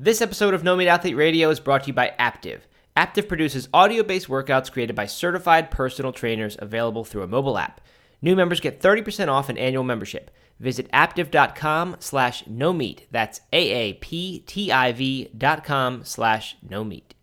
This 0.00 0.22
episode 0.22 0.54
of 0.54 0.62
No 0.62 0.76
Meat 0.76 0.86
Athlete 0.86 1.16
Radio 1.16 1.50
is 1.50 1.58
brought 1.58 1.82
to 1.82 1.86
you 1.88 1.92
by 1.92 2.12
Aaptiv. 2.20 2.60
Aaptiv 2.96 3.26
produces 3.26 3.68
audio-based 3.74 4.28
workouts 4.28 4.70
created 4.70 4.94
by 4.94 5.06
certified 5.06 5.72
personal 5.72 6.12
trainers 6.12 6.56
available 6.60 7.04
through 7.04 7.24
a 7.24 7.26
mobile 7.26 7.58
app. 7.58 7.80
New 8.22 8.36
members 8.36 8.60
get 8.60 8.80
30% 8.80 9.26
off 9.26 9.48
an 9.48 9.58
annual 9.58 9.82
membership. 9.82 10.30
Visit 10.60 10.88
aaptiv.com 10.92 11.96
slash 11.98 12.46
no 12.46 12.72
meat. 12.72 13.08
That's 13.10 13.40
A-A-P-T-I-V 13.52 15.30
dot 15.36 15.64
com 15.64 16.04
slash 16.04 16.56
no 16.62 16.84
meat. 16.84 17.16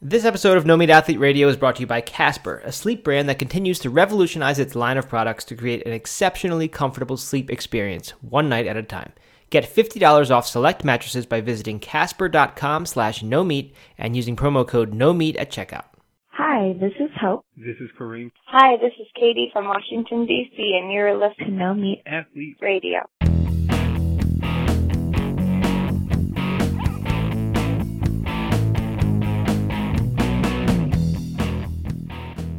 This 0.00 0.24
episode 0.24 0.56
of 0.56 0.64
No 0.64 0.78
Meat 0.78 0.88
Athlete 0.88 1.20
Radio 1.20 1.48
is 1.48 1.56
brought 1.58 1.76
to 1.76 1.80
you 1.82 1.86
by 1.86 2.00
Casper, 2.00 2.62
a 2.64 2.72
sleep 2.72 3.04
brand 3.04 3.28
that 3.28 3.38
continues 3.38 3.78
to 3.80 3.90
revolutionize 3.90 4.58
its 4.58 4.74
line 4.74 4.96
of 4.96 5.10
products 5.10 5.44
to 5.44 5.54
create 5.54 5.84
an 5.84 5.92
exceptionally 5.92 6.66
comfortable 6.66 7.18
sleep 7.18 7.50
experience, 7.50 8.12
one 8.22 8.48
night 8.48 8.66
at 8.66 8.78
a 8.78 8.82
time. 8.82 9.12
Get 9.54 9.72
$50 9.72 10.32
off 10.32 10.48
select 10.48 10.82
mattresses 10.82 11.26
by 11.26 11.40
visiting 11.40 11.78
casper.com 11.78 12.86
slash 12.86 13.22
no 13.22 13.44
meat 13.44 13.72
and 13.96 14.16
using 14.16 14.34
promo 14.34 14.66
code 14.66 14.92
no 14.92 15.12
meat 15.12 15.36
at 15.36 15.48
checkout. 15.48 15.84
Hi, 16.30 16.72
this 16.80 16.90
is 16.98 17.08
Hope. 17.20 17.46
This 17.56 17.76
is 17.78 17.88
Kareem, 17.96 18.32
Hi, 18.46 18.76
this 18.78 18.90
is 18.98 19.06
Katie 19.14 19.50
from 19.52 19.66
Washington, 19.66 20.26
D.C., 20.26 20.80
and 20.82 20.90
you're 20.90 21.16
listening 21.16 21.50
to 21.50 21.54
No 21.54 21.72
Meat 21.72 22.02
athlete. 22.04 22.56
Radio. 22.60 23.02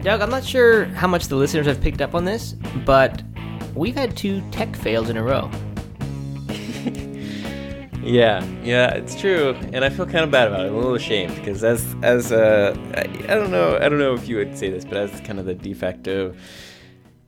Doug, 0.02 0.22
I'm 0.22 0.30
not 0.30 0.46
sure 0.46 0.86
how 0.86 1.08
much 1.08 1.28
the 1.28 1.36
listeners 1.36 1.66
have 1.66 1.82
picked 1.82 2.00
up 2.00 2.16
on 2.16 2.24
this, 2.24 2.54
but 2.86 3.22
we've 3.76 3.96
had 3.96 4.16
two 4.16 4.42
tech 4.52 4.74
fails 4.78 5.10
in 5.10 5.18
a 5.18 5.24
row. 5.24 5.52
Yeah, 8.06 8.46
yeah, 8.62 8.94
it's 8.94 9.20
true, 9.20 9.56
and 9.74 9.84
I 9.84 9.90
feel 9.90 10.06
kind 10.06 10.24
of 10.24 10.30
bad 10.30 10.48
about 10.48 10.60
it. 10.60 10.68
I'm 10.68 10.76
a 10.76 10.78
little 10.78 10.94
ashamed 10.94 11.34
because 11.38 11.64
as 11.64 11.96
as 12.04 12.32
uh, 12.32 12.76
I, 12.94 13.02
I 13.02 13.34
don't 13.36 13.50
know, 13.50 13.78
I 13.82 13.90
don't 13.90 13.98
know 13.98 14.14
if 14.14 14.28
you 14.28 14.36
would 14.38 14.56
say 14.56 14.70
this, 14.70 14.86
but 14.86 14.96
as 14.96 15.22
kind 15.22 15.40
of 15.40 15.48
the 15.48 15.56
de 15.56 15.74
facto 15.74 16.36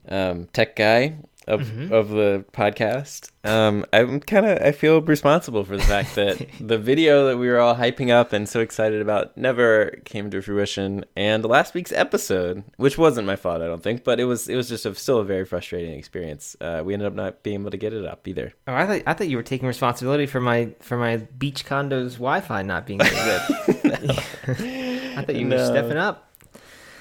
um, 0.07 0.45
tech 0.53 0.75
guy 0.75 1.17
of 1.47 1.91
of 1.91 2.09
the 2.09 2.45
podcast, 2.51 3.31
um, 3.43 3.85
I'm 3.93 4.19
kind 4.19 4.45
of 4.45 4.61
I 4.61 4.71
feel 4.71 5.01
responsible 5.01 5.63
for 5.63 5.77
the 5.77 5.83
fact 5.83 6.15
that 6.15 6.45
the 6.59 6.77
video 6.77 7.27
that 7.27 7.37
we 7.37 7.47
were 7.47 7.59
all 7.59 7.75
hyping 7.75 8.11
up 8.11 8.33
and 8.33 8.47
so 8.47 8.59
excited 8.59 9.01
about 9.01 9.37
never 9.37 10.01
came 10.05 10.29
to 10.31 10.41
fruition, 10.41 11.05
and 11.15 11.43
last 11.45 11.73
week's 11.73 11.91
episode, 11.91 12.63
which 12.77 12.97
wasn't 12.97 13.27
my 13.27 13.35
fault, 13.35 13.61
I 13.61 13.67
don't 13.67 13.81
think, 13.81 14.03
but 14.03 14.19
it 14.19 14.25
was 14.25 14.49
it 14.49 14.55
was 14.55 14.69
just 14.69 14.85
a, 14.85 14.93
still 14.95 15.19
a 15.19 15.25
very 15.25 15.45
frustrating 15.45 15.97
experience. 15.97 16.55
Uh, 16.59 16.83
we 16.85 16.93
ended 16.93 17.07
up 17.07 17.13
not 17.13 17.43
being 17.43 17.61
able 17.61 17.71
to 17.71 17.77
get 17.77 17.93
it 17.93 18.05
up 18.05 18.27
either. 18.27 18.53
Oh, 18.67 18.75
I 18.75 18.85
thought 18.85 19.03
I 19.07 19.13
thought 19.13 19.29
you 19.29 19.37
were 19.37 19.43
taking 19.43 19.67
responsibility 19.67 20.25
for 20.25 20.41
my 20.41 20.73
for 20.81 20.97
my 20.97 21.17
beach 21.17 21.65
condo's 21.65 22.15
Wi-Fi 22.15 22.61
not 22.63 22.85
being 22.85 22.99
good. 22.99 23.07
I 25.17 25.23
thought 25.25 25.35
you 25.35 25.47
were 25.47 25.65
stepping 25.65 25.97
up. 25.97 26.29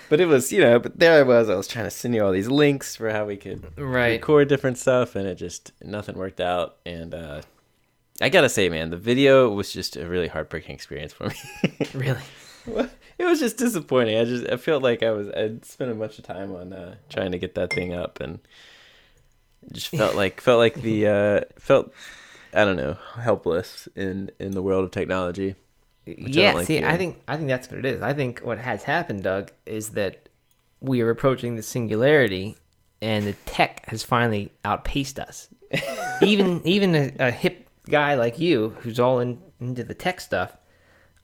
But 0.09 0.21
it 0.21 0.27
was, 0.27 0.53
you 0.53 0.61
know, 0.61 0.79
but 0.79 0.99
there 0.99 1.19
I 1.19 1.23
was. 1.23 1.49
I 1.51 1.55
was 1.57 1.67
trying 1.67 1.87
to 1.87 1.91
send 1.91 2.15
you 2.15 2.25
all 2.25 2.33
these 2.33 2.49
links 2.49 2.95
for 2.97 3.11
how 3.11 3.25
we 3.27 3.37
could 3.37 3.65
Right. 3.77 4.13
record 4.21 4.49
different 4.49 4.79
stuff, 4.79 5.17
and 5.17 5.27
it 5.27 5.35
just 5.37 5.73
nothing 5.83 6.17
worked 6.17 6.41
out. 6.41 6.77
And 6.87 7.13
uh, 7.15 7.43
I 8.21 8.29
gotta 8.29 8.49
say, 8.49 8.69
man, 8.69 8.91
the 8.91 8.97
video 8.97 9.49
was 9.51 9.73
just 9.73 9.97
a 9.97 10.07
really 10.07 10.29
heartbreaking 10.29 10.75
experience 10.75 11.13
for 11.13 11.29
me. 11.29 11.35
Really? 11.95 12.21
it 13.19 13.25
was 13.25 13.39
just 13.41 13.57
disappointing. 13.59 14.19
I 14.19 14.25
just 14.25 14.49
I 14.49 14.57
felt 14.57 14.83
like 14.83 15.03
I 15.03 15.11
was 15.11 15.29
I'd 15.31 15.65
spent 15.65 15.91
a 15.91 15.95
bunch 15.95 16.19
of 16.19 16.25
time 16.25 16.55
on 16.55 16.73
uh, 16.73 16.97
trying 17.09 17.33
to 17.33 17.39
get 17.39 17.55
that 17.57 17.73
thing 17.73 17.93
up, 17.95 18.21
and 18.21 18.39
just 19.73 19.89
felt 19.89 20.15
like 20.23 20.41
felt 20.41 20.59
like 20.59 20.75
the 20.75 21.07
uh, 21.07 21.41
felt 21.59 21.93
I 22.53 22.65
don't 22.65 22.77
know 22.77 22.97
helpless 23.21 23.89
in 23.97 24.31
in 24.39 24.53
the 24.53 24.63
world 24.63 24.85
of 24.85 24.91
technology. 24.91 25.55
I 26.07 26.15
yeah. 26.17 26.53
like 26.53 26.67
see, 26.67 26.85
I 26.85 26.97
think 26.97 27.21
I 27.27 27.37
think 27.37 27.49
that's 27.49 27.69
what 27.69 27.79
it 27.79 27.85
is. 27.85 28.03
I 28.03 28.13
think 28.13 28.41
what 28.41 28.59
has 28.59 28.85
happened, 28.85 29.25
Doug, 29.25 29.51
is 29.65 29.91
that 29.91 30.29
we 30.81 31.01
are 31.01 31.11
approaching 31.11 31.57
the 31.57 31.63
singularity, 31.63 32.57
and 33.03 33.27
the 33.27 33.33
tech 33.45 33.85
has 33.89 34.03
finally 34.03 34.53
outpaced 34.65 35.19
us. 35.19 35.49
even 36.23 36.65
even 36.65 36.95
a, 36.95 37.13
a 37.19 37.31
hip 37.31 37.69
guy 37.89 38.15
like 38.15 38.39
you, 38.39 38.77
who's 38.81 39.01
all 39.01 39.19
in, 39.19 39.41
into 39.61 39.83
the 39.83 39.95
tech 39.95 40.21
stuff, 40.21 40.57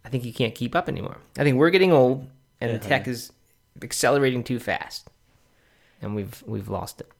I 0.05 0.09
think 0.09 0.25
you 0.25 0.33
can't 0.33 0.55
keep 0.55 0.75
up 0.75 0.89
anymore. 0.89 1.19
I 1.39 1.45
think 1.45 1.59
we're 1.59 1.71
getting 1.71 1.93
old, 1.93 2.27
and 2.61 2.75
the 2.75 2.79
tech 2.79 3.07
is 3.07 3.33
accelerating 3.81 4.43
too 4.43 4.59
fast, 4.59 5.09
and 6.01 6.17
we've 6.17 6.43
we've 6.45 6.69
lost 6.69 7.01
it. 7.01 7.11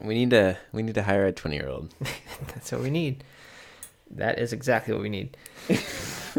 We 0.00 0.14
need 0.14 0.30
to 0.30 0.56
we 0.72 0.82
need 0.82 0.94
to 0.94 1.02
hire 1.02 1.26
a 1.26 1.32
twenty 1.32 1.56
year 1.56 1.68
old. 1.68 1.94
That's 2.54 2.72
what 2.72 2.80
we 2.80 2.90
need. 2.90 3.22
That 4.10 4.38
is 4.38 4.52
exactly 4.52 4.92
what 4.94 5.02
we 5.02 5.08
need. 5.08 5.36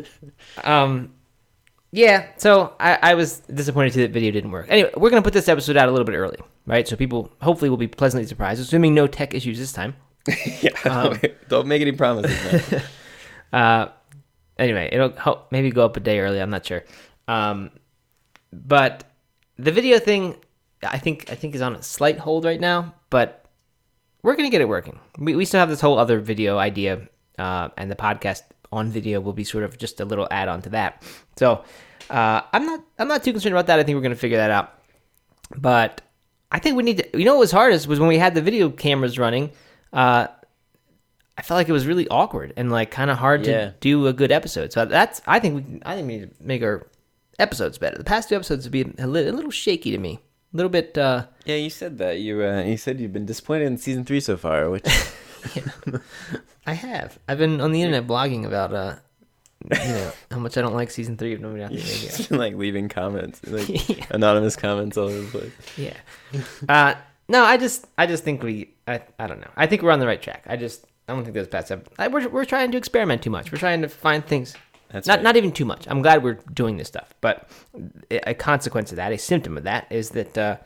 um, 0.63 1.13
yeah. 1.91 2.27
So 2.37 2.73
I, 2.79 2.99
I 3.01 3.13
was 3.13 3.39
disappointed 3.41 3.93
too 3.93 4.01
that 4.01 4.11
video 4.11 4.31
didn't 4.31 4.51
work. 4.51 4.65
Anyway, 4.69 4.91
we're 4.97 5.09
gonna 5.09 5.21
put 5.21 5.33
this 5.33 5.47
episode 5.47 5.77
out 5.77 5.89
a 5.89 5.91
little 5.91 6.05
bit 6.05 6.15
early, 6.15 6.39
right? 6.65 6.87
So 6.87 6.95
people 6.95 7.31
hopefully 7.41 7.69
will 7.69 7.77
be 7.77 7.87
pleasantly 7.87 8.27
surprised, 8.27 8.61
assuming 8.61 8.93
no 8.93 9.07
tech 9.07 9.33
issues 9.33 9.59
this 9.59 9.71
time. 9.71 9.95
yeah, 10.61 10.69
don't, 10.83 11.49
don't 11.49 11.67
make 11.67 11.81
any 11.81 11.91
promises. 11.91 12.81
Uh, 13.53 13.89
anyway, 14.57 14.89
it'll 14.91 15.13
help 15.13 15.51
maybe 15.51 15.69
go 15.69 15.85
up 15.85 15.95
a 15.95 15.99
day 15.99 16.19
early. 16.19 16.41
I'm 16.41 16.49
not 16.49 16.65
sure. 16.65 16.83
Um, 17.27 17.69
but 18.51 19.03
the 19.57 19.71
video 19.71 19.99
thing, 19.99 20.37
I 20.81 20.97
think 20.97 21.31
I 21.31 21.35
think 21.35 21.53
is 21.53 21.61
on 21.61 21.75
a 21.75 21.83
slight 21.83 22.17
hold 22.17 22.45
right 22.45 22.59
now. 22.59 22.95
But 23.11 23.45
we're 24.23 24.35
gonna 24.35 24.49
get 24.49 24.61
it 24.61 24.67
working. 24.67 24.99
We 25.19 25.35
we 25.35 25.45
still 25.45 25.59
have 25.59 25.69
this 25.69 25.81
whole 25.81 25.99
other 25.99 26.19
video 26.19 26.57
idea, 26.57 27.07
uh, 27.37 27.69
and 27.77 27.91
the 27.91 27.95
podcast 27.95 28.41
on 28.73 28.89
video 28.89 29.19
will 29.21 29.33
be 29.33 29.43
sort 29.43 29.63
of 29.63 29.77
just 29.77 29.99
a 29.99 30.05
little 30.05 30.27
add 30.31 30.47
on 30.49 30.61
to 30.63 30.69
that. 30.69 31.03
So 31.37 31.63
uh, 32.09 32.41
I'm 32.51 32.65
not 32.65 32.79
I'm 32.99 33.07
not 33.07 33.23
too 33.23 33.31
concerned 33.31 33.53
about 33.55 33.67
that. 33.67 33.79
I 33.79 33.83
think 33.83 33.95
we're 33.95 34.01
gonna 34.01 34.15
figure 34.15 34.37
that 34.37 34.51
out. 34.51 34.73
But 35.55 36.01
I 36.51 36.59
think 36.59 36.75
we 36.77 36.83
need 36.83 36.97
to. 36.99 37.17
You 37.17 37.25
know 37.25 37.33
what 37.35 37.39
was 37.41 37.51
hardest 37.51 37.87
was 37.87 37.99
when 37.99 38.09
we 38.09 38.17
had 38.17 38.35
the 38.35 38.41
video 38.41 38.69
cameras 38.69 39.17
running. 39.19 39.51
Uh, 39.91 40.27
I 41.37 41.41
felt 41.41 41.57
like 41.57 41.69
it 41.69 41.73
was 41.73 41.87
really 41.87 42.07
awkward 42.09 42.53
and 42.57 42.71
like 42.71 42.91
kind 42.91 43.09
of 43.09 43.17
hard 43.17 43.45
Yeah. 43.45 43.65
to 43.69 43.75
do 43.79 44.07
a 44.07 44.13
good 44.13 44.31
episode. 44.31 44.71
So 44.71 44.85
that's 44.85 45.21
I 45.25 45.39
think 45.39 45.55
we 45.55 45.81
I 45.85 45.95
think 45.95 46.07
we 46.07 46.17
need 46.17 46.29
to 46.37 46.43
make 46.45 46.61
our 46.61 46.87
episodes 47.39 47.77
better. 47.77 47.97
The 47.97 48.03
past 48.03 48.29
two 48.29 48.35
episodes 48.35 48.65
have 48.65 48.71
been 48.71 48.93
a 48.99 49.07
little, 49.07 49.33
a 49.33 49.35
little 49.35 49.51
shaky 49.51 49.91
to 49.91 49.97
me, 49.97 50.19
a 50.53 50.57
little 50.57 50.69
bit. 50.69 50.97
uh 50.97 51.25
Yeah, 51.45 51.55
you 51.55 51.69
said 51.71 51.97
that. 51.99 52.19
You 52.19 52.43
uh, 52.43 52.61
you 52.63 52.77
said 52.77 52.99
you've 52.99 53.13
been 53.13 53.25
disappointed 53.25 53.65
in 53.65 53.77
season 53.77 54.05
three 54.05 54.19
so 54.19 54.37
far, 54.37 54.69
which 54.69 54.85
I 56.67 56.73
have. 56.73 57.19
I've 57.27 57.37
been 57.37 57.59
on 57.61 57.71
the 57.71 57.81
internet 57.81 58.07
blogging 58.07 58.45
about 58.45 58.73
uh 58.73 58.95
you 59.71 59.77
know 59.77 60.11
how 60.31 60.39
much 60.39 60.57
I 60.57 60.61
don't 60.61 60.73
like 60.73 60.91
season 60.91 61.15
three 61.17 61.33
of 61.33 61.39
Nobody 61.41 61.77
just 61.77 62.29
been 62.29 62.37
like 62.37 62.55
leaving 62.55 62.89
comments, 62.89 63.39
like 63.47 63.89
Yeah. 63.89 64.05
anonymous 64.09 64.55
comments 64.55 64.97
all 64.97 65.07
over 65.07 65.21
the 65.21 65.27
place. 65.27 65.51
Yeah. 65.77 66.41
Uh, 66.67 66.95
no, 67.29 67.43
I 67.45 67.55
just, 67.55 67.87
I 67.97 68.05
just 68.05 68.25
think 68.25 68.43
we, 68.43 68.73
I, 68.87 69.01
I 69.17 69.27
don't 69.27 69.39
know. 69.39 69.49
I 69.55 69.65
think 69.67 69.81
we're 69.81 69.91
on 69.91 69.99
the 69.99 70.05
right 70.05 70.21
track. 70.21 70.43
I 70.45 70.57
just, 70.57 70.85
I 71.07 71.13
don't 71.13 71.23
think 71.23 71.33
those 71.33 71.47
past 71.47 71.71
ep- 71.71 71.87
I, 71.97 72.09
we're, 72.09 72.27
we're 72.27 72.43
trying 72.43 72.71
to 72.71 72.77
experiment 72.77 73.23
too 73.23 73.29
much. 73.29 73.53
We're 73.53 73.57
trying 73.57 73.81
to 73.83 73.87
find 73.87 74.25
things. 74.25 74.53
That's 74.91 75.07
not, 75.07 75.19
right. 75.19 75.23
not 75.23 75.37
even 75.37 75.53
too 75.53 75.63
much. 75.65 75.87
I'm 75.89 76.01
glad 76.01 76.21
we're 76.23 76.39
doing 76.53 76.75
this 76.75 76.89
stuff, 76.89 77.13
but 77.21 77.47
a 78.11 78.31
a 78.31 78.33
consequence 78.33 78.91
of 78.91 78.97
that, 78.97 79.13
a 79.13 79.17
symptom 79.17 79.57
of 79.57 79.63
that, 79.63 79.87
is 79.89 80.09
that 80.11 80.37
uh, 80.37 80.57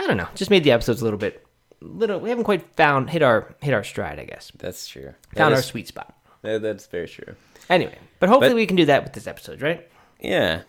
I 0.00 0.06
don't 0.08 0.16
know. 0.16 0.28
Just 0.34 0.50
made 0.50 0.64
the 0.64 0.72
episodes 0.72 1.00
a 1.00 1.04
little 1.04 1.18
bit, 1.20 1.45
little. 1.80 2.18
We 2.20 2.28
haven't 2.30 2.44
quite 2.44 2.64
found 2.76 3.10
hit 3.10 3.22
our 3.22 3.54
hit 3.62 3.74
our 3.74 3.84
stride. 3.84 4.18
I 4.18 4.24
guess 4.24 4.52
That's 4.58 4.86
true. 4.88 5.14
found 5.34 5.52
That 5.52 5.56
our 5.56 5.62
sweet 5.62 5.88
spot. 5.88 6.14
that- 6.42 6.62
that's 6.62 6.86
very 6.86 7.08
true. 7.08 7.34
Anyway, 7.68 7.98
but 8.20 8.28
hopefully 8.28 8.50
But- 8.50 8.56
we 8.56 8.66
can 8.66 8.76
do 8.76 8.84
that 8.86 9.02
with 9.04 9.12
this 9.12 9.26
episode, 9.26 9.60
right? 9.62 9.86
Yeah. 10.20 10.62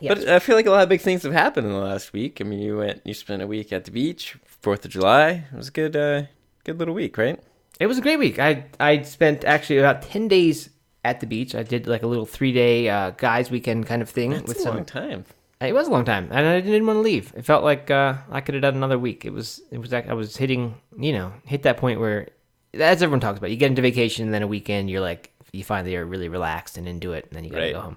Yes. 0.00 0.18
But 0.18 0.28
I 0.28 0.38
feel 0.40 0.56
like 0.56 0.66
a 0.66 0.70
lot 0.70 0.82
of 0.82 0.88
big 0.90 1.00
things 1.00 1.22
have 1.22 1.32
happened 1.32 1.66
in 1.66 1.72
the 1.72 1.78
last 1.78 2.12
week. 2.12 2.40
I 2.40 2.44
mean, 2.44 2.58
you 2.58 2.76
went, 2.76 3.00
you 3.06 3.14
spent 3.14 3.40
a 3.40 3.46
week 3.46 3.72
at 3.72 3.86
the 3.86 3.90
beach, 3.90 4.36
Fourth 4.44 4.84
of 4.84 4.90
July. 4.90 5.44
It 5.50 5.56
was 5.56 5.68
a 5.68 5.70
good, 5.70 5.96
uh, 5.96 6.24
good 6.64 6.78
little 6.78 6.92
week, 6.94 7.16
right? 7.16 7.40
It 7.80 7.86
was 7.86 7.96
a 7.98 8.02
great 8.02 8.18
week. 8.18 8.38
I 8.38 8.64
I 8.80 9.02
spent 9.02 9.44
actually 9.44 9.78
about 9.78 10.02
ten 10.02 10.28
days 10.28 10.70
at 11.04 11.20
the 11.20 11.26
beach. 11.26 11.54
I 11.54 11.62
did 11.62 11.86
like 11.86 12.02
a 12.02 12.06
little 12.06 12.26
three 12.26 12.52
day 12.52 12.88
uh, 12.88 13.10
guys 13.10 13.50
weekend 13.50 13.86
kind 13.86 14.02
of 14.02 14.08
thing 14.10 14.30
That's 14.30 14.48
with 14.48 14.58
a 14.58 14.62
some. 14.62 14.76
long 14.76 14.84
time. 14.84 15.24
It 15.60 15.74
was 15.74 15.88
a 15.88 15.90
long 15.90 16.04
time, 16.04 16.28
and 16.30 16.46
I 16.46 16.60
didn't 16.60 16.86
want 16.86 16.98
to 16.98 17.00
leave. 17.00 17.32
It 17.34 17.44
felt 17.46 17.64
like 17.64 17.90
uh, 17.90 18.14
I 18.30 18.40
could 18.42 18.54
have 18.54 18.62
done 18.62 18.76
another 18.76 18.98
week. 18.98 19.24
It 19.24 19.32
was 19.32 19.62
it 19.70 19.78
was 19.78 19.90
like 19.90 20.08
I 20.08 20.12
was 20.14 20.36
hitting 20.36 20.74
you 20.98 21.12
know 21.12 21.32
hit 21.44 21.62
that 21.62 21.78
point 21.78 21.98
where 21.98 22.28
as 22.74 23.02
everyone 23.02 23.20
talks 23.20 23.38
about, 23.38 23.50
you 23.50 23.56
get 23.56 23.70
into 23.70 23.80
vacation 23.80 24.26
and 24.26 24.34
then 24.34 24.42
a 24.42 24.46
weekend 24.46 24.90
you're 24.90 25.00
like 25.00 25.32
you 25.52 25.64
finally 25.64 25.96
are 25.96 26.04
really 26.04 26.28
relaxed 26.28 26.76
and 26.76 26.86
into 26.86 27.12
it, 27.14 27.24
and 27.26 27.32
then 27.36 27.44
you 27.44 27.50
gotta 27.50 27.62
Right. 27.64 27.72
go 27.72 27.80
home. 27.80 27.96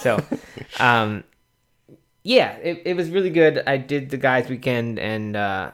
So, 0.00 0.24
um, 0.80 1.24
yeah, 2.22 2.52
it, 2.56 2.82
it 2.86 2.96
was 2.96 3.10
really 3.10 3.30
good. 3.30 3.62
I 3.66 3.76
did 3.76 4.08
the 4.10 4.16
guys 4.16 4.48
weekend, 4.48 4.98
and 4.98 5.36
uh, 5.36 5.72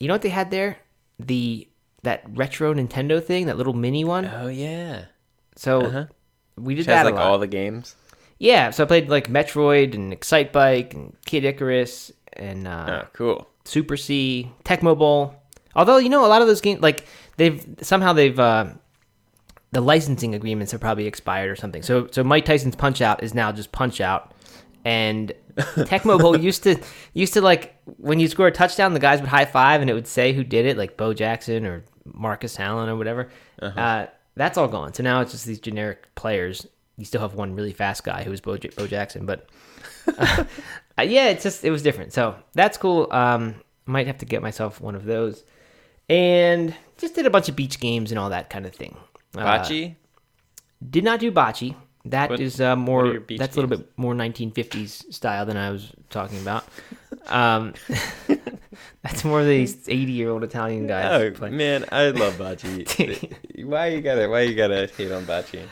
you 0.00 0.08
know 0.08 0.14
what 0.14 0.22
they 0.22 0.28
had 0.28 0.50
there? 0.50 0.78
The 1.20 1.68
that 2.02 2.24
retro 2.34 2.74
Nintendo 2.74 3.22
thing, 3.22 3.46
that 3.46 3.56
little 3.56 3.74
mini 3.74 4.04
one. 4.04 4.24
Oh 4.26 4.48
yeah. 4.48 5.04
So 5.56 5.82
Uh-huh. 5.82 6.06
we 6.56 6.74
did 6.74 6.80
Which 6.80 6.86
that 6.86 6.96
has 6.98 7.04
like 7.04 7.14
lot. 7.14 7.22
all 7.24 7.38
the 7.38 7.46
games. 7.46 7.94
Yeah, 8.38 8.70
so 8.70 8.84
I 8.84 8.86
played 8.86 9.08
like 9.08 9.28
Metroid 9.28 9.94
and 9.94 10.12
Excite 10.12 10.52
Bike 10.52 10.94
and 10.94 11.16
Kid 11.26 11.44
Icarus 11.44 12.12
and 12.34 12.66
uh, 12.68 13.02
Oh, 13.04 13.08
cool. 13.12 13.48
Super 13.64 13.96
C, 13.96 14.50
Tecmo 14.64 14.96
Bowl. 14.96 15.34
Although 15.74 15.98
you 15.98 16.08
know 16.08 16.24
a 16.24 16.28
lot 16.28 16.40
of 16.42 16.48
those 16.48 16.60
games, 16.60 16.80
like 16.80 17.04
they've 17.36 17.64
somehow 17.82 18.12
they've 18.12 18.38
uh, 18.38 18.66
the 19.72 19.80
licensing 19.80 20.34
agreements 20.34 20.72
have 20.72 20.80
probably 20.80 21.06
expired 21.06 21.50
or 21.50 21.56
something. 21.56 21.82
So 21.82 22.08
so 22.10 22.24
Mike 22.24 22.44
Tyson's 22.44 22.76
Punch 22.76 23.00
Out 23.00 23.22
is 23.22 23.34
now 23.34 23.52
just 23.52 23.70
Punch 23.72 24.00
Out, 24.00 24.32
and 24.84 25.32
Tecmo 25.56 26.18
Bowl 26.18 26.38
used 26.38 26.62
to 26.62 26.80
used 27.12 27.34
to 27.34 27.40
like 27.40 27.76
when 27.98 28.18
you 28.20 28.28
score 28.28 28.46
a 28.46 28.52
touchdown, 28.52 28.94
the 28.94 29.00
guys 29.00 29.20
would 29.20 29.28
high 29.28 29.44
five 29.44 29.80
and 29.80 29.90
it 29.90 29.94
would 29.94 30.06
say 30.06 30.32
who 30.32 30.42
did 30.44 30.64
it, 30.66 30.76
like 30.78 30.96
Bo 30.96 31.12
Jackson 31.12 31.66
or 31.66 31.84
Marcus 32.04 32.58
Allen 32.58 32.88
or 32.88 32.96
whatever. 32.96 33.28
uh 33.60 34.06
that's 34.34 34.56
all 34.56 34.68
gone. 34.68 34.94
So 34.94 35.02
now 35.02 35.20
it's 35.20 35.32
just 35.32 35.46
these 35.46 35.58
generic 35.60 36.14
players. 36.14 36.66
You 36.98 37.04
still 37.06 37.20
have 37.22 37.34
one 37.34 37.54
really 37.54 37.72
fast 37.72 38.04
guy 38.04 38.22
who 38.24 38.30
was 38.30 38.40
Bo, 38.42 38.58
Bo 38.76 38.86
Jackson, 38.86 39.24
but 39.24 39.48
uh, 40.18 40.44
yeah, 41.02 41.28
it's 41.28 41.42
just 41.44 41.64
it 41.64 41.70
was 41.70 41.80
different. 41.82 42.12
So 42.12 42.34
that's 42.54 42.76
cool. 42.76 43.06
Um, 43.10 43.54
might 43.86 44.06
have 44.06 44.18
to 44.18 44.26
get 44.26 44.42
myself 44.42 44.80
one 44.80 44.94
of 44.94 45.04
those, 45.04 45.44
and 46.10 46.74
just 46.98 47.14
did 47.14 47.24
a 47.24 47.30
bunch 47.30 47.48
of 47.48 47.56
beach 47.56 47.78
games 47.80 48.10
and 48.12 48.18
all 48.18 48.30
that 48.30 48.50
kind 48.50 48.66
of 48.66 48.74
thing. 48.74 48.96
Uh, 49.36 49.40
Bocce? 49.58 49.94
did 50.90 51.04
not 51.04 51.20
do 51.20 51.30
bocce. 51.32 51.74
That 52.04 52.30
What- 52.30 52.40
is 52.40 52.60
uh, 52.60 52.74
more. 52.76 53.18
That's 53.28 53.56
a 53.56 53.60
little 53.60 53.76
bit 53.76 53.90
more 53.96 54.14
1950s 54.14 55.12
style 55.12 55.44
than 55.46 55.56
I 55.56 55.70
was 55.70 55.92
talking 56.10 56.40
about. 56.40 56.64
Um, 57.26 57.74
that's 59.02 59.24
more 59.24 59.44
the 59.44 59.62
80 59.62 59.94
year 60.12 60.30
old 60.30 60.42
Italian 60.44 60.86
guys. 60.86 61.20
Oh 61.20 61.30
play. 61.36 61.50
man, 61.50 61.84
I 61.92 62.10
love 62.10 62.34
bocce. 62.38 63.34
why 63.64 63.88
you 63.88 64.00
gotta 64.00 64.28
why 64.28 64.42
you 64.42 64.54
gotta 64.54 64.88
hate 64.96 65.12
on 65.12 65.24
bocce? 65.24 65.62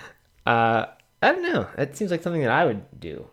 Uh, 0.44 0.87
I 1.22 1.32
don't 1.32 1.42
know. 1.42 1.68
It 1.78 1.96
seems 1.96 2.10
like 2.10 2.22
something 2.22 2.42
that 2.42 2.50
I 2.50 2.64
would 2.64 3.00
do. 3.00 3.28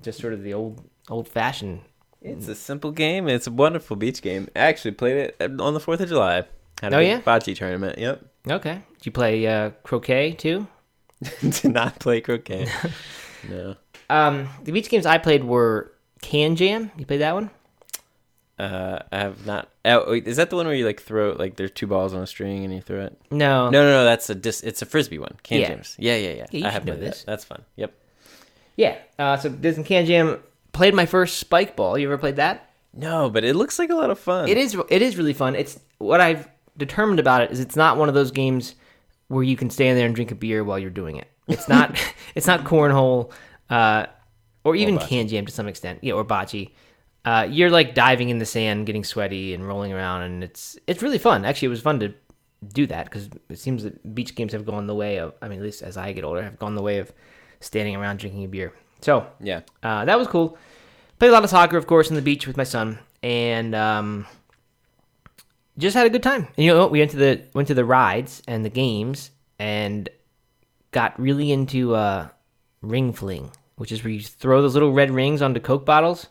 Just 0.00 0.20
sort 0.20 0.32
of 0.32 0.42
the 0.42 0.54
old 0.54 0.82
old 1.08 1.28
fashioned. 1.28 1.80
It's 2.20 2.48
a 2.48 2.54
simple 2.54 2.90
game. 2.90 3.28
It's 3.28 3.46
a 3.46 3.50
wonderful 3.52 3.96
beach 3.96 4.22
game. 4.22 4.48
I 4.56 4.60
actually 4.60 4.90
played 4.92 5.16
it 5.40 5.60
on 5.60 5.72
the 5.74 5.80
Fourth 5.80 6.00
of 6.00 6.08
July. 6.08 6.44
Had 6.82 6.92
a 6.92 6.96
Oh, 6.96 6.98
big 6.98 7.08
yeah? 7.08 7.20
bocce 7.20 7.56
tournament. 7.56 7.98
Yep. 7.98 8.24
Okay. 8.50 8.82
Did 8.98 9.06
you 9.06 9.12
play 9.12 9.46
uh, 9.46 9.70
croquet 9.84 10.32
too? 10.32 10.66
Did 11.40 11.72
not 11.72 11.98
play 12.00 12.20
croquet. 12.20 12.66
no. 13.48 13.76
Um, 14.10 14.48
the 14.64 14.72
beach 14.72 14.88
games 14.88 15.06
I 15.06 15.18
played 15.18 15.44
were 15.44 15.92
Can 16.22 16.56
Jam. 16.56 16.90
You 16.98 17.06
played 17.06 17.20
that 17.20 17.34
one? 17.34 17.50
Uh, 18.58 18.98
I 19.12 19.18
have 19.18 19.46
not. 19.46 19.68
Oh, 19.84 20.10
wait, 20.10 20.26
is 20.26 20.36
that 20.36 20.50
the 20.50 20.56
one 20.56 20.66
where 20.66 20.74
you 20.74 20.84
like 20.84 21.00
throw 21.00 21.32
like 21.32 21.56
there's 21.56 21.70
two 21.70 21.86
balls 21.86 22.12
on 22.12 22.22
a 22.22 22.26
string 22.26 22.64
and 22.64 22.74
you 22.74 22.80
throw 22.80 23.02
it? 23.04 23.16
No. 23.30 23.70
No, 23.70 23.82
no, 23.82 23.90
no. 23.90 24.04
That's 24.04 24.28
a 24.30 24.34
dis. 24.34 24.62
It's 24.62 24.82
a 24.82 24.86
frisbee 24.86 25.18
one. 25.18 25.36
Can 25.44 25.60
Yeah. 25.60 25.68
James. 25.68 25.94
Yeah, 25.98 26.16
yeah, 26.16 26.30
yeah. 26.32 26.46
Yeah, 26.50 26.66
I 26.66 26.70
have 26.70 26.84
know 26.84 26.92
played 26.92 27.04
that. 27.04 27.10
this. 27.10 27.24
That's 27.24 27.44
fun. 27.44 27.62
Yep. 27.76 27.94
Yeah. 28.76 28.96
Uh, 29.18 29.36
so 29.36 29.48
did 29.48 29.74
some 29.76 29.84
Can 29.84 30.06
Jam. 30.06 30.42
Played 30.72 30.94
my 30.94 31.06
first 31.06 31.38
spike 31.38 31.76
ball. 31.76 31.96
You 31.98 32.08
ever 32.08 32.18
played 32.18 32.36
that? 32.36 32.70
No, 32.94 33.30
but 33.30 33.44
it 33.44 33.54
looks 33.54 33.78
like 33.78 33.90
a 33.90 33.94
lot 33.94 34.10
of 34.10 34.18
fun. 34.18 34.48
It 34.48 34.56
is. 34.56 34.76
It 34.88 35.02
is 35.02 35.16
really 35.16 35.32
fun. 35.34 35.54
It's 35.54 35.78
what 35.98 36.20
I've 36.20 36.48
determined 36.76 37.20
about 37.20 37.42
it 37.42 37.50
is 37.52 37.60
it's 37.60 37.76
not 37.76 37.96
one 37.96 38.08
of 38.08 38.14
those 38.14 38.30
games 38.30 38.74
where 39.28 39.44
you 39.44 39.56
can 39.56 39.70
stand 39.70 39.98
there 39.98 40.06
and 40.06 40.14
drink 40.14 40.30
a 40.30 40.34
beer 40.34 40.64
while 40.64 40.78
you're 40.78 40.90
doing 40.90 41.16
it. 41.16 41.28
It's 41.46 41.68
not. 41.68 41.96
it's 42.34 42.46
not 42.46 42.64
cornhole, 42.64 43.30
uh, 43.70 44.06
or 44.64 44.74
even 44.74 44.96
bocce. 44.98 45.08
can 45.08 45.28
jam 45.28 45.46
to 45.46 45.52
some 45.52 45.68
extent. 45.68 46.00
Yeah, 46.02 46.14
or 46.14 46.24
bocce. 46.24 46.70
Uh, 47.28 47.42
you're 47.44 47.68
like 47.70 47.94
diving 47.94 48.30
in 48.30 48.38
the 48.38 48.46
sand, 48.46 48.86
getting 48.86 49.04
sweaty 49.04 49.52
and 49.54 49.66
rolling 49.68 49.92
around, 49.92 50.22
and 50.22 50.42
it's 50.42 50.78
it's 50.86 51.02
really 51.02 51.18
fun. 51.18 51.44
Actually, 51.44 51.66
it 51.66 51.76
was 51.76 51.82
fun 51.82 52.00
to 52.00 52.14
do 52.72 52.86
that 52.86 53.04
because 53.04 53.28
it 53.50 53.58
seems 53.58 53.82
that 53.82 54.14
beach 54.14 54.34
games 54.34 54.52
have 54.52 54.64
gone 54.64 54.86
the 54.86 54.94
way 54.94 55.18
of. 55.18 55.34
I 55.42 55.48
mean, 55.48 55.58
at 55.58 55.64
least 55.64 55.82
as 55.82 55.96
I 55.98 56.12
get 56.12 56.24
older, 56.24 56.42
have 56.42 56.58
gone 56.58 56.74
the 56.74 56.82
way 56.82 56.98
of 56.98 57.12
standing 57.60 57.94
around 57.96 58.18
drinking 58.18 58.44
a 58.44 58.48
beer. 58.48 58.72
So 59.02 59.26
Yeah. 59.40 59.60
uh, 59.82 60.04
that 60.06 60.18
was 60.18 60.26
cool. 60.26 60.56
Played 61.18 61.28
a 61.28 61.32
lot 61.32 61.44
of 61.44 61.50
soccer, 61.50 61.76
of 61.76 61.86
course, 61.86 62.08
on 62.08 62.14
the 62.16 62.22
beach 62.22 62.46
with 62.46 62.56
my 62.56 62.64
son, 62.64 62.98
and 63.22 63.74
um, 63.74 64.26
just 65.76 65.96
had 65.96 66.06
a 66.06 66.10
good 66.10 66.22
time. 66.22 66.48
And 66.56 66.64
you 66.64 66.72
know, 66.72 66.78
what? 66.80 66.90
we 66.90 67.00
went 67.00 67.10
to 67.12 67.16
the 67.18 67.42
went 67.54 67.68
to 67.68 67.74
the 67.74 67.84
rides 67.84 68.42
and 68.48 68.64
the 68.64 68.70
games, 68.70 69.30
and 69.58 70.08
got 70.92 71.18
really 71.20 71.52
into 71.52 71.94
uh, 71.94 72.28
ring 72.80 73.12
fling, 73.12 73.50
which 73.76 73.92
is 73.92 74.02
where 74.02 74.12
you 74.12 74.20
throw 74.22 74.62
those 74.62 74.74
little 74.74 74.92
red 74.92 75.10
rings 75.10 75.42
onto 75.42 75.60
Coke 75.60 75.84
bottles, 75.84 76.28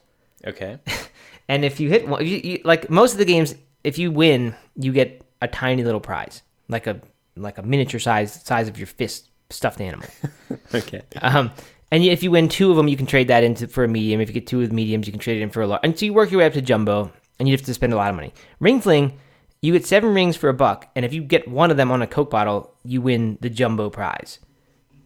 Okay. 0.47 0.79
and 1.47 1.63
if 1.63 1.79
you 1.79 1.89
hit 1.89 2.07
one, 2.07 2.25
you, 2.25 2.37
you, 2.37 2.61
like 2.63 2.89
most 2.89 3.13
of 3.13 3.19
the 3.19 3.25
games, 3.25 3.55
if 3.83 3.97
you 3.97 4.11
win, 4.11 4.55
you 4.75 4.91
get 4.91 5.23
a 5.41 5.47
tiny 5.47 5.83
little 5.83 5.99
prize, 5.99 6.41
like 6.67 6.87
a 6.87 6.99
like 7.35 7.57
a 7.57 7.63
miniature 7.63 7.99
size 7.99 8.33
size 8.43 8.67
of 8.67 8.77
your 8.77 8.87
fist 8.87 9.29
stuffed 9.49 9.81
animal. 9.81 10.07
okay. 10.73 11.01
Um, 11.21 11.51
and 11.91 12.03
if 12.03 12.23
you 12.23 12.31
win 12.31 12.49
two 12.49 12.69
of 12.71 12.77
them, 12.77 12.87
you 12.87 12.97
can 12.97 13.05
trade 13.05 13.29
that 13.29 13.43
into 13.43 13.67
for 13.67 13.83
a 13.83 13.87
medium. 13.87 14.19
If 14.19 14.27
you 14.29 14.33
get 14.33 14.47
two 14.47 14.61
of 14.61 14.69
the 14.69 14.75
mediums, 14.75 15.07
you 15.07 15.13
can 15.13 15.19
trade 15.19 15.37
it 15.37 15.43
in 15.43 15.49
for 15.49 15.61
a 15.61 15.67
large. 15.67 15.81
And 15.83 15.97
so 15.97 16.05
you 16.05 16.13
work 16.13 16.31
your 16.31 16.39
way 16.39 16.45
up 16.45 16.53
to 16.53 16.61
jumbo, 16.61 17.11
and 17.39 17.47
you 17.47 17.53
have 17.53 17.65
to 17.65 17.73
spend 17.73 17.93
a 17.93 17.95
lot 17.95 18.09
of 18.09 18.15
money. 18.15 18.33
Ring 18.59 18.81
fling, 18.81 19.17
you 19.61 19.73
get 19.73 19.85
seven 19.85 20.13
rings 20.13 20.35
for 20.35 20.49
a 20.49 20.53
buck, 20.53 20.89
and 20.95 21.05
if 21.05 21.13
you 21.13 21.21
get 21.23 21.47
one 21.47 21.71
of 21.71 21.77
them 21.77 21.91
on 21.91 22.01
a 22.01 22.07
Coke 22.07 22.29
bottle, 22.29 22.73
you 22.83 23.01
win 23.01 23.37
the 23.41 23.49
jumbo 23.49 23.89
prize, 23.89 24.39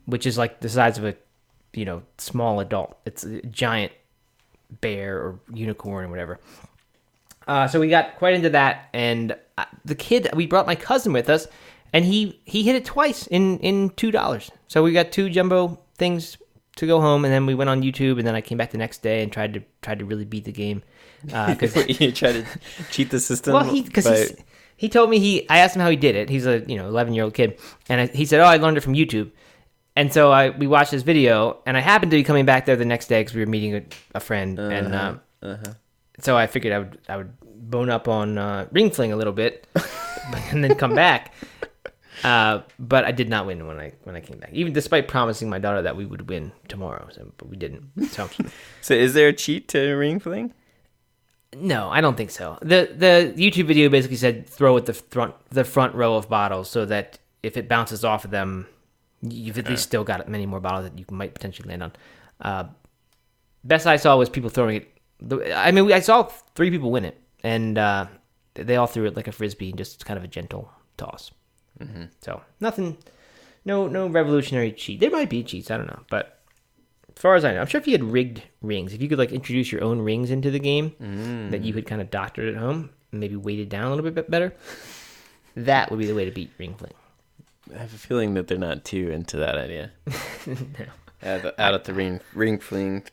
which 0.05 0.25
is 0.25 0.37
like 0.37 0.59
the 0.61 0.69
size 0.69 0.97
of 0.97 1.05
a, 1.05 1.15
you 1.73 1.85
know, 1.85 2.01
small 2.17 2.59
adult. 2.59 2.97
It's 3.05 3.23
a 3.23 3.41
giant 3.43 3.91
bear 4.79 5.17
or 5.17 5.39
unicorn 5.53 6.05
or 6.05 6.09
whatever. 6.09 6.39
Uh, 7.47 7.67
so 7.67 7.79
we 7.79 7.89
got 7.89 8.15
quite 8.17 8.33
into 8.33 8.49
that, 8.49 8.89
and 8.93 9.35
uh, 9.57 9.65
the 9.83 9.95
kid 9.95 10.29
we 10.33 10.45
brought 10.45 10.67
my 10.67 10.75
cousin 10.75 11.11
with 11.11 11.29
us, 11.29 11.47
and 11.91 12.05
he 12.05 12.39
he 12.45 12.63
hit 12.63 12.75
it 12.75 12.85
twice 12.85 13.27
in 13.27 13.59
in 13.59 13.89
two 13.91 14.11
dollars. 14.11 14.51
So 14.67 14.83
we 14.83 14.93
got 14.93 15.11
two 15.11 15.29
jumbo 15.29 15.79
things 15.95 16.37
to 16.77 16.87
go 16.87 17.01
home, 17.01 17.25
and 17.25 17.33
then 17.33 17.45
we 17.45 17.55
went 17.55 17.69
on 17.69 17.81
YouTube, 17.81 18.17
and 18.19 18.27
then 18.27 18.35
I 18.35 18.41
came 18.41 18.57
back 18.57 18.71
the 18.71 18.77
next 18.77 19.01
day 19.01 19.23
and 19.23 19.31
tried 19.31 19.55
to 19.55 19.63
tried 19.81 19.99
to 19.99 20.05
really 20.05 20.25
beat 20.25 20.45
the 20.45 20.51
game. 20.51 20.83
Because 21.25 21.75
you 21.99 22.11
tried 22.11 22.33
to 22.33 22.45
cheat 22.91 23.09
the 23.09 23.19
system. 23.19 23.53
well, 23.53 23.63
he 23.63 23.81
because 23.81 24.33
he 24.77 24.89
told 24.89 25.09
me 25.09 25.19
he 25.19 25.49
I 25.49 25.59
asked 25.59 25.75
him 25.75 25.81
how 25.81 25.89
he 25.89 25.95
did 25.95 26.15
it. 26.15 26.29
He's 26.29 26.45
a 26.45 26.59
you 26.59 26.77
know 26.77 26.87
eleven 26.87 27.13
year 27.13 27.23
old 27.23 27.33
kid, 27.33 27.59
and 27.89 28.01
I, 28.01 28.05
he 28.07 28.25
said, 28.25 28.39
"Oh, 28.39 28.45
I 28.45 28.57
learned 28.57 28.77
it 28.77 28.81
from 28.81 28.93
YouTube." 28.93 29.31
And 29.95 30.11
so 30.13 30.31
I 30.31 30.49
we 30.49 30.67
watched 30.67 30.91
this 30.91 31.03
video, 31.03 31.59
and 31.65 31.75
I 31.75 31.81
happened 31.81 32.11
to 32.11 32.17
be 32.17 32.23
coming 32.23 32.45
back 32.45 32.65
there 32.65 32.75
the 32.75 32.85
next 32.85 33.07
day 33.07 33.21
because 33.21 33.35
we 33.35 33.41
were 33.41 33.47
meeting 33.49 33.75
a, 33.75 33.83
a 34.15 34.19
friend, 34.19 34.57
and 34.57 34.95
um, 34.95 35.21
so 36.19 36.37
I 36.37 36.47
figured 36.47 36.73
I 36.73 36.79
would 36.79 36.97
I 37.09 37.17
would 37.17 37.31
bone 37.69 37.89
up 37.89 38.07
on 38.07 38.37
uh, 38.37 38.67
ring 38.71 38.89
fling 38.91 39.11
a 39.11 39.15
little 39.17 39.33
bit, 39.33 39.67
and 40.51 40.63
then 40.63 40.75
come 40.75 40.95
back. 40.95 41.33
Uh, 42.23 42.61
but 42.77 43.03
I 43.03 43.11
did 43.11 43.29
not 43.29 43.45
win 43.47 43.65
when 43.67 43.79
I 43.79 43.93
when 44.03 44.15
I 44.15 44.21
came 44.21 44.37
back, 44.37 44.51
even 44.53 44.73
despite 44.73 45.07
promising 45.07 45.49
my 45.49 45.59
daughter 45.59 45.81
that 45.81 45.97
we 45.97 46.05
would 46.05 46.29
win 46.29 46.51
tomorrow. 46.67 47.07
So, 47.11 47.31
but 47.37 47.49
we 47.49 47.57
didn't. 47.57 47.89
So 48.11 48.29
So 48.81 48.93
is 48.93 49.13
there 49.13 49.27
a 49.29 49.33
cheat 49.33 49.67
to 49.69 49.93
ring 49.95 50.19
fling? 50.19 50.53
no, 51.53 51.89
I 51.89 51.99
don't 51.99 52.15
think 52.15 52.31
so. 52.31 52.57
the 52.61 52.93
The 52.95 53.33
YouTube 53.35 53.65
video 53.65 53.89
basically 53.89 54.17
said 54.17 54.47
throw 54.47 54.77
at 54.77 54.85
the 54.85 54.93
front 54.93 55.33
the 55.49 55.65
front 55.65 55.95
row 55.95 56.15
of 56.15 56.29
bottles 56.29 56.69
so 56.69 56.85
that 56.85 57.19
if 57.43 57.57
it 57.57 57.67
bounces 57.67 58.05
off 58.05 58.23
of 58.23 58.31
them, 58.31 58.67
you've 59.21 59.57
at 59.57 59.69
least 59.69 59.83
still 59.83 60.03
got 60.03 60.27
many 60.27 60.45
more 60.45 60.59
bottles 60.59 60.89
that 60.89 60.97
you 60.97 61.05
might 61.11 61.33
potentially 61.33 61.69
land 61.69 61.83
on. 61.83 61.93
Uh, 62.41 62.63
best 63.63 63.85
I 63.87 63.97
saw 63.97 64.17
was 64.17 64.29
people 64.29 64.49
throwing 64.49 64.77
it. 64.77 64.97
The, 65.19 65.55
I 65.55 65.71
mean, 65.71 65.91
I 65.91 65.99
saw 65.99 66.23
three 66.55 66.71
people 66.71 66.91
win 66.91 67.05
it, 67.05 67.21
and 67.43 67.77
uh, 67.77 68.07
they 68.55 68.75
all 68.75 68.87
threw 68.87 69.05
it 69.05 69.15
like 69.15 69.27
a 69.27 69.31
frisbee, 69.31 69.69
and 69.69 69.77
just 69.77 70.05
kind 70.05 70.17
of 70.17 70.23
a 70.23 70.27
gentle 70.27 70.71
toss. 70.97 71.31
So 72.21 72.41
nothing, 72.59 72.97
no 73.65 73.87
no 73.87 74.07
revolutionary 74.07 74.71
cheat. 74.71 74.99
There 74.99 75.09
might 75.09 75.29
be 75.29 75.43
cheats, 75.43 75.71
I 75.71 75.77
don't 75.77 75.87
know, 75.87 76.01
but 76.09 76.39
as 77.15 77.21
far 77.21 77.35
as 77.35 77.43
I 77.45 77.53
know, 77.53 77.61
I'm 77.61 77.67
sure 77.67 77.81
if 77.81 77.87
you 77.87 77.93
had 77.93 78.03
rigged 78.03 78.43
rings, 78.61 78.93
if 78.93 79.01
you 79.01 79.09
could 79.09 79.17
like 79.19 79.31
introduce 79.31 79.71
your 79.71 79.83
own 79.83 79.99
rings 79.99 80.31
into 80.31 80.49
the 80.51 80.59
game 80.59 80.93
that 81.51 81.63
you 81.63 81.73
could 81.73 81.85
kind 81.85 82.01
of 82.01 82.09
doctored 82.11 82.53
at 82.53 82.59
home, 82.59 82.89
maybe 83.11 83.35
weight 83.35 83.59
it 83.59 83.69
down 83.69 83.91
a 83.91 83.95
little 83.95 84.09
bit 84.11 84.29
better, 84.29 84.53
that 85.55 85.89
would 85.91 85.99
be 85.99 86.05
the 86.05 86.15
way 86.15 86.25
to 86.25 86.31
beat 86.31 86.51
ring 86.57 86.73
fling. 86.75 86.93
I 87.73 87.77
have 87.79 87.93
a 87.93 87.97
feeling 87.97 88.33
that 88.35 88.47
they're 88.47 88.57
not 88.57 88.83
too 88.85 89.09
into 89.09 89.37
that 89.37 89.57
idea. 89.57 89.91
Out, 91.23 91.45
at- 91.45 91.59
out 91.59 91.73
at 91.75 91.83
the 91.83 91.93
ring 91.93 92.19
ring 92.33 92.57
fling. 92.59 93.03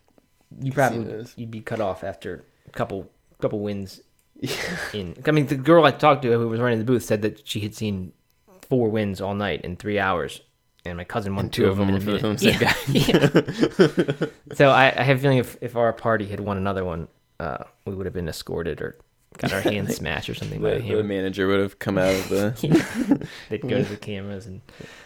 You 0.60 0.72
probably 0.72 1.04
those. 1.04 1.34
you'd 1.36 1.50
be 1.50 1.60
cut 1.60 1.78
off 1.80 2.02
after 2.02 2.42
a 2.66 2.70
couple 2.70 3.10
couple 3.40 3.60
wins. 3.60 4.00
in 4.94 5.14
I 5.26 5.30
mean, 5.32 5.46
the 5.48 5.56
girl 5.56 5.84
I 5.84 5.90
talked 5.90 6.22
to 6.22 6.32
who 6.32 6.48
was 6.48 6.58
running 6.60 6.78
the 6.78 6.84
booth 6.86 7.02
said 7.02 7.20
that 7.22 7.46
she 7.46 7.60
had 7.60 7.74
seen 7.74 8.12
four 8.62 8.88
wins 8.88 9.20
all 9.20 9.34
night 9.34 9.60
in 9.62 9.76
three 9.76 9.98
hours, 9.98 10.40
and 10.86 10.96
my 10.96 11.04
cousin 11.04 11.34
won 11.36 11.46
And 11.46 11.52
two, 11.52 11.62
two 11.64 11.68
of 11.68 11.78
of 11.78 11.86
them 11.86 11.98
them 11.98 12.08
in 12.08 12.24
a 12.24 12.34
minute. 12.34 12.40
same 12.40 12.60
Yeah, 12.60 12.74
yeah. 12.88 14.26
so 14.54 14.70
I, 14.70 14.94
I 14.96 15.02
have 15.02 15.18
a 15.18 15.20
feeling 15.20 15.38
if, 15.38 15.56
if 15.60 15.76
our 15.76 15.92
party 15.92 16.26
had 16.26 16.40
won 16.40 16.56
another 16.56 16.84
one, 16.84 17.08
uh, 17.40 17.64
we 17.84 17.94
would 17.94 18.06
have 18.06 18.14
been 18.14 18.28
escorted 18.28 18.80
or 18.80 18.96
got 19.38 19.52
our 19.52 19.61
hands 19.61 19.97
smashed 19.97 20.28
or 20.28 20.35
something 20.35 20.61
by 20.61 20.78
The, 20.78 20.95
the 20.97 21.04
manager 21.04 21.47
would 21.47 21.61
have 21.61 21.78
come 21.78 21.99
out 21.99 22.14
of 22.14 22.28
the. 22.28 23.26
They'd 23.49 23.62
go 23.62 23.83
to 23.83 23.88
the 23.88 23.97
cameras 23.97 24.47
and 24.47 24.61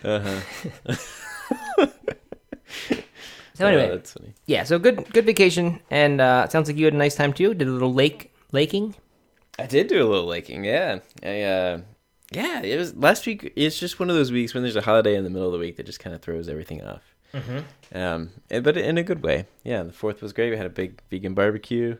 uh-huh. 0.05 0.97
so 3.55 3.67
anyway, 3.67 3.89
Oh, 3.91 3.95
that's 3.97 4.12
funny. 4.12 4.35
yeah. 4.47 4.65
So 4.65 4.79
good 4.79 5.12
good 5.12 5.27
vacation, 5.27 5.81
and 5.91 6.21
uh, 6.21 6.49
sounds 6.49 6.69
like 6.69 6.77
you 6.77 6.85
had 6.87 6.95
a 6.95 6.99
nice 6.99 7.15
time 7.15 7.33
too. 7.33 7.55
Did 7.55 7.69
a 7.69 7.71
little 7.71 7.93
lake 7.93 8.33
laking. 8.53 8.95
I 9.59 9.67
did 9.67 9.89
do 9.89 10.03
a 10.03 10.09
little 10.09 10.27
laking, 10.27 10.65
yeah. 10.65 11.01
I, 11.23 11.43
uh, 11.43 11.81
yeah, 12.31 12.62
it 12.62 12.79
was 12.79 12.97
last 12.97 13.27
week. 13.27 13.53
It's 13.55 13.79
just 13.79 14.01
one 14.01 14.09
of 14.09 14.17
those 14.17 14.33
weeks 14.33 14.55
when 14.55 14.62
there's 14.62 14.77
a 14.77 14.81
holiday 14.81 15.15
in 15.15 15.25
the 15.25 15.31
middle 15.31 15.47
of 15.47 15.53
the 15.53 15.59
week 15.59 15.77
that 15.77 15.85
just 15.85 16.01
kind 16.01 16.17
of 16.17 16.23
throws 16.23 16.49
everything 16.49 16.83
off. 16.83 17.03
Mm-hmm. 17.35 17.97
Um, 17.97 18.31
eh, 18.51 18.61
but 18.61 18.79
in 18.79 18.97
a 18.97 19.03
good 19.03 19.23
way. 19.23 19.47
Yeah, 19.62 19.83
the 19.83 19.93
fourth 19.93 20.23
was 20.23 20.33
great. 20.33 20.51
We 20.51 20.57
had 20.57 20.67
a 20.67 20.71
big 20.71 21.03
vegan 21.11 21.35
barbecue, 21.35 21.99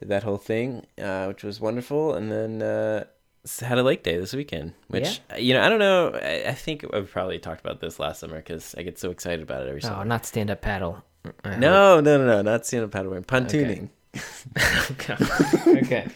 did 0.00 0.08
that 0.08 0.22
whole 0.24 0.38
thing, 0.38 0.86
uh, 1.00 1.26
which 1.26 1.44
was 1.44 1.60
wonderful. 1.60 2.14
And 2.14 2.32
then 2.32 2.62
uh, 2.62 3.04
had 3.60 3.78
a 3.78 3.82
lake 3.82 4.02
day 4.02 4.16
this 4.18 4.32
weekend, 4.34 4.72
which 4.88 5.20
you 5.38 5.54
know 5.54 5.62
I 5.62 5.68
don't 5.68 5.78
know. 5.78 6.10
I, 6.14 6.48
I 6.48 6.54
think 6.54 6.84
I've 6.92 7.10
probably 7.10 7.38
talked 7.38 7.60
about 7.60 7.80
this 7.80 7.98
last 8.00 8.20
summer 8.20 8.36
because 8.36 8.74
I 8.76 8.82
get 8.82 8.98
so 8.98 9.10
excited 9.10 9.42
about 9.42 9.62
it 9.62 9.68
every 9.68 9.82
Oh, 9.84 9.88
summer. 9.88 10.04
not 10.04 10.26
stand 10.26 10.50
up 10.50 10.60
paddle. 10.62 11.04
No, 11.44 12.00
no, 12.00 12.00
no, 12.00 12.26
no, 12.26 12.42
not 12.42 12.66
stand 12.66 12.84
up 12.84 12.90
paddleboarding, 12.90 13.26
pontooning. 13.26 13.90
okay. 14.92 15.80
okay. 15.82 16.06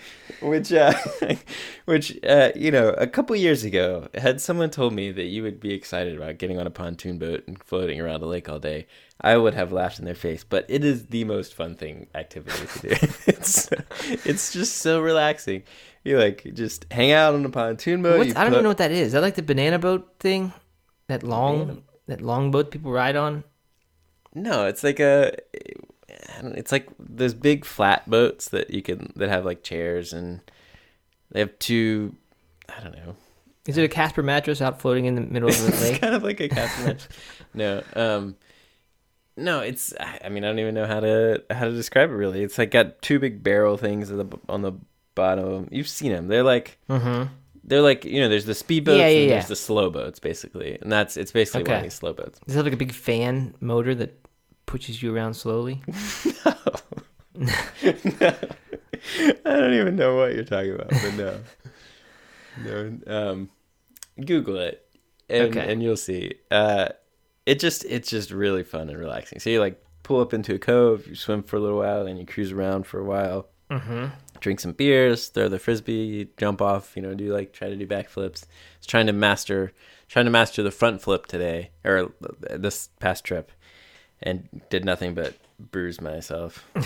Which 0.45 0.73
uh 0.73 0.93
which 1.87 2.19
uh 2.25 2.51
you 2.55 2.71
know 2.71 2.91
a 2.91 3.07
couple 3.07 3.35
years 3.37 3.65
ago 3.65 4.09
had 4.15 4.41
someone 4.41 4.71
told 4.71 4.93
me 4.93 5.11
that 5.11 5.25
you 5.27 5.43
would 5.43 5.59
be 5.61 5.73
excited 5.73 6.17
about 6.17 6.39
getting 6.39 6.59
on 6.59 6.67
a 6.67 6.71
pontoon 6.71 7.19
boat 7.19 7.43
and 7.47 7.63
floating 7.63 8.01
around 8.01 8.23
a 8.23 8.27
lake 8.27 8.49
all 8.49 8.59
day 8.59 8.87
i 9.21 9.37
would 9.37 9.55
have 9.55 9.73
laughed 9.73 9.99
in 9.99 10.05
their 10.05 10.15
face 10.15 10.45
but 10.45 10.65
it 10.69 10.85
is 10.85 11.07
the 11.07 11.25
most 11.25 11.55
fun 11.55 11.75
thing 11.75 12.07
activity 12.15 12.67
to 12.67 12.89
do 12.89 12.89
it's 13.27 13.69
it's 14.27 14.53
just 14.53 14.77
so 14.79 15.01
relaxing 15.01 15.63
you 16.05 16.19
like 16.19 16.45
just 16.55 16.87
hang 16.93 17.13
out 17.13 17.35
on 17.35 17.45
a 17.45 17.49
pontoon 17.51 18.03
boat 18.03 18.21
I 18.21 18.25
don't 18.25 18.35
put- 18.35 18.53
even 18.53 18.63
know 18.65 18.69
what 18.71 18.79
that 18.79 18.91
is. 18.93 19.07
Is 19.09 19.13
that 19.15 19.23
like 19.23 19.37
the 19.37 19.43
banana 19.43 19.79
boat 19.79 20.17
thing? 20.21 20.53
That 21.07 21.23
long, 21.23 21.61
Banana- 21.61 21.81
that 22.09 22.21
long 22.21 22.51
boat 22.51 22.71
people 22.71 22.93
ride 22.93 23.17
on? 23.17 23.43
no 24.35 24.67
it's 24.67 24.83
like 24.85 25.01
a 25.01 25.33
I 25.33 25.94
it's 26.43 26.73
like 26.73 26.89
those 26.99 27.35
big 27.35 27.65
flat 27.65 28.09
boats 28.09 28.49
that 28.51 28.71
you 28.71 28.83
can 28.83 29.13
that 29.17 29.29
have 29.29 29.45
like 29.45 29.63
chairs 29.63 30.13
and 30.13 30.41
they 31.31 31.41
have 31.41 31.59
two 31.59 32.15
i 32.69 32.81
don't 32.83 32.95
know 32.97 33.15
Is 33.67 33.77
it 33.79 33.85
a 33.85 33.89
Casper 33.89 34.23
mattress 34.23 34.61
out 34.61 34.81
floating 34.81 35.05
in 35.07 35.15
the 35.15 35.21
middle 35.23 35.49
of 35.49 35.59
the 35.61 35.69
it's 35.69 35.83
lake? 35.83 36.01
kind 36.01 36.15
of 36.15 36.23
like 36.23 36.41
a 36.41 36.49
Casper 36.49 36.85
match. 36.87 37.09
No, 37.55 37.83
um, 37.95 38.37
no, 39.37 39.61
it's. 39.61 39.93
I 39.99 40.29
mean, 40.29 40.45
I 40.45 40.49
don't 40.49 40.59
even 40.61 40.75
know 40.75 40.87
how 40.87 41.01
to 41.01 41.43
how 41.51 41.65
to 41.65 41.73
describe 41.73 42.11
it. 42.11 42.15
Really, 42.15 42.43
it's 42.43 42.57
like 42.59 42.71
got 42.71 43.01
two 43.03 43.19
big 43.19 43.43
barrel 43.43 43.77
things 43.77 44.11
at 44.11 44.19
the, 44.19 44.39
on 44.49 44.63
the 44.63 44.73
bottom. 45.15 45.69
You've 45.73 45.89
seen 45.89 46.13
them. 46.13 46.29
They're 46.29 46.43
like 46.45 46.79
Mm-hmm. 46.89 47.33
they're 47.65 47.81
like 47.83 48.05
you 48.05 48.21
know. 48.21 48.29
There's 48.29 48.45
the 48.45 48.55
speed 48.55 48.85
boats 48.85 48.99
Yeah, 48.99 49.09
yeah, 49.09 49.19
and 49.21 49.29
yeah. 49.29 49.35
there's 49.37 49.49
the 49.49 49.57
slow 49.57 49.91
boats, 49.91 50.21
basically, 50.21 50.79
and 50.81 50.93
that's 50.93 51.17
it's 51.17 51.33
basically 51.33 51.65
one 51.65 51.79
of 51.79 51.83
these 51.83 51.95
slow 51.95 52.13
boats. 52.13 52.39
Does 52.47 52.55
it 52.55 52.59
have 52.59 52.67
like 52.67 52.75
a 52.75 52.77
big 52.77 52.93
fan 52.93 53.55
motor 53.61 53.95
that 53.97 54.15
pushes 54.75 55.01
you 55.03 55.15
around 55.15 55.35
slowly? 55.35 55.83
No. 57.37 57.47
I 58.21 58.37
don't 59.45 59.75
even 59.75 59.97
know 59.97 60.15
what 60.17 60.35
you're 60.35 60.45
talking 60.45 60.75
about, 60.75 60.89
but 60.91 61.15
no, 61.15 61.41
no. 62.65 62.99
Um, 63.09 63.51
Google 64.25 64.57
it, 64.59 64.87
and, 65.29 65.49
Okay. 65.57 65.73
and 65.73 65.83
you'll 65.83 65.97
see. 65.97 66.35
Uh, 66.51 66.91
it 67.45 67.59
just 67.59 67.85
it's 67.87 68.09
just 68.09 68.31
really 68.31 68.63
fun 68.63 68.89
and 68.89 68.97
relaxing. 68.99 69.41
So 69.41 69.51
you 69.51 69.59
like 69.59 69.83
pull 70.05 70.21
up 70.21 70.33
into 70.33 70.55
a 70.55 70.59
cove, 70.61 71.09
you 71.09 71.17
swim 71.17 71.43
for 71.43 71.57
a 71.57 71.61
little 71.61 71.79
while, 71.79 72.07
and 72.07 72.19
you 72.21 72.25
cruise 72.25 72.53
around 72.53 72.87
for 72.87 73.01
a 73.01 73.05
while. 73.05 73.49
Mm-hmm. 73.71 74.07
Drink 74.39 74.61
some 74.61 74.73
beers, 74.73 75.27
throw 75.29 75.49
the 75.49 75.59
frisbee, 75.59 76.29
jump 76.37 76.63
off. 76.63 76.95
You 76.95 77.03
know, 77.03 77.15
do 77.15 77.33
like 77.33 77.53
try 77.53 77.69
to 77.69 77.77
do 77.77 77.87
backflips. 77.87 78.45
It's 78.79 78.87
trying 78.87 79.07
to 79.09 79.13
master 79.13 79.73
trying 80.09 80.27
to 80.27 80.31
master 80.31 80.63
the 80.63 80.71
front 80.71 81.03
flip 81.03 81.27
today 81.27 81.71
or 81.85 82.13
this 82.49 82.91
past 83.01 83.25
trip, 83.25 83.51
and 84.23 84.49
did 84.71 84.85
nothing 84.85 85.15
but 85.15 85.35
bruise 85.59 86.01
myself. 86.01 86.65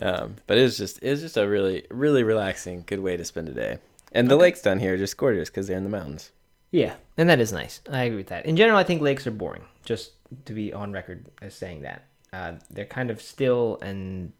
Um, 0.00 0.36
but 0.46 0.56
it 0.56 0.62
was 0.62 0.78
just 0.78 1.02
it 1.02 1.10
was 1.10 1.20
just 1.20 1.36
a 1.36 1.46
really 1.46 1.86
really 1.90 2.22
relaxing, 2.22 2.84
good 2.86 3.00
way 3.00 3.16
to 3.16 3.24
spend 3.24 3.48
a 3.48 3.52
day. 3.52 3.78
And 4.12 4.30
the 4.30 4.36
lakes 4.36 4.62
down 4.62 4.78
here 4.78 4.94
are 4.94 4.98
just 4.98 5.16
gorgeous 5.16 5.50
because 5.50 5.66
they're 5.66 5.76
in 5.76 5.84
the 5.84 5.90
mountains. 5.90 6.32
Yeah, 6.70 6.94
and 7.18 7.28
that 7.28 7.40
is 7.40 7.52
nice. 7.52 7.80
I 7.90 8.04
agree 8.04 8.18
with 8.18 8.28
that. 8.28 8.46
In 8.46 8.56
general, 8.56 8.78
I 8.78 8.84
think 8.84 9.02
lakes 9.02 9.26
are 9.26 9.30
boring. 9.30 9.64
Just 9.84 10.12
to 10.46 10.54
be 10.54 10.72
on 10.72 10.92
record 10.92 11.26
as 11.42 11.54
saying 11.54 11.82
that 11.82 12.04
uh, 12.32 12.52
they're 12.70 12.86
kind 12.86 13.10
of 13.10 13.20
still 13.20 13.78
and 13.82 14.32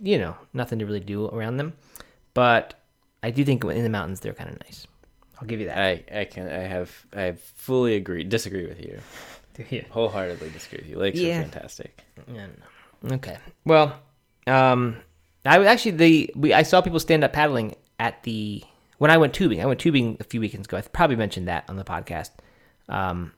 you 0.00 0.18
know 0.18 0.36
nothing 0.52 0.78
to 0.80 0.86
really 0.86 1.00
do 1.00 1.26
around 1.28 1.58
them. 1.58 1.74
But 2.34 2.74
I 3.22 3.30
do 3.30 3.44
think 3.44 3.64
in 3.64 3.82
the 3.82 3.88
mountains 3.88 4.20
they're 4.20 4.32
kind 4.32 4.50
of 4.50 4.58
nice. 4.60 4.86
I'll 5.40 5.46
give 5.46 5.60
you 5.60 5.66
that. 5.66 5.78
I 5.78 6.20
I 6.20 6.24
can 6.24 6.48
I 6.48 6.62
have 6.62 7.06
I 7.12 7.32
fully 7.32 7.94
agree 7.94 8.24
disagree 8.24 8.66
with 8.66 8.80
you 8.80 8.98
yeah. 9.70 9.82
wholeheartedly 9.90 10.50
disagree 10.50 10.78
with 10.80 10.88
you. 10.88 10.98
Lakes 10.98 11.18
Yeah. 11.18 11.38
are 11.38 11.42
fantastic. 11.42 12.02
Yeah, 12.32 12.46
no. 13.02 13.14
Okay. 13.16 13.38
Well, 13.64 13.98
um, 14.46 14.96
I 15.44 15.58
was 15.58 15.66
actually 15.66 15.92
the 15.92 16.30
we 16.36 16.52
I 16.52 16.62
saw 16.62 16.80
people 16.80 17.00
stand 17.00 17.24
up 17.24 17.32
paddling 17.32 17.74
at 17.98 18.22
the 18.22 18.62
when 18.98 19.10
I 19.10 19.16
went 19.16 19.34
tubing. 19.34 19.60
I 19.60 19.66
went 19.66 19.80
tubing 19.80 20.16
a 20.20 20.24
few 20.24 20.40
weekends 20.40 20.66
ago. 20.66 20.76
I 20.76 20.80
probably 20.82 21.16
mentioned 21.16 21.48
that 21.48 21.64
on 21.68 21.76
the 21.76 21.84
podcast. 21.84 22.30
Um, 22.88 23.32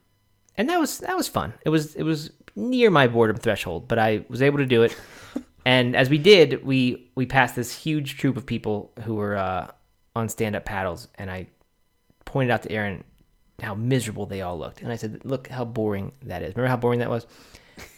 and 0.57 0.69
that 0.69 0.79
was 0.79 0.99
that 0.99 1.15
was 1.15 1.27
fun. 1.27 1.53
It 1.65 1.69
was 1.69 1.95
it 1.95 2.03
was 2.03 2.31
near 2.55 2.89
my 2.89 3.07
boredom 3.07 3.37
threshold, 3.37 3.87
but 3.87 3.99
I 3.99 4.25
was 4.29 4.41
able 4.41 4.57
to 4.57 4.65
do 4.65 4.83
it. 4.83 4.95
and 5.65 5.95
as 5.95 6.09
we 6.09 6.17
did, 6.17 6.65
we 6.65 7.11
we 7.15 7.25
passed 7.25 7.55
this 7.55 7.75
huge 7.75 8.17
troop 8.17 8.35
of 8.37 8.45
people 8.45 8.91
who 9.03 9.15
were 9.15 9.37
uh, 9.37 9.67
on 10.15 10.27
stand 10.29 10.55
up 10.55 10.65
paddles, 10.65 11.07
and 11.15 11.29
I 11.31 11.47
pointed 12.25 12.51
out 12.51 12.63
to 12.63 12.71
Aaron 12.71 13.03
how 13.61 13.75
miserable 13.75 14.25
they 14.25 14.41
all 14.41 14.57
looked, 14.57 14.81
and 14.81 14.91
I 14.91 14.95
said, 14.95 15.21
"Look 15.23 15.47
how 15.47 15.65
boring 15.65 16.11
that 16.23 16.41
is. 16.41 16.55
Remember 16.55 16.69
how 16.69 16.77
boring 16.77 16.99
that 16.99 17.09
was?" 17.09 17.25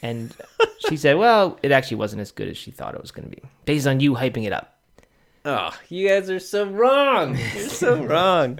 And 0.01 0.34
she 0.88 0.98
said, 0.98 1.17
"Well, 1.17 1.58
it 1.63 1.72
actually 1.72 1.98
wasn't 1.98 2.22
as 2.22 2.32
good 2.32 2.48
as 2.48 2.58
she 2.58 2.72
thought 2.72 2.96
it 2.96 3.01
was 3.01 3.12
going 3.12 3.29
to 3.29 3.36
be, 3.36 3.41
based 3.65 3.88
on 3.88 4.00
you 4.00 4.13
hyping 4.15 4.46
it 4.46 4.53
up." 4.53 4.77
Oh, 5.46 5.72
you 5.89 6.08
guys 6.08 6.29
are 6.29 6.39
so 6.39 6.65
wrong. 6.65 7.38
You're 7.55 7.67
so 7.70 8.01
wrong. 8.12 8.60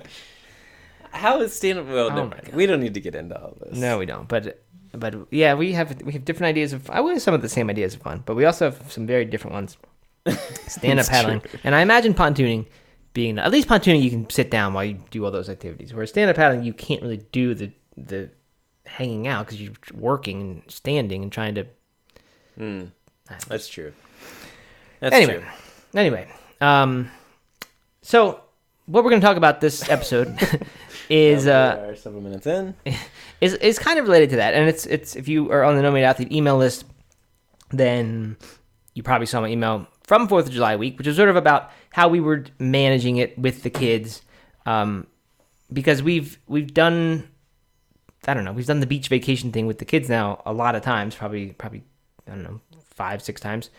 How 1.12 1.40
is 1.42 1.54
stand 1.54 1.80
up? 1.80 1.88
Well, 1.88 2.10
Oh. 2.12 2.32
We 2.54 2.66
don't 2.66 2.82
need 2.82 2.94
to 2.96 3.00
get 3.00 3.16
into 3.16 3.40
all 3.40 3.56
this. 3.62 3.78
No, 3.78 3.98
we 4.00 4.06
don't. 4.06 4.28
But 4.28 4.62
but 4.92 5.16
yeah, 5.32 5.54
we 5.54 5.74
have 5.74 6.02
we 6.02 6.14
have 6.14 6.26
different 6.26 6.50
ideas 6.50 6.74
of. 6.74 6.90
I 6.90 7.00
would 7.02 7.14
have 7.14 7.22
some 7.22 7.34
of 7.34 7.42
the 7.42 7.50
same 7.50 7.70
ideas 7.70 7.96
of 7.96 8.02
fun, 8.02 8.24
but 8.26 8.36
we 8.36 8.46
also 8.46 8.72
have 8.72 8.92
some 8.92 9.06
very 9.08 9.26
different 9.26 9.54
ones. 9.54 9.78
Stand 10.68 11.00
up 11.00 11.08
paddling, 11.08 11.42
true. 11.42 11.60
and 11.66 11.76
I 11.76 11.82
imagine 11.82 12.14
pontooning 12.14 12.66
being 13.14 13.38
at 13.38 13.52
least 13.52 13.68
pontooning 13.68 14.02
you 14.02 14.10
can 14.10 14.30
sit 14.30 14.50
down 14.50 14.74
while 14.74 14.84
you 14.84 15.00
do 15.12 15.24
all 15.24 15.32
those 15.32 15.50
activities. 15.50 15.94
Whereas 15.94 16.10
stand 16.10 16.30
up 16.30 16.36
paddling 16.36 16.64
you 16.64 16.74
can't 16.74 17.02
really 17.02 17.24
do 17.32 17.54
the 17.54 17.72
the 17.96 18.30
hanging 18.86 19.28
out 19.28 19.46
because 19.46 19.62
you're 19.62 19.74
working 19.94 20.42
and 20.42 20.64
standing 20.68 21.24
and 21.24 21.32
trying 21.32 21.56
to. 21.56 21.68
Hmm. 22.58 22.84
That's 23.48 23.68
true. 23.68 23.94
That's 25.00 25.16
anyway, 25.16 25.40
true. 25.40 26.00
anyway, 26.00 26.28
um, 26.62 27.10
so 28.02 28.42
what 28.86 29.04
we're 29.04 29.10
going 29.10 29.22
to 29.22 29.28
talk 29.28 29.38
about 29.38 29.62
this 29.62 29.90
episode 29.90 30.38
is 31.10 31.48
uh, 31.48 31.96
several 31.96 32.22
minutes 32.22 32.48
in. 32.48 32.76
is 33.42 33.54
is 33.56 33.80
kind 33.80 34.00
of 34.00 34.06
related 34.06 34.32
to 34.32 34.36
that, 34.38 34.54
and 34.54 34.70
it's 34.70 34.86
it's 34.86 35.16
if 35.16 35.28
you 35.28 35.52
are 35.52 35.64
on 35.64 35.76
the 35.76 35.82
No 35.82 35.92
Meat 35.92 36.04
Athlete 36.04 36.32
email 36.32 36.58
list, 36.58 36.86
then 37.72 38.38
you 38.94 39.04
probably 39.04 39.26
saw 39.26 39.42
my 39.42 39.48
email 39.48 39.88
from 40.14 40.28
Fourth 40.28 40.46
of 40.46 40.52
July 40.52 40.76
week, 40.76 41.00
which 41.00 41.08
is 41.08 41.16
sort 41.16 41.30
of 41.30 41.36
about 41.36 41.72
how 41.90 42.08
we 42.08 42.20
were 42.20 42.46
managing 42.60 43.18
it 43.18 43.36
with 43.36 43.64
the 43.64 43.72
kids, 43.72 44.22
um, 44.68 45.08
because 45.72 46.04
we've 46.04 46.38
we've 46.46 46.72
done, 46.72 47.28
I 48.28 48.36
don't 48.36 48.44
know, 48.44 48.54
we've 48.54 48.68
done 48.68 48.80
the 48.80 48.86
beach 48.86 49.08
vacation 49.08 49.52
thing 49.52 49.66
with 49.66 49.80
the 49.80 49.86
kids 49.86 50.10
now 50.10 50.44
a 50.46 50.54
lot 50.54 50.76
of 50.76 50.84
times, 50.84 51.16
probably 51.16 51.54
probably 51.54 51.82
I 52.28 52.36
don't 52.36 52.44
know 52.44 52.62
five 52.86 53.24
six 53.24 53.42
times, 53.42 53.72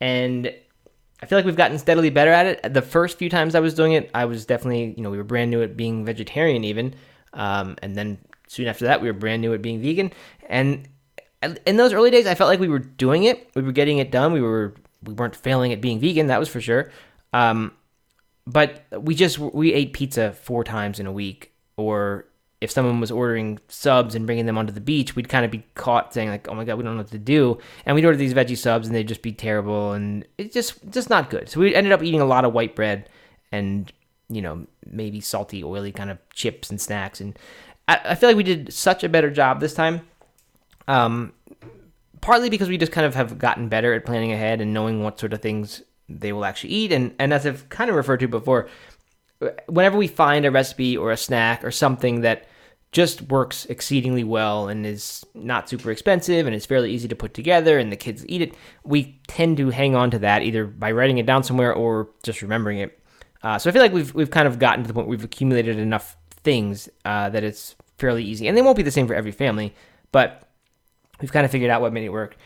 and 0.00 0.50
I 1.20 1.26
feel 1.26 1.36
like 1.36 1.44
we've 1.44 1.56
gotten 1.56 1.78
steadily 1.78 2.08
better 2.08 2.30
at 2.30 2.46
it. 2.46 2.72
The 2.72 2.80
first 2.80 3.18
few 3.18 3.28
times 3.28 3.54
I 3.54 3.60
was 3.60 3.74
doing 3.74 3.92
it, 3.92 4.10
I 4.14 4.24
was 4.24 4.46
definitely, 4.46 4.94
you 4.96 5.02
know, 5.02 5.10
we 5.10 5.18
were 5.18 5.24
brand 5.24 5.50
new 5.50 5.62
at 5.62 5.76
being 5.76 6.06
vegetarian 6.06 6.64
even. 6.64 6.94
Um, 7.34 7.76
and 7.82 7.94
then 7.94 8.16
soon 8.48 8.66
after 8.66 8.86
that, 8.86 9.02
we 9.02 9.08
were 9.08 9.12
brand 9.12 9.42
new 9.42 9.52
at 9.52 9.60
being 9.60 9.82
vegan. 9.82 10.10
And 10.48 10.88
in 11.66 11.76
those 11.76 11.92
early 11.92 12.10
days, 12.10 12.26
I 12.26 12.34
felt 12.34 12.48
like 12.48 12.60
we 12.60 12.68
were 12.68 12.78
doing 12.78 13.24
it. 13.24 13.50
We 13.54 13.60
were 13.60 13.72
getting 13.72 13.98
it 13.98 14.10
done. 14.10 14.32
We 14.32 14.40
were, 14.40 14.74
we 15.04 15.14
weren't 15.14 15.36
failing 15.36 15.72
at 15.72 15.80
being 15.80 16.00
vegan. 16.00 16.28
That 16.28 16.40
was 16.40 16.48
for 16.48 16.60
sure. 16.60 16.90
Um, 17.32 17.72
but 18.46 18.84
we 18.92 19.14
just, 19.14 19.38
we 19.38 19.72
ate 19.72 19.92
pizza 19.92 20.32
four 20.32 20.64
times 20.64 20.98
in 20.98 21.06
a 21.06 21.12
week. 21.12 21.52
Or 21.76 22.26
if 22.62 22.70
someone 22.70 23.00
was 23.00 23.10
ordering 23.10 23.58
subs 23.66 24.14
and 24.14 24.24
bringing 24.24 24.46
them 24.46 24.56
onto 24.56 24.72
the 24.72 24.80
beach, 24.80 25.16
we'd 25.16 25.28
kind 25.28 25.44
of 25.44 25.50
be 25.50 25.64
caught 25.74 26.14
saying 26.14 26.28
like, 26.28 26.48
"Oh 26.48 26.54
my 26.54 26.64
god, 26.64 26.78
we 26.78 26.84
don't 26.84 26.94
know 26.94 27.02
what 27.02 27.10
to 27.10 27.18
do," 27.18 27.58
and 27.84 27.96
we'd 27.96 28.04
order 28.04 28.16
these 28.16 28.34
veggie 28.34 28.56
subs 28.56 28.86
and 28.86 28.94
they'd 28.94 29.08
just 29.08 29.20
be 29.20 29.32
terrible, 29.32 29.92
and 29.92 30.24
it's 30.38 30.54
just 30.54 30.78
just 30.88 31.10
not 31.10 31.28
good. 31.28 31.48
So 31.48 31.58
we 31.58 31.74
ended 31.74 31.92
up 31.92 32.04
eating 32.04 32.20
a 32.20 32.24
lot 32.24 32.44
of 32.44 32.52
white 32.52 32.76
bread 32.76 33.08
and 33.50 33.92
you 34.28 34.40
know 34.40 34.64
maybe 34.86 35.20
salty, 35.20 35.64
oily 35.64 35.90
kind 35.90 36.08
of 36.08 36.18
chips 36.32 36.70
and 36.70 36.80
snacks, 36.80 37.20
and 37.20 37.36
I, 37.88 38.00
I 38.04 38.14
feel 38.14 38.28
like 38.28 38.36
we 38.36 38.44
did 38.44 38.72
such 38.72 39.02
a 39.02 39.08
better 39.08 39.30
job 39.30 39.58
this 39.58 39.74
time. 39.74 40.02
Um, 40.86 41.32
partly 42.22 42.48
because 42.48 42.70
we 42.70 42.78
just 42.78 42.92
kind 42.92 43.06
of 43.06 43.14
have 43.14 43.38
gotten 43.38 43.68
better 43.68 43.92
at 43.92 44.06
planning 44.06 44.32
ahead 44.32 44.62
and 44.62 44.72
knowing 44.72 45.02
what 45.02 45.20
sort 45.20 45.34
of 45.34 45.42
things 45.42 45.82
they 46.08 46.32
will 46.32 46.46
actually 46.46 46.70
eat, 46.70 46.92
and 46.92 47.14
and 47.18 47.34
as 47.34 47.46
I've 47.46 47.68
kind 47.68 47.90
of 47.90 47.96
referred 47.96 48.20
to 48.20 48.28
before, 48.28 48.70
whenever 49.66 49.98
we 49.98 50.08
find 50.08 50.46
a 50.46 50.50
recipe 50.50 50.96
or 50.96 51.10
a 51.12 51.16
snack 51.16 51.62
or 51.62 51.70
something 51.70 52.22
that 52.22 52.46
just 52.92 53.22
works 53.22 53.64
exceedingly 53.66 54.22
well 54.22 54.68
and 54.68 54.84
is 54.84 55.24
not 55.34 55.68
super 55.68 55.90
expensive 55.90 56.46
and 56.46 56.54
is 56.54 56.66
fairly 56.66 56.92
easy 56.92 57.08
to 57.08 57.16
put 57.16 57.32
together 57.32 57.78
and 57.78 57.90
the 57.90 57.96
kids 57.96 58.24
eat 58.28 58.42
it, 58.42 58.54
we 58.84 59.18
tend 59.28 59.56
to 59.56 59.70
hang 59.70 59.96
on 59.96 60.10
to 60.10 60.18
that 60.18 60.42
either 60.42 60.66
by 60.66 60.92
writing 60.92 61.16
it 61.16 61.24
down 61.24 61.42
somewhere 61.42 61.72
or 61.72 62.10
just 62.22 62.42
remembering 62.42 62.78
it. 62.78 62.98
Uh, 63.42 63.58
so 63.58 63.70
I 63.70 63.72
feel 63.72 63.82
like 63.82 63.92
we've 63.92 64.14
we've 64.14 64.30
kind 64.30 64.46
of 64.46 64.58
gotten 64.58 64.84
to 64.84 64.88
the 64.88 64.94
point 64.94 65.06
where 65.06 65.16
we've 65.16 65.24
accumulated 65.24 65.78
enough 65.78 66.16
things 66.30 66.88
uh, 67.04 67.28
that 67.30 67.42
it's 67.42 67.74
fairly 67.98 68.24
easy, 68.24 68.46
and 68.46 68.56
they 68.56 68.62
won't 68.62 68.76
be 68.76 68.82
the 68.82 68.90
same 68.90 69.06
for 69.06 69.14
every 69.14 69.32
family, 69.32 69.74
but 70.12 70.51
we've 71.22 71.32
kind 71.32 71.46
of 71.46 71.50
figured 71.50 71.70
out 71.70 71.80
what 71.80 71.92
made 71.94 72.04
it 72.04 72.10
work. 72.10 72.36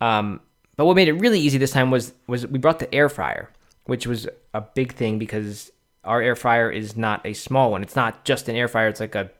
Um, 0.00 0.40
but 0.76 0.84
what 0.84 0.94
made 0.94 1.08
it 1.08 1.14
really 1.14 1.40
easy 1.40 1.58
this 1.58 1.72
time 1.72 1.90
was 1.90 2.12
was 2.28 2.46
we 2.46 2.58
brought 2.58 2.78
the 2.78 2.94
air 2.94 3.08
fryer, 3.08 3.50
which 3.86 4.06
was 4.06 4.28
a 4.54 4.60
big 4.60 4.92
thing 4.92 5.18
because 5.18 5.72
our 6.04 6.22
air 6.22 6.36
fryer 6.36 6.70
is 6.70 6.96
not 6.96 7.26
a 7.26 7.32
small 7.32 7.72
one. 7.72 7.82
It's 7.82 7.96
not 7.96 8.24
just 8.24 8.48
an 8.48 8.54
air 8.54 8.68
fryer. 8.68 8.88
It's 8.88 9.00
like 9.00 9.14
a 9.16 9.30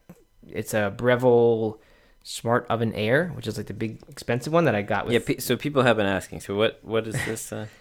it's 0.49 0.75
a 0.75 0.93
Breville 0.97 1.79
Smart 2.25 2.67
Oven 2.69 2.93
Air, 2.95 3.29
which 3.37 3.47
is 3.47 3.57
like 3.57 3.67
the 3.67 3.75
big 3.75 4.01
expensive 4.09 4.53
one 4.53 4.65
that 4.65 4.75
I 4.75 4.83
got 4.83 5.05
with 5.05 5.13
Yeah. 5.13 5.21
Pe- 5.21 5.39
so 5.39 5.57
people 5.57 5.83
have 5.83 5.97
been 5.97 6.07
asking. 6.07 6.41
So 6.41 6.57
what 6.57 6.81
what 6.83 7.07
is 7.07 7.15
this? 7.25 7.53
Uh... 7.53 7.67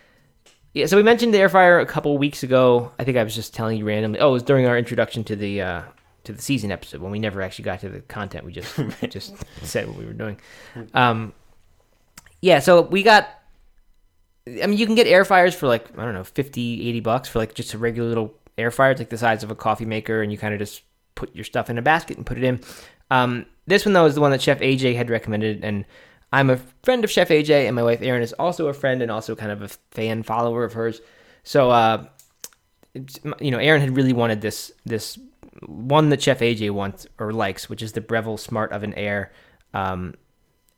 Yeah, 0.74 0.88
so 0.88 0.98
we 0.98 1.04
mentioned 1.04 1.34
the 1.34 1.38
air 1.38 1.48
fryer 1.48 1.80
a 1.80 1.86
couple 1.86 2.18
weeks 2.18 2.44
ago. 2.44 2.92
I 3.00 3.06
think 3.06 3.18
I 3.18 3.24
was 3.24 3.34
just 3.34 3.54
telling 3.54 3.78
you 3.78 3.86
randomly. 3.86 4.20
Oh, 4.20 4.28
it 4.28 4.34
was 4.34 4.44
during 4.44 4.66
our 4.66 4.78
introduction 4.78 5.24
to 5.24 5.36
the 5.38 5.62
uh, 5.62 5.82
to 6.26 6.34
the 6.34 6.42
season 6.42 6.72
episode 6.72 7.02
when 7.02 7.12
we 7.12 7.20
never 7.20 7.42
actually 7.42 7.66
got 7.66 7.80
to 7.82 7.90
the 7.90 8.02
content. 8.02 8.46
We 8.46 8.52
just 8.52 8.76
just 9.10 9.36
said 9.64 9.88
what 9.88 9.98
we 9.98 10.06
were 10.06 10.14
doing. 10.14 10.40
Um, 10.94 11.34
yeah, 12.42 12.60
so 12.60 12.82
we 12.82 13.04
got. 13.04 13.28
I 14.48 14.68
mean, 14.68 14.78
you 14.78 14.86
can 14.86 14.96
get 14.96 15.08
air 15.08 15.26
fryers 15.26 15.56
for 15.56 15.68
like 15.68 15.98
I 15.98 16.04
don't 16.06 16.14
know, 16.14 16.24
50, 16.24 16.88
80 16.90 17.00
bucks 17.00 17.28
for 17.30 17.40
like 17.40 17.56
just 17.56 17.74
a 17.74 17.78
regular 17.78 18.08
little 18.10 18.34
air 18.58 18.70
fryer. 18.72 18.92
It's 18.92 19.00
like 19.02 19.10
the 19.10 19.18
size 19.18 19.44
of 19.44 19.50
a 19.52 19.56
coffee 19.56 19.86
maker, 19.86 20.22
and 20.22 20.32
you 20.32 20.38
kind 20.38 20.54
of 20.54 20.60
just 20.60 20.84
put 21.16 21.34
your 21.36 21.46
stuff 21.46 21.70
in 21.70 21.78
a 21.78 21.82
basket 21.82 22.18
and 22.18 22.26
put 22.26 22.38
it 22.38 22.44
in. 22.44 22.60
Um, 23.10 23.46
this 23.68 23.86
one 23.86 23.94
though 23.94 24.06
is 24.06 24.16
the 24.16 24.22
one 24.22 24.32
that 24.32 24.42
Chef 24.42 24.60
AJ 24.60 24.96
had 24.96 25.10
recommended, 25.10 25.64
and 25.64 25.86
I'm 26.32 26.50
a 26.50 26.58
friend 26.84 27.04
of 27.04 27.10
Chef 27.10 27.30
AJ, 27.30 27.66
and 27.66 27.76
my 27.76 27.84
wife 27.84 28.02
Erin 28.02 28.22
is 28.22 28.34
also 28.34 28.68
a 28.68 28.74
friend 28.74 29.02
and 29.02 29.10
also 29.10 29.36
kind 29.36 29.52
of 29.52 29.62
a 29.62 29.68
fan 29.92 30.22
follower 30.24 30.64
of 30.64 30.74
hers. 30.74 31.02
So, 31.44 31.70
uh, 31.72 32.06
it's- 32.94 33.34
you 33.40 33.52
know, 33.52 33.58
Erin 33.60 33.82
had 33.82 33.96
really 33.96 34.14
wanted 34.14 34.42
this 34.42 34.72
this 34.86 35.18
one 35.66 36.10
that 36.10 36.22
Chef 36.22 36.40
AJ 36.40 36.72
wants 36.72 37.08
or 37.20 37.32
likes, 37.32 37.70
which 37.70 37.82
is 37.82 37.94
the 37.94 38.02
Breville 38.02 38.38
Smart 38.38 38.72
Oven 38.72 38.94
Air. 38.94 39.32
Um, 39.74 40.16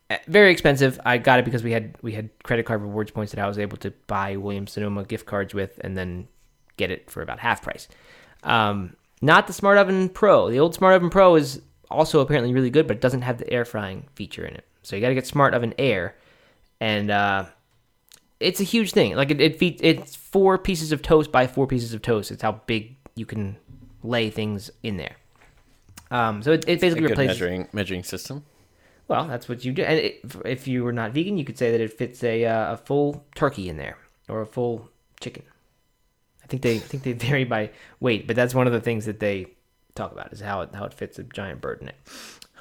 eh, 0.10 0.18
very 0.28 0.52
expensive. 0.52 1.00
I 1.06 1.18
got 1.18 1.40
it 1.40 1.46
because 1.46 1.64
we 1.64 1.72
had 1.72 1.96
we 2.02 2.14
had 2.14 2.30
credit 2.44 2.66
card 2.66 2.82
rewards 2.82 3.12
points 3.12 3.34
that 3.34 3.44
I 3.44 3.48
was 3.48 3.58
able 3.58 3.78
to 3.78 3.92
buy 4.08 4.38
Williams 4.38 4.74
Sonoma 4.74 5.04
gift 5.04 5.26
cards 5.26 5.54
with, 5.54 5.80
and 5.84 5.98
then 5.98 6.28
get 6.78 6.92
it 6.92 7.10
for 7.10 7.22
about 7.22 7.40
half 7.40 7.62
price. 7.62 7.88
Um, 8.44 8.96
not 9.22 9.48
the 9.48 9.54
Smart 9.54 9.78
Oven 9.78 10.10
Pro. 10.10 10.50
The 10.50 10.60
old 10.60 10.76
Smart 10.76 10.96
Oven 10.96 11.10
Pro 11.10 11.36
is 11.36 11.62
also 11.90 12.20
apparently 12.20 12.54
really 12.54 12.70
good, 12.70 12.88
but 12.88 12.98
it 12.98 13.02
doesn't 13.02 13.24
have 13.24 13.38
the 13.38 13.52
air 13.52 13.66
frying 13.66 14.06
feature 14.16 14.46
in 14.46 14.54
it. 14.54 14.66
So 14.84 14.96
you 14.96 15.02
got 15.02 15.10
to 15.10 15.16
get 15.16 15.28
Smart 15.28 15.54
Oven 15.54 15.74
Air, 15.78 16.16
and 16.80 17.10
uh, 17.10 17.46
it's 18.40 18.60
a 18.60 18.64
huge 18.64 18.92
thing. 18.92 19.16
Like 19.16 19.32
it, 19.32 19.42
it 19.42 19.62
it's 19.62 20.16
four 20.16 20.58
pieces 20.58 20.92
of 20.92 21.02
toast 21.02 21.32
by 21.32 21.48
four 21.48 21.68
pieces 21.68 21.94
of 21.94 22.02
toast. 22.02 22.32
It's 22.32 22.44
how 22.44 22.62
big 22.68 22.96
you 23.16 23.26
can 23.26 23.58
lay 24.04 24.30
things 24.30 24.70
in 24.84 24.98
there. 24.98 25.16
Um, 26.10 26.42
so 26.42 26.52
it, 26.52 26.66
it 26.68 26.74
A 26.74 26.76
basically 26.78 27.02
good 27.02 27.10
replaces. 27.12 27.40
measuring 27.40 27.68
measuring 27.74 28.04
system. 28.04 28.46
Well, 29.08 29.26
that's 29.28 29.48
what 29.48 29.64
you 29.64 29.72
do. 29.72 29.84
And 29.84 29.98
it, 30.00 30.22
if 30.46 30.68
you 30.68 30.84
were 30.84 30.92
not 30.94 31.12
vegan, 31.12 31.38
you 31.38 31.46
could 31.46 31.58
say 31.58 31.72
that 31.72 31.82
it 31.82 31.94
fits 31.94 32.24
a 32.24 32.46
uh, 32.46 32.74
a 32.74 32.78
full 32.78 33.26
turkey 33.36 33.70
in 33.70 33.78
there 33.78 33.98
or 34.30 34.42
a 34.42 34.46
full 34.46 34.90
chicken. 35.20 35.44
I 36.44 36.48
think 36.48 36.62
they 36.62 36.76
I 36.76 36.80
think 36.80 37.04
they 37.04 37.14
vary 37.28 37.44
by 37.44 37.72
weight, 38.00 38.28
but 38.28 38.36
that's 38.36 38.54
one 38.56 38.68
of 38.68 38.74
the 38.74 38.82
things 38.82 39.06
that 39.06 39.20
they 39.20 39.48
talk 39.96 40.12
about 40.12 40.32
is 40.32 40.40
how 40.40 40.62
it 40.62 40.70
how 40.74 40.86
it 40.86 40.94
fits 40.94 41.20
a 41.20 41.24
giant 41.24 41.62
bird 41.62 41.82
in 41.82 41.90
it. 41.90 41.96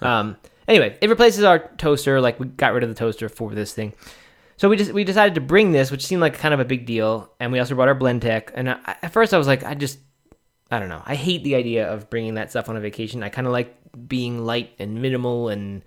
Um, 0.01 0.37
anyway, 0.69 0.97
it 1.01 1.09
replaces 1.09 1.45
our 1.45 1.59
toaster. 1.77 2.21
Like 2.21 2.39
we 2.41 2.47
got 2.47 2.73
rid 2.75 2.83
of 2.83 2.89
the 2.89 2.95
toaster 2.95 3.29
for 3.29 3.55
this 3.55 3.73
thing, 3.73 3.93
so 4.57 4.69
we 4.69 4.77
just 4.77 4.93
we 4.93 5.05
decided 5.05 5.35
to 5.35 5.41
bring 5.41 5.73
this, 5.73 5.91
which 5.91 6.07
seemed 6.07 6.21
like 6.21 6.39
kind 6.39 6.55
of 6.55 6.61
a 6.61 6.65
big 6.65 6.87
deal. 6.87 7.31
And 7.39 7.53
we 7.53 7.59
also 7.59 7.75
brought 7.75 7.89
our 7.89 7.95
Blendtec. 7.99 8.51
And 8.55 8.71
I, 8.71 8.97
at 9.03 9.13
first, 9.13 9.35
I 9.35 9.39
was 9.39 9.47
like, 9.47 9.65
I 9.65 9.75
just 9.75 9.99
I 10.71 10.79
don't 10.79 10.89
know. 10.89 11.03
I 11.05 11.15
hate 11.15 11.45
the 11.45 11.55
idea 11.55 11.93
of 11.93 12.11
bringing 12.11 12.35
that 12.35 12.51
stuff 12.51 12.69
on 12.69 12.77
a 12.77 12.81
vacation. 12.81 13.23
I 13.23 13.29
kind 13.29 13.47
of 13.47 13.53
like 13.53 13.77
being 14.09 14.45
light 14.45 14.73
and 14.79 15.01
minimal 15.01 15.49
and 15.49 15.83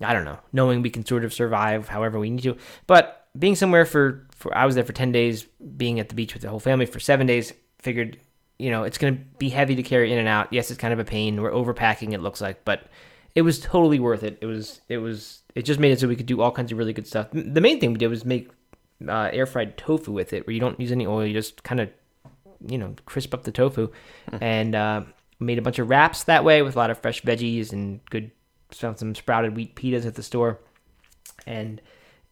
I 0.00 0.12
don't 0.12 0.24
know, 0.24 0.38
knowing 0.52 0.82
we 0.82 0.90
can 0.90 1.04
sort 1.04 1.24
of 1.24 1.32
survive 1.32 1.88
however 1.88 2.18
we 2.18 2.30
need 2.30 2.42
to. 2.42 2.56
But 2.86 3.26
being 3.38 3.54
somewhere 3.54 3.84
for, 3.84 4.26
for 4.30 4.56
I 4.56 4.66
was 4.66 4.74
there 4.74 4.84
for 4.84 4.92
10 4.92 5.12
days, 5.12 5.44
being 5.76 6.00
at 6.00 6.08
the 6.08 6.14
beach 6.14 6.34
with 6.34 6.42
the 6.42 6.48
whole 6.48 6.60
family 6.60 6.86
for 6.86 7.00
seven 7.00 7.26
days, 7.26 7.52
figured, 7.78 8.18
you 8.58 8.70
know, 8.70 8.84
it's 8.84 8.98
going 8.98 9.16
to 9.16 9.20
be 9.38 9.48
heavy 9.48 9.74
to 9.76 9.82
carry 9.82 10.12
in 10.12 10.18
and 10.18 10.28
out. 10.28 10.52
Yes, 10.52 10.70
it's 10.70 10.80
kind 10.80 10.92
of 10.92 10.98
a 10.98 11.04
pain. 11.04 11.40
We're 11.40 11.50
overpacking, 11.50 12.12
it 12.12 12.20
looks 12.20 12.40
like, 12.40 12.64
but 12.64 12.86
it 13.34 13.42
was 13.42 13.60
totally 13.60 14.00
worth 14.00 14.22
it. 14.22 14.38
It 14.40 14.46
was, 14.46 14.80
it 14.88 14.98
was, 14.98 15.42
it 15.54 15.62
just 15.62 15.80
made 15.80 15.92
it 15.92 16.00
so 16.00 16.08
we 16.08 16.16
could 16.16 16.26
do 16.26 16.40
all 16.40 16.52
kinds 16.52 16.72
of 16.72 16.78
really 16.78 16.92
good 16.92 17.06
stuff. 17.06 17.28
The 17.32 17.60
main 17.60 17.80
thing 17.80 17.92
we 17.92 17.98
did 17.98 18.08
was 18.08 18.24
make 18.24 18.50
uh, 19.06 19.30
air 19.32 19.46
fried 19.46 19.76
tofu 19.76 20.12
with 20.12 20.32
it, 20.32 20.46
where 20.46 20.54
you 20.54 20.60
don't 20.60 20.78
use 20.78 20.92
any 20.92 21.06
oil, 21.06 21.26
you 21.26 21.32
just 21.32 21.62
kind 21.62 21.80
of, 21.80 21.90
you 22.66 22.78
know, 22.78 22.94
crisp 23.06 23.34
up 23.34 23.44
the 23.44 23.52
tofu 23.52 23.88
and 24.40 24.74
uh, 24.74 25.02
made 25.40 25.58
a 25.58 25.62
bunch 25.62 25.78
of 25.78 25.88
wraps 25.88 26.24
that 26.24 26.44
way 26.44 26.62
with 26.62 26.76
a 26.76 26.78
lot 26.78 26.90
of 26.90 26.98
fresh 26.98 27.22
veggies 27.22 27.72
and 27.72 28.00
good 28.10 28.30
found 28.70 28.98
some 28.98 29.14
sprouted 29.14 29.56
wheat 29.56 29.76
pitas 29.76 30.06
at 30.06 30.14
the 30.14 30.22
store, 30.22 30.58
and 31.46 31.80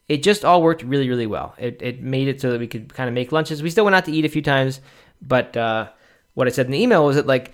it 0.09 0.23
just 0.23 0.45
all 0.45 0.63
worked 0.63 0.83
really, 0.83 1.09
really 1.09 1.27
well. 1.27 1.55
It, 1.59 1.81
it 1.83 2.03
made 2.03 2.29
it 2.29 2.41
so 2.41 2.51
that 2.51 2.61
we 2.61 2.67
could 2.67 2.93
kind 2.93 3.09
of 3.09 3.15
make 3.15 3.31
lunches. 3.31 3.63
We 3.63 3.71
still 3.71 3.85
went 3.85 3.95
out 3.95 4.05
to 4.07 4.13
eat 4.13 4.25
a 4.25 4.29
few 4.29 4.43
times, 4.43 4.81
but 5.21 5.57
uh, 5.57 5.89
what 6.35 6.47
I 6.47 6.51
said 6.51 6.67
in 6.67 6.73
the 6.73 6.83
email 6.83 7.05
was 7.05 7.17
that 7.17 7.27
like 7.27 7.53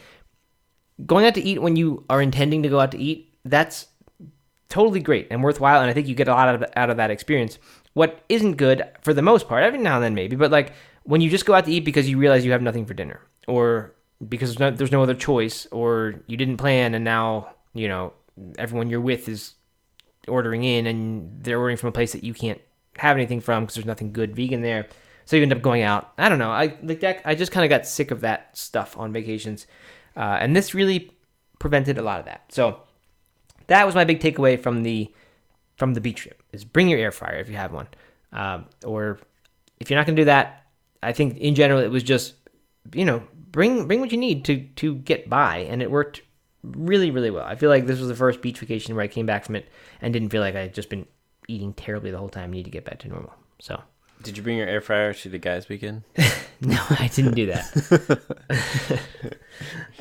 going 1.05 1.27
out 1.27 1.35
to 1.35 1.43
eat 1.43 1.61
when 1.61 1.77
you 1.77 2.05
are 2.09 2.23
intending 2.23 2.63
to 2.63 2.69
go 2.69 2.81
out 2.81 2.93
to 2.93 2.99
eat, 2.99 3.35
that's 3.45 3.89
totally 4.69 5.01
great 5.01 5.29
and 5.31 5.43
worthwhile, 5.43 5.81
and 5.81 5.91
I 5.91 5.93
think 5.93 6.09
you 6.09 6.15
get 6.15 6.29
a 6.29 6.33
lot 6.33 6.49
out 6.49 6.63
of, 6.63 6.65
out 6.77 6.91
of 6.91 6.97
that 6.97 7.11
experience. 7.11 7.59
What 7.95 8.21
isn't 8.29 8.57
good 8.57 8.85
for 9.03 9.15
the 9.15 9.23
most 9.23 9.49
part, 9.49 9.63
every 9.63 9.79
now 9.79 9.97
and 9.97 10.05
then 10.05 10.15
maybe, 10.15 10.37
but 10.37 10.51
like 10.51 10.73
when 11.07 11.21
you 11.21 11.31
just 11.31 11.47
go 11.47 11.55
out 11.55 11.65
to 11.65 11.73
eat 11.73 11.85
because 11.85 12.09
you 12.09 12.19
realize 12.19 12.45
you 12.45 12.53
have 12.53 12.63
nothing 12.63 12.85
for 12.85 12.95
dinner, 12.95 13.21
or 13.49 13.95
because 14.29 14.51
there's 14.51 14.59
no, 14.59 14.71
there's 14.77 14.93
no 14.93 15.03
other 15.03 15.15
choice, 15.15 15.67
or 15.73 16.23
you 16.27 16.37
didn't 16.37 16.59
plan 16.59 16.95
and 16.95 17.05
now 17.05 17.55
you 17.75 17.89
know 17.89 18.13
everyone 18.59 18.91
you're 18.91 19.01
with 19.01 19.29
is 19.29 19.55
ordering 20.29 20.65
in 20.65 20.87
and 20.87 21.43
they're 21.43 21.59
ordering 21.59 21.77
from 21.77 21.89
a 21.89 21.93
place 21.93 22.13
that 22.13 22.25
you 22.25 22.35
can't 22.35 22.61
have 22.99 23.17
anything 23.17 23.41
from 23.41 23.65
because 23.65 23.77
there's 23.77 23.87
nothing 23.87 24.13
good 24.13 24.35
vegan 24.35 24.63
there. 24.63 24.89
So 25.25 25.37
you 25.37 25.43
end 25.43 25.53
up 25.53 25.63
going 25.63 25.83
out. 25.83 26.13
I 26.19 26.29
don't 26.29 26.39
know. 26.39 26.51
I 26.51 26.77
like 26.83 27.01
that. 27.01 27.23
I 27.25 27.35
just 27.35 27.53
kind 27.53 27.65
of 27.65 27.71
got 27.71 27.87
sick 27.87 28.11
of 28.11 28.21
that 28.21 28.57
stuff 28.57 28.97
on 28.97 29.13
vacations, 29.13 29.67
uh, 30.17 30.39
and 30.41 30.55
this 30.55 30.75
really 30.75 31.13
prevented 31.59 31.99
a 31.99 32.03
lot 32.03 32.21
of 32.21 32.27
that. 32.27 32.45
So 32.53 32.81
that 33.67 33.85
was 33.87 33.95
my 33.95 34.05
big 34.05 34.21
takeaway 34.21 34.59
from 34.59 34.83
the 34.83 35.13
from 35.77 35.95
the 35.95 36.01
beach 36.01 36.19
trip: 36.23 36.43
is 36.53 36.65
bring 36.65 36.89
your 36.89 37.01
air 37.01 37.11
fryer 37.11 37.39
if 37.39 37.49
you 37.49 37.57
have 37.57 37.73
one, 37.73 37.89
um, 38.33 38.67
or 38.85 39.19
if 39.81 39.91
you're 39.91 39.99
not 39.99 40.07
going 40.07 40.17
to 40.17 40.23
do 40.23 40.27
that. 40.27 40.66
I 41.03 41.13
think 41.13 41.37
in 41.39 41.55
general 41.55 41.81
it 41.81 41.91
was 41.91 42.03
just 42.03 42.35
you 42.93 43.05
know 43.05 43.23
bring 43.53 43.87
bring 43.87 44.01
what 44.01 44.13
you 44.13 44.19
need 44.19 44.45
to 44.47 44.61
to 44.77 44.95
get 44.97 45.29
by, 45.29 45.59
and 45.59 45.83
it 45.83 45.91
worked 45.91 46.23
really 46.63 47.11
really 47.11 47.31
well. 47.31 47.45
I 47.45 47.55
feel 47.57 47.71
like 47.71 47.87
this 47.87 47.99
was 47.99 48.09
the 48.09 48.15
first 48.17 48.41
beach 48.43 48.59
vacation 48.59 48.95
where 48.95 49.05
I 49.05 49.09
came 49.09 49.27
back 49.27 49.45
from 49.45 49.57
it 49.57 49.69
and 50.01 50.13
didn't 50.13 50.31
feel 50.31 50.41
like 50.43 50.55
I 50.57 50.61
had 50.63 50.75
just 50.75 50.89
been 50.91 51.07
eating 51.49 51.73
terribly 51.75 52.11
the 52.11 52.19
whole 52.19 52.29
time. 52.29 52.51
Need 52.53 52.65
to 52.65 52.71
get 52.71 52.85
back 52.85 52.99
to 53.01 53.09
normal. 53.09 53.33
So 53.61 53.81
Did 54.23 54.37
you 54.37 54.43
bring 54.43 54.57
your 54.59 54.67
air 54.69 54.81
fryer 54.81 55.13
to 55.15 55.29
the 55.29 55.39
guys' 55.39 55.69
weekend? 55.69 56.03
no, 56.61 56.79
I 56.91 57.09
didn't 57.15 57.35
do 57.35 57.47
that. 57.47 59.01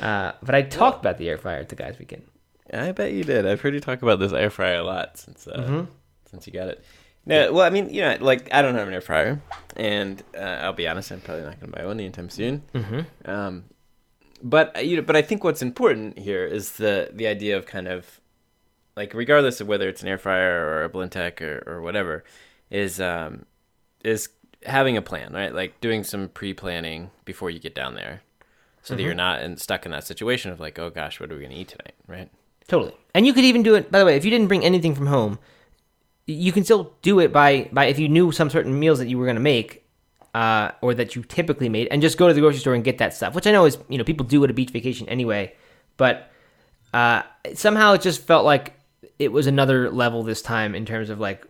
uh, 0.00 0.32
but 0.42 0.54
I 0.54 0.62
talked 0.62 1.00
about 1.00 1.18
the 1.18 1.28
air 1.28 1.38
fryer 1.38 1.58
at 1.60 1.68
the 1.68 1.76
guys' 1.76 1.98
weekend. 1.98 2.24
I 2.72 2.92
bet 2.92 3.12
you 3.12 3.22
did. 3.24 3.46
I've 3.46 3.60
heard 3.60 3.74
you 3.74 3.80
talk 3.80 4.02
about 4.02 4.18
this 4.18 4.32
air 4.32 4.50
fryer 4.50 4.78
a 4.78 4.82
lot 4.82 5.18
since 5.18 5.46
uh, 5.46 5.66
Mhm. 5.68 5.86
since 6.30 6.46
you 6.46 6.52
got 6.52 6.68
it. 6.68 6.84
No, 7.26 7.52
well, 7.52 7.66
I 7.66 7.70
mean, 7.70 7.92
you 7.92 8.02
know, 8.02 8.16
like 8.20 8.48
I 8.52 8.62
don't 8.62 8.76
have 8.76 8.86
an 8.86 8.94
air 8.94 9.00
fryer, 9.00 9.40
and 9.76 10.22
uh, 10.36 10.40
I'll 10.62 10.72
be 10.72 10.86
honest, 10.86 11.10
I'm 11.10 11.20
probably 11.20 11.44
not 11.44 11.60
going 11.60 11.72
to 11.72 11.78
buy 11.78 11.84
one 11.84 11.98
anytime 11.98 12.30
soon. 12.30 12.62
Mm-hmm. 12.72 13.30
Um, 13.30 13.64
but 14.42 14.76
uh, 14.76 14.80
you 14.80 14.96
know, 14.96 15.02
but 15.02 15.16
I 15.16 15.22
think 15.22 15.42
what's 15.42 15.60
important 15.60 16.18
here 16.18 16.44
is 16.44 16.72
the 16.72 17.10
the 17.12 17.26
idea 17.26 17.56
of 17.56 17.66
kind 17.66 17.88
of 17.88 18.20
like 18.96 19.12
regardless 19.12 19.60
of 19.60 19.66
whether 19.66 19.88
it's 19.88 20.02
an 20.02 20.08
air 20.08 20.18
fryer 20.18 20.64
or 20.64 20.84
a 20.84 20.88
Blendtec 20.88 21.40
or, 21.40 21.64
or 21.66 21.82
whatever, 21.82 22.24
is 22.70 23.00
um, 23.00 23.44
is 24.04 24.28
having 24.64 24.96
a 24.96 25.02
plan, 25.02 25.32
right? 25.32 25.52
Like 25.52 25.80
doing 25.80 26.04
some 26.04 26.28
pre 26.28 26.54
planning 26.54 27.10
before 27.24 27.50
you 27.50 27.58
get 27.58 27.74
down 27.74 27.96
there, 27.96 28.22
so 28.82 28.94
that 28.94 29.02
you're 29.02 29.14
not 29.14 29.42
in, 29.42 29.56
stuck 29.56 29.84
in 29.84 29.90
that 29.90 30.04
situation 30.04 30.52
of 30.52 30.60
like, 30.60 30.78
oh 30.78 30.90
gosh, 30.90 31.18
what 31.18 31.30
are 31.32 31.34
we 31.34 31.40
going 31.40 31.52
to 31.52 31.58
eat 31.58 31.68
tonight, 31.68 31.94
right? 32.06 32.30
Totally. 32.68 32.94
And 33.14 33.26
you 33.26 33.32
could 33.32 33.44
even 33.44 33.62
do 33.62 33.74
it. 33.74 33.90
By 33.90 33.98
the 33.98 34.04
way, 34.04 34.16
if 34.16 34.24
you 34.24 34.30
didn't 34.30 34.48
bring 34.48 34.64
anything 34.64 34.94
from 34.94 35.06
home, 35.06 35.38
you 36.26 36.52
can 36.52 36.64
still 36.64 36.92
do 37.02 37.20
it 37.20 37.32
by 37.32 37.68
by 37.72 37.86
if 37.86 37.98
you 37.98 38.08
knew 38.08 38.32
some 38.32 38.50
certain 38.50 38.78
meals 38.78 38.98
that 38.98 39.08
you 39.08 39.18
were 39.18 39.26
going 39.26 39.36
to 39.36 39.42
make, 39.42 39.86
uh, 40.34 40.72
or 40.82 40.94
that 40.94 41.14
you 41.14 41.22
typically 41.22 41.68
made, 41.68 41.88
and 41.90 42.02
just 42.02 42.18
go 42.18 42.28
to 42.28 42.34
the 42.34 42.40
grocery 42.40 42.58
store 42.58 42.74
and 42.74 42.84
get 42.84 42.98
that 42.98 43.14
stuff. 43.14 43.34
Which 43.34 43.46
I 43.46 43.52
know 43.52 43.64
is 43.64 43.78
you 43.88 43.98
know 43.98 44.04
people 44.04 44.26
do 44.26 44.42
at 44.44 44.50
a 44.50 44.54
beach 44.54 44.70
vacation 44.70 45.08
anyway, 45.08 45.54
but 45.96 46.30
uh, 46.92 47.22
somehow 47.54 47.92
it 47.92 48.02
just 48.02 48.22
felt 48.22 48.44
like 48.44 48.74
it 49.18 49.32
was 49.32 49.46
another 49.46 49.90
level 49.90 50.22
this 50.22 50.42
time 50.42 50.74
in 50.74 50.84
terms 50.84 51.10
of 51.10 51.20
like 51.20 51.46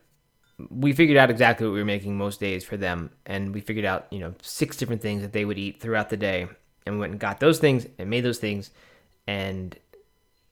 we 0.70 0.92
figured 0.92 1.18
out 1.18 1.30
exactly 1.30 1.66
what 1.66 1.72
we 1.72 1.78
were 1.78 1.84
making 1.84 2.16
most 2.16 2.40
days 2.40 2.64
for 2.64 2.76
them, 2.76 3.10
and 3.24 3.54
we 3.54 3.60
figured 3.60 3.86
out 3.86 4.06
you 4.10 4.18
know 4.18 4.34
six 4.42 4.76
different 4.76 5.02
things 5.02 5.22
that 5.22 5.32
they 5.32 5.44
would 5.44 5.58
eat 5.58 5.80
throughout 5.80 6.10
the 6.10 6.16
day, 6.16 6.46
and 6.84 6.96
we 6.96 7.00
went 7.00 7.12
and 7.12 7.20
got 7.20 7.40
those 7.40 7.58
things 7.58 7.86
and 7.98 8.10
made 8.10 8.24
those 8.24 8.38
things, 8.38 8.70
and 9.26 9.78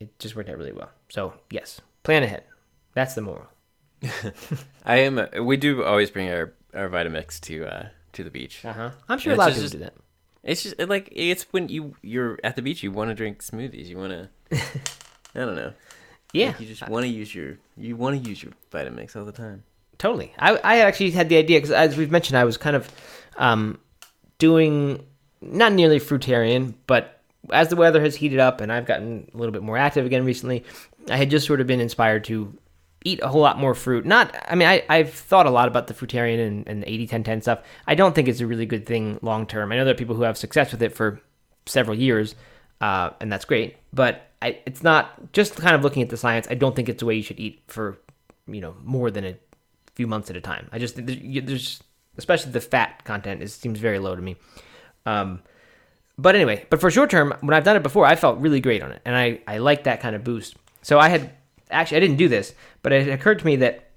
it 0.01 0.19
just 0.19 0.35
worked 0.35 0.49
out 0.49 0.59
really 0.59 0.73
well. 0.73 0.91
So 1.11 1.35
yes, 1.51 1.81
plan 2.03 2.23
ahead. 2.23 2.45
That's 2.95 3.15
the 3.15 3.23
moral. 3.23 3.49
I 4.85 4.97
am. 4.99 5.21
We 5.43 5.57
do 5.57 5.85
always 5.85 6.11
bring 6.11 6.29
our 6.31 6.53
our 6.75 6.89
Vitamix 6.89 7.41
to 7.43 7.65
uh 7.67 7.87
to 8.13 8.25
the 8.25 8.31
beach. 8.31 8.65
Uh 8.65 8.73
huh. 8.73 8.91
I'm 9.09 9.19
sure 9.19 9.33
a 9.33 9.37
lot 9.37 9.51
of 9.51 9.55
people 9.57 9.71
do 9.71 9.79
that. 9.79 9.95
It's 10.43 10.63
just 10.63 10.79
like 10.79 11.09
it's 11.13 11.45
when 11.53 11.69
you 11.69 11.95
you're 12.03 12.39
at 12.45 12.57
the 12.57 12.63
beach, 12.63 12.83
you 12.83 12.91
want 12.93 13.11
to 13.11 13.15
drink 13.15 13.43
smoothies. 13.43 13.87
You 13.87 13.97
want 13.99 14.13
to. 14.13 14.29
I 15.35 15.41
don't 15.41 15.57
know. 15.57 15.73
Yeah, 16.33 16.49
Like, 16.49 16.61
you 16.61 16.67
just 16.67 16.89
want 16.89 17.05
to 17.05 17.09
use 17.09 17.35
your 17.35 17.59
you 17.77 17.97
want 17.97 18.23
to 18.23 18.29
use 18.29 18.43
your 18.43 18.53
Vitamix 18.73 19.15
all 19.17 19.25
the 19.25 19.33
time. 19.33 19.63
totally. 19.99 20.33
I 20.39 20.57
I 20.57 20.79
actually 20.79 21.13
had 21.13 21.29
the 21.29 21.37
idea 21.37 21.59
because 21.59 21.71
as 21.71 21.97
we've 21.97 22.11
mentioned, 22.11 22.37
I 22.37 22.45
was 22.45 22.57
kind 22.57 22.77
of 22.77 22.91
um 23.37 23.79
doing 24.39 25.05
not 25.41 25.73
nearly 25.73 26.01
fruitarian, 26.01 26.75
but 26.87 27.21
as 27.51 27.69
the 27.69 27.77
weather 27.77 28.01
has 28.01 28.17
heated 28.17 28.39
up 28.41 28.61
and 28.61 28.73
I've 28.73 28.87
gotten 28.87 29.31
a 29.33 29.37
little 29.37 29.53
bit 29.53 29.63
more 29.63 29.77
active 29.77 30.07
again 30.07 30.25
recently, 30.25 30.65
I 31.11 31.17
had 31.17 31.31
just 31.31 31.47
sort 31.47 31.61
of 31.61 31.67
been 31.67 31.81
inspired 31.81 32.25
to 32.25 32.53
eat 33.05 33.21
a 33.23 33.29
whole 33.29 33.43
lot 33.43 33.59
more 33.59 33.75
fruit. 33.75 34.07
Not, 34.07 34.35
I 34.49 34.55
mean, 34.55 34.67
I, 34.67 34.83
I've 34.89 35.13
thought 35.13 35.47
a 35.47 35.51
lot 35.51 35.69
about 35.69 35.87
the 35.87 35.95
fruitarian 35.95 36.45
and, 36.45 36.67
and 36.67 36.83
the 36.83 36.91
80 36.91 37.07
10 37.07 37.25
10 37.25 37.43
stuff. 37.43 37.63
I 37.87 37.95
don't 37.95 38.15
think 38.15 38.29
it's 38.29 38.41
a 38.41 38.47
really 38.47 38.67
good 38.67 38.87
thing 38.87 39.19
long 39.23 39.47
term. 39.47 39.71
I 39.71 39.77
know 39.77 39.85
there 39.85 39.95
are 39.95 39.97
people 39.97 40.17
who 40.17 40.23
have 40.23 40.39
success 40.39 40.73
with 40.73 40.83
it 40.83 40.95
for 40.95 41.21
several 41.67 41.97
years, 41.97 42.35
uh, 42.81 43.11
and 43.21 43.31
that's 43.31 43.45
great. 43.45 43.77
But 43.93 44.31
I, 44.41 44.59
it's 44.67 44.83
not 44.83 45.33
just 45.33 45.57
kind 45.57 45.75
of 45.75 45.83
looking 45.83 46.03
at 46.03 46.09
the 46.09 46.17
science. 46.17 46.47
I 46.51 46.55
don't 46.55 46.75
think 46.75 46.89
it's 46.89 47.01
the 47.01 47.07
way 47.07 47.15
you 47.15 47.23
should 47.23 47.39
eat 47.39 47.63
for, 47.69 47.99
you 48.47 48.61
know, 48.61 48.75
more 48.83 49.11
than 49.11 49.25
a 49.25 49.37
few 49.95 50.07
months 50.07 50.31
at 50.31 50.37
a 50.37 50.41
time. 50.41 50.69
I 50.73 50.79
just 50.79 50.97
there's 50.97 51.83
especially 52.17 52.53
the 52.53 52.61
fat 52.61 53.05
content 53.05 53.43
it 53.43 53.49
seems 53.51 53.79
very 53.79 53.99
low 53.99 54.17
to 54.17 54.23
me. 54.23 54.37
Um, 55.07 55.43
but 56.17 56.35
anyway, 56.35 56.65
but 56.71 56.81
for 56.81 56.91
short 56.91 57.11
term, 57.11 57.35
when 57.41 57.55
I've 57.55 57.65
done 57.65 57.77
it 57.77 57.83
before, 57.83 58.07
I 58.07 58.17
felt 58.17 58.39
really 58.39 58.61
great 58.61 58.83
on 58.83 58.93
it, 58.93 59.03
and 59.05 59.15
I 59.15 59.41
I 59.47 59.59
like 59.59 59.85
that 59.85 60.01
kind 60.01 60.17
of 60.17 60.25
boost. 60.25 60.57
So 60.83 60.99
I 60.99 61.09
had 61.09 61.33
actually 61.75 61.99
I 61.99 62.01
didn't 62.01 62.17
do 62.17 62.29
this, 62.29 62.55
but 62.83 62.93
it 62.93 63.09
occurred 63.09 63.39
to 63.41 63.47
me 63.47 63.57
that 63.57 63.91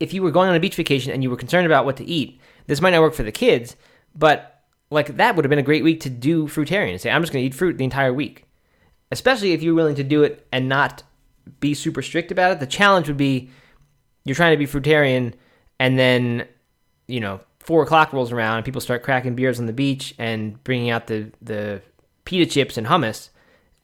if 0.00 0.12
you 0.12 0.22
were 0.22 0.30
going 0.30 0.48
on 0.48 0.56
a 0.56 0.60
beach 0.60 0.76
vacation 0.76 1.12
and 1.12 1.22
you 1.22 1.30
were 1.30 1.36
concerned 1.36 1.66
about 1.66 1.84
what 1.84 1.96
to 1.96 2.04
eat, 2.04 2.40
this 2.66 2.80
might 2.80 2.90
not 2.90 3.00
work 3.00 3.14
for 3.14 3.22
the 3.22 3.32
kids, 3.32 3.76
but 4.14 4.62
like 4.90 5.16
that 5.16 5.34
would 5.34 5.44
have 5.44 5.50
been 5.50 5.58
a 5.58 5.62
great 5.62 5.84
week 5.84 6.00
to 6.00 6.10
do 6.10 6.46
fruitarian 6.46 7.00
say 7.00 7.10
I'm 7.10 7.22
just 7.22 7.32
going 7.32 7.42
to 7.42 7.46
eat 7.46 7.54
fruit 7.54 7.78
the 7.78 7.84
entire 7.84 8.12
week. 8.12 8.44
Especially 9.10 9.52
if 9.52 9.62
you're 9.62 9.74
willing 9.74 9.94
to 9.96 10.04
do 10.04 10.22
it 10.22 10.46
and 10.52 10.68
not 10.68 11.02
be 11.60 11.74
super 11.74 12.02
strict 12.02 12.32
about 12.32 12.52
it. 12.52 12.60
The 12.60 12.66
challenge 12.66 13.06
would 13.08 13.16
be 13.16 13.50
you're 14.24 14.34
trying 14.34 14.52
to 14.52 14.56
be 14.56 14.66
fruitarian 14.66 15.34
and 15.78 15.98
then 15.98 16.46
you 17.06 17.20
know 17.20 17.40
four 17.60 17.82
o'clock 17.82 18.12
rolls 18.12 18.32
around 18.32 18.56
and 18.56 18.64
people 18.64 18.80
start 18.80 19.02
cracking 19.02 19.34
beers 19.34 19.58
on 19.58 19.66
the 19.66 19.72
beach 19.72 20.14
and 20.18 20.62
bringing 20.64 20.90
out 20.90 21.06
the 21.06 21.30
the 21.40 21.82
pita 22.24 22.46
chips 22.46 22.76
and 22.76 22.86
hummus 22.86 23.30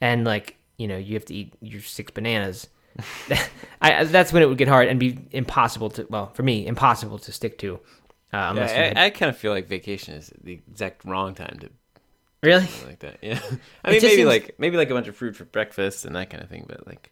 and 0.00 0.24
like 0.24 0.56
you 0.76 0.88
know 0.88 0.96
you 0.96 1.14
have 1.14 1.24
to 1.24 1.34
eat 1.34 1.52
your 1.60 1.80
six 1.80 2.10
bananas 2.10 2.68
I, 3.82 4.04
that's 4.04 4.32
when 4.32 4.42
it 4.42 4.46
would 4.46 4.58
get 4.58 4.68
hard 4.68 4.88
and 4.88 5.00
be 5.00 5.18
impossible 5.32 5.90
to 5.90 6.06
well 6.10 6.30
for 6.34 6.42
me 6.42 6.66
impossible 6.66 7.18
to 7.18 7.32
stick 7.32 7.58
to 7.58 7.76
uh, 8.32 8.48
unless 8.50 8.70
yeah, 8.72 8.92
I, 8.96 9.06
I 9.06 9.10
kind 9.10 9.30
of 9.30 9.36
feel 9.36 9.52
like 9.52 9.68
vacation 9.68 10.14
is 10.14 10.32
the 10.42 10.52
exact 10.52 11.04
wrong 11.04 11.34
time 11.34 11.58
to 11.60 11.70
really 12.42 12.68
like 12.86 13.00
that 13.00 13.18
yeah 13.22 13.38
i 13.84 13.90
mean 13.90 14.00
maybe 14.00 14.00
seems... 14.00 14.26
like 14.26 14.54
maybe 14.58 14.76
like 14.76 14.90
a 14.90 14.94
bunch 14.94 15.08
of 15.08 15.16
fruit 15.16 15.36
for 15.36 15.44
breakfast 15.44 16.04
and 16.04 16.16
that 16.16 16.30
kind 16.30 16.42
of 16.42 16.48
thing 16.48 16.64
but 16.68 16.86
like 16.86 17.10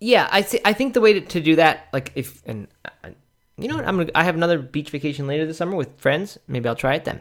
yeah 0.00 0.28
i 0.30 0.42
th- 0.42 0.62
i 0.64 0.72
think 0.72 0.94
the 0.94 1.00
way 1.00 1.14
to, 1.14 1.20
to 1.20 1.40
do 1.40 1.56
that 1.56 1.88
like 1.92 2.12
if 2.14 2.42
and 2.46 2.68
uh, 2.84 3.10
you 3.60 3.68
know 3.68 3.76
what? 3.76 3.86
I'm 3.86 3.98
gonna. 3.98 4.10
I 4.14 4.24
have 4.24 4.34
another 4.34 4.58
beach 4.58 4.90
vacation 4.90 5.26
later 5.26 5.46
this 5.46 5.58
summer 5.58 5.76
with 5.76 6.00
friends. 6.00 6.38
Maybe 6.48 6.68
I'll 6.68 6.74
try 6.74 6.94
it 6.94 7.04
then. 7.04 7.20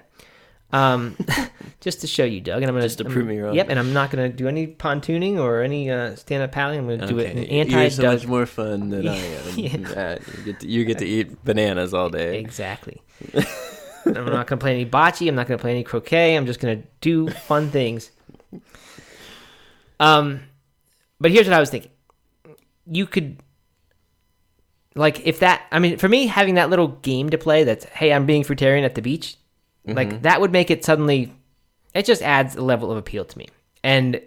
Um, 0.72 1.18
just 1.80 2.02
to 2.02 2.08
show 2.08 2.24
you, 2.24 2.42
Doug, 2.42 2.62
and 2.62 2.66
I'm 2.66 2.76
gonna 2.76 2.86
just 2.86 3.00
to 3.00 3.06
prove 3.06 3.26
me 3.26 3.40
wrong. 3.40 3.56
Yep, 3.56 3.70
and 3.70 3.80
I'm 3.80 3.94
not 3.94 4.12
gonna 4.12 4.30
do 4.30 4.48
any 4.48 4.68
pontooning 4.68 5.40
or 5.40 5.62
any 5.62 5.90
uh, 5.90 6.16
stand 6.16 6.44
up 6.44 6.52
paddling. 6.52 6.80
I'm 6.80 6.88
gonna 6.88 7.04
okay. 7.06 7.14
do 7.14 7.20
it 7.20 7.38
in 7.38 7.44
anti. 7.46 7.82
You're 7.82 7.90
so 7.90 8.04
much 8.04 8.28
more 8.28 8.46
fun 8.46 8.90
than 8.90 9.08
I 9.08 9.16
am. 9.16 9.44
yeah. 9.58 10.18
you, 10.38 10.44
get 10.44 10.60
to, 10.60 10.68
you 10.68 10.86
get 10.86 10.98
to 11.00 11.06
eat 11.06 11.44
bananas 11.44 11.94
all 11.94 12.10
day. 12.10 12.40
Exactly. 12.40 13.02
I'm 14.06 14.26
not 14.26 14.48
gonna 14.48 14.60
play 14.60 14.74
any 14.74 14.86
bocce. 14.86 15.28
I'm 15.28 15.36
not 15.36 15.48
gonna 15.48 15.60
play 15.60 15.72
any 15.72 15.84
croquet. 15.84 16.36
I'm 16.36 16.46
just 16.46 16.60
gonna 16.60 16.84
do 17.02 17.30
fun 17.30 17.70
things. 17.70 18.12
Um, 20.00 20.42
but 21.20 21.32
here's 21.32 21.48
what 21.48 21.54
I 21.54 21.60
was 21.60 21.70
thinking. 21.70 21.92
You 22.86 23.06
could 23.06 23.42
like 24.96 25.26
if 25.26 25.40
that 25.40 25.62
i 25.72 25.78
mean 25.78 25.98
for 25.98 26.10
me 26.10 26.26
having 26.26 26.56
that 26.56 26.70
little 26.70 26.88
game 26.88 27.30
to 27.30 27.38
play 27.38 27.64
that's 27.64 27.86
hey 27.86 28.12
i'm 28.12 28.26
being 28.26 28.44
fruitarian 28.44 28.84
at 28.84 28.96
the 28.96 29.02
beach 29.02 29.38
mm-hmm. 29.89 30.12
like 30.12 30.21
that 30.23 30.41
would 30.41 30.52
make 30.52 30.71
it 30.71 30.84
suddenly 30.84 31.34
it 31.93 32.06
just 32.06 32.21
adds 32.21 32.56
a 32.56 32.62
level 32.62 32.91
of 32.91 32.97
appeal 32.97 33.25
to 33.25 33.38
me. 33.38 33.47
And 33.84 34.21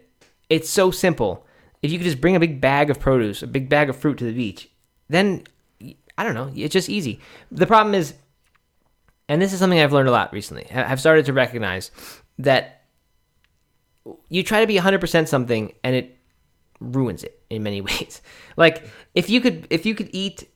it's 0.48 0.68
so 0.68 0.90
simple. 0.90 1.46
If 1.82 1.90
you 1.90 1.98
could 1.98 2.04
just 2.04 2.20
bring 2.20 2.36
a 2.36 2.40
big 2.40 2.60
bag 2.60 2.90
of 2.90 3.00
produce 3.00 3.42
a 3.42 3.46
big 3.46 3.68
bag 3.68 3.90
of 3.90 3.96
fruit 3.96 4.18
to 4.18 4.24
the 4.24 4.32
beach 4.32 4.68
then 5.08 5.42
i 6.16 6.24
don't 6.24 6.34
know 6.34 6.50
it's 6.54 6.72
just 6.72 6.88
easy. 6.88 7.20
The 7.50 7.66
problem 7.66 7.94
is 7.94 8.14
and 9.28 9.40
this 9.40 9.52
is 9.52 9.58
something 9.58 9.80
i've 9.80 9.92
learned 9.92 10.08
a 10.08 10.12
lot 10.12 10.32
recently 10.32 10.70
i've 10.70 11.00
started 11.00 11.26
to 11.26 11.32
recognize 11.32 11.90
that 12.38 12.82
you 14.28 14.42
try 14.42 14.60
to 14.60 14.66
be 14.66 14.76
100% 14.76 15.28
something 15.28 15.72
and 15.84 15.94
it 15.94 16.18
ruins 16.80 17.22
it 17.24 17.40
in 17.50 17.62
many 17.62 17.80
ways. 17.88 18.20
Like 18.56 18.88
if 19.14 19.30
you 19.30 19.40
could 19.40 19.66
if 19.70 19.86
you 19.86 19.94
could 19.94 20.10
eat 20.12 20.48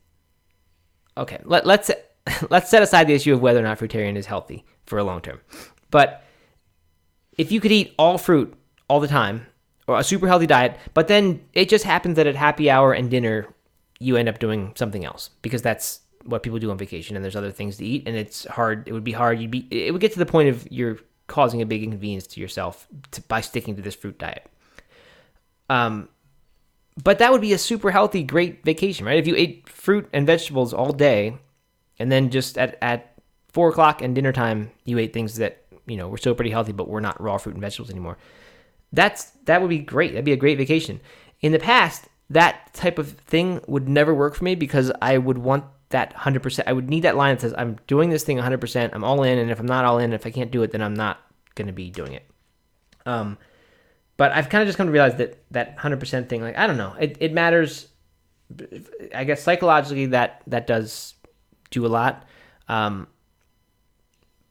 okay, 1.16 1.40
let, 1.44 1.66
let's 1.66 1.90
let's 2.50 2.70
set 2.70 2.82
aside 2.82 3.06
the 3.06 3.14
issue 3.14 3.32
of 3.32 3.40
whether 3.40 3.58
or 3.58 3.62
not 3.62 3.78
fruitarian 3.78 4.16
is 4.16 4.26
healthy 4.26 4.64
for 4.84 4.98
a 4.98 5.04
long 5.04 5.20
term. 5.20 5.40
But 5.90 6.22
if 7.38 7.52
you 7.52 7.60
could 7.60 7.72
eat 7.72 7.94
all 7.98 8.18
fruit 8.18 8.54
all 8.88 9.00
the 9.00 9.08
time 9.08 9.46
or 9.86 9.98
a 9.98 10.04
super 10.04 10.26
healthy 10.26 10.46
diet, 10.46 10.76
but 10.94 11.08
then 11.08 11.44
it 11.52 11.68
just 11.68 11.84
happens 11.84 12.16
that 12.16 12.26
at 12.26 12.36
happy 12.36 12.70
hour 12.70 12.92
and 12.92 13.10
dinner 13.10 13.46
you 13.98 14.16
end 14.16 14.28
up 14.28 14.38
doing 14.38 14.72
something 14.76 15.04
else 15.04 15.30
because 15.42 15.62
that's 15.62 16.00
what 16.24 16.42
people 16.42 16.58
do 16.58 16.70
on 16.70 16.78
vacation 16.78 17.14
and 17.14 17.24
there's 17.24 17.36
other 17.36 17.52
things 17.52 17.76
to 17.76 17.84
eat 17.84 18.02
and 18.06 18.16
it's 18.16 18.44
hard 18.46 18.86
it 18.88 18.92
would 18.92 19.04
be 19.04 19.12
hard 19.12 19.38
you'd 19.38 19.50
be 19.50 19.66
it 19.70 19.92
would 19.92 20.00
get 20.00 20.12
to 20.12 20.18
the 20.18 20.26
point 20.26 20.48
of 20.48 20.66
you're 20.72 20.98
causing 21.28 21.62
a 21.62 21.66
big 21.66 21.84
inconvenience 21.84 22.26
to 22.26 22.40
yourself 22.40 22.88
to, 23.12 23.22
by 23.22 23.40
sticking 23.40 23.76
to 23.76 23.80
this 23.80 23.94
fruit 23.94 24.18
diet 24.18 24.50
um 25.70 26.08
but 27.02 27.18
that 27.18 27.30
would 27.30 27.40
be 27.40 27.52
a 27.52 27.58
super 27.58 27.90
healthy, 27.90 28.22
great 28.22 28.64
vacation, 28.64 29.04
right? 29.06 29.18
If 29.18 29.26
you 29.26 29.36
ate 29.36 29.68
fruit 29.68 30.08
and 30.12 30.26
vegetables 30.26 30.72
all 30.72 30.92
day, 30.92 31.36
and 31.98 32.11
then 32.11 32.30
just 32.30 32.59
at, 32.59 32.78
at 32.82 33.14
four 33.48 33.68
o'clock 33.68 34.02
and 34.02 34.14
dinner 34.14 34.32
time, 34.32 34.70
you 34.85 34.98
ate 34.98 35.12
things 35.12 35.37
that 35.37 35.64
you 35.87 35.96
know 35.96 36.09
were 36.09 36.18
still 36.18 36.35
pretty 36.35 36.50
healthy, 36.50 36.72
but 36.72 36.88
were 36.88 37.00
not 37.00 37.20
raw 37.20 37.38
fruit 37.38 37.54
and 37.54 37.62
vegetables 37.62 37.90
anymore. 37.90 38.18
That's 38.92 39.30
that 39.44 39.61
would 39.61 39.70
be 39.70 39.78
great. 39.78 40.12
That'd 40.12 40.24
be 40.24 40.32
a 40.32 40.37
great 40.37 40.59
vacation. 40.59 41.00
In 41.40 41.52
the 41.52 41.59
past, 41.59 42.09
that 42.30 42.72
type 42.74 42.98
of 42.98 43.12
thing 43.12 43.61
would 43.66 43.88
never 43.88 44.14
work 44.14 44.35
for 44.35 44.44
me 44.44 44.54
because 44.54 44.90
I 45.00 45.18
would 45.18 45.38
want 45.38 45.64
that 45.90 46.14
100%. 46.14 46.64
I 46.66 46.72
would 46.72 46.90
need 46.90 47.04
that 47.04 47.16
line 47.16 47.35
that 47.35 47.40
says, 47.40 47.54
I'm 47.56 47.78
doing 47.87 48.11
this 48.11 48.24
thing 48.24 48.38
100%. 48.38 48.90
I'm 48.92 49.04
all 49.04 49.22
in. 49.22 49.38
And 49.38 49.50
if 49.50 49.61
I'm 49.61 49.66
not 49.66 49.85
all 49.85 49.98
in, 49.98 50.12
if 50.12 50.26
I 50.26 50.30
can't 50.30 50.50
do 50.50 50.62
it, 50.62 50.72
then 50.72 50.82
I'm 50.82 50.94
not 50.94 51.20
going 51.54 51.66
to 51.68 51.72
be 51.72 51.90
doing 51.90 52.14
it. 52.14 52.24
Um, 53.04 53.38
but 54.16 54.32
I've 54.32 54.48
kind 54.48 54.62
of 54.62 54.68
just 54.68 54.78
come 54.78 54.87
to 54.87 54.92
realize 54.92 55.16
that 55.16 55.38
that 55.50 55.78
hundred 55.78 56.00
percent 56.00 56.28
thing, 56.28 56.40
like 56.40 56.56
I 56.56 56.66
don't 56.66 56.78
know, 56.78 56.94
it, 56.98 57.16
it 57.20 57.32
matters. 57.32 57.88
I 59.14 59.24
guess 59.24 59.42
psychologically 59.42 60.06
that 60.06 60.42
that 60.46 60.66
does 60.66 61.14
do 61.70 61.87
a 61.87 61.88
lot. 61.88 62.24
Um, 62.68 63.09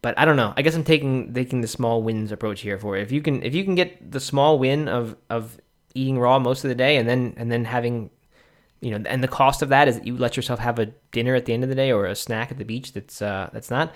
but 0.01 0.17
I 0.19 0.25
don't 0.25 0.35
know. 0.35 0.53
I 0.55 0.61
guess 0.61 0.75
I'm 0.75 0.83
taking 0.83 1.33
taking 1.33 1.61
the 1.61 1.67
small 1.67 2.03
wins 2.03 2.31
approach 2.31 2.61
here 2.61 2.77
for 2.77 2.95
it. 2.95 3.01
If 3.01 3.11
you 3.11 3.21
can 3.21 3.41
if 3.43 3.55
you 3.55 3.63
can 3.63 3.75
get 3.75 4.11
the 4.11 4.19
small 4.19 4.59
win 4.59 4.87
of 4.87 5.15
of 5.29 5.59
eating 5.93 6.19
raw 6.19 6.39
most 6.39 6.63
of 6.63 6.69
the 6.69 6.75
day 6.75 6.97
and 6.97 7.09
then 7.09 7.33
and 7.37 7.51
then 7.51 7.65
having 7.65 8.11
you 8.81 8.91
know 8.91 9.09
and 9.09 9.23
the 9.23 9.27
cost 9.27 9.61
of 9.61 9.69
that 9.69 9.87
is 9.87 9.97
that 9.97 10.05
you 10.05 10.15
let 10.15 10.35
yourself 10.35 10.59
have 10.59 10.77
a 10.77 10.87
dinner 11.11 11.33
at 11.33 11.45
the 11.45 11.53
end 11.53 11.63
of 11.63 11.69
the 11.69 11.75
day 11.75 11.91
or 11.91 12.05
a 12.05 12.15
snack 12.15 12.51
at 12.51 12.57
the 12.57 12.65
beach 12.65 12.93
that's 12.93 13.21
uh 13.21 13.49
that's 13.51 13.71
not 13.71 13.93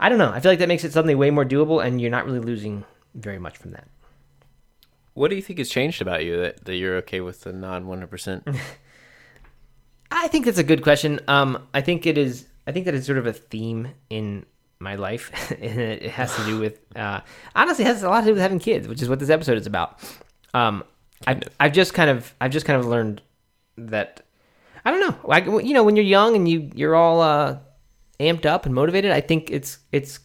I 0.00 0.08
don't 0.08 0.18
know. 0.18 0.30
I 0.30 0.40
feel 0.40 0.52
like 0.52 0.60
that 0.60 0.68
makes 0.68 0.84
it 0.84 0.92
suddenly 0.92 1.14
way 1.14 1.30
more 1.30 1.44
doable 1.44 1.84
and 1.84 2.00
you're 2.00 2.10
not 2.10 2.24
really 2.24 2.40
losing 2.40 2.84
very 3.14 3.38
much 3.38 3.56
from 3.56 3.72
that. 3.72 3.88
What 5.14 5.30
do 5.30 5.36
you 5.36 5.42
think 5.42 5.58
has 5.58 5.68
changed 5.68 6.00
about 6.00 6.24
you 6.24 6.36
that, 6.36 6.64
that 6.64 6.76
you're 6.76 6.96
okay 6.98 7.20
with 7.20 7.40
the 7.40 7.52
non 7.52 7.86
100%? 7.86 8.56
I 10.10 10.28
think 10.28 10.44
that's 10.44 10.58
a 10.58 10.64
good 10.64 10.82
question. 10.82 11.20
Um, 11.26 11.66
I 11.74 11.80
think 11.80 12.06
it 12.06 12.16
is. 12.16 12.46
I 12.68 12.72
think 12.72 12.84
that 12.84 12.94
it's 12.94 13.06
sort 13.06 13.18
of 13.18 13.26
a 13.26 13.32
theme 13.32 13.88
in 14.10 14.44
my 14.78 14.94
life, 14.94 15.32
and 15.60 15.80
it 15.80 16.10
has 16.10 16.36
to 16.36 16.44
do 16.44 16.60
with 16.60 16.78
uh, 16.94 17.20
honestly, 17.56 17.84
it 17.84 17.88
has 17.88 18.02
a 18.02 18.10
lot 18.10 18.20
to 18.20 18.26
do 18.26 18.32
with 18.34 18.42
having 18.42 18.58
kids, 18.58 18.86
which 18.86 19.00
is 19.00 19.08
what 19.08 19.18
this 19.18 19.30
episode 19.30 19.56
is 19.56 19.66
about. 19.66 19.98
Um, 20.52 20.84
I've, 21.26 21.42
I've 21.58 21.72
just 21.72 21.94
kind 21.94 22.10
of 22.10 22.34
I've 22.40 22.52
just 22.52 22.66
kind 22.66 22.78
of 22.78 22.86
learned 22.86 23.22
that 23.78 24.20
I 24.84 24.90
don't 24.90 25.00
know. 25.00 25.16
Like 25.24 25.46
you 25.46 25.72
know, 25.72 25.82
when 25.82 25.96
you're 25.96 26.04
young 26.04 26.36
and 26.36 26.46
you 26.46 26.70
you're 26.74 26.94
all 26.94 27.22
uh, 27.22 27.58
amped 28.20 28.44
up 28.44 28.66
and 28.66 28.74
motivated, 28.74 29.12
I 29.12 29.22
think 29.22 29.50
it's 29.50 29.78
it's 29.90 30.20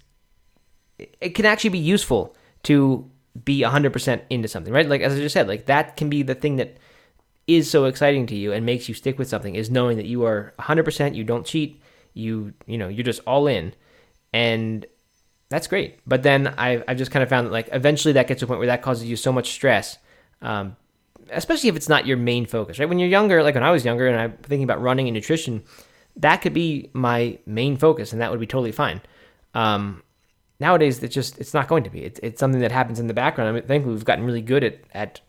it 0.97 1.29
can 1.35 1.45
actually 1.45 1.71
be 1.71 1.79
useful 1.79 2.35
to 2.63 3.09
be 3.43 3.61
100% 3.61 4.21
into 4.29 4.47
something, 4.47 4.71
right? 4.71 4.87
Like, 4.87 5.01
as 5.01 5.13
I 5.13 5.17
just 5.17 5.33
said, 5.33 5.47
like 5.47 5.65
that 5.65 5.97
can 5.97 6.09
be 6.09 6.23
the 6.23 6.35
thing 6.35 6.57
that 6.57 6.77
is 7.47 7.69
so 7.69 7.85
exciting 7.85 8.25
to 8.27 8.35
you 8.35 8.53
and 8.53 8.65
makes 8.65 8.87
you 8.87 8.93
stick 8.93 9.17
with 9.17 9.27
something 9.27 9.55
is 9.55 9.69
knowing 9.69 9.97
that 9.97 10.05
you 10.05 10.23
are 10.23 10.53
100%, 10.59 11.15
you 11.15 11.23
don't 11.23 11.45
cheat, 11.45 11.81
you, 12.13 12.53
you 12.65 12.77
know, 12.77 12.87
you're 12.87 13.03
just 13.03 13.21
all 13.25 13.47
in. 13.47 13.73
And 14.33 14.85
that's 15.49 15.67
great. 15.67 15.99
But 16.07 16.23
then 16.23 16.47
I've, 16.47 16.83
I've 16.87 16.97
just 16.97 17.11
kind 17.11 17.23
of 17.23 17.29
found 17.29 17.47
that 17.47 17.51
like 17.51 17.69
eventually 17.71 18.13
that 18.13 18.27
gets 18.27 18.39
to 18.39 18.45
a 18.45 18.47
point 18.47 18.59
where 18.59 18.67
that 18.67 18.81
causes 18.81 19.05
you 19.05 19.15
so 19.15 19.31
much 19.31 19.51
stress. 19.51 19.97
Um, 20.41 20.75
especially 21.31 21.69
if 21.69 21.75
it's 21.75 21.89
not 21.89 22.05
your 22.05 22.17
main 22.17 22.45
focus, 22.45 22.79
right? 22.79 22.89
When 22.89 22.99
you're 22.99 23.09
younger, 23.09 23.43
like 23.43 23.55
when 23.55 23.63
I 23.63 23.71
was 23.71 23.85
younger 23.85 24.07
and 24.07 24.19
I'm 24.19 24.33
thinking 24.43 24.63
about 24.63 24.81
running 24.81 25.07
and 25.07 25.15
nutrition, 25.15 25.63
that 26.17 26.37
could 26.37 26.53
be 26.53 26.89
my 26.93 27.39
main 27.45 27.77
focus 27.77 28.11
and 28.11 28.21
that 28.21 28.31
would 28.31 28.39
be 28.39 28.47
totally 28.47 28.71
fine. 28.71 29.01
Um, 29.53 30.03
nowadays 30.59 31.01
it's 31.01 31.13
just 31.13 31.39
it's 31.39 31.53
not 31.53 31.67
going 31.67 31.83
to 31.83 31.89
be. 31.89 32.03
It's 32.03 32.19
it's 32.23 32.39
something 32.39 32.61
that 32.61 32.71
happens 32.71 32.99
in 32.99 33.07
the 33.07 33.13
background. 33.13 33.49
I 33.49 33.51
mean, 33.53 33.63
thankfully 33.63 33.95
we've 33.95 34.05
gotten 34.05 34.25
really 34.25 34.41
good 34.41 34.63
at 34.63 34.79
at 34.93 35.21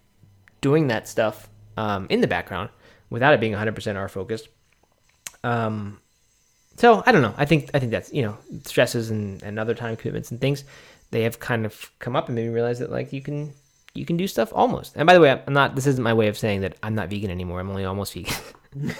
doing 0.60 0.88
that 0.88 1.08
stuff 1.08 1.48
um, 1.76 2.06
in 2.08 2.20
the 2.20 2.26
background 2.26 2.70
without 3.10 3.34
it 3.34 3.40
being 3.40 3.52
100% 3.52 3.96
our 3.96 4.08
focus. 4.08 4.48
Um, 5.42 6.00
so 6.76 7.02
I 7.06 7.12
don't 7.12 7.22
know. 7.22 7.34
I 7.36 7.44
think 7.44 7.70
I 7.74 7.78
think 7.78 7.92
that's 7.92 8.12
you 8.12 8.22
know 8.22 8.36
stresses 8.64 9.10
and, 9.10 9.42
and 9.42 9.58
other 9.58 9.74
time 9.74 9.96
commitments 9.96 10.30
and 10.30 10.40
things 10.40 10.64
they 11.10 11.22
have 11.22 11.38
kind 11.38 11.64
of 11.64 11.90
come 12.00 12.16
up 12.16 12.26
and 12.28 12.34
made 12.34 12.46
me 12.46 12.52
realize 12.52 12.78
that 12.80 12.90
like 12.90 13.12
you 13.12 13.22
can 13.22 13.52
you 13.94 14.04
can 14.04 14.16
do 14.16 14.26
stuff 14.26 14.52
almost. 14.52 14.96
And 14.96 15.06
by 15.06 15.14
the 15.14 15.20
way, 15.20 15.30
I'm 15.30 15.52
not. 15.52 15.76
This 15.76 15.86
isn't 15.86 16.02
my 16.02 16.12
way 16.14 16.28
of 16.28 16.36
saying 16.36 16.62
that 16.62 16.76
I'm 16.82 16.94
not 16.94 17.08
vegan 17.08 17.30
anymore. 17.30 17.60
I'm 17.60 17.70
only 17.70 17.84
almost 17.84 18.14
vegan. 18.14 18.34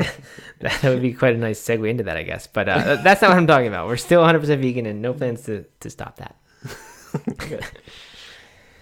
that 0.60 0.82
would 0.84 1.02
be 1.02 1.12
quite 1.12 1.34
a 1.34 1.38
nice 1.38 1.60
segue 1.60 1.88
into 1.88 2.04
that, 2.04 2.16
I 2.16 2.22
guess. 2.22 2.46
But 2.46 2.68
uh, 2.68 2.96
that's 2.96 3.20
not 3.22 3.28
what 3.30 3.36
I'm 3.36 3.46
talking 3.46 3.66
about. 3.68 3.86
We're 3.86 3.96
still 3.96 4.22
100% 4.22 4.40
vegan 4.60 4.86
and 4.86 5.02
no 5.02 5.12
plans 5.12 5.42
to, 5.42 5.64
to 5.80 5.90
stop 5.90 6.16
that. 6.16 6.36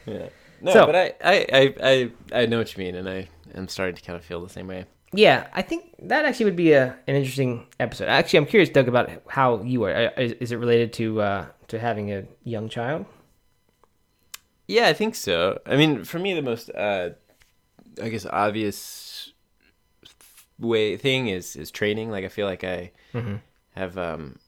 Yeah. 0.07 0.29
No, 0.63 0.73
So- 0.73 0.87
but 0.87 0.97
I, 0.97 1.15
I, 1.23 1.47
I, 1.53 1.75
I, 1.83 2.11
I 2.43 2.47
know 2.47 2.59
what 2.59 2.75
you 2.77 2.83
mean, 2.83 2.95
and 2.95 3.09
I 3.09 3.29
am 3.55 3.69
starting 3.69 3.95
to 3.95 4.03
kind 4.03 4.19
of 4.19 4.25
feel 4.25 4.41
the 4.41 4.49
same 4.49 4.67
way. 4.67 4.87
Yeah, 5.13 5.49
I 5.55 5.63
think 5.63 5.95
that 6.01 6.25
actually 6.25 6.47
would 6.47 6.57
be 6.57 6.73
a, 6.73 6.97
an 7.07 7.17
interesting 7.17 7.67
episode. 7.81 8.09
Actually, 8.09 8.41
I'm 8.41 8.47
curious, 8.47 8.69
Doug, 8.69 8.89
about 8.89 9.11
how 9.29 9.63
you 9.63 9.85
are. 9.85 9.95
Uh, 9.95 10.11
Is, 10.19 10.33
is 10.33 10.53
it 10.53 10.57
related 10.57 10.93
to 10.95 11.21
uh, 11.23 11.47
to 11.69 11.79
having 11.79 12.13
a 12.13 12.25
young 12.45 12.69
child? 12.69 13.07
Yeah, 14.67 14.89
I 14.89 14.93
think 14.93 15.15
so. 15.15 15.61
I 15.65 15.77
mean, 15.77 16.05
for 16.05 16.19
me, 16.19 16.35
the 16.35 16.43
most, 16.43 16.69
uh, 16.71 17.11
I 18.03 18.09
guess, 18.11 18.27
obvious 18.27 19.33
way 20.59 20.97
thing 20.99 21.29
is 21.29 21.57
is 21.57 21.71
training. 21.71 22.11
Like, 22.11 22.25
I 22.25 22.29
feel 22.29 22.47
like 22.47 22.63
I 22.65 22.93
have 23.71 23.97
um, 23.97 24.39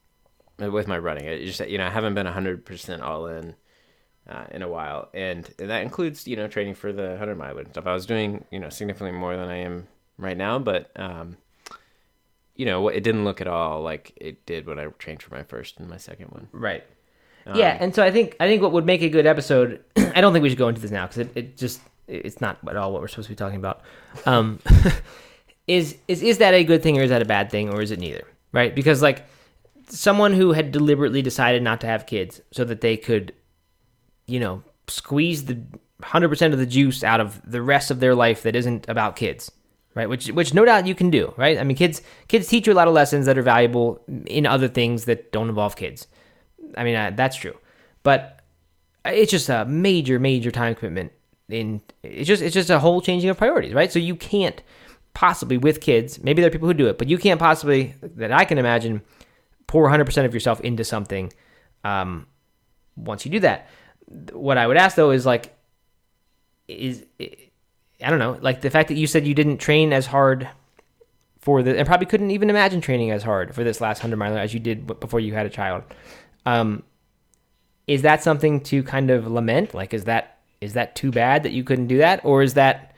with 0.58 0.86
my 0.86 0.98
running. 0.98 1.26
I 1.26 1.42
just 1.44 1.66
you 1.66 1.78
know, 1.78 1.86
I 1.86 1.90
haven't 1.90 2.14
been 2.14 2.26
hundred 2.26 2.66
percent 2.66 3.00
all 3.00 3.26
in 3.28 3.54
uh, 4.28 4.44
in 4.50 4.60
a 4.60 4.68
while, 4.68 5.08
and, 5.14 5.48
and 5.58 5.70
that 5.70 5.82
includes 5.82 6.28
you 6.28 6.36
know 6.36 6.48
training 6.48 6.74
for 6.74 6.92
the 6.92 7.16
hundred 7.16 7.38
miler 7.38 7.60
and 7.60 7.70
stuff. 7.70 7.86
I 7.86 7.94
was 7.94 8.04
doing 8.04 8.44
you 8.50 8.60
know 8.60 8.68
significantly 8.68 9.18
more 9.18 9.36
than 9.38 9.48
I 9.48 9.56
am 9.56 9.88
right 10.20 10.36
now, 10.36 10.58
but 10.58 10.90
um, 10.96 11.36
you 12.54 12.66
know, 12.66 12.88
it 12.88 13.02
didn't 13.02 13.24
look 13.24 13.40
at 13.40 13.46
all 13.46 13.80
like 13.82 14.12
it 14.16 14.44
did 14.46 14.66
when 14.66 14.78
I 14.78 14.86
trained 14.98 15.22
for 15.22 15.34
my 15.34 15.42
first 15.42 15.78
and 15.78 15.88
my 15.88 15.96
second 15.96 16.26
one. 16.26 16.48
Right. 16.52 16.84
yeah, 17.54 17.76
and 17.80 17.94
so 17.94 18.02
I 18.02 18.10
think 18.10 18.36
I 18.38 18.46
think 18.46 18.62
what 18.62 18.72
would 18.72 18.84
make 18.86 19.02
a 19.02 19.08
good 19.08 19.26
episode. 19.26 19.82
I 19.96 20.20
don't 20.20 20.32
think 20.32 20.42
we 20.42 20.50
should 20.50 20.58
go 20.58 20.68
into 20.68 20.80
this 20.80 20.90
now 20.90 21.06
because 21.06 21.18
it, 21.18 21.30
it 21.34 21.56
just 21.56 21.80
it's 22.06 22.40
not 22.40 22.58
at 22.68 22.76
all 22.76 22.92
what 22.92 23.00
we're 23.00 23.08
supposed 23.08 23.28
to 23.28 23.32
be 23.32 23.36
talking 23.36 23.58
about. 23.58 23.80
Um, 24.26 24.60
is 25.66 25.96
is 26.08 26.22
is 26.22 26.38
that 26.38 26.54
a 26.54 26.64
good 26.64 26.82
thing 26.82 26.98
or 26.98 27.02
is 27.02 27.10
that 27.10 27.22
a 27.22 27.26
bad 27.26 27.50
thing 27.50 27.72
or 27.72 27.80
is 27.80 27.90
it 27.90 27.98
neither? 27.98 28.26
Right? 28.52 28.74
Because 28.74 29.00
like 29.00 29.26
someone 29.88 30.32
who 30.32 30.52
had 30.52 30.72
deliberately 30.72 31.22
decided 31.22 31.62
not 31.62 31.80
to 31.80 31.86
have 31.86 32.06
kids 32.06 32.40
so 32.52 32.64
that 32.64 32.80
they 32.80 32.96
could, 32.96 33.32
you 34.26 34.40
know, 34.40 34.62
squeeze 34.86 35.44
the 35.44 35.58
hundred 36.02 36.28
percent 36.28 36.52
of 36.52 36.58
the 36.60 36.66
juice 36.66 37.04
out 37.04 37.20
of 37.20 37.40
the 37.50 37.62
rest 37.62 37.90
of 37.90 38.00
their 38.00 38.14
life 38.14 38.42
that 38.42 38.56
isn't 38.56 38.88
about 38.88 39.16
kids. 39.16 39.50
Right, 39.92 40.08
which 40.08 40.28
which 40.28 40.54
no 40.54 40.64
doubt 40.64 40.86
you 40.86 40.94
can 40.94 41.10
do, 41.10 41.34
right? 41.36 41.58
I 41.58 41.64
mean, 41.64 41.76
kids 41.76 42.00
kids 42.28 42.46
teach 42.46 42.68
you 42.68 42.72
a 42.72 42.74
lot 42.74 42.86
of 42.86 42.94
lessons 42.94 43.26
that 43.26 43.36
are 43.36 43.42
valuable 43.42 44.00
in 44.26 44.46
other 44.46 44.68
things 44.68 45.06
that 45.06 45.32
don't 45.32 45.48
involve 45.48 45.74
kids. 45.74 46.06
I 46.76 46.84
mean, 46.84 46.94
uh, 46.94 47.10
that's 47.16 47.36
true, 47.36 47.56
but 48.04 48.40
it's 49.04 49.32
just 49.32 49.48
a 49.48 49.64
major, 49.64 50.20
major 50.20 50.52
time 50.52 50.76
commitment. 50.76 51.12
In 51.48 51.82
it's 52.04 52.28
just 52.28 52.40
it's 52.40 52.54
just 52.54 52.70
a 52.70 52.78
whole 52.78 53.00
changing 53.00 53.30
of 53.30 53.36
priorities, 53.36 53.74
right? 53.74 53.90
So 53.90 53.98
you 53.98 54.14
can't 54.14 54.62
possibly 55.12 55.58
with 55.58 55.80
kids. 55.80 56.22
Maybe 56.22 56.40
there 56.40 56.48
are 56.48 56.52
people 56.52 56.68
who 56.68 56.74
do 56.74 56.86
it, 56.86 56.96
but 56.96 57.08
you 57.08 57.18
can't 57.18 57.40
possibly 57.40 57.94
that 58.00 58.30
I 58.30 58.44
can 58.44 58.58
imagine 58.58 59.02
pour 59.66 59.82
100 59.82 60.04
percent 60.04 60.26
of 60.26 60.32
yourself 60.32 60.60
into 60.60 60.84
something. 60.84 61.32
Um, 61.82 62.28
once 62.94 63.24
you 63.24 63.32
do 63.32 63.40
that, 63.40 63.68
what 64.32 64.56
I 64.56 64.68
would 64.68 64.76
ask 64.76 64.94
though 64.94 65.10
is 65.10 65.26
like, 65.26 65.52
is 66.68 67.04
I 68.02 68.10
don't 68.10 68.18
know, 68.18 68.38
like 68.40 68.60
the 68.60 68.70
fact 68.70 68.88
that 68.88 68.96
you 68.96 69.06
said 69.06 69.26
you 69.26 69.34
didn't 69.34 69.58
train 69.58 69.92
as 69.92 70.06
hard 70.06 70.48
for 71.40 71.62
the 71.62 71.76
and 71.76 71.86
probably 71.86 72.06
couldn't 72.06 72.30
even 72.30 72.50
imagine 72.50 72.80
training 72.80 73.10
as 73.10 73.22
hard 73.22 73.54
for 73.54 73.64
this 73.64 73.80
last 73.80 74.00
hundred 74.00 74.16
miler 74.16 74.38
as 74.38 74.52
you 74.54 74.60
did 74.60 74.86
before 75.00 75.20
you 75.20 75.34
had 75.34 75.46
a 75.46 75.50
child. 75.50 75.82
Um, 76.46 76.82
is 77.86 78.02
that 78.02 78.22
something 78.22 78.60
to 78.64 78.82
kind 78.82 79.10
of 79.10 79.26
lament? 79.26 79.74
Like, 79.74 79.92
is 79.92 80.04
that 80.04 80.38
is 80.60 80.74
that 80.74 80.94
too 80.94 81.10
bad 81.10 81.42
that 81.42 81.52
you 81.52 81.64
couldn't 81.64 81.86
do 81.86 81.98
that, 81.98 82.24
or 82.24 82.42
is 82.42 82.54
that 82.54 82.94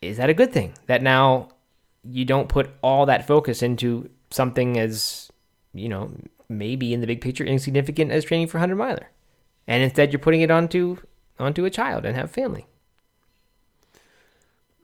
is 0.00 0.18
that 0.18 0.30
a 0.30 0.34
good 0.34 0.52
thing 0.52 0.74
that 0.86 1.02
now 1.02 1.48
you 2.04 2.24
don't 2.24 2.48
put 2.48 2.70
all 2.82 3.06
that 3.06 3.26
focus 3.26 3.62
into 3.62 4.10
something 4.30 4.78
as 4.78 5.30
you 5.72 5.88
know 5.88 6.10
maybe 6.48 6.92
in 6.92 7.00
the 7.00 7.06
big 7.06 7.20
picture 7.22 7.44
insignificant 7.44 8.12
as 8.12 8.24
training 8.24 8.46
for 8.46 8.58
hundred 8.58 8.76
miler, 8.76 9.10
and 9.66 9.82
instead 9.82 10.12
you're 10.12 10.20
putting 10.20 10.42
it 10.42 10.50
onto 10.50 10.98
onto 11.38 11.64
a 11.64 11.70
child 11.70 12.04
and 12.04 12.16
have 12.16 12.30
family. 12.30 12.66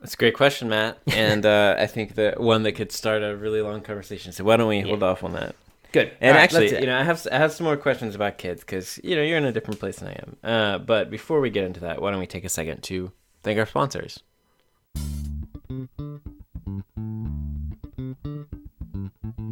That's 0.01 0.15
a 0.15 0.17
great 0.17 0.33
question, 0.33 0.69
Matt. 0.69 0.97
And 1.07 1.45
uh, 1.45 1.75
I 1.77 1.87
think 1.87 2.15
that 2.15 2.39
one 2.39 2.63
that 2.63 2.73
could 2.73 2.91
start 2.91 3.23
a 3.23 3.35
really 3.35 3.61
long 3.61 3.81
conversation. 3.81 4.31
So 4.31 4.43
why 4.43 4.57
don't 4.57 4.67
we 4.67 4.81
hold 4.81 5.03
off 5.03 5.23
on 5.23 5.33
that? 5.33 5.55
Good. 5.91 6.11
And 6.21 6.35
right, 6.35 6.41
actually, 6.41 6.61
let's 6.61 6.71
do 6.71 6.77
it. 6.77 6.81
you 6.81 6.87
know, 6.87 6.97
I 6.97 7.03
have 7.03 7.27
I 7.31 7.37
have 7.37 7.51
some 7.51 7.65
more 7.65 7.77
questions 7.77 8.15
about 8.15 8.37
kids 8.37 8.61
because 8.61 8.99
you 9.03 9.15
know 9.15 9.21
you're 9.21 9.37
in 9.37 9.45
a 9.45 9.51
different 9.51 9.79
place 9.79 9.97
than 9.97 10.07
I 10.09 10.13
am. 10.13 10.37
Uh, 10.43 10.77
but 10.79 11.09
before 11.09 11.41
we 11.41 11.49
get 11.49 11.65
into 11.65 11.81
that, 11.81 12.01
why 12.01 12.11
don't 12.11 12.19
we 12.19 12.27
take 12.27 12.45
a 12.45 12.49
second 12.49 12.81
to 12.83 13.11
thank 13.43 13.59
our 13.59 13.65
sponsors? 13.65 14.21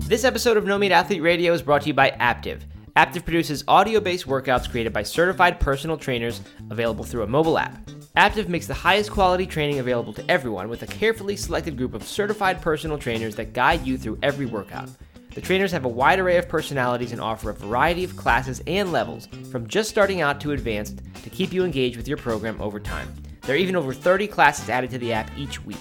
This 0.07 0.23
episode 0.23 0.57
of 0.57 0.65
No 0.65 0.77
Meat 0.77 0.91
Athlete 0.91 1.21
Radio 1.21 1.53
is 1.53 1.61
brought 1.61 1.81
to 1.83 1.87
you 1.89 1.93
by 1.93 2.11
Aaptiv. 2.11 2.61
Aaptiv 2.95 3.25
produces 3.25 3.63
audio 3.67 3.99
based 3.99 4.25
workouts 4.25 4.69
created 4.69 4.93
by 4.93 5.03
certified 5.03 5.59
personal 5.59 5.97
trainers 5.97 6.41
available 6.71 7.03
through 7.03 7.23
a 7.23 7.27
mobile 7.27 7.57
app. 7.57 7.77
Aaptiv 8.19 8.49
makes 8.49 8.67
the 8.67 8.73
highest 8.73 9.11
quality 9.11 9.45
training 9.45 9.79
available 9.79 10.11
to 10.11 10.29
everyone 10.29 10.67
with 10.67 10.83
a 10.83 10.87
carefully 10.87 11.37
selected 11.37 11.77
group 11.77 11.93
of 11.93 12.03
certified 12.03 12.61
personal 12.61 12.97
trainers 12.97 13.33
that 13.35 13.53
guide 13.53 13.87
you 13.87 13.97
through 13.97 14.19
every 14.21 14.45
workout. 14.45 14.89
The 15.33 15.39
trainers 15.39 15.71
have 15.71 15.85
a 15.85 15.87
wide 15.87 16.19
array 16.19 16.35
of 16.35 16.49
personalities 16.49 17.13
and 17.13 17.21
offer 17.21 17.49
a 17.49 17.53
variety 17.53 18.03
of 18.03 18.17
classes 18.17 18.61
and 18.67 18.91
levels, 18.91 19.27
from 19.49 19.67
just 19.67 19.89
starting 19.89 20.19
out 20.19 20.41
to 20.41 20.51
advanced, 20.51 20.99
to 21.23 21.29
keep 21.29 21.53
you 21.53 21.63
engaged 21.63 21.95
with 21.95 22.09
your 22.09 22.17
program 22.17 22.59
over 22.61 22.77
time. 22.77 23.07
There 23.43 23.55
are 23.55 23.57
even 23.57 23.77
over 23.77 23.93
30 23.93 24.27
classes 24.27 24.67
added 24.67 24.89
to 24.89 24.97
the 24.97 25.13
app 25.13 25.31
each 25.37 25.63
week. 25.63 25.77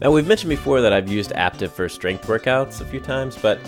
Now, 0.00 0.12
we've 0.12 0.28
mentioned 0.28 0.50
before 0.50 0.80
that 0.80 0.92
I've 0.92 1.10
used 1.10 1.32
Aaptiv 1.32 1.70
for 1.70 1.88
strength 1.88 2.28
workouts 2.28 2.80
a 2.80 2.84
few 2.84 3.00
times, 3.00 3.36
but 3.36 3.58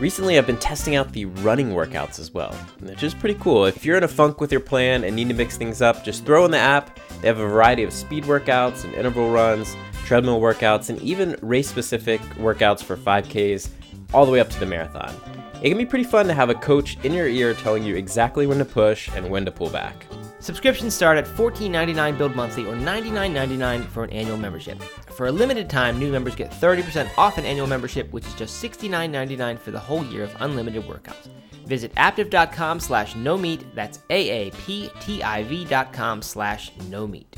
recently 0.00 0.38
I've 0.38 0.46
been 0.46 0.58
testing 0.58 0.96
out 0.96 1.12
the 1.12 1.26
running 1.26 1.70
workouts 1.70 2.18
as 2.18 2.32
well, 2.32 2.52
which 2.80 3.02
is 3.02 3.14
pretty 3.14 3.38
cool. 3.40 3.66
If 3.66 3.84
you're 3.84 3.96
in 3.96 4.04
a 4.04 4.08
funk 4.08 4.40
with 4.40 4.52
your 4.52 4.60
plan 4.60 5.04
and 5.04 5.16
need 5.16 5.28
to 5.28 5.34
mix 5.34 5.56
things 5.56 5.82
up, 5.82 6.04
just 6.04 6.24
throw 6.24 6.44
in 6.44 6.50
the 6.50 6.58
app. 6.58 6.98
They 7.20 7.28
have 7.28 7.38
a 7.38 7.46
variety 7.46 7.82
of 7.82 7.92
speed 7.92 8.24
workouts 8.24 8.84
and 8.84 8.94
interval 8.94 9.30
runs, 9.30 9.74
treadmill 10.04 10.40
workouts, 10.40 10.88
and 10.88 11.00
even 11.02 11.36
race 11.42 11.68
specific 11.68 12.20
workouts 12.36 12.82
for 12.82 12.96
5Ks, 12.96 13.68
all 14.12 14.26
the 14.26 14.32
way 14.32 14.40
up 14.40 14.50
to 14.50 14.60
the 14.60 14.66
marathon. 14.66 15.14
It 15.62 15.68
can 15.70 15.78
be 15.78 15.86
pretty 15.86 16.04
fun 16.04 16.26
to 16.26 16.34
have 16.34 16.50
a 16.50 16.54
coach 16.54 16.96
in 17.04 17.12
your 17.12 17.26
ear 17.26 17.54
telling 17.54 17.82
you 17.82 17.96
exactly 17.96 18.46
when 18.46 18.58
to 18.58 18.64
push 18.64 19.08
and 19.14 19.28
when 19.28 19.44
to 19.44 19.50
pull 19.50 19.70
back. 19.70 20.06
Subscriptions 20.40 20.94
start 20.94 21.18
at 21.18 21.26
$14.99 21.26 22.16
billed 22.16 22.36
monthly 22.36 22.64
or 22.64 22.74
$99.99 22.76 23.84
for 23.86 24.04
an 24.04 24.10
annual 24.10 24.36
membership. 24.36 24.80
For 25.16 25.26
a 25.26 25.32
limited 25.32 25.68
time, 25.68 25.98
new 25.98 26.12
members 26.12 26.36
get 26.36 26.52
30% 26.52 27.10
off 27.18 27.38
an 27.38 27.44
annual 27.44 27.66
membership, 27.66 28.12
which 28.12 28.24
is 28.24 28.34
just 28.34 28.62
$69.99 28.62 29.58
for 29.58 29.72
the 29.72 29.80
whole 29.80 30.04
year 30.04 30.22
of 30.22 30.36
unlimited 30.40 30.84
workouts. 30.84 31.28
Visit 31.66 31.92
aaptiv.com 31.96 32.78
slash 32.78 33.16
no 33.16 33.36
meat. 33.36 33.64
That's 33.74 33.98
A-A-P-T-I-V 34.10 35.64
dot 35.64 35.92
com 35.92 36.22
slash 36.22 36.72
no 36.88 37.06
meat. 37.06 37.36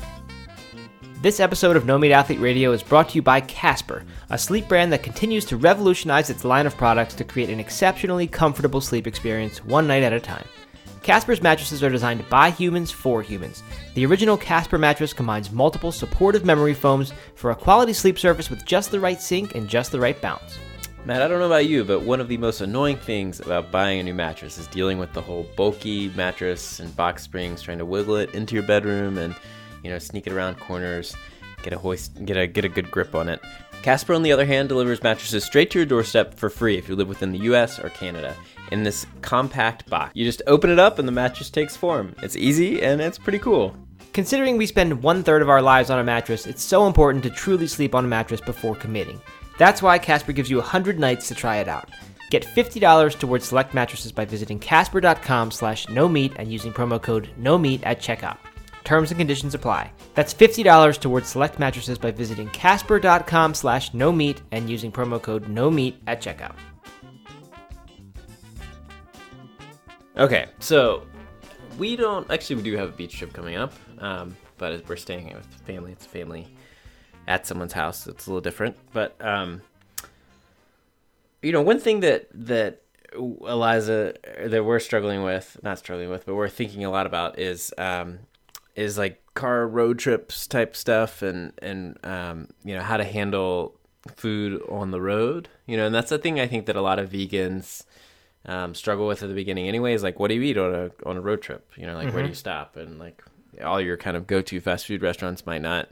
This 1.21 1.39
episode 1.39 1.75
of 1.75 1.85
No 1.85 1.99
Meat 1.99 2.13
Athlete 2.13 2.39
Radio 2.39 2.71
is 2.71 2.81
brought 2.81 3.09
to 3.09 3.15
you 3.15 3.21
by 3.21 3.41
Casper, 3.41 4.03
a 4.31 4.39
sleep 4.39 4.67
brand 4.67 4.91
that 4.91 5.03
continues 5.03 5.45
to 5.45 5.55
revolutionize 5.55 6.31
its 6.31 6.43
line 6.43 6.65
of 6.65 6.75
products 6.75 7.13
to 7.13 7.23
create 7.23 7.51
an 7.51 7.59
exceptionally 7.59 8.25
comfortable 8.25 8.81
sleep 8.81 9.05
experience 9.05 9.63
one 9.63 9.85
night 9.85 10.01
at 10.01 10.13
a 10.13 10.19
time. 10.19 10.47
Casper's 11.03 11.43
mattresses 11.43 11.83
are 11.83 11.91
designed 11.91 12.27
by 12.27 12.49
humans 12.49 12.89
for 12.89 13.21
humans. 13.21 13.61
The 13.93 14.03
original 14.07 14.35
Casper 14.35 14.79
mattress 14.79 15.13
combines 15.13 15.51
multiple 15.51 15.91
supportive 15.91 16.43
memory 16.43 16.73
foams 16.73 17.13
for 17.35 17.51
a 17.51 17.55
quality 17.55 17.93
sleep 17.93 18.17
surface 18.17 18.49
with 18.49 18.65
just 18.65 18.89
the 18.89 18.99
right 18.99 19.21
sink 19.21 19.53
and 19.53 19.69
just 19.69 19.91
the 19.91 19.99
right 19.99 20.19
bounce. 20.19 20.57
Matt, 21.05 21.21
I 21.21 21.27
don't 21.27 21.37
know 21.37 21.45
about 21.45 21.67
you, 21.67 21.83
but 21.83 22.01
one 22.01 22.19
of 22.19 22.29
the 22.29 22.37
most 22.37 22.61
annoying 22.61 22.97
things 22.97 23.41
about 23.41 23.71
buying 23.71 23.99
a 23.99 24.03
new 24.03 24.15
mattress 24.15 24.57
is 24.57 24.65
dealing 24.65 24.97
with 24.97 25.13
the 25.13 25.21
whole 25.21 25.45
bulky 25.55 26.09
mattress 26.15 26.79
and 26.79 26.95
box 26.95 27.21
springs, 27.21 27.61
trying 27.61 27.77
to 27.77 27.85
wiggle 27.85 28.15
it 28.15 28.33
into 28.33 28.55
your 28.55 28.63
bedroom 28.63 29.19
and, 29.19 29.35
you 29.83 29.89
know, 29.89 29.99
sneak 29.99 30.27
it 30.27 30.33
around 30.33 30.59
corners, 30.59 31.15
get 31.63 31.73
a 31.73 31.77
hoist, 31.77 32.25
get 32.25 32.37
a 32.37 32.47
get 32.47 32.65
a 32.65 32.69
good 32.69 32.91
grip 32.91 33.15
on 33.15 33.29
it. 33.29 33.41
Casper, 33.81 34.13
on 34.13 34.21
the 34.21 34.31
other 34.31 34.45
hand, 34.45 34.69
delivers 34.69 35.01
mattresses 35.01 35.43
straight 35.43 35.71
to 35.71 35.79
your 35.79 35.87
doorstep 35.87 36.35
for 36.35 36.49
free 36.49 36.77
if 36.77 36.87
you 36.87 36.95
live 36.95 37.07
within 37.07 37.31
the 37.31 37.39
U.S. 37.39 37.79
or 37.79 37.89
Canada 37.89 38.35
in 38.71 38.83
this 38.83 39.07
compact 39.21 39.89
box. 39.89 40.11
You 40.13 40.23
just 40.23 40.43
open 40.45 40.69
it 40.69 40.77
up 40.77 40.99
and 40.99 41.07
the 41.07 41.11
mattress 41.11 41.49
takes 41.49 41.75
form. 41.75 42.15
It's 42.21 42.35
easy 42.35 42.81
and 42.83 43.01
it's 43.01 43.17
pretty 43.17 43.39
cool. 43.39 43.75
Considering 44.13 44.57
we 44.57 44.65
spend 44.65 45.01
one 45.01 45.23
third 45.23 45.41
of 45.41 45.49
our 45.49 45.61
lives 45.61 45.89
on 45.89 45.97
a 45.97 46.03
mattress, 46.03 46.45
it's 46.45 46.61
so 46.61 46.85
important 46.85 47.23
to 47.23 47.29
truly 47.29 47.65
sleep 47.65 47.95
on 47.95 48.05
a 48.05 48.09
mattress 48.09 48.41
before 48.41 48.75
committing. 48.75 49.19
That's 49.57 49.81
why 49.81 49.99
Casper 49.99 50.31
gives 50.31 50.49
you 50.49 50.57
100 50.57 50.99
nights 50.99 51.27
to 51.29 51.35
try 51.35 51.57
it 51.57 51.67
out. 51.67 51.89
Get 52.29 52.45
$50 52.45 53.19
towards 53.19 53.45
select 53.45 53.73
mattresses 53.73 54.11
by 54.11 54.25
visiting 54.25 54.59
casper.com 54.59 55.51
slash 55.51 55.89
no 55.89 56.07
meat 56.07 56.33
and 56.37 56.51
using 56.51 56.71
promo 56.71 57.01
code 57.01 57.29
no 57.37 57.57
meat 57.57 57.83
at 57.83 58.01
checkout. 58.01 58.37
Terms 58.83 59.11
and 59.11 59.17
conditions 59.17 59.53
apply. 59.53 59.91
That's 60.15 60.33
$50 60.33 60.99
towards 60.99 61.29
select 61.29 61.59
mattresses 61.59 61.97
by 61.97 62.11
visiting 62.11 62.49
casper.com 62.49 63.53
slash 63.53 63.93
no 63.93 64.11
meat 64.11 64.41
and 64.51 64.69
using 64.69 64.91
promo 64.91 65.21
code 65.21 65.47
no 65.47 65.69
meat 65.69 66.01
at 66.07 66.21
checkout. 66.21 66.55
Okay, 70.17 70.47
so 70.59 71.03
we 71.77 71.95
don't, 71.95 72.29
actually 72.29 72.57
we 72.57 72.63
do 72.63 72.75
have 72.75 72.89
a 72.89 72.91
beach 72.91 73.17
trip 73.17 73.33
coming 73.33 73.55
up, 73.55 73.73
um, 73.99 74.35
but 74.57 74.87
we're 74.87 74.97
staying 74.97 75.33
with 75.33 75.45
family. 75.65 75.93
It's 75.93 76.05
family 76.05 76.47
at 77.27 77.47
someone's 77.47 77.73
house. 77.73 78.07
It's 78.07 78.27
a 78.27 78.29
little 78.29 78.41
different, 78.41 78.75
but, 78.91 79.15
um, 79.25 79.61
you 81.41 81.51
know, 81.51 81.61
one 81.61 81.79
thing 81.79 82.01
that, 82.01 82.27
that 82.33 82.81
Eliza, 83.13 84.13
that 84.45 84.63
we're 84.65 84.79
struggling 84.79 85.23
with, 85.23 85.57
not 85.63 85.79
struggling 85.79 86.09
with, 86.09 86.25
but 86.25 86.35
we're 86.35 86.49
thinking 86.49 86.83
a 86.83 86.91
lot 86.91 87.05
about 87.05 87.39
is, 87.39 87.73
um, 87.77 88.19
is 88.75 88.97
like 88.97 89.21
car 89.33 89.67
road 89.67 89.99
trips 89.99 90.47
type 90.47 90.75
stuff, 90.75 91.21
and 91.21 91.53
and 91.61 91.97
um, 92.03 92.47
you 92.63 92.73
know 92.73 92.81
how 92.81 92.97
to 92.97 93.03
handle 93.03 93.75
food 94.15 94.61
on 94.69 94.91
the 94.91 95.01
road. 95.01 95.49
You 95.65 95.77
know, 95.77 95.85
and 95.85 95.95
that's 95.95 96.09
the 96.09 96.17
thing 96.17 96.39
I 96.39 96.47
think 96.47 96.65
that 96.65 96.75
a 96.75 96.81
lot 96.81 96.99
of 96.99 97.09
vegans 97.09 97.85
um, 98.45 98.73
struggle 98.73 99.07
with 99.07 99.23
at 99.23 99.29
the 99.29 99.35
beginning. 99.35 99.67
Anyways, 99.67 100.03
like 100.03 100.19
what 100.19 100.29
do 100.29 100.35
you 100.35 100.41
eat 100.41 100.57
on 100.57 100.73
a 100.73 100.91
on 101.05 101.17
a 101.17 101.21
road 101.21 101.41
trip? 101.41 101.69
You 101.75 101.85
know, 101.85 101.95
like 101.95 102.13
where 102.13 102.23
do 102.23 102.29
you 102.29 102.35
stop? 102.35 102.77
And 102.77 102.99
like 102.99 103.23
all 103.63 103.81
your 103.81 103.97
kind 103.97 104.17
of 104.17 104.27
go 104.27 104.41
to 104.41 104.59
fast 104.59 104.87
food 104.87 105.01
restaurants 105.01 105.45
might 105.45 105.61
not 105.61 105.89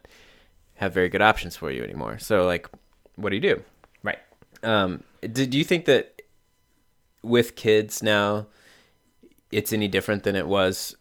have 0.76 0.94
very 0.94 1.10
good 1.10 1.22
options 1.22 1.56
for 1.56 1.72
you 1.72 1.84
anymore. 1.84 2.18
So 2.20 2.46
like, 2.46 2.70
what 3.16 3.30
do 3.30 3.36
you 3.36 3.42
do? 3.42 3.64
Right. 4.02 4.20
Um, 4.64 5.04
did 5.22 5.54
you 5.54 5.64
think 5.64 5.86
that 5.86 6.22
with 7.22 7.56
kids 7.56 8.02
now, 8.02 8.48
it's 9.52 9.74
any 9.74 9.88
different 9.88 10.24
than 10.24 10.36
it 10.36 10.48
was? 10.48 10.96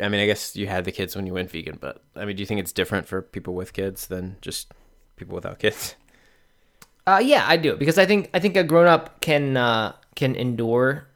I 0.00 0.08
mean, 0.08 0.20
I 0.20 0.26
guess 0.26 0.56
you 0.56 0.66
had 0.66 0.84
the 0.84 0.92
kids 0.92 1.16
when 1.16 1.26
you 1.26 1.34
went 1.34 1.50
vegan, 1.50 1.78
but 1.80 2.02
I 2.14 2.24
mean, 2.24 2.36
do 2.36 2.42
you 2.42 2.46
think 2.46 2.60
it's 2.60 2.72
different 2.72 3.06
for 3.06 3.22
people 3.22 3.54
with 3.54 3.72
kids 3.72 4.06
than 4.06 4.36
just 4.40 4.72
people 5.16 5.34
without 5.34 5.58
kids? 5.58 5.94
Uh, 7.06 7.18
yeah, 7.18 7.44
I 7.48 7.56
do 7.56 7.76
because 7.76 7.98
I 7.98 8.06
think 8.06 8.30
I 8.34 8.38
think 8.38 8.56
a 8.56 8.62
grown 8.62 8.86
up 8.86 9.20
can 9.20 9.56
uh, 9.56 9.94
can 10.14 10.36
endure 10.36 11.08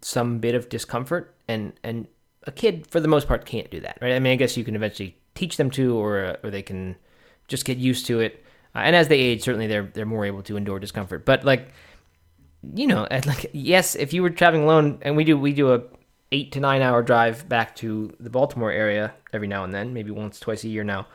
some 0.00 0.38
bit 0.38 0.54
of 0.54 0.68
discomfort, 0.68 1.34
and 1.46 1.72
and 1.84 2.08
a 2.44 2.50
kid 2.50 2.86
for 2.90 3.00
the 3.00 3.06
most 3.06 3.28
part 3.28 3.44
can't 3.44 3.70
do 3.70 3.78
that, 3.80 3.98
right? 4.00 4.12
I 4.12 4.18
mean, 4.18 4.32
I 4.32 4.36
guess 4.36 4.56
you 4.56 4.64
can 4.64 4.74
eventually 4.74 5.16
teach 5.34 5.56
them 5.56 5.70
to, 5.72 5.96
or 5.96 6.38
or 6.42 6.50
they 6.50 6.62
can 6.62 6.96
just 7.48 7.64
get 7.64 7.78
used 7.78 8.06
to 8.06 8.20
it. 8.20 8.44
Uh, 8.74 8.78
and 8.78 8.96
as 8.96 9.08
they 9.08 9.18
age, 9.18 9.42
certainly 9.42 9.66
they're 9.66 9.90
they're 9.94 10.06
more 10.06 10.24
able 10.24 10.42
to 10.44 10.56
endure 10.56 10.78
discomfort. 10.78 11.24
But 11.24 11.44
like, 11.44 11.68
you 12.74 12.86
know, 12.86 13.06
like 13.26 13.50
yes, 13.52 13.94
if 13.94 14.12
you 14.12 14.22
were 14.22 14.30
traveling 14.30 14.64
alone, 14.64 14.98
and 15.02 15.16
we 15.16 15.24
do 15.24 15.38
we 15.38 15.52
do 15.52 15.74
a 15.74 15.82
eight 16.32 16.52
to 16.52 16.60
nine 16.60 16.82
hour 16.82 17.02
drive 17.02 17.48
back 17.48 17.76
to 17.76 18.14
the 18.18 18.30
Baltimore 18.30 18.72
area 18.72 19.14
every 19.32 19.48
now 19.48 19.64
and 19.64 19.72
then, 19.72 19.92
maybe 19.92 20.10
once 20.10 20.40
twice 20.40 20.64
a 20.64 20.68
year 20.68 20.84
now. 20.84 21.06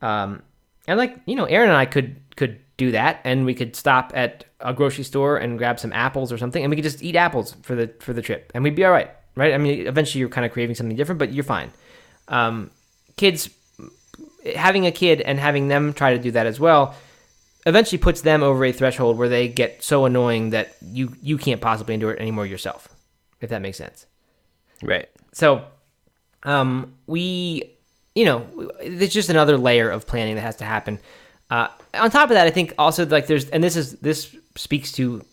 Um, 0.00 0.42
and 0.86 0.98
like 0.98 1.16
you 1.26 1.36
know, 1.36 1.44
Erin 1.44 1.68
and 1.68 1.76
I 1.76 1.86
could 1.86 2.16
could 2.36 2.60
do 2.76 2.92
that, 2.92 3.20
and 3.24 3.44
we 3.46 3.54
could 3.54 3.76
stop 3.76 4.12
at 4.14 4.44
a 4.60 4.72
grocery 4.74 5.04
store 5.04 5.36
and 5.36 5.58
grab 5.58 5.78
some 5.78 5.92
apples 5.92 6.32
or 6.32 6.38
something, 6.38 6.62
and 6.62 6.70
we 6.70 6.76
could 6.76 6.84
just 6.84 7.02
eat 7.02 7.16
apples 7.16 7.56
for 7.62 7.74
the 7.74 7.88
for 8.00 8.12
the 8.12 8.22
trip, 8.22 8.50
and 8.54 8.64
we'd 8.64 8.74
be 8.74 8.84
all 8.84 8.92
right, 8.92 9.10
right? 9.36 9.54
I 9.54 9.58
mean, 9.58 9.86
eventually 9.86 10.20
you're 10.20 10.28
kind 10.28 10.44
of 10.44 10.52
craving 10.52 10.74
something 10.74 10.96
different, 10.96 11.18
but 11.18 11.32
you're 11.32 11.44
fine. 11.44 11.70
Um, 12.28 12.70
kids, 13.16 13.50
having 14.54 14.86
a 14.86 14.92
kid 14.92 15.20
and 15.20 15.38
having 15.38 15.68
them 15.68 15.92
try 15.92 16.14
to 16.16 16.22
do 16.22 16.30
that 16.32 16.46
as 16.46 16.58
well, 16.58 16.94
eventually 17.66 17.98
puts 17.98 18.22
them 18.22 18.42
over 18.42 18.64
a 18.64 18.72
threshold 18.72 19.18
where 19.18 19.28
they 19.28 19.48
get 19.48 19.82
so 19.82 20.04
annoying 20.04 20.50
that 20.50 20.74
you 20.80 21.14
you 21.22 21.38
can't 21.38 21.60
possibly 21.60 21.94
endure 21.94 22.12
it 22.12 22.20
anymore 22.20 22.46
yourself, 22.46 22.88
if 23.40 23.50
that 23.50 23.62
makes 23.62 23.78
sense. 23.78 24.06
Right. 24.82 25.08
So, 25.32 25.64
um, 26.42 26.94
we, 27.06 27.70
you 28.14 28.24
know, 28.24 28.70
there's 28.84 29.12
just 29.12 29.30
another 29.30 29.56
layer 29.56 29.90
of 29.90 30.06
planning 30.06 30.34
that 30.34 30.42
has 30.42 30.56
to 30.56 30.64
happen. 30.64 30.98
Uh, 31.50 31.68
on 31.94 32.10
top 32.10 32.30
of 32.30 32.34
that, 32.34 32.46
I 32.46 32.50
think 32.50 32.74
also 32.78 33.06
like 33.06 33.26
there's, 33.26 33.48
and 33.50 33.62
this 33.62 33.76
is 33.76 33.92
this 34.00 34.34
speaks 34.56 34.92
to 34.92 35.24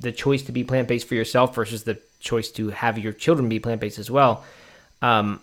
the 0.00 0.12
choice 0.12 0.42
to 0.42 0.52
be 0.52 0.64
plant 0.64 0.88
based 0.88 1.06
for 1.06 1.14
yourself 1.14 1.54
versus 1.54 1.84
the 1.84 1.98
choice 2.20 2.50
to 2.52 2.70
have 2.70 2.98
your 2.98 3.12
children 3.12 3.48
be 3.48 3.58
plant 3.58 3.80
based 3.80 3.98
as 3.98 4.10
well. 4.10 4.44
Um, 5.00 5.40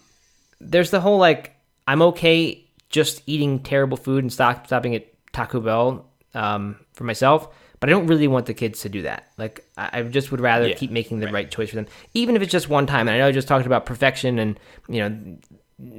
there's 0.59 0.91
the 0.91 0.99
whole 0.99 1.17
like 1.17 1.55
I'm 1.87 2.01
okay 2.01 2.65
just 2.89 3.21
eating 3.27 3.59
terrible 3.59 3.97
food 3.97 4.23
and 4.23 4.31
stop 4.31 4.67
stopping 4.67 4.95
at 4.95 5.07
Taco 5.31 5.59
Bell 5.59 6.05
um, 6.33 6.77
for 6.93 7.03
myself, 7.03 7.47
but 7.79 7.89
I 7.89 7.91
don't 7.91 8.07
really 8.07 8.27
want 8.27 8.45
the 8.45 8.53
kids 8.53 8.81
to 8.81 8.89
do 8.89 9.03
that. 9.03 9.27
Like 9.37 9.63
I, 9.77 9.89
I 9.99 10.03
just 10.03 10.31
would 10.31 10.41
rather 10.41 10.67
Yeah, 10.67 10.75
keep 10.75 10.91
making 10.91 11.19
the 11.19 11.27
right. 11.27 11.33
right. 11.33 11.51
choice 11.51 11.69
for 11.69 11.75
them, 11.77 11.87
even 12.13 12.35
if 12.35 12.41
it's 12.41 12.51
just 12.51 12.69
one 12.69 12.85
time. 12.85 13.07
And 13.07 13.15
I 13.15 13.19
know 13.19 13.27
I 13.27 13.31
just 13.31 13.47
talked 13.47 13.65
about 13.65 13.85
perfection, 13.85 14.39
and 14.39 14.59
you 14.87 14.99
know 14.99 15.37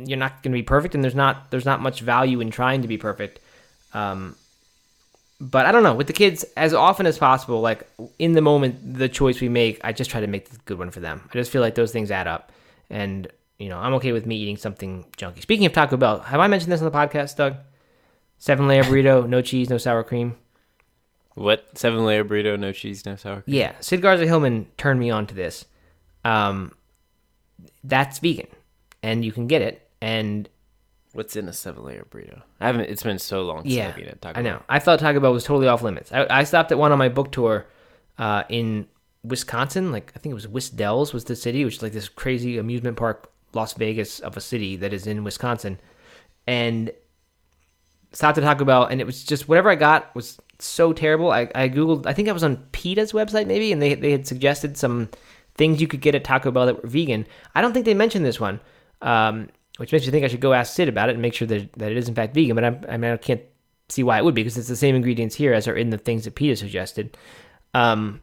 you're 0.06 0.18
not 0.18 0.42
going 0.42 0.52
to 0.52 0.58
be 0.58 0.62
perfect, 0.62 0.94
and 0.94 1.02
there's 1.02 1.14
not 1.14 1.50
there's 1.50 1.64
not 1.64 1.80
much 1.80 2.00
value 2.00 2.40
in 2.40 2.50
trying 2.50 2.82
to 2.82 2.88
be 2.88 2.98
perfect. 2.98 3.40
Um, 3.94 4.36
but 5.40 5.64
I 5.64 5.72
don't 5.72 5.82
know 5.82 5.94
with 5.94 6.06
the 6.06 6.12
kids 6.12 6.44
as 6.56 6.74
often 6.74 7.06
as 7.06 7.16
possible. 7.18 7.60
Like 7.62 7.88
in 8.18 8.32
the 8.34 8.42
moment, 8.42 8.98
the 8.98 9.08
choice 9.08 9.40
we 9.40 9.48
make, 9.48 9.80
I 9.82 9.92
just 9.92 10.10
try 10.10 10.20
to 10.20 10.26
make 10.26 10.50
the 10.50 10.58
good 10.66 10.78
one 10.78 10.90
for 10.90 11.00
them. 11.00 11.22
I 11.30 11.32
just 11.32 11.50
feel 11.50 11.62
like 11.62 11.74
those 11.76 11.92
things 11.92 12.10
add 12.10 12.26
up, 12.26 12.52
and 12.90 13.26
you 13.58 13.70
know 13.70 13.78
I'm 13.78 13.94
okay 13.94 14.12
with 14.12 14.26
me 14.26 14.36
eating 14.36 14.58
something 14.58 15.06
junky. 15.16 15.40
Speaking 15.40 15.64
of 15.64 15.72
Taco 15.72 15.96
Bell, 15.96 16.20
have 16.20 16.40
I 16.40 16.46
mentioned 16.46 16.70
this 16.72 16.82
on 16.82 16.90
the 16.90 16.96
podcast, 16.96 17.36
Doug? 17.36 17.56
Seven 18.38 18.68
layer 18.68 18.84
burrito, 18.84 19.26
no 19.28 19.40
cheese, 19.42 19.68
no 19.70 19.78
sour 19.78 20.02
cream. 20.04 20.36
What 21.34 21.78
seven 21.78 22.04
layer 22.04 22.24
burrito, 22.24 22.58
no 22.58 22.72
cheese, 22.72 23.06
no 23.06 23.16
sour 23.16 23.42
cream? 23.42 23.56
Yeah, 23.56 23.72
Sid 23.80 24.02
Garza 24.02 24.26
Hillman 24.26 24.66
turned 24.76 25.00
me 25.00 25.10
on 25.10 25.26
to 25.28 25.34
this. 25.34 25.64
Um, 26.24 26.72
that's 27.84 28.18
vegan, 28.18 28.48
and 29.02 29.24
you 29.24 29.32
can 29.32 29.46
get 29.46 29.62
it. 29.62 29.88
And 30.02 30.48
What's 31.12 31.34
in 31.34 31.48
a 31.48 31.52
seven 31.52 31.84
layer 31.84 32.06
burrito? 32.08 32.42
I 32.60 32.66
haven't. 32.66 32.82
It's 32.82 33.02
been 33.02 33.18
so 33.18 33.42
long 33.42 33.62
since 33.62 33.74
yeah, 33.74 33.88
I've 33.88 33.98
eaten 33.98 34.10
at 34.10 34.22
Taco 34.22 34.38
I 34.38 34.42
know. 34.42 34.50
Bell. 34.52 34.64
I 34.68 34.78
thought 34.78 35.00
Taco 35.00 35.18
Bell 35.18 35.32
was 35.32 35.44
totally 35.44 35.66
off 35.66 35.82
limits. 35.82 36.12
I, 36.12 36.26
I 36.30 36.44
stopped 36.44 36.70
at 36.70 36.78
one 36.78 36.92
on 36.92 36.98
my 36.98 37.08
book 37.08 37.32
tour 37.32 37.66
uh, 38.18 38.44
in 38.48 38.86
Wisconsin. 39.24 39.90
Like 39.90 40.12
I 40.14 40.20
think 40.20 40.32
it 40.32 40.34
was 40.34 40.46
Wisdells 40.46 41.12
was 41.12 41.24
the 41.24 41.34
city, 41.34 41.64
which 41.64 41.76
is 41.76 41.82
like 41.82 41.92
this 41.92 42.08
crazy 42.08 42.58
amusement 42.58 42.96
park, 42.96 43.30
Las 43.54 43.72
Vegas 43.74 44.20
of 44.20 44.36
a 44.36 44.40
city 44.40 44.76
that 44.76 44.92
is 44.92 45.06
in 45.08 45.24
Wisconsin, 45.24 45.80
and 46.46 46.92
stopped 48.12 48.38
at 48.38 48.44
Taco 48.44 48.64
Bell, 48.64 48.84
and 48.84 49.00
it 49.00 49.04
was 49.04 49.24
just 49.24 49.48
whatever 49.48 49.68
I 49.68 49.74
got 49.74 50.14
was 50.14 50.38
so 50.66 50.92
terrible. 50.92 51.30
I, 51.30 51.50
I 51.54 51.68
googled. 51.68 52.06
I 52.06 52.12
think 52.12 52.28
I 52.28 52.32
was 52.32 52.44
on 52.44 52.56
PETA's 52.72 53.12
website 53.12 53.46
maybe, 53.46 53.72
and 53.72 53.80
they 53.80 53.94
they 53.94 54.12
had 54.12 54.26
suggested 54.26 54.76
some 54.76 55.08
things 55.54 55.80
you 55.80 55.88
could 55.88 56.00
get 56.00 56.14
at 56.14 56.24
Taco 56.24 56.50
Bell 56.50 56.66
that 56.66 56.82
were 56.82 56.88
vegan. 56.88 57.26
I 57.54 57.60
don't 57.60 57.72
think 57.72 57.84
they 57.84 57.94
mentioned 57.94 58.24
this 58.24 58.40
one, 58.40 58.60
um, 59.02 59.48
which 59.78 59.92
makes 59.92 60.06
me 60.06 60.10
think 60.10 60.24
I 60.24 60.28
should 60.28 60.40
go 60.40 60.52
ask 60.52 60.74
Sid 60.74 60.88
about 60.88 61.08
it 61.08 61.12
and 61.12 61.22
make 61.22 61.34
sure 61.34 61.48
that 61.48 61.72
that 61.74 61.90
it 61.90 61.96
is 61.96 62.08
in 62.08 62.14
fact 62.14 62.34
vegan. 62.34 62.54
But 62.54 62.64
I'm, 62.64 62.84
I 62.88 62.96
mean, 62.96 63.12
I 63.12 63.16
can't 63.16 63.42
see 63.88 64.02
why 64.02 64.18
it 64.18 64.24
would 64.24 64.34
be 64.34 64.42
because 64.42 64.56
it's 64.56 64.68
the 64.68 64.76
same 64.76 64.94
ingredients 64.94 65.34
here 65.34 65.52
as 65.52 65.66
are 65.68 65.76
in 65.76 65.90
the 65.90 65.98
things 65.98 66.24
that 66.24 66.34
PETA 66.34 66.56
suggested. 66.56 67.16
Um, 67.74 68.20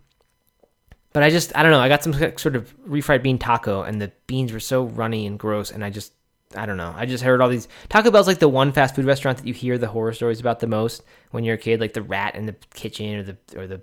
but 1.13 1.23
I 1.23 1.29
just 1.29 1.55
I 1.55 1.63
don't 1.63 1.71
know. 1.71 1.79
I 1.79 1.89
got 1.89 2.03
some 2.03 2.13
sort 2.13 2.55
of 2.55 2.75
refried 2.87 3.23
bean 3.23 3.39
taco, 3.39 3.81
and 3.81 4.01
the 4.01 4.11
beans 4.27 4.53
were 4.53 4.59
so 4.59 4.83
runny 4.83 5.25
and 5.25 5.39
gross, 5.39 5.71
and 5.71 5.83
I 5.83 5.89
just 5.89 6.13
I 6.55 6.65
don't 6.65 6.77
know. 6.77 6.93
I 6.95 7.05
just 7.05 7.23
heard 7.23 7.41
all 7.41 7.49
these 7.49 7.67
Taco 7.89 8.09
Bell's 8.09 8.27
like 8.27 8.39
the 8.39 8.47
one 8.47 8.71
fast 8.71 8.95
food 8.95 9.05
restaurant 9.05 9.37
that 9.39 9.47
you 9.47 9.53
hear 9.53 9.77
the 9.77 9.87
horror 9.87 10.13
stories 10.13 10.39
about 10.39 10.59
the 10.59 10.67
most 10.67 11.03
when 11.31 11.43
you're 11.43 11.55
a 11.55 11.57
kid, 11.57 11.79
like 11.79 11.93
the 11.93 12.01
rat 12.01 12.35
in 12.35 12.45
the 12.45 12.55
kitchen 12.73 13.15
or 13.15 13.23
the 13.23 13.37
or 13.55 13.67
the 13.67 13.81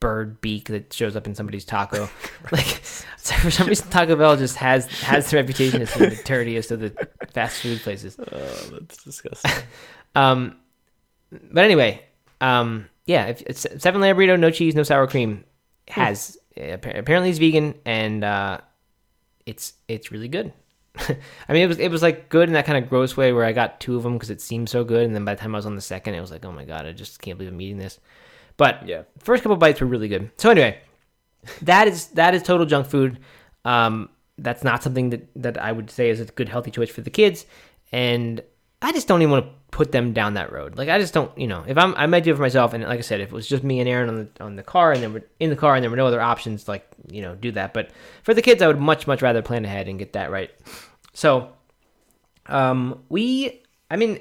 bird 0.00 0.38
beak 0.42 0.68
that 0.68 0.92
shows 0.92 1.16
up 1.16 1.26
in 1.26 1.34
somebody's 1.34 1.64
taco. 1.64 2.10
like 2.52 2.82
so 3.16 3.34
for 3.36 3.50
some 3.50 3.66
reason, 3.66 3.88
Taco 3.88 4.16
Bell 4.16 4.36
just 4.36 4.56
has 4.56 4.86
has 5.00 5.30
the 5.30 5.36
reputation 5.36 5.80
as 5.80 5.94
the 5.94 6.20
dirtiest 6.24 6.70
of 6.70 6.80
the 6.80 7.08
fast 7.32 7.62
food 7.62 7.80
places. 7.80 8.18
Oh, 8.18 8.68
that's 8.72 9.02
disgusting. 9.02 9.50
Um, 10.16 10.58
but 11.50 11.64
anyway, 11.64 12.00
um, 12.40 12.88
yeah, 13.04 13.26
if 13.26 13.42
it's 13.42 13.66
seven 13.78 14.00
layer 14.00 14.14
burrito, 14.14 14.38
no 14.38 14.52
cheese, 14.52 14.76
no 14.76 14.84
sour 14.84 15.08
cream, 15.08 15.42
has 15.88 16.38
appa- 16.56 16.96
apparently 16.96 17.30
is 17.30 17.38
vegan 17.38 17.74
and 17.84 18.22
uh, 18.22 18.58
it's 19.44 19.72
it's 19.88 20.12
really 20.12 20.28
good. 20.28 20.52
I 21.48 21.52
mean, 21.52 21.62
it 21.62 21.66
was 21.66 21.78
it 21.78 21.90
was 21.90 22.02
like 22.02 22.28
good 22.28 22.48
in 22.48 22.52
that 22.54 22.66
kind 22.66 22.82
of 22.82 22.88
gross 22.88 23.16
way 23.16 23.32
where 23.32 23.44
I 23.44 23.52
got 23.52 23.80
two 23.80 23.96
of 23.96 24.02
them 24.04 24.14
because 24.14 24.30
it 24.30 24.40
seemed 24.40 24.68
so 24.68 24.84
good, 24.84 25.04
and 25.04 25.14
then 25.14 25.24
by 25.24 25.34
the 25.34 25.40
time 25.40 25.54
I 25.54 25.58
was 25.58 25.66
on 25.66 25.74
the 25.74 25.80
second, 25.80 26.14
it 26.14 26.20
was 26.20 26.30
like, 26.30 26.44
oh 26.44 26.52
my 26.52 26.64
god, 26.64 26.86
I 26.86 26.92
just 26.92 27.20
can't 27.20 27.36
believe 27.36 27.52
I'm 27.52 27.60
eating 27.60 27.78
this. 27.78 27.98
But 28.56 28.86
Yeah. 28.86 29.02
first 29.18 29.42
couple 29.42 29.56
bites 29.56 29.80
were 29.80 29.86
really 29.88 30.08
good. 30.08 30.30
So 30.36 30.50
anyway, 30.50 30.78
that 31.62 31.88
is 31.88 32.06
that 32.08 32.34
is 32.34 32.42
total 32.42 32.66
junk 32.66 32.86
food. 32.86 33.18
Um, 33.64 34.08
that's 34.38 34.62
not 34.62 34.82
something 34.82 35.10
that 35.10 35.28
that 35.36 35.58
I 35.58 35.72
would 35.72 35.90
say 35.90 36.10
is 36.10 36.20
a 36.20 36.26
good 36.26 36.48
healthy 36.48 36.70
choice 36.70 36.90
for 36.90 37.00
the 37.00 37.10
kids, 37.10 37.44
and 37.90 38.40
I 38.84 38.92
just 38.92 39.08
don't 39.08 39.22
even 39.22 39.32
want 39.32 39.46
to 39.46 39.50
put 39.70 39.92
them 39.92 40.12
down 40.12 40.34
that 40.34 40.52
road. 40.52 40.76
Like 40.76 40.90
I 40.90 40.98
just 40.98 41.14
don't, 41.14 41.36
you 41.38 41.46
know, 41.46 41.64
if 41.66 41.78
I'm 41.78 41.94
I 41.96 42.06
might 42.06 42.22
do 42.22 42.32
it 42.32 42.36
for 42.36 42.42
myself, 42.42 42.74
and 42.74 42.84
like 42.84 42.98
I 42.98 43.02
said, 43.02 43.20
if 43.20 43.30
it 43.30 43.34
was 43.34 43.48
just 43.48 43.64
me 43.64 43.80
and 43.80 43.88
Erin 43.88 44.08
on 44.10 44.16
the 44.16 44.44
on 44.44 44.56
the 44.56 44.62
car, 44.62 44.92
and 44.92 45.02
then 45.02 45.14
we're 45.14 45.24
in 45.40 45.48
the 45.50 45.56
car, 45.56 45.74
and 45.74 45.82
there 45.82 45.90
were 45.90 45.96
no 45.96 46.06
other 46.06 46.20
options, 46.20 46.68
like 46.68 46.86
you 47.10 47.22
know, 47.22 47.34
do 47.34 47.50
that. 47.52 47.72
But 47.72 47.90
for 48.22 48.34
the 48.34 48.42
kids, 48.42 48.60
I 48.60 48.66
would 48.66 48.78
much 48.78 49.06
much 49.06 49.22
rather 49.22 49.40
plan 49.40 49.64
ahead 49.64 49.88
and 49.88 49.98
get 49.98 50.12
that 50.12 50.30
right. 50.30 50.50
So, 51.14 51.52
um, 52.46 53.02
we, 53.08 53.62
I 53.90 53.96
mean, 53.96 54.20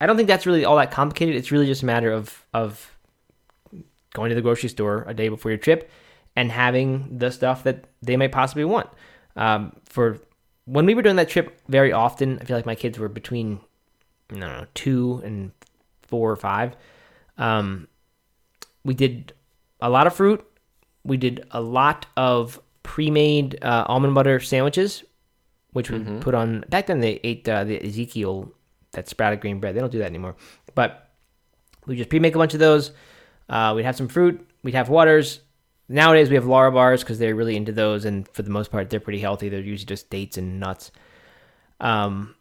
I 0.00 0.06
don't 0.06 0.16
think 0.16 0.28
that's 0.28 0.46
really 0.46 0.64
all 0.64 0.76
that 0.76 0.92
complicated. 0.92 1.34
It's 1.34 1.50
really 1.50 1.66
just 1.66 1.82
a 1.82 1.86
matter 1.86 2.12
of 2.12 2.46
of 2.54 2.96
going 4.14 4.28
to 4.28 4.36
the 4.36 4.42
grocery 4.42 4.68
store 4.68 5.04
a 5.08 5.14
day 5.14 5.28
before 5.28 5.50
your 5.50 5.58
trip 5.58 5.90
and 6.36 6.52
having 6.52 7.18
the 7.18 7.32
stuff 7.32 7.64
that 7.64 7.86
they 8.00 8.16
might 8.16 8.30
possibly 8.30 8.64
want. 8.64 8.88
Um, 9.34 9.72
for 9.86 10.20
when 10.66 10.86
we 10.86 10.94
were 10.94 11.02
doing 11.02 11.16
that 11.16 11.28
trip 11.28 11.60
very 11.68 11.92
often, 11.92 12.38
I 12.40 12.44
feel 12.44 12.56
like 12.56 12.66
my 12.66 12.74
kids 12.74 12.98
were 12.98 13.08
between 13.08 13.60
I 14.30 14.34
don't 14.34 14.40
know 14.40 14.66
two 14.74 15.22
and 15.24 15.52
four 16.02 16.30
or 16.30 16.36
five. 16.36 16.76
Um, 17.36 17.88
we 18.84 18.94
did 18.94 19.32
a 19.80 19.88
lot 19.88 20.06
of 20.06 20.14
fruit. 20.14 20.44
We 21.04 21.16
did 21.16 21.46
a 21.50 21.60
lot 21.60 22.06
of 22.16 22.60
pre-made 22.82 23.62
uh, 23.62 23.84
almond 23.86 24.14
butter 24.14 24.40
sandwiches, 24.40 25.04
which 25.72 25.90
we 25.90 26.00
put 26.20 26.34
on. 26.34 26.64
Back 26.68 26.86
then, 26.86 27.00
they 27.00 27.20
ate 27.22 27.48
uh, 27.48 27.64
the 27.64 27.82
Ezekiel 27.84 28.52
that 28.92 29.08
sprouted 29.08 29.40
grain 29.40 29.60
bread. 29.60 29.74
They 29.74 29.80
don't 29.80 29.92
do 29.92 29.98
that 29.98 30.06
anymore. 30.06 30.36
But 30.74 31.10
we 31.86 31.96
just 31.96 32.10
pre-make 32.10 32.34
a 32.34 32.38
bunch 32.38 32.54
of 32.54 32.60
those. 32.60 32.92
Uh, 33.48 33.72
we'd 33.74 33.84
have 33.84 33.96
some 33.96 34.08
fruit. 34.08 34.46
We'd 34.62 34.74
have 34.74 34.88
waters. 34.88 35.40
Nowadays, 35.88 36.28
we 36.28 36.34
have 36.34 36.44
Larabars 36.44 37.00
because 37.00 37.18
they're 37.18 37.34
really 37.34 37.56
into 37.56 37.72
those, 37.72 38.04
and 38.04 38.28
for 38.28 38.42
the 38.42 38.50
most 38.50 38.70
part, 38.70 38.90
they're 38.90 39.00
pretty 39.00 39.20
healthy. 39.20 39.48
They're 39.48 39.60
usually 39.60 39.86
just 39.86 40.10
dates 40.10 40.36
and 40.36 40.60
nuts. 40.60 40.90
Um, 41.80 42.34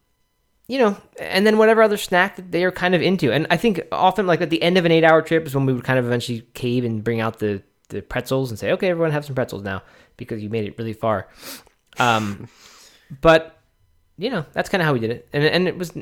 you 0.67 0.77
know, 0.79 0.97
and 1.19 1.47
then 1.47 1.57
whatever 1.57 1.81
other 1.81 1.97
snack 1.97 2.35
that 2.35 2.51
they 2.51 2.63
are 2.63 2.71
kind 2.71 2.93
of 2.93 3.01
into. 3.01 3.31
And 3.31 3.47
I 3.49 3.57
think 3.57 3.81
often, 3.91 4.27
like 4.27 4.41
at 4.41 4.49
the 4.49 4.61
end 4.61 4.77
of 4.77 4.85
an 4.85 4.91
eight-hour 4.91 5.21
trip, 5.21 5.47
is 5.47 5.55
when 5.55 5.65
we 5.65 5.73
would 5.73 5.83
kind 5.83 5.97
of 5.97 6.05
eventually 6.05 6.41
cave 6.53 6.83
and 6.83 7.03
bring 7.03 7.21
out 7.21 7.39
the 7.39 7.63
the 7.89 8.01
pretzels 8.01 8.51
and 8.51 8.59
say, 8.59 8.71
"Okay, 8.73 8.89
everyone 8.89 9.11
have 9.11 9.25
some 9.25 9.35
pretzels 9.35 9.63
now 9.63 9.81
because 10.17 10.43
you 10.43 10.49
made 10.49 10.65
it 10.65 10.77
really 10.77 10.93
far." 10.93 11.27
Um, 11.99 12.49
but 13.21 13.59
you 14.17 14.29
know, 14.29 14.45
that's 14.51 14.69
kind 14.69 14.81
of 14.81 14.85
how 14.85 14.93
we 14.93 14.99
did 14.99 15.11
it, 15.11 15.29
and 15.31 15.43
and 15.43 15.67
it 15.67 15.77
was 15.77 15.93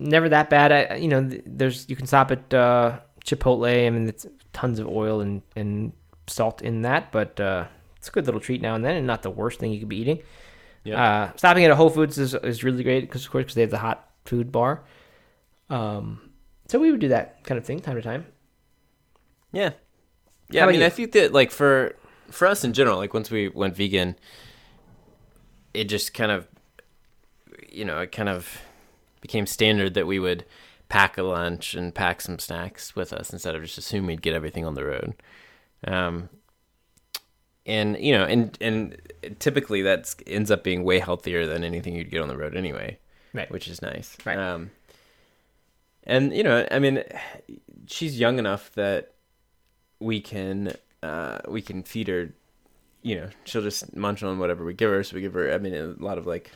never 0.00 0.28
that 0.28 0.50
bad. 0.50 0.72
I, 0.72 0.96
you 0.96 1.08
know, 1.08 1.30
there's 1.46 1.88
you 1.88 1.94
can 1.94 2.06
stop 2.06 2.32
at 2.32 2.52
uh, 2.52 2.98
Chipotle. 3.24 3.86
I 3.86 3.90
mean, 3.90 4.08
it's 4.08 4.26
tons 4.52 4.80
of 4.80 4.88
oil 4.88 5.20
and 5.20 5.42
and 5.54 5.92
salt 6.26 6.62
in 6.62 6.82
that, 6.82 7.12
but 7.12 7.38
uh, 7.38 7.66
it's 7.96 8.08
a 8.08 8.10
good 8.10 8.26
little 8.26 8.40
treat 8.40 8.60
now 8.60 8.74
and 8.74 8.84
then, 8.84 8.96
and 8.96 9.06
not 9.06 9.22
the 9.22 9.30
worst 9.30 9.60
thing 9.60 9.72
you 9.72 9.78
could 9.78 9.88
be 9.88 9.98
eating. 9.98 10.20
Uh, 10.98 11.36
stopping 11.36 11.64
at 11.64 11.70
a 11.70 11.76
Whole 11.76 11.90
Foods 11.90 12.18
is, 12.18 12.34
is 12.34 12.64
really 12.64 12.82
great 12.82 13.00
because, 13.00 13.24
of 13.24 13.30
course, 13.30 13.44
because 13.44 13.54
they 13.54 13.60
have 13.60 13.70
the 13.70 13.78
hot 13.78 14.08
food 14.24 14.50
bar. 14.50 14.82
Um, 15.68 16.30
so 16.68 16.78
we 16.78 16.90
would 16.90 17.00
do 17.00 17.08
that 17.08 17.44
kind 17.44 17.58
of 17.58 17.64
thing 17.64 17.80
time 17.80 17.96
to 17.96 18.02
time. 18.02 18.26
Yeah. 19.52 19.70
Yeah, 20.50 20.64
I 20.64 20.70
mean, 20.70 20.80
you? 20.80 20.86
I 20.86 20.90
think 20.90 21.12
that 21.12 21.32
like 21.32 21.50
for 21.50 21.94
for 22.30 22.46
us 22.46 22.64
in 22.64 22.72
general, 22.72 22.96
like 22.96 23.14
once 23.14 23.30
we 23.30 23.48
went 23.48 23.76
vegan, 23.76 24.16
it 25.74 25.84
just 25.84 26.14
kind 26.14 26.32
of 26.32 26.48
you 27.68 27.84
know, 27.84 28.00
it 28.00 28.10
kind 28.10 28.28
of 28.28 28.60
became 29.20 29.46
standard 29.46 29.94
that 29.94 30.06
we 30.06 30.18
would 30.18 30.44
pack 30.88 31.16
a 31.18 31.22
lunch 31.22 31.74
and 31.74 31.94
pack 31.94 32.20
some 32.20 32.38
snacks 32.38 32.96
with 32.96 33.12
us 33.12 33.32
instead 33.32 33.54
of 33.54 33.62
just 33.62 33.78
assuming 33.78 34.08
we'd 34.08 34.22
get 34.22 34.34
everything 34.34 34.64
on 34.64 34.74
the 34.74 34.84
road. 34.84 35.14
Um 35.86 36.28
and 37.66 37.96
you 37.98 38.12
know, 38.12 38.24
and 38.24 38.56
and 38.60 38.96
typically 39.38 39.82
that 39.82 40.14
ends 40.26 40.50
up 40.50 40.64
being 40.64 40.84
way 40.84 40.98
healthier 40.98 41.46
than 41.46 41.62
anything 41.64 41.94
you'd 41.94 42.10
get 42.10 42.20
on 42.22 42.28
the 42.28 42.36
road 42.36 42.56
anyway, 42.56 42.98
Right. 43.32 43.50
which 43.50 43.68
is 43.68 43.82
nice. 43.82 44.16
Right. 44.24 44.38
Um, 44.38 44.70
and 46.04 46.34
you 46.34 46.42
know, 46.42 46.66
I 46.70 46.78
mean, 46.78 47.02
she's 47.86 48.18
young 48.18 48.38
enough 48.38 48.72
that 48.72 49.12
we 49.98 50.20
can 50.20 50.74
uh, 51.02 51.38
we 51.48 51.62
can 51.62 51.82
feed 51.82 52.08
her. 52.08 52.32
You 53.02 53.16
know, 53.16 53.28
she'll 53.44 53.62
just 53.62 53.96
munch 53.96 54.22
on 54.22 54.38
whatever 54.38 54.64
we 54.64 54.74
give 54.74 54.90
her. 54.90 55.02
So 55.02 55.14
we 55.16 55.20
give 55.22 55.34
her. 55.34 55.52
I 55.52 55.58
mean, 55.58 55.74
a 55.74 55.86
lot 56.02 56.18
of 56.18 56.26
like 56.26 56.50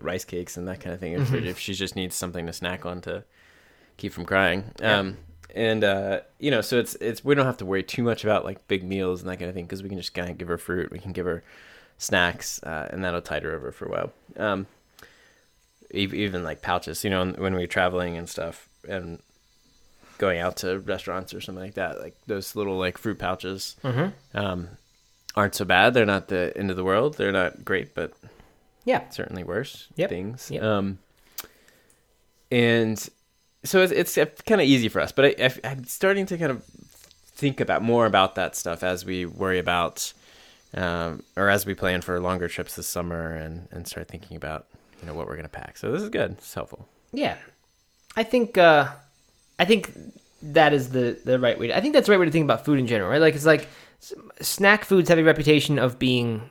rice 0.00 0.24
cakes 0.24 0.56
and 0.56 0.66
that 0.68 0.80
kind 0.80 0.94
of 0.94 1.00
thing. 1.00 1.12
If, 1.14 1.32
if 1.34 1.58
she 1.58 1.74
just 1.74 1.96
needs 1.96 2.14
something 2.14 2.46
to 2.46 2.52
snack 2.52 2.86
on 2.86 3.00
to 3.02 3.24
keep 3.96 4.12
from 4.12 4.24
crying. 4.24 4.64
Um, 4.82 5.18
and 5.54 5.84
uh, 5.84 6.20
you 6.38 6.50
know, 6.50 6.60
so 6.60 6.78
it's 6.78 6.94
it's 6.96 7.24
we 7.24 7.34
don't 7.34 7.46
have 7.46 7.56
to 7.58 7.66
worry 7.66 7.82
too 7.82 8.02
much 8.02 8.24
about 8.24 8.44
like 8.44 8.66
big 8.68 8.82
meals 8.84 9.20
and 9.20 9.30
that 9.30 9.36
kind 9.38 9.48
of 9.48 9.54
thing 9.54 9.64
because 9.64 9.82
we 9.82 9.88
can 9.88 9.98
just 9.98 10.14
kind 10.14 10.30
of 10.30 10.38
give 10.38 10.48
her 10.48 10.58
fruit. 10.58 10.90
We 10.90 10.98
can 10.98 11.12
give 11.12 11.26
her 11.26 11.42
snacks, 11.98 12.62
uh, 12.62 12.88
and 12.90 13.04
that'll 13.04 13.20
tide 13.22 13.42
her 13.42 13.54
over 13.54 13.72
for 13.72 13.86
a 13.86 13.90
while. 13.90 14.12
Um, 14.36 14.66
ev- 15.94 16.14
even 16.14 16.42
like 16.44 16.62
pouches, 16.62 17.04
you 17.04 17.10
know, 17.10 17.26
when 17.26 17.54
we 17.54 17.60
were 17.60 17.66
traveling 17.66 18.16
and 18.16 18.28
stuff, 18.28 18.68
and 18.88 19.20
going 20.18 20.38
out 20.38 20.56
to 20.58 20.78
restaurants 20.80 21.32
or 21.34 21.40
something 21.40 21.64
like 21.64 21.74
that, 21.74 22.00
like 22.00 22.14
those 22.26 22.54
little 22.56 22.76
like 22.78 22.98
fruit 22.98 23.18
pouches 23.18 23.76
Mm-hmm. 23.82 24.36
um, 24.38 24.68
aren't 25.36 25.54
so 25.54 25.64
bad. 25.64 25.94
They're 25.94 26.04
not 26.06 26.28
the 26.28 26.52
end 26.56 26.70
of 26.70 26.76
the 26.76 26.84
world. 26.84 27.16
They're 27.16 27.32
not 27.32 27.64
great, 27.64 27.94
but 27.94 28.12
Yeah. 28.84 29.08
certainly 29.10 29.44
worse 29.44 29.88
Yep. 29.96 30.08
things. 30.10 30.50
Yep. 30.50 30.62
Um, 30.62 30.98
and 32.50 33.08
so 33.64 33.82
it's, 33.82 34.16
it's 34.16 34.40
kind 34.42 34.60
of 34.60 34.66
easy 34.66 34.88
for 34.88 35.00
us, 35.00 35.12
but 35.12 35.40
I, 35.40 35.52
I'm 35.64 35.84
starting 35.84 36.26
to 36.26 36.38
kind 36.38 36.50
of 36.50 36.64
think 36.64 37.60
about 37.60 37.82
more 37.82 38.06
about 38.06 38.34
that 38.34 38.56
stuff 38.56 38.82
as 38.82 39.04
we 39.04 39.26
worry 39.26 39.58
about, 39.58 40.12
um, 40.74 41.22
or 41.36 41.48
as 41.48 41.66
we 41.66 41.74
plan 41.74 42.00
for 42.00 42.20
longer 42.20 42.48
trips 42.48 42.76
this 42.76 42.86
summer 42.86 43.34
and, 43.34 43.68
and 43.70 43.86
start 43.86 44.08
thinking 44.08 44.36
about, 44.36 44.66
you 45.00 45.06
know, 45.06 45.14
what 45.14 45.26
we're 45.26 45.34
going 45.34 45.44
to 45.44 45.48
pack. 45.48 45.76
So 45.76 45.92
this 45.92 46.02
is 46.02 46.08
good. 46.08 46.32
It's 46.32 46.54
helpful. 46.54 46.86
Yeah, 47.12 47.36
I 48.16 48.22
think 48.22 48.56
uh, 48.58 48.88
I 49.58 49.64
think 49.64 49.90
that 50.42 50.72
is 50.72 50.90
the 50.90 51.18
the 51.24 51.38
right 51.38 51.58
way. 51.58 51.68
To, 51.68 51.76
I 51.76 51.80
think 51.80 51.94
that's 51.94 52.06
the 52.06 52.12
right 52.12 52.20
way 52.20 52.26
to 52.26 52.30
think 52.30 52.44
about 52.44 52.64
food 52.64 52.78
in 52.78 52.86
general, 52.86 53.10
right? 53.10 53.20
Like 53.20 53.34
it's 53.34 53.46
like 53.46 53.68
snack 54.40 54.84
foods 54.84 55.08
have 55.08 55.18
a 55.18 55.24
reputation 55.24 55.78
of 55.78 55.98
being 55.98 56.50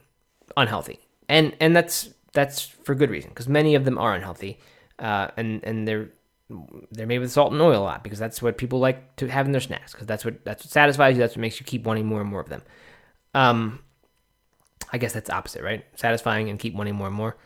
unhealthy, 0.57 0.99
and 1.27 1.55
and 1.59 1.75
that's 1.75 2.09
that's 2.33 2.61
for 2.61 2.93
good 2.93 3.09
reason 3.09 3.29
because 3.29 3.47
many 3.47 3.75
of 3.75 3.85
them 3.85 3.97
are 3.97 4.13
unhealthy, 4.13 4.59
uh, 4.99 5.29
and 5.37 5.63
and 5.63 5.87
they're 5.87 6.09
they're 6.91 7.05
made 7.05 7.19
with 7.19 7.31
salt 7.31 7.51
and 7.51 7.61
oil 7.61 7.81
a 7.81 7.83
lot 7.83 8.03
because 8.03 8.17
that's 8.17 8.41
what 8.41 8.57
people 8.57 8.79
like 8.79 9.15
to 9.17 9.27
have 9.27 9.45
in 9.45 9.51
their 9.51 9.61
snacks 9.61 9.91
because 9.91 10.07
that's 10.07 10.25
what 10.25 10.43
that's 10.43 10.63
what 10.63 10.71
satisfies 10.71 11.15
you. 11.15 11.19
That's 11.19 11.35
what 11.35 11.41
makes 11.41 11.59
you 11.59 11.65
keep 11.65 11.83
wanting 11.83 12.05
more 12.05 12.21
and 12.21 12.29
more 12.29 12.41
of 12.41 12.49
them. 12.49 12.63
Um, 13.33 13.79
I 14.91 14.97
guess 14.97 15.13
that's 15.13 15.29
opposite, 15.29 15.61
right? 15.61 15.85
Satisfying 15.95 16.49
and 16.49 16.57
keep 16.57 16.73
wanting 16.73 16.95
more 16.95 17.07
and 17.07 17.15
more. 17.15 17.37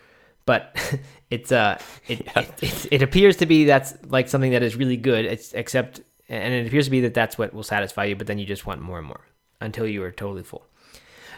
But 0.46 0.78
it's 1.30 1.52
uh, 1.52 1.80
it, 2.08 2.22
it, 2.36 2.64
it 2.64 2.88
it 2.92 3.02
appears 3.02 3.38
to 3.38 3.46
be 3.46 3.66
that's 3.66 3.94
like 4.06 4.30
something 4.30 4.52
that 4.52 4.64
is 4.64 4.76
really 4.76 4.98
good. 4.98 5.26
It's 5.26 5.54
except, 5.54 6.02
and 6.30 6.54
it 6.54 6.68
appears 6.68 6.86
to 6.86 6.92
be 6.92 7.02
that 7.02 7.14
that's 7.14 7.38
what 7.38 7.54
will 7.54 7.64
satisfy 7.64 8.06
you. 8.06 8.16
But 8.16 8.28
then 8.28 8.40
you 8.40 8.46
just 8.46 8.66
want 8.66 8.82
more 8.82 9.00
and 9.00 9.08
more 9.08 9.26
until 9.60 9.86
you 9.86 10.04
are 10.04 10.12
totally 10.12 10.44
full. 10.44 10.66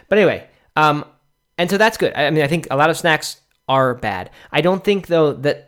But 0.08 0.18
anyway, 0.18 0.48
um, 0.76 1.04
and 1.58 1.68
so 1.68 1.78
that's 1.78 1.96
good. 1.96 2.12
I 2.14 2.26
I 2.26 2.30
mean, 2.30 2.44
I 2.44 2.48
think 2.48 2.68
a 2.70 2.76
lot 2.76 2.90
of 2.90 2.96
snacks 2.96 3.40
are 3.68 3.94
bad. 3.94 4.30
I 4.52 4.60
don't 4.60 4.84
think 4.84 5.08
though 5.08 5.32
that 5.32 5.65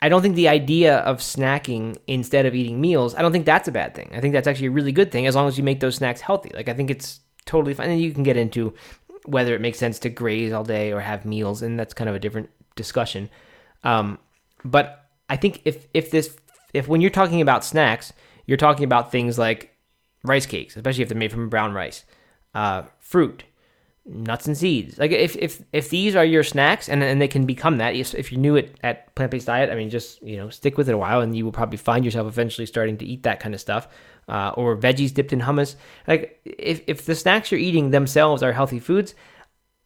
I 0.00 0.08
don't 0.08 0.22
think 0.22 0.36
the 0.36 0.48
idea 0.48 0.98
of 0.98 1.18
snacking 1.18 1.98
instead 2.06 2.46
of 2.46 2.54
eating 2.54 2.80
meals, 2.80 3.14
I 3.14 3.22
don't 3.22 3.32
think 3.32 3.44
that's 3.44 3.68
a 3.68 3.72
bad 3.72 3.94
thing. 3.94 4.10
I 4.14 4.20
think 4.20 4.32
that's 4.32 4.46
actually 4.46 4.68
a 4.68 4.70
really 4.70 4.92
good 4.92 5.12
thing 5.12 5.26
as 5.26 5.34
long 5.34 5.48
as 5.48 5.58
you 5.58 5.64
make 5.64 5.80
those 5.80 5.96
snacks 5.96 6.20
healthy. 6.20 6.50
Like 6.54 6.68
I 6.68 6.74
think 6.74 6.90
it's 6.90 7.20
totally 7.44 7.74
fine. 7.74 7.90
And 7.90 8.00
you 8.00 8.12
can 8.12 8.22
get 8.22 8.36
into 8.36 8.74
whether 9.26 9.54
it 9.54 9.60
makes 9.60 9.78
sense 9.78 9.98
to 10.00 10.08
graze 10.08 10.52
all 10.52 10.64
day 10.64 10.92
or 10.92 11.00
have 11.00 11.24
meals, 11.24 11.62
and 11.62 11.78
that's 11.78 11.94
kind 11.94 12.08
of 12.08 12.16
a 12.16 12.18
different 12.18 12.48
discussion. 12.74 13.28
Um, 13.84 14.18
but 14.64 15.06
I 15.28 15.36
think 15.36 15.62
if 15.64 15.86
if 15.92 16.10
this 16.10 16.36
if 16.72 16.88
when 16.88 17.00
you're 17.00 17.10
talking 17.10 17.40
about 17.40 17.64
snacks, 17.64 18.12
you're 18.46 18.56
talking 18.56 18.84
about 18.84 19.12
things 19.12 19.38
like 19.38 19.76
rice 20.22 20.46
cakes, 20.46 20.76
especially 20.76 21.02
if 21.02 21.08
they're 21.08 21.18
made 21.18 21.32
from 21.32 21.48
brown 21.48 21.74
rice, 21.74 22.04
uh, 22.54 22.82
fruit, 22.98 23.44
nuts 24.06 24.46
and 24.46 24.56
seeds. 24.56 24.98
Like 24.98 25.10
if 25.10 25.36
if 25.36 25.62
if 25.72 25.90
these 25.90 26.14
are 26.14 26.24
your 26.24 26.44
snacks 26.44 26.88
and 26.88 27.02
and 27.02 27.20
they 27.20 27.28
can 27.28 27.44
become 27.44 27.78
that. 27.78 27.94
If, 27.94 28.30
you're 28.30 28.40
new 28.40 28.56
at, 28.56 28.70
at 28.82 29.14
plant 29.14 29.30
based 29.30 29.46
diet, 29.46 29.70
I 29.70 29.74
mean, 29.74 29.90
just 29.90 30.22
you 30.22 30.36
know 30.36 30.48
stick 30.50 30.78
with 30.78 30.88
it 30.88 30.92
a 30.94 30.98
while, 30.98 31.20
and 31.20 31.36
you 31.36 31.44
will 31.44 31.52
probably 31.52 31.78
find 31.78 32.04
yourself 32.04 32.26
eventually 32.26 32.66
starting 32.66 32.96
to 32.98 33.04
eat 33.04 33.24
that 33.24 33.40
kind 33.40 33.54
of 33.54 33.60
stuff. 33.60 33.88
Uh, 34.28 34.52
or 34.56 34.76
veggies 34.76 35.14
dipped 35.14 35.32
in 35.32 35.40
hummus. 35.40 35.76
Like 36.06 36.40
if 36.44 36.82
if 36.86 37.04
the 37.04 37.14
snacks 37.14 37.50
you're 37.50 37.60
eating 37.60 37.90
themselves 37.90 38.42
are 38.42 38.52
healthy 38.52 38.78
foods, 38.78 39.14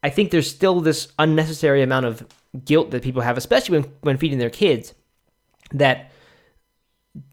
I 0.03 0.11
think 0.11 0.31
there's 0.31 0.51
still 0.51 0.81
this 0.81 1.09
unnecessary 1.19 1.83
amount 1.83 2.07
of 2.07 2.27
guilt 2.65 2.91
that 2.91 3.03
people 3.03 3.23
have, 3.23 3.37
especially 3.37 3.79
when 3.79 3.91
when 4.01 4.17
feeding 4.17 4.39
their 4.39 4.51
kids, 4.51 4.95
that 5.73 6.10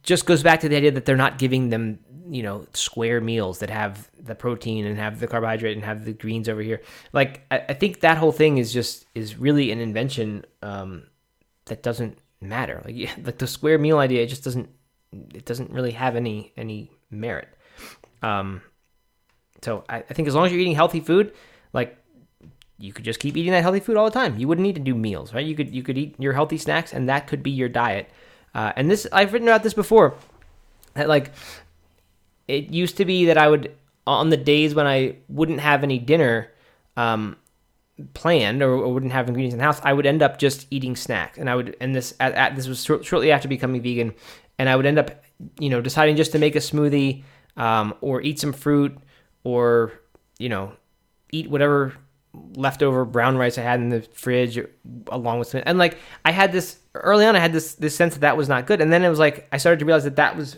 just 0.03 0.25
goes 0.25 0.43
back 0.43 0.61
to 0.61 0.69
the 0.69 0.75
idea 0.75 0.91
that 0.91 1.05
they're 1.05 1.15
not 1.15 1.37
giving 1.37 1.69
them 1.69 1.99
you 2.29 2.43
know 2.43 2.65
square 2.73 3.21
meals 3.21 3.59
that 3.59 3.69
have 3.69 4.09
the 4.19 4.35
protein 4.35 4.85
and 4.85 4.97
have 4.97 5.19
the 5.19 5.27
carbohydrate 5.27 5.75
and 5.75 5.85
have 5.85 6.05
the 6.05 6.13
greens 6.13 6.49
over 6.49 6.61
here. 6.61 6.81
Like 7.13 7.45
i, 7.51 7.63
I 7.69 7.73
think 7.73 8.01
that 8.01 8.17
whole 8.17 8.31
thing 8.31 8.57
is 8.57 8.73
just 8.73 9.05
is 9.15 9.37
really 9.37 9.71
an 9.71 9.79
invention 9.79 10.45
um, 10.61 11.03
that 11.65 11.83
doesn't 11.83 12.17
matter. 12.41 12.81
Like 12.83 12.95
yeah, 12.97 13.13
like 13.23 13.37
the 13.37 13.47
square 13.47 13.77
meal 13.77 13.99
idea 13.99 14.23
it 14.23 14.27
just 14.27 14.43
doesn't 14.43 14.69
it 15.33 15.45
doesn't 15.45 15.71
really 15.71 15.91
have 15.91 16.15
any 16.15 16.53
any 16.57 16.91
merit. 17.09 17.47
Um 18.21 18.61
so 19.61 19.83
I, 19.89 19.97
I 19.97 20.13
think 20.13 20.27
as 20.27 20.35
long 20.35 20.45
as 20.45 20.51
you're 20.51 20.61
eating 20.61 20.75
healthy 20.75 20.99
food 20.99 21.33
like 21.73 21.97
you 22.79 22.93
could 22.93 23.05
just 23.05 23.19
keep 23.19 23.35
eating 23.35 23.51
that 23.53 23.63
healthy 23.63 23.79
food 23.79 23.97
all 23.97 24.05
the 24.05 24.11
time. 24.11 24.37
You 24.37 24.47
wouldn't 24.47 24.63
need 24.63 24.75
to 24.75 24.81
do 24.81 24.95
meals 24.95 25.33
right? 25.33 25.45
You 25.45 25.55
could 25.55 25.73
you 25.73 25.83
could 25.83 25.97
eat 25.97 26.15
your 26.19 26.33
healthy 26.33 26.57
snacks 26.57 26.93
and 26.93 27.07
that 27.09 27.27
could 27.27 27.41
be 27.41 27.51
your 27.51 27.69
diet 27.69 28.09
uh, 28.57 28.73
and 28.75 28.91
this 28.91 29.07
i've 29.13 29.31
written 29.31 29.47
about 29.47 29.63
this 29.63 29.73
before 29.73 30.15
that 30.95 31.07
like 31.07 31.31
it 32.47 32.69
used 32.73 32.97
to 32.97 33.05
be 33.05 33.25
that 33.25 33.37
I 33.37 33.47
would 33.47 33.75
on 34.05 34.29
the 34.29 34.37
days 34.37 34.73
when 34.73 34.87
I 34.87 35.17
wouldn't 35.27 35.59
have 35.59 35.83
any 35.83 35.99
dinner 35.99 36.51
um, 36.95 37.35
planned 38.13 38.61
or, 38.61 38.71
or 38.71 38.93
wouldn't 38.93 39.11
have 39.11 39.27
ingredients 39.27 39.53
in 39.53 39.57
the 39.57 39.65
house, 39.65 39.81
I 39.83 39.93
would 39.93 40.05
end 40.05 40.21
up 40.21 40.37
just 40.37 40.65
eating 40.71 40.95
snacks, 40.95 41.37
and 41.37 41.49
I 41.49 41.55
would 41.55 41.75
and 41.81 41.95
this 41.95 42.13
at, 42.19 42.33
at, 42.33 42.55
this 42.55 42.67
was 42.67 42.83
short, 42.83 43.05
shortly 43.05 43.31
after 43.31 43.47
becoming 43.47 43.81
vegan, 43.81 44.13
and 44.57 44.69
I 44.69 44.75
would 44.75 44.85
end 44.85 44.97
up 44.97 45.23
you 45.59 45.69
know 45.69 45.81
deciding 45.81 46.15
just 46.15 46.31
to 46.31 46.39
make 46.39 46.55
a 46.55 46.59
smoothie 46.59 47.23
um, 47.57 47.93
or 48.01 48.21
eat 48.21 48.39
some 48.39 48.53
fruit 48.53 48.97
or 49.43 49.91
you 50.39 50.49
know 50.49 50.73
eat 51.31 51.49
whatever 51.49 51.93
leftover 52.55 53.03
brown 53.03 53.35
rice 53.35 53.57
I 53.57 53.61
had 53.61 53.79
in 53.79 53.89
the 53.89 54.01
fridge 54.01 54.59
along 55.07 55.39
with 55.39 55.55
and 55.55 55.77
like 55.77 55.97
I 56.23 56.31
had 56.31 56.51
this 56.51 56.77
early 57.03 57.25
on 57.25 57.35
I 57.35 57.39
had 57.39 57.53
this 57.53 57.75
this 57.75 57.95
sense 57.95 58.13
that 58.13 58.21
that 58.21 58.37
was 58.37 58.49
not 58.49 58.65
good 58.65 58.81
and 58.81 58.91
then 58.91 59.03
it 59.03 59.09
was 59.09 59.19
like 59.19 59.47
I 59.51 59.57
started 59.57 59.79
to 59.79 59.85
realize 59.85 60.03
that 60.03 60.17
that 60.17 60.35
was 60.35 60.57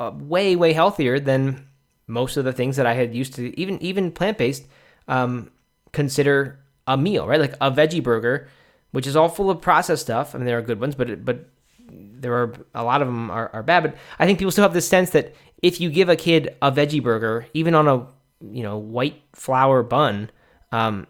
uh, 0.00 0.10
way 0.14 0.56
way 0.56 0.72
healthier 0.72 1.20
than 1.20 1.66
most 2.06 2.36
of 2.36 2.44
the 2.44 2.52
things 2.52 2.76
that 2.76 2.86
I 2.86 2.94
had 2.94 3.14
used 3.14 3.34
to 3.34 3.58
even 3.58 3.80
even 3.82 4.12
plant 4.12 4.38
based 4.38 4.66
um, 5.08 5.50
consider 5.92 6.60
a 6.86 6.96
meal, 6.96 7.26
right? 7.26 7.40
Like 7.40 7.54
a 7.60 7.70
veggie 7.70 8.02
burger, 8.02 8.48
which 8.90 9.06
is 9.06 9.16
all 9.16 9.28
full 9.28 9.50
of 9.50 9.60
processed 9.60 10.02
stuff. 10.02 10.34
I 10.34 10.38
mean, 10.38 10.46
there 10.46 10.58
are 10.58 10.62
good 10.62 10.80
ones, 10.80 10.94
but 10.94 11.24
but 11.24 11.48
there 11.90 12.34
are 12.34 12.52
a 12.74 12.84
lot 12.84 13.02
of 13.02 13.08
them 13.08 13.30
are, 13.30 13.50
are 13.52 13.62
bad. 13.62 13.82
But 13.82 13.96
I 14.18 14.26
think 14.26 14.38
people 14.38 14.52
still 14.52 14.62
have 14.62 14.74
this 14.74 14.88
sense 14.88 15.10
that 15.10 15.34
if 15.62 15.80
you 15.80 15.90
give 15.90 16.08
a 16.08 16.16
kid 16.16 16.56
a 16.60 16.70
veggie 16.70 17.02
burger, 17.02 17.46
even 17.54 17.74
on 17.74 17.88
a 17.88 18.06
you 18.52 18.62
know 18.62 18.76
white 18.76 19.22
flour 19.32 19.82
bun, 19.82 20.30
um, 20.72 21.06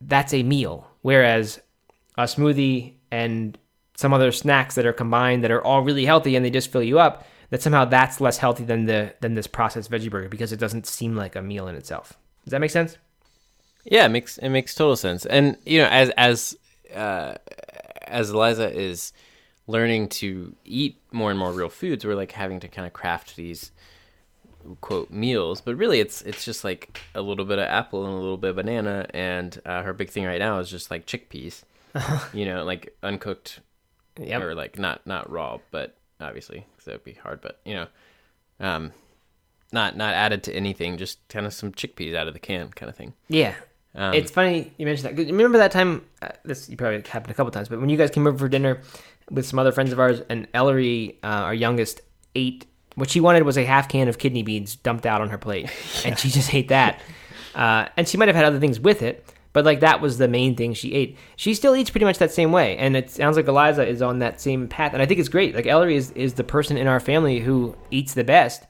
that's 0.00 0.32
a 0.32 0.42
meal. 0.42 0.88
Whereas 1.02 1.60
a 2.16 2.24
smoothie 2.24 2.94
and 3.10 3.58
some 3.96 4.12
other 4.12 4.32
snacks 4.32 4.74
that 4.74 4.86
are 4.86 4.92
combined 4.92 5.44
that 5.44 5.50
are 5.50 5.62
all 5.62 5.82
really 5.82 6.04
healthy 6.04 6.36
and 6.36 6.44
they 6.44 6.50
just 6.50 6.72
fill 6.72 6.82
you 6.82 6.98
up, 6.98 7.26
that 7.50 7.62
somehow 7.62 7.84
that's 7.84 8.20
less 8.20 8.38
healthy 8.38 8.64
than 8.64 8.86
the 8.86 9.14
than 9.20 9.34
this 9.34 9.46
processed 9.46 9.90
veggie 9.90 10.10
burger 10.10 10.28
because 10.28 10.52
it 10.52 10.58
doesn't 10.58 10.86
seem 10.86 11.14
like 11.14 11.36
a 11.36 11.42
meal 11.42 11.68
in 11.68 11.76
itself. 11.76 12.18
Does 12.44 12.50
that 12.50 12.60
make 12.60 12.70
sense? 12.70 12.98
Yeah, 13.84 14.06
it 14.06 14.10
makes 14.10 14.38
it 14.38 14.48
makes 14.48 14.74
total 14.74 14.96
sense. 14.96 15.26
And 15.26 15.56
you 15.64 15.78
know, 15.78 15.88
as 15.88 16.10
as 16.10 16.56
uh, 16.94 17.34
as 18.06 18.30
Eliza 18.30 18.70
is 18.70 19.12
learning 19.66 20.08
to 20.08 20.54
eat 20.64 21.00
more 21.12 21.30
and 21.30 21.38
more 21.38 21.52
real 21.52 21.68
foods, 21.68 22.04
we're 22.04 22.14
like 22.14 22.32
having 22.32 22.60
to 22.60 22.68
kind 22.68 22.86
of 22.86 22.92
craft 22.92 23.36
these 23.36 23.72
quote 24.80 25.10
meals. 25.10 25.60
But 25.60 25.76
really, 25.76 26.00
it's 26.00 26.22
it's 26.22 26.44
just 26.44 26.64
like 26.64 27.00
a 27.14 27.22
little 27.22 27.44
bit 27.44 27.58
of 27.58 27.66
apple 27.66 28.04
and 28.04 28.14
a 28.14 28.18
little 28.18 28.36
bit 28.36 28.50
of 28.50 28.56
banana. 28.56 29.06
And 29.12 29.60
uh, 29.64 29.82
her 29.82 29.92
big 29.92 30.10
thing 30.10 30.24
right 30.24 30.38
now 30.38 30.58
is 30.58 30.70
just 30.70 30.90
like 30.90 31.06
chickpeas. 31.06 31.62
you 32.32 32.44
know, 32.44 32.64
like 32.64 32.96
uncooked 33.02 33.60
Yep. 34.18 34.42
or 34.42 34.54
like 34.54 34.78
not 34.78 35.06
not 35.06 35.30
raw, 35.30 35.58
but 35.70 35.96
obviously 36.20 36.66
because 36.72 36.84
that 36.86 36.92
would 36.92 37.04
be 37.04 37.14
hard. 37.14 37.40
But 37.40 37.60
you 37.64 37.74
know, 37.74 37.86
um, 38.60 38.92
not 39.72 39.96
not 39.96 40.14
added 40.14 40.42
to 40.44 40.54
anything, 40.54 40.96
just 40.96 41.26
kind 41.28 41.46
of 41.46 41.52
some 41.52 41.72
chickpeas 41.72 42.14
out 42.14 42.28
of 42.28 42.34
the 42.34 42.40
can, 42.40 42.68
kind 42.68 42.88
of 42.88 42.96
thing. 42.96 43.14
Yeah. 43.28 43.54
Um, 43.96 44.12
it's 44.14 44.30
funny 44.30 44.72
you 44.76 44.86
mentioned 44.86 45.16
that. 45.16 45.26
Remember 45.26 45.58
that 45.58 45.70
time? 45.70 46.04
Uh, 46.20 46.28
this 46.44 46.68
you 46.68 46.76
probably 46.76 47.02
happened 47.08 47.30
a 47.30 47.34
couple 47.34 47.50
times, 47.50 47.68
but 47.68 47.80
when 47.80 47.88
you 47.88 47.96
guys 47.96 48.10
came 48.10 48.26
over 48.26 48.38
for 48.38 48.48
dinner 48.48 48.80
with 49.30 49.46
some 49.46 49.58
other 49.58 49.72
friends 49.72 49.92
of 49.92 50.00
ours, 50.00 50.20
and 50.28 50.48
Ellery, 50.54 51.18
uh, 51.22 51.26
our 51.26 51.54
youngest, 51.54 52.00
ate 52.34 52.66
what 52.96 53.10
she 53.10 53.20
wanted 53.20 53.42
was 53.42 53.56
a 53.56 53.64
half 53.64 53.88
can 53.88 54.08
of 54.08 54.18
kidney 54.18 54.42
beans 54.42 54.76
dumped 54.76 55.06
out 55.06 55.20
on 55.20 55.30
her 55.30 55.38
plate, 55.38 55.70
and 56.04 56.18
she 56.18 56.28
just 56.28 56.52
ate 56.54 56.68
that. 56.68 57.00
Uh, 57.54 57.88
and 57.96 58.08
she 58.08 58.16
might 58.16 58.28
have 58.28 58.36
had 58.36 58.44
other 58.44 58.58
things 58.58 58.80
with 58.80 59.02
it, 59.02 59.24
but 59.54 59.64
like 59.64 59.80
that 59.80 60.02
was 60.02 60.18
the 60.18 60.28
main 60.28 60.54
thing 60.54 60.74
she 60.74 60.92
ate. 60.92 61.16
She 61.36 61.54
still 61.54 61.74
eats 61.74 61.88
pretty 61.88 62.04
much 62.04 62.18
that 62.18 62.30
same 62.32 62.52
way, 62.52 62.76
and 62.76 62.94
it 62.94 63.08
sounds 63.10 63.36
like 63.36 63.48
Eliza 63.48 63.86
is 63.88 64.02
on 64.02 64.18
that 64.18 64.38
same 64.42 64.68
path, 64.68 64.92
and 64.92 65.00
I 65.00 65.06
think 65.06 65.18
it's 65.20 65.30
great. 65.30 65.54
Like 65.54 65.66
Ellery 65.66 65.96
is 65.96 66.10
is 66.10 66.34
the 66.34 66.44
person 66.44 66.76
in 66.76 66.86
our 66.86 67.00
family 67.00 67.40
who 67.40 67.74
eats 67.90 68.12
the 68.12 68.24
best 68.24 68.64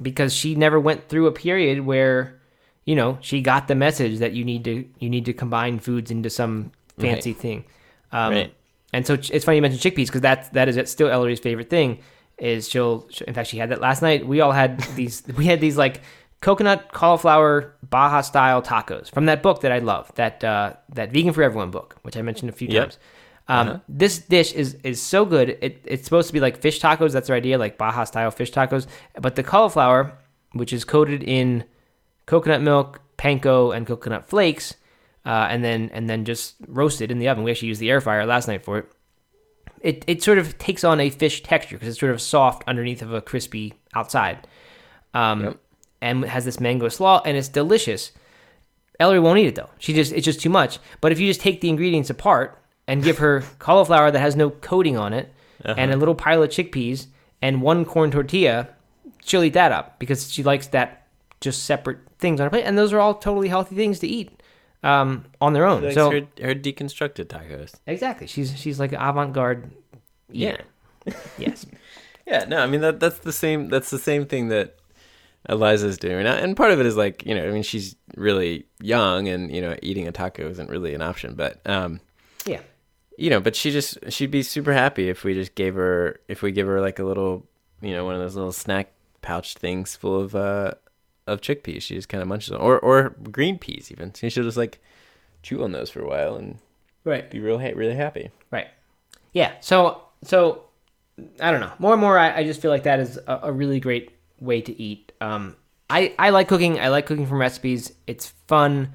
because 0.00 0.34
she 0.34 0.56
never 0.56 0.80
went 0.80 1.08
through 1.08 1.26
a 1.28 1.32
period 1.32 1.86
where 1.86 2.40
you 2.84 2.96
know 2.96 3.18
she 3.20 3.40
got 3.40 3.68
the 3.68 3.74
message 3.76 4.18
that 4.18 4.32
you 4.32 4.44
need 4.44 4.64
to 4.64 4.84
you 4.98 5.08
need 5.08 5.24
to 5.26 5.32
combine 5.32 5.78
foods 5.78 6.10
into 6.10 6.28
some 6.28 6.72
fancy 6.98 7.30
Right. 7.32 7.40
thing 7.40 7.64
um, 8.10 8.32
Right. 8.32 8.54
and 8.92 9.06
so 9.06 9.14
it's 9.14 9.44
funny 9.44 9.56
you 9.58 9.62
mentioned 9.62 9.82
chickpeas 9.82 10.06
because 10.06 10.20
that's 10.22 10.48
that 10.50 10.68
is 10.68 10.90
still 10.90 11.08
Ellery's 11.08 11.38
favorite 11.40 11.70
thing 11.70 11.98
is 12.38 12.68
she'll 12.68 13.06
in 13.28 13.34
fact 13.34 13.50
she 13.50 13.58
had 13.58 13.68
that 13.68 13.80
last 13.80 14.02
night 14.02 14.26
we 14.26 14.40
all 14.40 14.50
had 14.52 14.80
these 14.96 15.22
we 15.36 15.44
had 15.44 15.60
these 15.60 15.76
like 15.76 16.00
coconut 16.42 16.92
cauliflower 16.92 17.74
Baja 17.88 18.20
style 18.20 18.60
tacos 18.60 19.10
from 19.10 19.24
that 19.26 19.42
book 19.42 19.62
that 19.62 19.72
I 19.72 19.78
love 19.78 20.12
that 20.16 20.44
uh, 20.44 20.74
that 20.90 21.10
vegan 21.12 21.32
for 21.32 21.42
everyone 21.42 21.70
book 21.70 21.96
which 22.02 22.16
I 22.16 22.22
mentioned 22.22 22.50
a 22.50 22.52
few 22.52 22.68
Yep. 22.68 22.82
times 22.82 22.98
um, 23.48 23.82
this 23.88 24.18
dish 24.18 24.52
is 24.52 24.74
is 24.84 25.02
so 25.02 25.24
good. 25.24 25.58
It, 25.60 25.82
it's 25.84 26.04
supposed 26.04 26.28
to 26.28 26.32
be 26.32 26.38
like 26.40 26.60
fish 26.62 26.80
tacos. 26.80 27.12
That's 27.12 27.26
their 27.26 27.36
idea, 27.36 27.58
like 27.58 27.76
Baja 27.76 28.04
style 28.04 28.30
fish 28.30 28.52
tacos. 28.52 28.86
But 29.20 29.34
the 29.34 29.42
cauliflower, 29.42 30.16
which 30.52 30.72
is 30.72 30.84
coated 30.84 31.24
in 31.24 31.64
coconut 32.26 32.62
milk, 32.62 33.00
panko, 33.18 33.76
and 33.76 33.84
coconut 33.84 34.26
flakes, 34.28 34.74
uh, 35.26 35.48
and 35.50 35.62
then 35.64 35.90
and 35.92 36.08
then 36.08 36.24
just 36.24 36.54
roasted 36.68 37.10
in 37.10 37.18
the 37.18 37.28
oven. 37.28 37.42
We 37.42 37.50
actually 37.50 37.68
used 37.68 37.80
the 37.80 37.90
air 37.90 38.00
fryer 38.00 38.24
last 38.26 38.46
night 38.46 38.64
for 38.64 38.78
it. 38.78 38.86
It 39.80 40.04
it 40.06 40.22
sort 40.22 40.38
of 40.38 40.56
takes 40.58 40.84
on 40.84 41.00
a 41.00 41.10
fish 41.10 41.42
texture 41.42 41.76
because 41.76 41.88
it's 41.88 42.00
sort 42.00 42.12
of 42.12 42.20
soft 42.22 42.62
underneath 42.68 43.02
of 43.02 43.12
a 43.12 43.20
crispy 43.20 43.74
outside, 43.92 44.46
um, 45.14 45.42
Yep. 45.44 45.56
And 46.02 46.24
has 46.24 46.44
this 46.44 46.60
mango 46.60 46.88
slaw, 46.88 47.22
and 47.24 47.36
it's 47.36 47.48
delicious. 47.48 48.12
Ellery 49.00 49.20
won't 49.20 49.38
eat 49.38 49.46
it 49.46 49.54
though. 49.54 49.70
She 49.78 49.94
just 49.94 50.12
it's 50.12 50.24
just 50.24 50.40
too 50.40 50.50
much. 50.50 50.78
But 51.00 51.12
if 51.12 51.20
you 51.20 51.26
just 51.26 51.40
take 51.40 51.62
the 51.62 51.70
ingredients 51.70 52.10
apart 52.10 52.58
and 52.86 53.02
give 53.02 53.18
her 53.18 53.44
cauliflower 53.58 54.10
that 54.10 54.18
has 54.18 54.36
no 54.36 54.50
coating 54.50 54.98
on 54.98 55.14
it 55.14 55.32
and 55.64 55.92
a 55.92 55.96
little 55.96 56.16
pile 56.16 56.42
of 56.42 56.50
chickpeas 56.50 57.06
and 57.40 57.62
one 57.62 57.84
corn 57.84 58.10
tortilla, 58.10 58.68
she'll 59.24 59.44
eat 59.44 59.54
that 59.54 59.70
up 59.72 59.98
because 60.00 60.30
she 60.30 60.42
likes 60.42 60.66
that 60.68 61.06
just 61.40 61.64
separate 61.64 61.98
things 62.18 62.40
on 62.40 62.46
her 62.46 62.50
plate. 62.50 62.64
And 62.64 62.76
those 62.76 62.92
are 62.92 62.98
all 62.98 63.14
totally 63.14 63.48
healthy 63.48 63.76
things 63.76 64.00
to 64.00 64.08
eat 64.08 64.42
um, 64.82 65.24
on 65.40 65.52
their 65.52 65.64
own. 65.64 65.92
So 65.92 66.10
her, 66.10 66.20
her 66.42 66.54
deconstructed 66.54 67.26
tacos. 67.26 67.74
exactly, 67.86 68.26
she's 68.26 68.58
she's 68.58 68.80
like 68.80 68.92
avant-garde. 68.92 69.70
Yeah. 70.30 70.58
Yes. 71.38 71.64
Yeah, 72.24 72.44
no, 72.44 72.58
I 72.58 72.66
mean 72.68 72.82
that 72.82 73.00
that's 73.00 73.18
the 73.18 73.32
same 73.32 73.68
that's 73.68 73.90
the 73.90 73.98
same 73.98 74.26
thing 74.26 74.46
that 74.48 74.76
Eliza's 75.48 75.98
doing. 75.98 76.18
And- 76.26 76.28
And 76.28 76.56
part 76.56 76.70
of 76.72 76.80
it 76.80 76.86
is 76.86 76.96
like, 76.96 77.24
you 77.26 77.34
know, 77.34 77.46
I 77.46 77.50
mean 77.50 77.62
she's 77.62 77.96
really 78.16 78.66
young 78.80 79.28
and, 79.28 79.54
you 79.54 79.60
know, 79.60 79.76
eating 79.82 80.06
a 80.08 80.12
taco 80.12 80.48
isn't 80.48 80.70
really 80.70 80.94
an 80.94 81.02
option, 81.02 81.34
but 81.34 81.60
um 81.66 82.00
Yeah. 82.46 82.60
you 83.18 83.30
know, 83.30 83.40
but 83.40 83.56
she 83.56 83.70
just 83.70 83.98
she'd 84.10 84.30
be 84.30 84.42
super 84.42 84.72
happy 84.72 85.08
if 85.08 85.24
we 85.24 85.34
just 85.34 85.54
gave 85.54 85.74
her 85.74 86.20
if 86.28 86.42
we 86.42 86.52
give 86.52 86.66
her 86.66 86.80
like 86.80 86.98
a 86.98 87.04
little, 87.04 87.46
you 87.80 87.92
know, 87.92 88.04
one 88.04 88.14
of 88.14 88.20
those 88.20 88.36
little 88.36 88.52
snack 88.52 88.92
pouch 89.22 89.54
things 89.54 89.96
full 89.96 90.20
of 90.20 90.34
uh 90.34 90.72
of 91.26 91.40
chickpeas. 91.40 91.82
She 91.82 91.94
just 91.94 92.08
kind 92.08 92.20
of 92.22 92.28
munches 92.28 92.52
on 92.52 92.60
or 92.60 92.78
or 92.80 93.10
green 93.30 93.58
peas 93.58 93.90
even. 93.92 94.14
So 94.14 94.28
she'll 94.28 94.44
just 94.44 94.56
like 94.56 94.80
chew 95.42 95.62
on 95.64 95.72
those 95.72 95.90
for 95.90 96.00
a 96.00 96.08
while 96.08 96.36
and 96.36 96.58
Right. 97.04 97.28
be 97.30 97.40
real 97.40 97.58
ha- 97.58 97.72
really 97.74 97.96
happy. 97.96 98.30
Right. 98.52 98.68
Yeah. 99.32 99.52
So 99.60 100.02
so 100.24 100.64
I 101.40 101.50
don't 101.50 101.60
know. 101.60 101.72
More 101.78 101.92
and 101.92 102.00
more, 102.00 102.18
I, 102.18 102.38
I 102.38 102.44
just 102.44 102.60
feel 102.62 102.70
like 102.70 102.84
that 102.84 102.98
is 103.00 103.18
a, 103.26 103.40
a 103.44 103.52
really 103.52 103.80
great 103.80 104.10
way 104.40 104.60
to 104.62 104.80
eat. 104.82 105.11
Um, 105.22 105.56
I 105.88 106.14
I 106.18 106.30
like 106.30 106.48
cooking. 106.48 106.80
I 106.80 106.88
like 106.88 107.06
cooking 107.06 107.26
from 107.26 107.38
recipes. 107.38 107.92
It's 108.06 108.30
fun, 108.48 108.92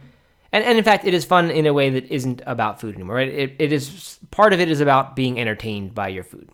and 0.51 0.63
and 0.63 0.77
in 0.77 0.83
fact, 0.83 1.05
it 1.05 1.13
is 1.13 1.25
fun 1.25 1.49
in 1.49 1.65
a 1.65 1.73
way 1.73 1.89
that 1.91 2.05
isn't 2.11 2.41
about 2.45 2.81
food 2.81 2.95
anymore. 2.95 3.15
Right? 3.15 3.29
It 3.29 3.55
it 3.59 3.71
is 3.71 4.19
part 4.31 4.53
of 4.53 4.59
it 4.59 4.69
is 4.69 4.81
about 4.81 5.15
being 5.15 5.39
entertained 5.39 5.95
by 5.95 6.09
your 6.09 6.23
food, 6.23 6.49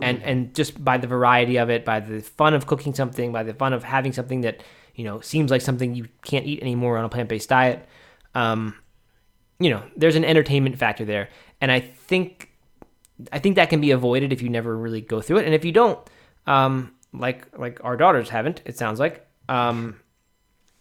and 0.00 0.22
and 0.22 0.54
just 0.54 0.82
by 0.82 0.98
the 0.98 1.06
variety 1.06 1.56
of 1.56 1.70
it, 1.70 1.84
by 1.84 2.00
the 2.00 2.20
fun 2.20 2.54
of 2.54 2.66
cooking 2.66 2.94
something, 2.94 3.32
by 3.32 3.42
the 3.42 3.54
fun 3.54 3.72
of 3.72 3.82
having 3.82 4.12
something 4.12 4.42
that 4.42 4.62
you 4.94 5.04
know 5.04 5.20
seems 5.20 5.50
like 5.50 5.62
something 5.62 5.94
you 5.94 6.06
can't 6.22 6.46
eat 6.46 6.60
anymore 6.62 6.98
on 6.98 7.04
a 7.04 7.08
plant 7.08 7.28
based 7.28 7.48
diet. 7.48 7.86
Um, 8.34 8.76
you 9.58 9.70
know, 9.70 9.82
there's 9.96 10.16
an 10.16 10.24
entertainment 10.24 10.78
factor 10.78 11.04
there, 11.04 11.30
and 11.60 11.72
I 11.72 11.80
think 11.80 12.50
I 13.32 13.38
think 13.40 13.56
that 13.56 13.70
can 13.70 13.80
be 13.80 13.90
avoided 13.90 14.32
if 14.32 14.42
you 14.42 14.50
never 14.50 14.76
really 14.76 15.00
go 15.00 15.20
through 15.20 15.38
it, 15.38 15.46
and 15.46 15.54
if 15.54 15.64
you 15.64 15.72
don't, 15.72 15.98
um, 16.46 16.92
like 17.12 17.58
like 17.58 17.82
our 17.84 17.96
daughters 17.96 18.28
haven't, 18.28 18.62
it 18.64 18.76
sounds 18.76 19.00
like, 19.00 19.26
um, 19.48 20.00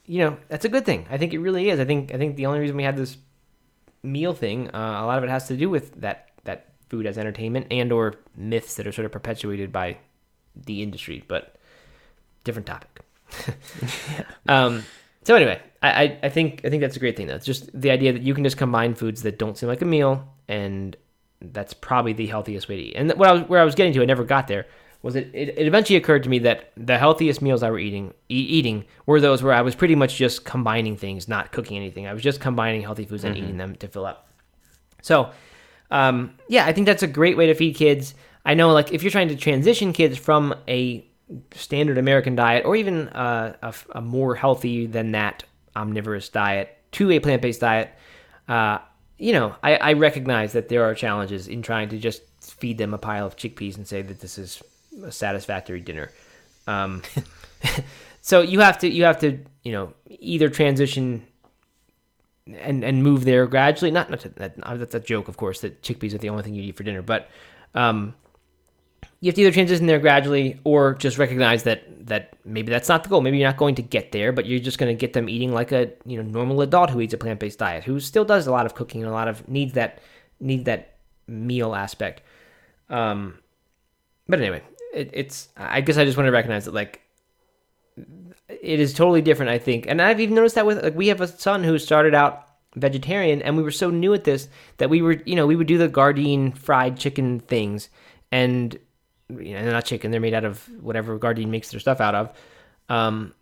you 0.06 0.20
know, 0.20 0.38
that's 0.50 0.66
a 0.66 0.70
good 0.70 0.86
thing. 0.86 1.06
I 1.10 1.18
think 1.18 1.34
it 1.34 1.40
really 1.40 1.70
is. 1.70 1.80
I 1.80 1.86
think 1.86 2.14
I 2.14 2.18
think 2.18 2.36
the 2.36 2.46
only 2.46 2.60
reason 2.60 2.76
we 2.76 2.84
had 2.84 2.98
this 2.98 3.18
meal 4.04 4.34
thing, 4.34 4.70
uh, 4.70 5.02
a 5.02 5.06
lot 5.06 5.18
of 5.18 5.24
it 5.24 5.30
has 5.30 5.48
to 5.48 5.58
do 5.58 5.70
with 5.70 6.00
that 6.02 6.30
that 6.44 6.74
food 6.90 7.06
as 7.06 7.18
entertainment 7.18 7.68
and 7.72 7.92
or 7.92 8.16
myths 8.36 8.76
that 8.76 8.88
are 8.88 8.92
sort 8.92 9.06
of 9.06 9.12
perpetuated 9.12 9.72
by 9.72 9.98
the 10.56 10.84
industry, 10.84 11.24
but 11.28 11.56
different 12.44 12.68
topic. 12.68 13.02
um, 14.48 14.84
so 15.24 15.36
anyway, 15.36 15.60
I, 15.82 16.04
I, 16.04 16.20
I 16.24 16.30
think 16.30 16.62
I 16.64 16.70
think 16.70 16.82
that's 16.82 16.96
a 16.96 17.00
great 17.00 17.18
thing 17.18 17.28
though. 17.28 17.36
It's 17.36 17.46
just 17.46 17.70
the 17.80 17.92
idea 17.92 18.14
that 18.14 18.22
you 18.22 18.34
can 18.34 18.44
just 18.44 18.58
combine 18.58 18.94
foods 18.96 19.24
that 19.24 19.40
don't 19.40 19.58
seem 19.58 19.68
like 19.68 19.82
a 19.82 19.86
meal, 19.86 20.28
and 20.48 20.96
that's 21.42 21.74
probably 21.74 22.14
the 22.14 22.28
healthiest 22.28 22.70
way 22.70 22.78
to 22.78 22.82
eat. 22.82 22.94
And 22.96 23.12
what 23.14 23.28
I 23.28 23.34
was, 23.34 23.42
where 23.50 23.60
I 23.60 23.66
was 23.66 23.76
getting 23.76 23.94
to, 23.94 24.02
I 24.02 24.06
never 24.06 24.24
got 24.24 24.48
there, 24.48 24.68
was 25.06 25.16
it, 25.16 25.30
it, 25.34 25.49
it 25.49 25.68
eventually 25.68 25.97
occurred 25.97 26.24
to 26.24 26.30
me 26.30 26.39
that 26.39 26.72
the 26.76 26.97
healthiest 26.97 27.39
meals 27.39 27.62
I 27.62 27.70
were 27.70 27.78
eating 27.78 28.12
e- 28.28 28.47
eating 28.58 28.86
were 29.06 29.22
those 29.22 29.43
where 29.43 29.53
I 29.53 29.62
was 29.62 29.76
pretty 29.76 29.93
much 29.93 30.16
just 30.16 30.45
combining 30.45 30.97
things, 30.97 31.28
not 31.28 31.51
cooking 31.51 31.78
anything. 31.78 32.08
I 32.08 32.14
was 32.14 32.24
just 32.24 32.41
combining 32.41 32.82
healthy 32.82 33.06
foods 33.06 33.24
and 33.24 33.38
eating 33.38 33.58
them 33.58 33.76
to 33.76 33.88
fill 33.88 34.08
up. 34.08 34.28
So, 35.03 35.30
um, 35.91 36.34
yeah, 36.49 36.66
I 36.66 36.74
think 36.74 36.88
that's 36.88 37.03
a 37.03 37.08
great 37.08 37.38
way 37.38 37.45
to 37.45 37.53
feed 37.53 37.76
kids. 37.76 38.16
I 38.45 38.56
know, 38.56 38.74
like, 38.74 38.93
if 38.93 39.03
you're 39.03 39.12
trying 39.12 39.28
to 39.28 39.36
transition 39.36 39.93
kids 39.93 40.18
from 40.18 40.56
a 40.68 41.08
standard 41.53 41.99
American 41.99 42.36
diet 42.36 42.66
or 42.66 42.76
even 42.76 43.10
uh, 43.10 43.56
a, 43.62 43.76
a 43.91 44.01
more 44.01 44.34
healthy 44.34 44.88
than 44.88 45.12
that 45.12 45.43
omnivorous 45.76 46.30
diet 46.30 46.76
to 46.93 47.12
a 47.12 47.20
plant 47.20 47.43
based 47.43 47.62
diet, 47.62 47.91
uh, 48.47 48.80
you 49.20 49.34
know, 49.34 49.56
I, 49.62 49.76
I 49.76 49.93
recognize 49.93 50.53
that 50.53 50.70
there 50.70 50.84
are 50.84 50.95
challenges 50.95 51.47
in 51.47 51.62
trying 51.62 51.89
to 51.89 51.99
just 51.99 52.24
feed 52.41 52.80
them 52.80 52.95
a 52.95 52.97
pile 52.97 53.28
of 53.28 53.36
chickpeas 53.36 53.78
and 53.78 53.88
say 53.88 54.01
that 54.01 54.20
this 54.20 54.39
is 54.39 54.64
a 55.04 55.12
satisfactory 55.12 55.82
dinner. 55.82 56.12
Um, 56.68 57.04
so 58.22 58.41
you 58.41 58.60
have 58.60 58.80
to 58.80 58.89
you 58.89 59.04
have 59.04 59.20
to 59.20 59.39
you 59.64 59.72
know 59.72 59.93
either 60.08 60.50
transition 60.50 61.26
and 62.48 62.84
and 62.84 63.04
move 63.04 63.26
there 63.26 63.48
gradually. 63.48 63.91
Not, 63.91 64.10
not 64.10 64.22
to, 64.22 64.30
that, 64.30 64.56
that's 64.58 64.96
a 64.96 65.00
joke, 65.00 65.28
of 65.28 65.38
course, 65.38 65.62
that 65.62 65.82
chickpeas 65.82 66.14
are 66.14 66.20
the 66.20 66.30
only 66.30 66.43
thing 66.43 66.54
you 66.54 66.64
eat 66.64 66.78
for 66.78 66.84
dinner, 66.84 67.02
but 67.02 67.30
um, 67.74 68.14
you 69.20 69.30
have 69.30 69.36
to 69.36 69.41
either 69.41 69.52
transition 69.52 69.88
there 69.88 70.00
gradually 70.00 70.60
or 70.64 70.93
just 70.93 71.18
recognize 71.18 71.64
that 71.64 71.84
that 72.08 72.36
maybe 72.46 72.70
that's 72.70 72.89
not 72.89 73.04
the 73.04 73.10
goal. 73.10 73.22
Maybe 73.22 73.38
you're 73.38 73.48
not 73.48 73.58
going 73.58 73.76
to 73.76 73.82
get 73.82 74.12
there, 74.12 74.32
but 74.32 74.46
you're 74.46 74.60
just 74.60 74.78
going 74.78 74.96
to 74.96 75.00
get 75.00 75.14
them 75.14 75.30
eating 75.30 75.54
like 75.54 75.72
a 75.72 75.91
you 76.06 76.22
know 76.22 76.30
normal 76.30 76.62
adult 76.62 76.91
who 76.91 77.02
eats 77.02 77.14
a 77.14 77.18
plant 77.18 77.39
based 77.39 77.60
diet, 77.60 77.84
who 77.84 78.00
still 78.00 78.26
does 78.26 78.48
a 78.48 78.52
lot 78.52 78.66
of 78.66 78.76
cooking 78.76 79.02
and 79.02 79.10
a 79.10 79.14
lot 79.14 79.28
of 79.28 79.48
needs 79.48 79.74
that 79.74 80.00
need 80.39 80.66
that 80.66 80.98
meal 81.28 81.74
aspect. 81.74 82.22
Um, 82.89 83.39
but 84.28 84.39
anyway, 84.39 84.62
it, 84.96 85.10
it's 85.14 85.50
I 85.56 85.82
guess 85.82 85.98
I 85.98 86.06
just 86.06 86.18
want 86.18 86.28
to 86.28 86.32
recognize 86.32 86.66
that 86.66 86.74
like 86.74 87.02
it 88.48 88.80
is 88.80 88.93
totally 88.93 89.22
different. 89.22 89.52
I 89.52 89.60
think, 89.60 89.86
and 89.88 90.02
I've 90.02 90.20
even 90.20 90.36
noticed 90.36 90.56
that 90.56 90.66
with 90.66 90.82
like 90.82 90.96
we 90.96 91.08
have 91.08 91.22
a 91.22 91.28
son 91.28 91.64
who 91.64 91.78
started 91.78 92.16
out 92.16 92.48
vegetarian, 92.76 93.41
and 93.41 93.58
we 93.58 93.64
were 93.64 93.72
so 93.72 93.89
new 93.89 94.14
at 94.14 94.24
this 94.24 94.48
that 94.78 94.89
we 94.89 95.02
were 95.02 95.22
you 95.26 95.36
know 95.36 95.46
we 95.46 95.56
would 95.56 95.68
do 95.68 95.78
the 95.78 95.89
Gardein 95.89 96.58
fried 96.58 96.98
chicken 96.98 97.39
things, 97.41 97.89
and 98.32 98.80
you 99.30 99.54
know 99.54 99.64
they're 99.64 99.72
not 99.72 99.86
chicken; 99.86 100.10
they're 100.10 100.20
made 100.20 100.34
out 100.34 100.46
of 100.46 100.68
whatever 100.82 101.20
Gardein 101.20 101.50
makes 101.50 101.70
their 101.70 101.80
stuff 101.80 102.02
out 102.02 102.16
of. 102.16 102.34
Um, 102.89 103.34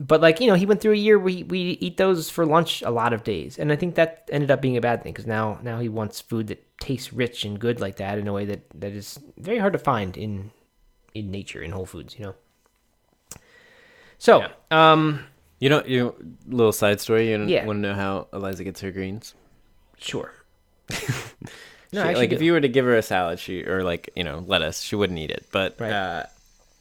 but 0.00 0.20
like 0.22 0.40
you 0.40 0.46
know, 0.48 0.54
he 0.54 0.64
went 0.66 0.80
through 0.80 0.94
a 0.94 0.96
year 0.96 1.18
where 1.18 1.32
he, 1.32 1.42
we 1.44 1.60
eat 1.80 1.96
those 1.98 2.30
for 2.30 2.46
lunch 2.46 2.80
a 2.82 2.90
lot 2.90 3.12
of 3.12 3.22
days, 3.22 3.58
and 3.58 3.70
I 3.70 3.76
think 3.76 3.94
that 3.96 4.28
ended 4.32 4.50
up 4.50 4.60
being 4.62 4.76
a 4.76 4.80
bad 4.80 5.02
thing 5.02 5.12
because 5.12 5.26
now 5.26 5.58
now 5.62 5.78
he 5.78 5.88
wants 5.88 6.20
food 6.20 6.46
that 6.48 6.64
tastes 6.80 7.12
rich 7.12 7.44
and 7.44 7.58
good 7.60 7.78
like 7.80 7.96
that 7.96 8.18
in 8.18 8.26
a 8.26 8.32
way 8.32 8.46
that 8.46 8.62
that 8.74 8.92
is 8.92 9.18
very 9.36 9.58
hard 9.58 9.74
to 9.74 9.78
find 9.78 10.16
in 10.16 10.50
in 11.14 11.30
nature 11.30 11.60
in 11.62 11.72
Whole 11.72 11.86
Foods, 11.86 12.18
you 12.18 12.24
know. 12.24 12.34
So, 14.18 14.46
um, 14.70 15.24
You 15.58 15.68
know, 15.68 15.82
you 15.86 16.14
little 16.46 16.72
side 16.72 17.00
story. 17.00 17.30
You 17.30 17.44
Yeah. 17.44 17.64
want 17.66 17.76
to 17.78 17.80
know 17.82 17.94
how 17.94 18.28
Eliza 18.32 18.64
gets 18.64 18.80
her 18.80 18.90
greens? 18.90 19.34
sure. 19.98 20.32
No, 21.92 22.02
I 22.04 22.12
like 22.12 22.30
if 22.30 22.40
you 22.40 22.52
were 22.52 22.60
to 22.60 22.68
give 22.68 22.84
her 22.84 22.94
a 22.96 23.02
salad, 23.02 23.40
she 23.40 23.64
or 23.64 23.82
like 23.82 24.10
you 24.14 24.22
know 24.22 24.44
lettuce, 24.46 24.80
she 24.80 24.94
wouldn't 24.94 25.18
eat 25.18 25.32
it. 25.32 25.46
But 25.50 25.74
Right. 25.80 25.90
uh, 25.90 26.26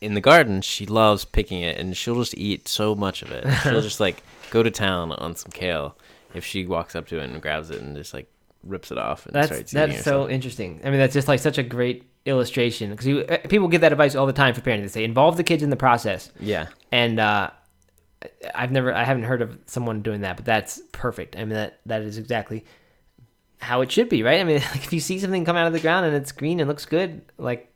in 0.02 0.14
the 0.14 0.22
garden, 0.22 0.62
she 0.62 0.86
loves 0.86 1.26
picking 1.26 1.62
it, 1.62 1.78
and 1.78 1.96
she'll 1.96 2.16
just 2.16 2.38
eat 2.38 2.68
so 2.68 2.96
much 2.96 3.22
of 3.22 3.32
it. 3.32 3.46
She'll 3.64 3.82
just 3.82 4.00
like 4.00 4.24
go 4.50 4.64
to 4.64 4.72
town 4.72 5.12
on 5.12 5.36
some 5.36 5.52
kale 5.52 5.98
if 6.34 6.46
she 6.46 6.66
walks 6.66 6.96
up 6.96 7.08
to 7.08 7.20
it 7.20 7.30
and 7.30 7.42
grabs 7.42 7.70
it 7.70 7.82
and 7.82 7.96
just 7.96 8.14
like 8.14 8.32
rips 8.64 8.92
it 8.92 8.98
off 8.98 9.26
and 9.26 9.34
that's 9.34 9.48
starts 9.48 9.74
eating 9.74 9.90
that's 9.90 10.04
so 10.04 10.30
interesting. 10.30 10.82
I 10.84 10.90
mean, 10.90 11.00
that's 11.00 11.14
just 11.14 11.28
like 11.28 11.40
such 11.40 11.58
a 11.58 11.64
great 11.64 12.10
illustration 12.26 12.92
because 12.92 13.40
people 13.48 13.68
give 13.68 13.82
that 13.82 13.92
advice 13.92 14.16
all 14.16 14.26
the 14.26 14.34
time 14.34 14.54
for 14.54 14.62
parenting. 14.62 14.84
They 14.84 14.88
say 14.88 15.04
involve 15.04 15.38
the 15.38 15.44
kids 15.44 15.64
in 15.64 15.70
the 15.70 15.76
process. 15.76 16.32
yeah, 16.40 16.68
and 16.92 17.20
uh, 17.20 17.50
I've 18.54 18.72
never, 18.72 18.94
I 18.94 19.04
haven't 19.04 19.24
heard 19.24 19.42
of 19.42 19.58
someone 19.66 20.02
doing 20.02 20.22
that, 20.22 20.36
but 20.36 20.46
that's 20.46 20.82
perfect. 20.92 21.36
I 21.36 21.40
mean, 21.40 21.50
that 21.50 21.80
that 21.86 22.02
is 22.02 22.18
exactly 22.18 22.66
how 23.60 23.82
it 23.82 23.92
should 23.92 24.10
be, 24.10 24.24
right? 24.24 24.40
I 24.40 24.44
mean, 24.44 24.58
like 24.72 24.84
if 24.84 24.94
you 24.94 25.00
see 25.00 25.20
something 25.20 25.46
come 25.46 25.56
out 25.56 25.68
of 25.68 25.74
the 25.74 25.80
ground 25.80 26.06
and 26.06 26.16
it's 26.16 26.32
green 26.32 26.60
and 26.60 26.68
looks 26.68 26.86
good, 26.86 27.22
like 27.38 27.69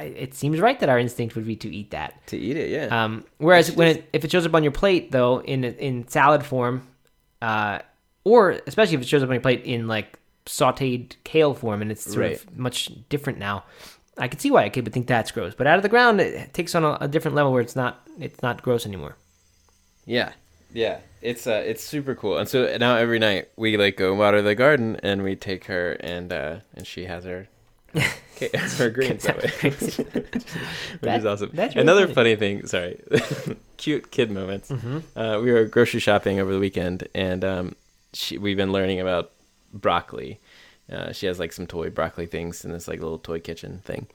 it 0.00 0.34
seems 0.34 0.60
right 0.60 0.78
that 0.80 0.88
our 0.88 0.98
instinct 0.98 1.34
would 1.36 1.46
be 1.46 1.56
to 1.56 1.72
eat 1.74 1.90
that. 1.92 2.26
to 2.28 2.36
eat 2.36 2.56
it. 2.56 2.70
Yeah, 2.70 3.04
Um, 3.04 3.24
whereas 3.38 3.70
when 3.72 3.88
it, 3.88 4.08
if 4.12 4.24
it 4.24 4.30
shows 4.30 4.44
up 4.46 4.54
on 4.54 4.62
your 4.62 4.72
plate, 4.72 5.12
though, 5.12 5.40
in 5.42 5.64
in 5.64 6.08
salad 6.08 6.44
form, 6.44 6.86
uh, 7.40 7.78
or 8.24 8.50
especially 8.66 8.94
if 8.96 9.00
it 9.02 9.08
shows 9.08 9.22
up 9.22 9.28
on 9.28 9.34
your 9.34 9.40
plate 9.42 9.62
in 9.64 9.86
like 9.86 10.18
sautéed 10.46 11.12
kale 11.24 11.54
form, 11.54 11.82
and 11.82 11.90
it's 11.92 12.02
sort 12.04 12.16
Right. 12.18 12.32
of 12.44 12.58
much 12.58 12.90
different 13.08 13.38
now. 13.38 13.64
I 14.16 14.26
can 14.26 14.40
see 14.40 14.50
why 14.50 14.64
a 14.64 14.70
kid 14.70 14.84
would 14.84 14.92
think 14.92 15.06
that's 15.06 15.30
gross, 15.30 15.54
but 15.54 15.68
out 15.68 15.76
of 15.76 15.82
the 15.84 15.88
ground, 15.88 16.20
it 16.20 16.52
takes 16.52 16.74
on 16.74 16.84
a, 16.84 16.98
a 17.02 17.06
different 17.08 17.36
level 17.36 17.52
where 17.52 17.62
it's 17.62 17.76
not 17.76 18.06
it's 18.18 18.42
not 18.42 18.62
gross 18.62 18.84
anymore. 18.86 19.16
Yeah, 20.06 20.32
yeah. 20.72 20.98
It's 21.22 21.46
uh, 21.46 21.62
it's 21.64 21.84
super 21.84 22.14
cool. 22.16 22.38
And 22.38 22.48
so 22.48 22.76
now 22.78 22.96
every 22.96 23.18
night 23.20 23.50
we 23.56 23.76
like 23.76 23.96
go 23.96 24.14
water 24.14 24.42
the 24.42 24.54
garden, 24.56 24.96
and 25.02 25.22
we 25.22 25.36
take 25.36 25.66
her, 25.66 25.92
and 26.00 26.32
uh, 26.32 26.56
and 26.74 26.86
she 26.86 27.04
has 27.04 27.24
her. 27.24 27.48
Her 27.94 28.90
greens 28.90 29.22
that 29.24 29.36
way, 29.38 29.70
which 29.70 31.00
That- 31.00 31.18
is 31.20 31.24
awesome. 31.26 31.50
really 31.54 31.74
Another 31.74 32.02
funny. 32.02 32.14
funny 32.14 32.36
thing, 32.36 32.66
sorry, 32.66 33.00
cute 33.76 34.10
kid 34.10 34.30
moments. 34.30 34.70
Mm-hmm. 34.70 35.18
Uh, 35.18 35.40
we 35.40 35.52
were 35.52 35.64
grocery 35.64 36.00
shopping 36.00 36.38
over 36.40 36.52
the 36.52 36.58
weekend, 36.58 37.08
and 37.14 37.44
um, 37.44 37.74
she, 38.12 38.38
we've 38.38 38.56
been 38.56 38.72
learning 38.72 39.00
about 39.00 39.32
broccoli. 39.72 40.40
Uh, 40.90 41.12
she 41.12 41.26
has 41.26 41.38
like 41.38 41.52
some 41.52 41.66
toy 41.66 41.90
broccoli 41.90 42.26
things 42.26 42.64
in 42.64 42.72
this 42.72 42.88
like 42.88 43.00
little 43.00 43.18
toy 43.18 43.40
kitchen 43.40 43.80
thing, 43.84 44.06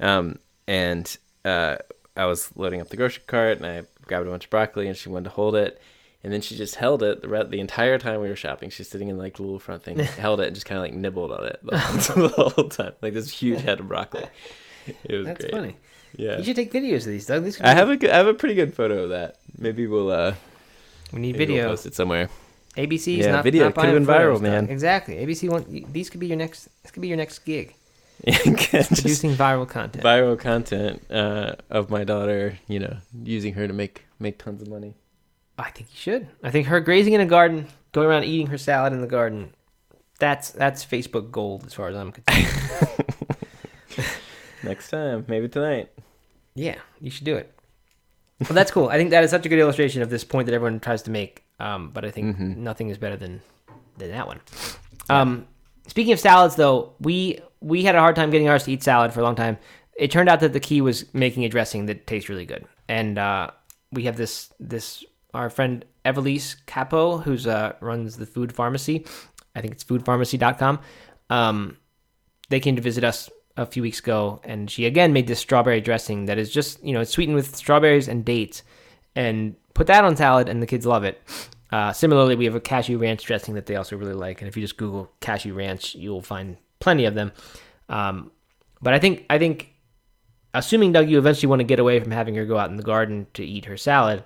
um, 0.00 0.38
and 0.66 1.16
uh, 1.44 1.76
I 2.16 2.26
was 2.26 2.50
loading 2.56 2.80
up 2.80 2.88
the 2.88 2.96
grocery 2.96 3.22
cart, 3.26 3.58
and 3.58 3.66
I 3.66 3.82
grabbed 4.06 4.26
a 4.26 4.30
bunch 4.30 4.44
of 4.44 4.50
broccoli, 4.50 4.88
and 4.88 4.96
she 4.96 5.08
wanted 5.08 5.24
to 5.24 5.30
hold 5.30 5.54
it, 5.54 5.80
and 6.24 6.32
then 6.32 6.40
she 6.40 6.56
just 6.56 6.74
held 6.76 7.02
it 7.02 7.22
the, 7.22 7.44
the 7.44 7.60
entire 7.60 7.98
time 7.98 8.20
we 8.20 8.28
were 8.28 8.36
shopping. 8.36 8.70
She's 8.70 8.88
sitting 8.88 9.08
in 9.08 9.18
like 9.18 9.36
the 9.36 9.42
little 9.42 9.58
front 9.58 9.82
thing, 9.84 9.98
held 9.98 10.40
it, 10.40 10.46
and 10.46 10.54
just 10.54 10.66
kind 10.66 10.78
of 10.78 10.82
like 10.82 10.94
nibbled 10.94 11.32
on 11.32 11.46
it 11.46 11.60
the, 11.62 11.70
the 12.36 12.50
whole 12.52 12.68
time, 12.68 12.92
like 13.02 13.14
this 13.14 13.30
huge 13.30 13.60
head 13.60 13.80
of 13.80 13.88
broccoli. 13.88 14.24
It 15.04 15.16
was 15.16 15.26
That's 15.26 15.40
great. 15.40 15.52
funny. 15.52 15.76
Yeah, 16.16 16.38
You 16.38 16.44
should 16.44 16.56
take 16.56 16.72
videos 16.72 16.98
of 17.00 17.06
these, 17.12 17.26
Doug. 17.26 17.44
These 17.44 17.56
could 17.58 17.66
I 17.66 17.74
have 17.74 17.90
a 17.90 17.96
good, 17.96 18.10
I 18.10 18.16
have 18.16 18.26
a 18.26 18.34
pretty 18.34 18.54
good 18.54 18.72
photo 18.74 19.04
of 19.04 19.10
that. 19.10 19.36
Maybe 19.58 19.86
we'll 19.86 20.10
uh 20.10 20.34
we 21.12 21.20
need 21.20 21.32
maybe 21.36 21.52
we'll 21.52 21.56
video. 21.62 21.68
post 21.70 21.86
it 21.86 21.94
somewhere. 21.94 22.28
ABC's 22.76 23.08
Yeah, 23.08 23.32
not 23.32 23.44
video 23.44 23.64
not 23.64 23.74
could've 23.74 23.92
been 23.94 24.06
viral, 24.06 24.06
photos, 24.06 24.40
Doug. 24.40 24.50
man. 24.50 24.68
Exactly. 24.70 25.16
ABC 25.16 25.48
want 25.50 25.92
these 25.92 26.08
could 26.10 26.20
be 26.20 26.26
your 26.26 26.36
next. 26.36 26.68
This 26.82 26.90
could 26.92 27.02
be 27.02 27.08
your 27.08 27.16
next 27.16 27.40
gig. 27.40 27.74
Producing 28.24 29.34
viral 29.34 29.68
content. 29.68 30.02
viral 30.04 30.38
content 30.38 31.02
uh, 31.10 31.54
of 31.70 31.90
my 31.90 32.04
daughter, 32.04 32.58
you 32.66 32.78
know, 32.78 32.96
using 33.22 33.54
her 33.54 33.66
to 33.68 33.72
make 33.72 34.04
make 34.18 34.38
tons 34.38 34.62
of 34.62 34.68
money. 34.68 34.94
I 35.58 35.70
think 35.70 35.88
you 35.90 35.96
should. 35.96 36.28
I 36.42 36.50
think 36.50 36.68
her 36.68 36.80
grazing 36.80 37.14
in 37.14 37.20
a 37.20 37.26
garden, 37.26 37.66
going 37.92 38.06
around 38.06 38.24
eating 38.24 38.46
her 38.46 38.58
salad 38.58 38.92
in 38.92 39.00
the 39.00 39.06
garden, 39.08 39.52
that's 40.20 40.50
that's 40.50 40.84
Facebook 40.84 41.30
gold 41.30 41.64
as 41.66 41.74
far 41.74 41.88
as 41.88 41.96
I'm 41.96 42.12
concerned. 42.12 42.46
Next 44.62 44.90
time, 44.90 45.24
maybe 45.28 45.48
tonight. 45.48 45.90
yeah, 46.54 46.76
you 47.00 47.10
should 47.10 47.24
do 47.24 47.36
it. 47.36 47.52
Well, 48.40 48.54
that's 48.54 48.70
cool. 48.70 48.88
I 48.88 48.96
think 48.96 49.10
that 49.10 49.24
is 49.24 49.30
such 49.30 49.46
a 49.46 49.48
good 49.48 49.58
illustration 49.58 50.00
of 50.02 50.10
this 50.10 50.22
point 50.24 50.46
that 50.46 50.54
everyone 50.54 50.78
tries 50.80 51.02
to 51.02 51.10
make. 51.10 51.44
Um, 51.60 51.90
but 51.90 52.04
I 52.04 52.10
think 52.10 52.36
Mhm. 52.36 52.56
nothing 52.58 52.88
is 52.88 52.98
better 52.98 53.16
than 53.16 53.40
than 53.96 54.10
that 54.12 54.26
one. 54.28 54.40
Um, 55.10 55.46
speaking 55.88 56.12
of 56.12 56.20
salads, 56.20 56.54
though, 56.56 56.92
we 57.00 57.40
we 57.60 57.82
had 57.82 57.96
a 57.96 58.00
hard 58.00 58.14
time 58.14 58.30
getting 58.30 58.48
ours 58.48 58.64
to 58.64 58.72
eat 58.72 58.82
salad 58.84 59.12
for 59.12 59.20
a 59.20 59.22
long 59.24 59.34
time. 59.34 59.58
It 59.96 60.12
turned 60.12 60.28
out 60.28 60.38
that 60.40 60.52
the 60.52 60.60
key 60.60 60.80
was 60.80 61.12
making 61.12 61.44
a 61.44 61.48
dressing 61.48 61.86
that 61.86 62.06
tastes 62.06 62.28
really 62.28 62.46
good, 62.46 62.64
and 62.88 63.18
uh, 63.18 63.50
we 63.90 64.04
have 64.04 64.16
this 64.16 64.52
this 64.60 65.04
our 65.34 65.50
friend 65.50 65.84
Evelise 66.04 66.56
Capo, 66.66 67.18
who's 67.18 67.46
uh, 67.46 67.74
runs 67.80 68.16
the 68.16 68.26
food 68.26 68.52
pharmacy. 68.52 69.04
I 69.54 69.60
think 69.60 69.74
it's 69.74 69.84
foodpharmacy.com. 69.84 70.80
Um, 71.30 71.76
they 72.48 72.60
came 72.60 72.76
to 72.76 72.82
visit 72.82 73.04
us 73.04 73.28
a 73.56 73.66
few 73.66 73.82
weeks 73.82 73.98
ago, 73.98 74.40
and 74.44 74.70
she 74.70 74.86
again 74.86 75.12
made 75.12 75.26
this 75.26 75.40
strawberry 75.40 75.80
dressing 75.80 76.26
that 76.26 76.38
is 76.38 76.50
just 76.50 76.82
you 76.82 76.92
know 76.92 77.00
it's 77.00 77.10
sweetened 77.10 77.36
with 77.36 77.54
strawberries 77.54 78.08
and 78.08 78.24
dates, 78.24 78.62
and 79.14 79.56
put 79.74 79.86
that 79.88 80.04
on 80.04 80.16
salad, 80.16 80.48
and 80.48 80.62
the 80.62 80.66
kids 80.66 80.86
love 80.86 81.04
it. 81.04 81.20
Uh, 81.70 81.92
similarly, 81.92 82.34
we 82.34 82.46
have 82.46 82.54
a 82.54 82.60
cashew 82.60 82.96
ranch 82.96 83.24
dressing 83.24 83.54
that 83.54 83.66
they 83.66 83.76
also 83.76 83.96
really 83.96 84.14
like, 84.14 84.40
and 84.40 84.48
if 84.48 84.56
you 84.56 84.62
just 84.62 84.78
Google 84.78 85.10
cashew 85.20 85.52
ranch, 85.52 85.94
you'll 85.94 86.22
find 86.22 86.56
plenty 86.80 87.04
of 87.04 87.14
them. 87.14 87.32
Um, 87.88 88.30
but 88.80 88.94
I 88.94 88.98
think 88.98 89.26
I 89.28 89.38
think, 89.38 89.74
assuming 90.54 90.92
Doug, 90.92 91.10
you 91.10 91.18
eventually 91.18 91.48
want 91.48 91.60
to 91.60 91.64
get 91.64 91.80
away 91.80 92.00
from 92.00 92.12
having 92.12 92.34
her 92.36 92.46
go 92.46 92.56
out 92.56 92.70
in 92.70 92.76
the 92.76 92.82
garden 92.82 93.26
to 93.34 93.44
eat 93.44 93.66
her 93.66 93.76
salad. 93.76 94.24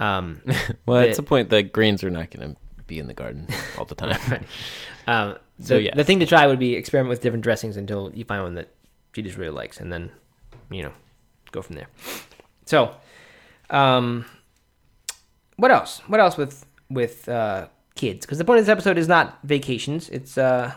Um, 0.00 0.40
Well, 0.86 1.02
The- 1.02 1.08
it's 1.08 1.18
a 1.18 1.22
point 1.22 1.50
that 1.50 1.72
greens 1.72 2.02
are 2.04 2.10
not 2.10 2.30
going 2.30 2.54
to 2.54 2.60
be 2.86 2.98
in 2.98 3.06
the 3.06 3.14
garden 3.14 3.46
all 3.78 3.84
the 3.84 3.94
time. 3.94 4.44
Um, 5.06 5.36
So, 5.60 5.74
the, 5.74 5.82
yes. 5.82 5.96
the 5.96 6.04
thing 6.04 6.20
to 6.20 6.26
try 6.26 6.46
would 6.46 6.60
be 6.60 6.74
experiment 6.76 7.10
with 7.10 7.20
different 7.20 7.42
dressings 7.42 7.76
until 7.76 8.12
you 8.14 8.24
find 8.24 8.44
one 8.44 8.54
that 8.54 8.68
she 9.12 9.22
just 9.22 9.36
really 9.36 9.50
likes, 9.50 9.80
and 9.80 9.92
then 9.92 10.12
you 10.70 10.82
know 10.84 10.92
go 11.50 11.62
from 11.62 11.74
there. 11.74 11.88
So, 12.64 12.94
um, 13.70 14.24
what 15.56 15.72
else? 15.72 16.00
What 16.06 16.20
else 16.20 16.36
with 16.36 16.64
with 16.88 17.28
uh, 17.28 17.66
kids? 17.96 18.24
Because 18.24 18.38
the 18.38 18.44
point 18.44 18.60
of 18.60 18.66
this 18.66 18.70
episode 18.72 18.98
is 18.98 19.08
not 19.08 19.40
vacations. 19.42 20.08
It's 20.10 20.38
uh, 20.38 20.74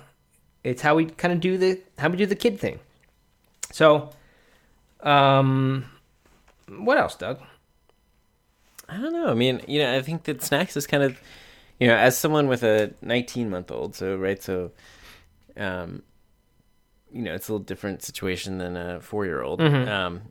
it's 0.63 0.81
how 0.81 0.95
we 0.95 1.05
kind 1.05 1.31
of 1.31 1.39
do 1.41 1.59
the 1.59 1.79
how 1.99 2.09
we 2.09 2.17
do 2.17 2.25
the 2.25 2.35
kid 2.35 2.59
thing. 2.59 2.79
So, 3.71 4.09
um, 5.01 5.85
what 6.69 6.97
else, 6.97 7.13
Doug? 7.15 7.39
I 8.91 8.97
don't 8.97 9.13
know. 9.13 9.29
I 9.29 9.33
mean, 9.33 9.61
you 9.67 9.79
know, 9.79 9.95
I 9.95 10.01
think 10.01 10.23
that 10.23 10.43
snacks 10.43 10.75
is 10.75 10.85
kind 10.85 11.01
of, 11.03 11.19
you 11.79 11.87
know, 11.87 11.95
as 11.95 12.17
someone 12.17 12.47
with 12.47 12.61
a 12.63 12.93
19 13.01 13.49
month 13.49 13.71
old, 13.71 13.95
so 13.95 14.15
right, 14.17 14.41
so, 14.43 14.71
um, 15.57 16.03
you 17.11 17.21
know, 17.21 17.33
it's 17.33 17.47
a 17.49 17.53
little 17.53 17.63
different 17.65 18.03
situation 18.03 18.57
than 18.57 18.75
a 18.75 18.99
four 19.01 19.25
year 19.25 19.41
old. 19.41 19.59
Mhm. 19.61 19.87
Um, 19.87 20.21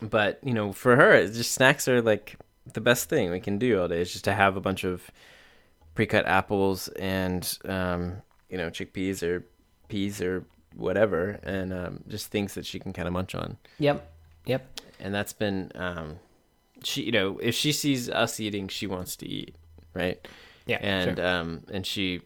but 0.00 0.38
you 0.42 0.54
know, 0.54 0.72
for 0.72 0.96
her, 0.96 1.12
it's 1.12 1.36
just 1.36 1.52
snacks 1.52 1.86
are 1.88 2.00
like 2.02 2.36
the 2.72 2.80
best 2.80 3.08
thing 3.08 3.30
we 3.30 3.40
can 3.40 3.58
do 3.58 3.80
all 3.80 3.88
day. 3.88 4.00
Is 4.00 4.12
just 4.12 4.24
to 4.24 4.32
have 4.32 4.56
a 4.56 4.60
bunch 4.60 4.84
of 4.84 5.10
pre-cut 5.94 6.26
apples 6.26 6.88
and 6.88 7.58
um, 7.64 8.22
you 8.48 8.56
know, 8.58 8.70
chickpeas 8.70 9.22
or 9.22 9.44
peas 9.88 10.20
or 10.22 10.44
whatever, 10.76 11.40
and 11.42 11.72
um, 11.72 12.00
just 12.08 12.28
things 12.30 12.54
that 12.54 12.64
she 12.64 12.78
can 12.78 12.92
kind 12.92 13.08
of 13.08 13.12
munch 13.14 13.34
on 13.34 13.56
Yep, 13.78 14.10
yep. 14.46 14.80
and 15.00 15.14
that's 15.14 15.32
been 15.32 15.72
um 15.74 16.18
she 16.84 17.02
you 17.02 17.12
know 17.12 17.38
if 17.42 17.54
she 17.54 17.72
sees 17.72 18.08
us 18.10 18.38
eating 18.40 18.68
she 18.68 18.86
wants 18.86 19.16
to 19.16 19.26
eat 19.28 19.54
right 19.94 20.26
Yeah, 20.66 20.78
and 20.80 21.16
sure. 21.18 21.26
um 21.26 21.62
and 21.72 21.86
she 21.86 22.22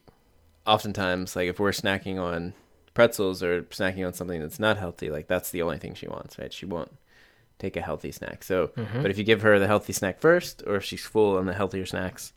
oftentimes 0.67 1.35
like 1.37 1.49
if 1.49 1.59
we're 1.59 1.71
snacking 1.73 2.21
on 2.21 2.55
pretzels 2.95 3.43
or 3.43 3.63
snacking 3.65 4.07
on 4.07 4.13
something 4.13 4.41
that's 4.41 4.59
not 4.61 4.77
healthy 4.77 5.11
like 5.11 5.27
that's 5.27 5.51
the 5.51 5.63
only 5.63 5.79
thing 5.79 5.95
she 5.95 6.07
wants 6.09 6.39
right 6.39 6.53
she 6.53 6.67
won't 6.67 6.93
take 7.59 7.77
a 7.77 7.81
healthy 7.81 8.11
snack. 8.11 8.43
So, 8.43 8.69
Mm-hmm. 8.77 9.03
but 9.03 9.11
if 9.13 9.19
you 9.19 9.23
give 9.23 9.43
her 9.43 9.61
the 9.61 9.69
healthy 9.69 9.93
snack 9.93 10.19
first, 10.19 10.65
or 10.67 10.75
if 10.77 10.85
she's 10.85 11.05
full 11.05 11.37
on 11.39 11.47
the 11.47 11.53
healthier 11.53 11.87
snacks, 11.87 12.33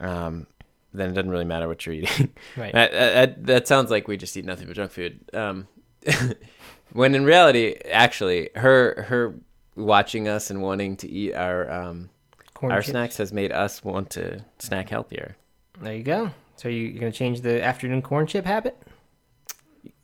um, 0.00 0.46
then 0.94 1.10
it 1.10 1.14
doesn't 1.14 1.30
really 1.30 1.44
matter 1.44 1.66
what 1.66 1.84
you're 1.84 1.96
eating. 1.96 2.32
Right. 2.56 2.72
that, 2.72 2.92
that, 2.92 3.46
that 3.46 3.66
sounds 3.68 3.90
like 3.90 4.06
we 4.06 4.16
just 4.16 4.36
eat 4.36 4.44
nothing 4.44 4.68
but 4.68 4.76
junk 4.76 4.92
food. 4.92 5.18
Um, 5.34 5.66
when 6.92 7.16
in 7.16 7.24
reality, 7.24 7.74
actually, 7.90 8.50
her 8.54 9.02
her 9.08 9.34
watching 9.78 10.28
us 10.28 10.50
and 10.50 10.60
wanting 10.60 10.96
to 10.98 11.08
eat 11.08 11.34
our 11.34 11.70
um, 11.70 12.10
Corn 12.54 12.72
our 12.72 12.80
chips. 12.80 12.90
snacks 12.90 13.16
has 13.18 13.32
made 13.32 13.52
us 13.52 13.84
want 13.84 14.10
to 14.10 14.44
snack 14.58 14.88
healthier. 14.88 15.36
There 15.80 15.94
you 15.94 16.02
go. 16.02 16.30
So 16.56 16.68
you, 16.68 16.86
you're 16.88 17.00
gonna 17.00 17.12
change 17.12 17.40
the 17.42 17.62
afternoon 17.62 18.02
corn 18.02 18.26
chip 18.26 18.44
habit? 18.44 18.76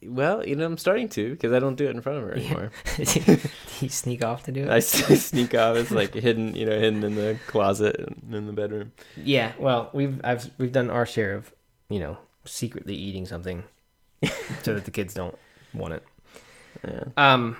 Well, 0.06 0.46
you 0.46 0.54
know, 0.54 0.66
I'm 0.66 0.78
starting 0.78 1.08
to 1.10 1.30
because 1.30 1.52
I 1.52 1.58
don't 1.58 1.76
do 1.76 1.86
it 1.86 1.90
in 1.90 2.00
front 2.00 2.18
of 2.18 2.24
her 2.24 2.34
anymore. 2.34 2.70
you 3.80 3.88
sneak 3.88 4.22
off 4.22 4.44
to 4.44 4.52
do 4.52 4.64
it? 4.64 4.68
I 4.68 4.78
sneak 4.80 5.54
off. 5.54 5.76
It's 5.76 5.90
like 5.90 6.14
hidden, 6.14 6.54
you 6.54 6.66
know, 6.66 6.78
hidden 6.78 7.02
in 7.02 7.14
the 7.14 7.38
closet 7.46 7.96
and 7.98 8.34
in 8.34 8.46
the 8.46 8.52
bedroom. 8.52 8.92
Yeah, 9.16 9.52
well, 9.58 9.90
we've 9.92 10.20
I've 10.22 10.48
we've 10.58 10.72
done 10.72 10.90
our 10.90 11.06
share 11.06 11.34
of, 11.34 11.52
you 11.88 11.98
know, 11.98 12.18
secretly 12.44 12.94
eating 12.94 13.26
something 13.26 13.64
so 14.62 14.74
that 14.74 14.84
the 14.84 14.90
kids 14.90 15.14
don't 15.14 15.36
want 15.72 15.94
it. 15.94 16.02
Yeah. 16.86 17.04
Um 17.16 17.56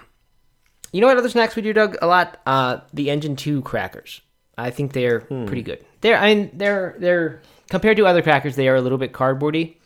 you 0.95 1.01
know 1.01 1.09
what 1.09 1.16
other 1.18 1.28
snacks 1.28 1.57
we 1.57 1.62
do, 1.62 1.72
Doug? 1.72 1.97
A 2.01 2.07
lot 2.07 2.40
uh 2.47 2.78
the 2.92 3.11
Engine 3.11 3.36
2 3.36 3.62
crackers. 3.62 4.20
I 4.57 4.70
think 4.70 4.92
they're 4.92 5.20
pretty 5.20 5.62
good. 5.62 5.84
They're 6.01 6.16
I 6.16 6.34
mean 6.34 6.51
they're 6.55 6.95
they're 6.99 7.42
compared 7.70 7.97
to 7.97 8.07
other 8.07 8.22
crackers, 8.22 8.55
they 8.57 8.68
are 8.68 8.76
a 8.76 8.80
little 8.80 8.99
bit 8.99 9.12
cardboardy. 9.12 9.76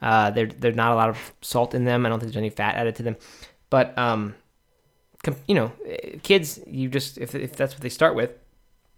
Uh 0.00 0.30
they're 0.30 0.46
there's 0.46 0.76
not 0.76 0.92
a 0.92 0.94
lot 0.94 1.08
of 1.10 1.18
salt 1.42 1.74
in 1.74 1.84
them. 1.84 2.04
I 2.04 2.08
don't 2.08 2.18
think 2.20 2.32
there's 2.32 2.40
any 2.40 2.50
fat 2.50 2.74
added 2.76 2.96
to 2.96 3.02
them. 3.02 3.16
But 3.70 3.96
um 3.98 4.34
com- 5.22 5.36
you 5.46 5.54
know, 5.54 5.72
eh, 5.86 6.18
kids, 6.22 6.58
you 6.66 6.88
just 6.88 7.18
if 7.18 7.34
if 7.34 7.52
that's 7.56 7.74
what 7.74 7.82
they 7.82 7.88
start 7.90 8.14
with, 8.14 8.30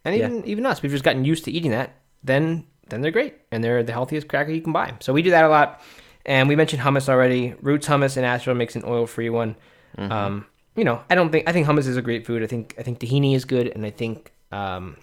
and 0.04 0.14
Yeah. 0.16 0.26
even 0.28 0.44
even 0.46 0.66
us, 0.66 0.82
we've 0.82 0.92
just 0.92 1.04
gotten 1.04 1.24
used 1.24 1.44
to 1.46 1.50
eating 1.50 1.72
that. 1.72 1.90
Then 2.22 2.64
then 2.88 3.00
they're 3.02 3.10
great, 3.10 3.34
and 3.52 3.62
they're 3.62 3.82
the 3.82 3.92
healthiest 3.92 4.28
cracker 4.28 4.50
you 4.50 4.62
can 4.62 4.72
buy. 4.72 4.94
So 5.00 5.12
we 5.12 5.22
do 5.22 5.30
that 5.30 5.44
a 5.44 5.48
lot. 5.48 5.80
And 6.24 6.48
we 6.48 6.56
mentioned 6.56 6.82
hummus 6.82 7.08
already. 7.08 7.54
Roots 7.62 7.88
hummus 7.88 8.16
and 8.16 8.24
Astro 8.26 8.54
makes 8.54 8.76
an 8.76 8.82
oil-free 8.86 9.30
one. 9.30 9.56
Um, 9.96 10.44
you 10.76 10.84
know, 10.84 11.02
I 11.10 11.14
don't 11.14 11.30
think 11.30 11.48
I 11.48 11.52
think 11.52 11.66
hummus 11.66 11.86
is 11.86 11.96
a 11.96 12.02
great 12.02 12.26
food. 12.26 12.42
I 12.42 12.46
think 12.46 12.74
I 12.78 12.82
think 12.82 13.00
tahini 13.00 13.34
is 13.34 13.44
good, 13.44 13.68
and 13.68 13.84
I 13.84 13.90
think 13.90 14.32
um, 14.52 14.96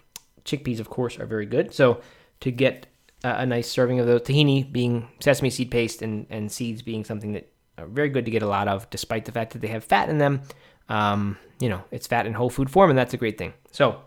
chickpeas, 0.43 0.79
of 0.79 0.89
course, 0.89 1.19
are 1.19 1.25
very 1.25 1.45
good. 1.45 1.73
So 1.73 2.01
to 2.41 2.51
get 2.51 2.87
a, 3.23 3.41
a 3.41 3.45
nice 3.45 3.69
serving 3.69 3.99
of 3.99 4.07
those 4.07 4.21
tahini 4.21 4.71
being 4.71 5.07
sesame 5.19 5.49
seed 5.49 5.71
paste 5.71 6.01
and 6.01 6.25
and 6.29 6.51
seeds 6.51 6.81
being 6.81 7.03
something 7.03 7.33
that 7.33 7.51
are 7.77 7.87
very 7.87 8.09
good 8.09 8.25
to 8.25 8.31
get 8.31 8.41
a 8.41 8.47
lot 8.47 8.67
of, 8.67 8.89
despite 8.89 9.25
the 9.25 9.31
fact 9.31 9.53
that 9.53 9.59
they 9.59 9.67
have 9.67 9.83
fat 9.83 10.09
in 10.09 10.17
them. 10.17 10.41
Um, 10.87 11.37
you 11.59 11.69
know, 11.69 11.83
it's 11.91 12.07
fat 12.07 12.25
in 12.25 12.33
whole 12.33 12.49
food 12.49 12.69
form, 12.69 12.89
and 12.89 12.97
that's 12.97 13.13
a 13.13 13.17
great 13.17 13.37
thing. 13.37 13.53
So 13.71 14.01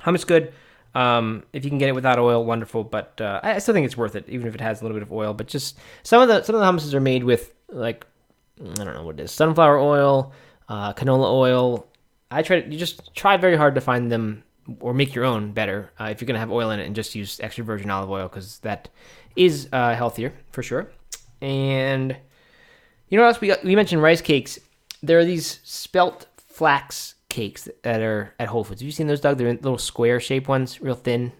hummus 0.00 0.26
good. 0.26 0.52
Um, 0.94 1.44
if 1.52 1.64
you 1.64 1.70
can 1.70 1.78
get 1.78 1.88
it 1.88 1.94
without 1.94 2.18
oil, 2.18 2.44
wonderful. 2.44 2.84
But 2.84 3.20
uh, 3.20 3.40
I 3.42 3.58
still 3.58 3.74
think 3.74 3.86
it's 3.86 3.96
worth 3.96 4.16
it, 4.16 4.28
even 4.28 4.48
if 4.48 4.54
it 4.54 4.60
has 4.60 4.80
a 4.80 4.84
little 4.84 4.96
bit 4.96 5.02
of 5.02 5.12
oil. 5.12 5.34
But 5.34 5.46
just 5.46 5.78
some 6.02 6.20
of 6.22 6.28
the 6.28 6.42
some 6.42 6.54
of 6.56 6.60
the 6.60 6.66
hummuses 6.66 6.94
are 6.94 7.00
made 7.00 7.24
with 7.24 7.54
like 7.68 8.06
I 8.60 8.84
don't 8.84 8.94
know 8.94 9.04
what 9.04 9.20
it 9.20 9.24
is, 9.24 9.30
sunflower 9.30 9.78
oil, 9.78 10.32
uh, 10.70 10.94
canola 10.94 11.30
oil. 11.30 11.86
I 12.30 12.42
try 12.42 12.60
to 12.60 12.72
you 12.72 12.78
just 12.78 13.14
try 13.14 13.36
very 13.36 13.56
hard 13.56 13.74
to 13.74 13.80
find 13.80 14.10
them 14.10 14.44
or 14.78 14.94
make 14.94 15.14
your 15.14 15.24
own 15.24 15.52
better 15.52 15.90
uh, 16.00 16.04
if 16.04 16.20
you're 16.20 16.26
gonna 16.26 16.38
have 16.38 16.52
oil 16.52 16.70
in 16.70 16.80
it, 16.80 16.86
and 16.86 16.94
just 16.94 17.14
use 17.14 17.40
extra 17.40 17.64
virgin 17.64 17.90
olive 17.90 18.08
oil 18.08 18.28
because 18.28 18.60
that 18.60 18.88
is 19.36 19.68
uh, 19.72 19.94
healthier 19.94 20.32
for 20.52 20.62
sure. 20.62 20.90
And 21.42 22.16
you 23.08 23.18
know 23.18 23.24
what 23.24 23.34
else 23.34 23.40
we 23.40 23.48
got? 23.48 23.64
We 23.64 23.74
mentioned 23.74 24.00
rice 24.00 24.22
cakes. 24.22 24.58
There 25.02 25.18
are 25.18 25.24
these 25.24 25.60
spelt 25.64 26.26
flax 26.36 27.16
cakes 27.28 27.68
that 27.82 28.00
are 28.00 28.34
at 28.38 28.48
Whole 28.48 28.64
Foods. 28.64 28.80
Have 28.80 28.86
you 28.86 28.92
seen 28.92 29.08
those, 29.08 29.20
Doug? 29.20 29.38
They're 29.38 29.48
little 29.48 29.78
square 29.78 30.20
shaped 30.20 30.46
ones, 30.46 30.80
real 30.80 30.94
thin. 30.94 31.32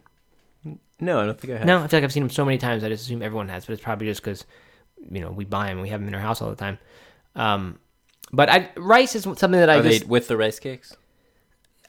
No, 0.99 1.21
I 1.21 1.27
don't 1.27 1.41
think 1.41 1.55
I 1.55 1.59
have. 1.59 1.67
No, 1.67 1.79
I 1.79 1.87
feel 1.87 1.99
like 1.99 2.05
I've 2.05 2.13
seen 2.13 2.25
them 2.25 2.31
so 2.31 2.45
many 2.45 2.59
times. 2.59 2.83
I 2.83 2.89
just 2.89 3.05
assume 3.05 3.23
everyone 3.23 3.49
has, 3.49 3.65
but 3.65 3.75
it's 3.75 3.83
probably 3.83 4.07
just 4.07 4.23
because 4.23 4.45
you 5.11 5.21
know 5.21 5.31
we 5.31 5.45
buy 5.45 5.69
them, 5.69 5.81
we 5.81 5.91
have 5.91 6.01
them 6.01 6.09
in 6.09 6.15
our 6.15 6.21
house 6.21 6.43
all 6.43 6.51
the 6.51 6.57
time. 6.57 6.79
Um, 7.37 7.79
but 8.33 8.49
I, 8.49 8.71
rice 8.77 9.15
is 9.15 9.25
something 9.25 9.53
that 9.53 9.71
I 9.71 9.79
Are 9.79 9.83
just 9.83 10.03
they 10.03 10.07
with 10.07 10.29
the 10.29 10.37
rice 10.37 10.59
cakes? 10.59 10.97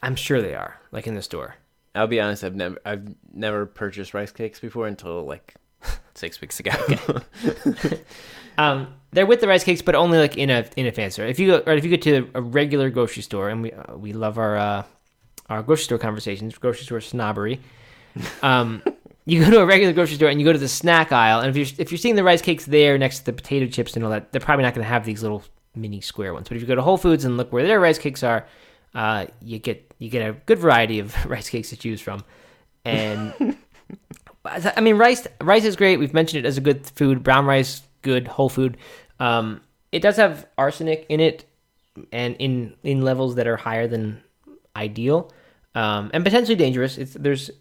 I'm 0.01 0.15
sure 0.15 0.41
they 0.41 0.55
are 0.55 0.79
like 0.91 1.07
in 1.07 1.15
the 1.15 1.21
store. 1.21 1.55
I'll 1.93 2.07
be 2.07 2.21
honest. 2.21 2.43
I've 2.43 2.55
never, 2.55 2.77
I've 2.85 3.15
never 3.33 3.65
purchased 3.65 4.13
rice 4.13 4.31
cakes 4.31 4.59
before 4.59 4.87
until 4.87 5.23
like 5.25 5.55
six 6.15 6.39
weeks 6.41 6.59
ago. 6.59 6.71
Um, 8.57 8.93
they're 9.11 9.25
with 9.25 9.41
the 9.41 9.47
rice 9.47 9.63
cakes, 9.63 9.81
but 9.81 9.95
only 9.95 10.17
like 10.17 10.37
in 10.37 10.49
a 10.49 10.65
in 10.75 10.85
a 10.87 10.91
fan 10.91 11.11
store. 11.11 11.25
If 11.25 11.39
you 11.39 11.47
go 11.47 11.63
or 11.65 11.73
if 11.73 11.83
you 11.83 11.91
go 11.91 11.97
to 11.97 12.29
a 12.35 12.41
regular 12.41 12.89
grocery 12.89 13.23
store, 13.23 13.49
and 13.49 13.61
we 13.61 13.71
uh, 13.71 13.95
we 13.95 14.13
love 14.13 14.37
our 14.37 14.57
uh, 14.57 14.83
our 15.49 15.63
grocery 15.63 15.85
store 15.85 15.97
conversations, 15.97 16.57
grocery 16.57 16.85
store 16.85 17.01
snobbery. 17.01 17.59
Um, 18.43 18.83
you 19.25 19.41
go 19.41 19.49
to 19.49 19.61
a 19.61 19.65
regular 19.65 19.93
grocery 19.93 20.17
store 20.17 20.27
and 20.27 20.37
you 20.37 20.45
go 20.45 20.51
to 20.51 20.59
the 20.59 20.67
snack 20.67 21.13
aisle, 21.13 21.39
and 21.39 21.49
if 21.49 21.55
you're 21.55 21.79
if 21.79 21.91
you're 21.91 21.97
seeing 21.97 22.15
the 22.15 22.25
rice 22.25 22.41
cakes 22.41 22.65
there 22.65 22.97
next 22.97 23.19
to 23.19 23.25
the 23.25 23.33
potato 23.33 23.67
chips 23.67 23.95
and 23.95 24.03
all 24.03 24.11
that, 24.11 24.33
they're 24.33 24.41
probably 24.41 24.63
not 24.63 24.73
going 24.73 24.83
to 24.83 24.89
have 24.89 25.05
these 25.05 25.21
little 25.21 25.45
mini 25.75 26.01
square 26.01 26.33
ones. 26.33 26.47
But 26.47 26.55
if 26.55 26.61
you 26.61 26.67
go 26.67 26.75
to 26.75 26.81
Whole 26.81 26.97
Foods 26.97 27.25
and 27.25 27.37
look 27.37 27.51
where 27.51 27.65
their 27.65 27.79
rice 27.79 27.97
cakes 27.97 28.23
are, 28.23 28.45
uh, 28.93 29.27
you 29.41 29.59
get 29.59 29.93
you 29.99 30.09
get 30.09 30.27
a 30.27 30.33
good 30.33 30.59
variety 30.59 30.99
of 30.99 31.25
rice 31.29 31.49
cakes 31.49 31.69
to 31.69 31.77
choose 31.77 32.01
from, 32.01 32.23
and. 32.85 33.57
I 34.43 34.81
mean, 34.81 34.97
rice. 34.97 35.27
Rice 35.39 35.65
is 35.65 35.75
great. 35.75 35.97
We've 35.97 36.15
mentioned 36.15 36.43
it 36.43 36.47
as 36.47 36.57
a 36.57 36.61
good 36.61 36.87
food. 36.87 37.21
Brown 37.21 37.45
rice, 37.45 37.83
good 38.01 38.27
whole 38.27 38.49
food. 38.49 38.75
Um, 39.19 39.61
it 39.91 40.01
does 40.01 40.15
have 40.17 40.47
arsenic 40.57 41.05
in 41.09 41.19
it, 41.19 41.45
and 42.11 42.35
in 42.37 42.75
in 42.83 43.03
levels 43.03 43.35
that 43.35 43.45
are 43.47 43.57
higher 43.57 43.87
than 43.87 44.21
ideal, 44.75 45.31
um, 45.75 46.09
and 46.13 46.23
potentially 46.23 46.55
dangerous. 46.55 46.97
It's 46.97 47.13
there's 47.13 47.51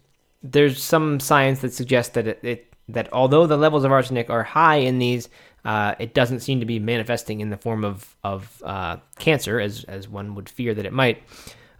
there's 0.41 0.81
some 0.81 1.19
science 1.19 1.61
that 1.61 1.73
suggests 1.73 2.13
that 2.13 2.27
it, 2.27 2.39
it 2.43 2.73
that 2.89 3.11
although 3.13 3.45
the 3.45 3.57
levels 3.57 3.83
of 3.83 3.91
arsenic 3.91 4.29
are 4.29 4.43
high 4.43 4.77
in 4.77 4.99
these, 4.99 5.29
uh, 5.65 5.95
it 5.99 6.13
doesn't 6.13 6.39
seem 6.41 6.59
to 6.59 6.65
be 6.65 6.79
manifesting 6.79 7.41
in 7.41 7.49
the 7.49 7.57
form 7.57 7.83
of 7.83 8.15
of 8.23 8.61
uh, 8.65 8.97
cancer 9.19 9.59
as 9.59 9.83
as 9.85 10.07
one 10.07 10.35
would 10.35 10.49
fear 10.49 10.73
that 10.73 10.85
it 10.85 10.93
might. 10.93 11.23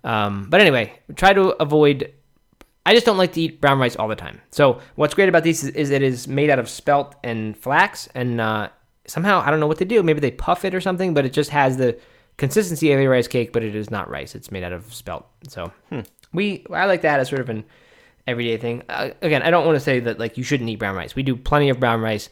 Um, 0.04 0.48
but 0.50 0.62
anyway, 0.62 1.00
try 1.16 1.34
to 1.34 1.50
avoid 1.62 2.12
I 2.86 2.94
just 2.94 3.06
don't 3.06 3.18
like 3.18 3.34
to 3.34 3.42
eat 3.42 3.62
brown 3.62 3.80
rice 3.80 3.96
all 3.96 4.08
the 4.08 4.16
time. 4.16 4.42
So 4.50 4.82
what's 4.96 5.14
great 5.14 5.30
about 5.30 5.44
these 5.44 5.64
is, 5.64 5.70
is 5.70 5.92
it 5.92 6.02
is 6.02 6.28
made 6.28 6.50
out 6.50 6.60
of 6.60 6.68
spelt 6.68 7.16
and 7.24 7.56
flax, 7.56 8.08
and 8.16 8.42
uh, 8.42 8.70
somehow 9.06 9.42
I 9.42 9.52
don't 9.52 9.60
know 9.60 9.68
what 9.68 9.78
they 9.78 9.86
do. 9.86 10.02
Maybe 10.02 10.20
they 10.20 10.32
puff 10.32 10.66
it 10.66 10.74
or 10.74 10.82
something, 10.82 11.14
but 11.14 11.26
it 11.26 11.34
just 11.34 11.52
has 11.52 11.78
the 11.78 12.00
consistency 12.38 12.92
of 12.92 13.00
a 13.00 13.08
rice 13.08 13.28
cake, 13.28 13.54
but 13.54 13.64
it 13.64 13.76
is 13.76 13.92
not 13.92 14.10
rice. 14.10 14.34
It's 14.34 14.52
made 14.52 14.64
out 14.64 14.74
of 14.74 14.92
spelt. 14.94 15.28
So 15.48 15.72
we 16.34 16.66
I 16.72 16.86
like 16.86 17.02
that 17.02 17.20
as 17.20 17.30
sort 17.30 17.42
of 17.42 17.50
an 17.50 17.66
everyday 18.26 18.58
thing. 18.58 18.84
Uh, 18.90 19.12
again, 19.22 19.44
I 19.44 19.52
don't 19.52 19.66
want 19.66 19.76
to 19.76 19.80
say 19.80 20.00
that 20.00 20.20
like 20.20 20.38
you 20.38 20.44
shouldn't 20.44 20.70
eat 20.70 20.80
brown 20.80 20.96
rice. 20.96 21.16
We 21.16 21.24
do 21.24 21.36
plenty 21.36 21.70
of 21.70 21.80
brown 21.80 22.02
rice 22.02 22.30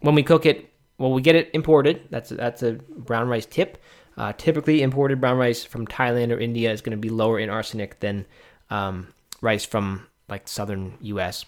when 0.00 0.14
we 0.14 0.22
cook 0.22 0.46
it. 0.46 0.69
Well, 1.00 1.12
we 1.12 1.22
get 1.22 1.34
it 1.34 1.48
imported. 1.54 2.02
That's 2.10 2.28
that's 2.28 2.62
a 2.62 2.74
brown 2.74 3.28
rice 3.28 3.46
tip. 3.46 3.78
Uh, 4.18 4.34
typically, 4.36 4.82
imported 4.82 5.18
brown 5.18 5.38
rice 5.38 5.64
from 5.64 5.86
Thailand 5.86 6.30
or 6.30 6.38
India 6.38 6.70
is 6.70 6.82
going 6.82 6.90
to 6.90 6.98
be 6.98 7.08
lower 7.08 7.38
in 7.38 7.48
arsenic 7.48 8.00
than 8.00 8.26
um, 8.68 9.08
rice 9.40 9.64
from 9.64 10.06
like 10.28 10.46
southern 10.46 10.98
U.S. 11.00 11.46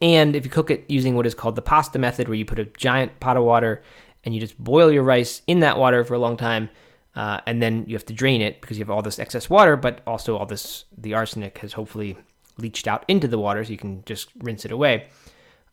And 0.00 0.34
if 0.34 0.46
you 0.46 0.50
cook 0.50 0.70
it 0.70 0.86
using 0.88 1.16
what 1.16 1.26
is 1.26 1.34
called 1.34 1.54
the 1.54 1.60
pasta 1.60 1.98
method, 1.98 2.28
where 2.28 2.34
you 2.34 2.46
put 2.46 2.58
a 2.58 2.64
giant 2.64 3.20
pot 3.20 3.36
of 3.36 3.44
water 3.44 3.82
and 4.24 4.34
you 4.34 4.40
just 4.40 4.58
boil 4.58 4.90
your 4.90 5.02
rice 5.02 5.42
in 5.46 5.60
that 5.60 5.76
water 5.76 6.02
for 6.02 6.14
a 6.14 6.18
long 6.18 6.38
time, 6.38 6.70
uh, 7.14 7.40
and 7.46 7.60
then 7.60 7.84
you 7.86 7.94
have 7.94 8.06
to 8.06 8.14
drain 8.14 8.40
it 8.40 8.62
because 8.62 8.78
you 8.78 8.84
have 8.86 8.90
all 8.90 9.02
this 9.02 9.18
excess 9.18 9.50
water, 9.50 9.76
but 9.76 10.00
also 10.06 10.34
all 10.38 10.46
this 10.46 10.86
the 10.96 11.12
arsenic 11.12 11.58
has 11.58 11.74
hopefully 11.74 12.16
leached 12.56 12.88
out 12.88 13.04
into 13.06 13.28
the 13.28 13.38
water, 13.38 13.62
so 13.62 13.70
you 13.70 13.76
can 13.76 14.02
just 14.06 14.30
rinse 14.38 14.64
it 14.64 14.72
away. 14.72 15.08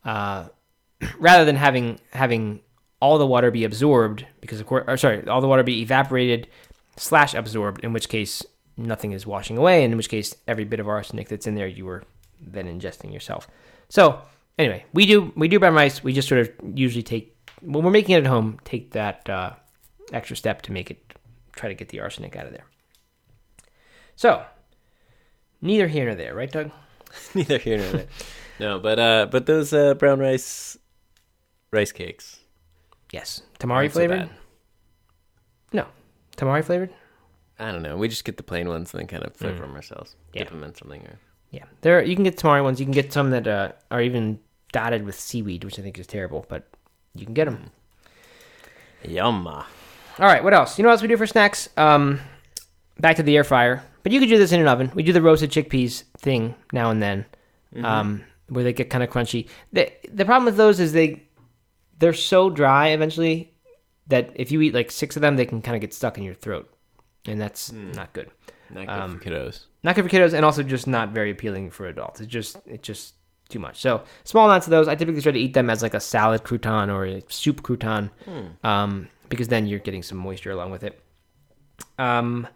Uh, 0.04 0.50
rather 1.18 1.46
than 1.46 1.56
having 1.56 1.98
having 2.12 2.60
all 3.04 3.18
the 3.18 3.28
water 3.28 3.51
be 3.51 3.66
absorbed, 3.66 4.26
because 4.39 4.62
of 4.62 4.66
course, 4.66 4.86
or 4.88 4.95
sorry, 4.95 5.28
all 5.28 5.41
the 5.41 5.47
water 5.47 5.62
be 5.62 5.82
evaporated 5.82 6.47
slash 6.95 7.34
absorbed, 7.34 7.84
in 7.84 7.91
which 7.91 8.08
case 8.08 8.45
nothing 8.78 9.12
is 9.12 9.28
washing 9.28 9.58
away, 9.58 9.84
and 9.84 9.91
in 9.91 9.97
which 9.97 10.08
case 10.08 10.34
every 10.47 10.64
bit 10.64 10.80
of 10.80 10.88
arsenic 10.88 11.28
that's 11.28 11.45
in 11.45 11.56
there 11.56 11.68
you 11.68 11.84
were 11.84 12.04
then 12.39 12.66
ingesting 12.66 13.12
yourself. 13.12 13.45
So 13.89 14.22
anyway, 14.58 14.86
we 14.93 15.06
do 15.06 15.34
we 15.36 15.49
do 15.49 15.60
brown 15.60 15.74
rice. 15.74 16.01
We 16.01 16.14
just 16.14 16.30
sort 16.30 16.39
of 16.39 16.49
usually 16.76 17.04
take 17.04 17.36
when 17.62 17.84
we're 17.84 17.91
making 17.91 18.16
it 18.16 18.20
at 18.20 18.28
home, 18.28 18.58
take 18.64 18.91
that 18.91 19.30
uh, 19.30 19.51
extra 20.14 20.38
step 20.38 20.62
to 20.62 20.72
make 20.72 20.89
it 20.89 21.14
try 21.58 21.68
to 21.68 21.76
get 21.76 21.89
the 21.89 21.99
arsenic 21.99 22.38
out 22.38 22.45
of 22.45 22.54
there. 22.54 22.68
So 24.16 24.45
neither 25.62 25.89
here 25.89 26.06
nor 26.06 26.16
there, 26.16 26.34
right, 26.34 26.49
Doug? 26.49 26.72
Neither 27.36 27.58
here 27.58 27.80
nor 27.80 27.91
there. 27.91 28.08
No, 28.60 28.80
but 28.80 28.97
uh, 28.97 29.28
but 29.30 29.45
those 29.45 29.74
uh, 29.74 29.93
brown 29.95 30.20
rice 30.20 30.78
rice 31.70 31.91
cakes. 31.91 32.39
Yes, 33.14 33.43
tamari 33.59 33.88
so 33.88 33.93
flavored. 33.93 34.20
bad. 34.22 34.30
no, 35.72 35.86
tamari 36.36 36.64
flavored. 36.66 36.89
I 37.59 37.72
don't 37.72 37.84
know. 37.84 37.95
We 37.95 38.07
just 38.07 38.26
get 38.26 38.38
the 38.38 38.43
plain 38.43 38.68
ones 38.68 38.91
and 38.91 38.99
then 38.99 39.07
kind 39.07 39.24
of 39.24 39.36
flavor 39.36 39.61
them 39.61 39.76
ourselves. 39.76 40.16
Mm. 40.16 40.16
Yeah. 40.34 40.39
Dip 40.39 40.49
them 40.49 40.64
in 40.64 40.76
something. 40.76 41.01
Or... 41.01 41.20
Yeah, 41.51 41.66
there 41.82 42.03
you 42.03 42.16
can 42.16 42.24
get 42.24 42.38
tamari 42.38 42.64
ones. 42.64 42.80
You 42.80 42.88
can 42.88 42.91
get 42.91 43.14
some 43.14 43.30
that 43.30 43.47
uh, 43.47 43.72
are 43.91 44.01
even 44.01 44.39
dotted 44.72 45.05
with 45.05 45.18
seaweed, 45.18 45.64
which 45.64 45.78
I 45.78 45.84
think 45.84 45.99
is 45.99 46.07
terrible, 46.07 46.47
but 46.49 46.68
you 47.14 47.26
can 47.26 47.36
get 47.36 47.45
them. 47.45 47.70
Yumma. 49.05 49.66
All 50.18 50.26
right, 50.26 50.43
what 50.43 50.55
else? 50.55 50.80
You 50.80 50.84
know 50.84 50.89
what 50.89 50.93
else 50.93 51.01
we 51.03 51.07
do 51.07 51.18
for 51.18 51.28
snacks? 51.28 51.70
Um, 51.78 52.20
back 52.99 53.18
to 53.18 53.24
the 53.24 53.38
air 53.38 53.43
fryer. 53.43 53.84
But 54.01 54.11
you 54.11 54.20
could 54.20 54.30
do 54.30 54.39
this 54.39 54.51
in 54.51 54.59
an 54.59 54.68
oven. 54.68 54.91
We 54.95 55.03
do 55.03 55.14
the 55.14 55.22
roasted 55.22 55.51
chickpeas 55.51 56.03
thing 56.18 56.55
now 56.72 56.89
and 56.89 57.01
then, 57.01 57.26
um, 57.84 58.24
where 58.49 58.64
they 58.64 58.74
get 58.74 58.89
kind 58.89 59.03
of 59.03 59.09
crunchy. 59.09 59.47
The 59.72 59.91
the 60.11 60.26
problem 60.26 60.45
with 60.45 60.57
those 60.57 60.80
is 60.80 60.91
they 60.91 61.24
they're 62.00 62.14
so 62.14 62.50
dry 62.50 62.89
eventually 62.89 63.54
that 64.08 64.32
if 64.36 64.52
you 64.52 64.62
eat 64.62 64.74
like 64.74 64.91
six 64.91 65.16
of 65.16 65.22
them, 65.22 65.36
they 65.36 65.46
can 65.46 65.62
kind 65.62 65.76
of 65.76 65.82
get 65.82 65.94
stuck 65.94 66.18
in 66.18 66.24
your 66.24 66.34
throat, 66.34 66.72
and 67.26 67.39
that's 67.39 67.72
not 67.72 68.12
good. 68.14 68.30
Not 68.70 68.88
good 68.88 68.89
Um, 68.89 69.20
for 69.20 69.26
kiddos. 69.30 69.66
Not 69.84 69.96
good 69.96 70.04
for 70.04 70.10
kiddos, 70.10 70.34
and 70.34 70.44
also 70.44 70.64
just 70.64 70.88
not 70.88 71.10
very 71.10 71.32
appealing 71.32 71.70
for 71.72 71.88
adults. 71.88 72.20
It's 72.22 72.32
just 72.32 72.58
it's 72.66 72.86
just 72.86 73.14
too 73.50 73.60
much. 73.60 73.80
So 73.80 74.04
small 74.24 74.46
amounts 74.50 74.68
of 74.68 74.72
those. 74.72 74.88
I 74.88 74.96
typically 74.96 75.22
try 75.22 75.32
to 75.32 75.39
eat 75.39 75.54
them 75.54 75.70
as 75.70 75.82
like 75.84 75.94
a 75.94 76.00
salad 76.00 76.44
crouton 76.44 76.89
or 76.94 77.06
a 77.06 77.22
soup 77.30 77.62
crouton, 77.62 78.10
um, 78.64 79.08
because 79.30 79.48
then 79.48 79.68
you're 79.68 79.80
getting 79.80 80.04
some 80.04 80.18
moisture 80.18 80.52
along 80.52 80.72
with 80.72 80.84
it. 80.84 81.00
Um, 82.00 82.48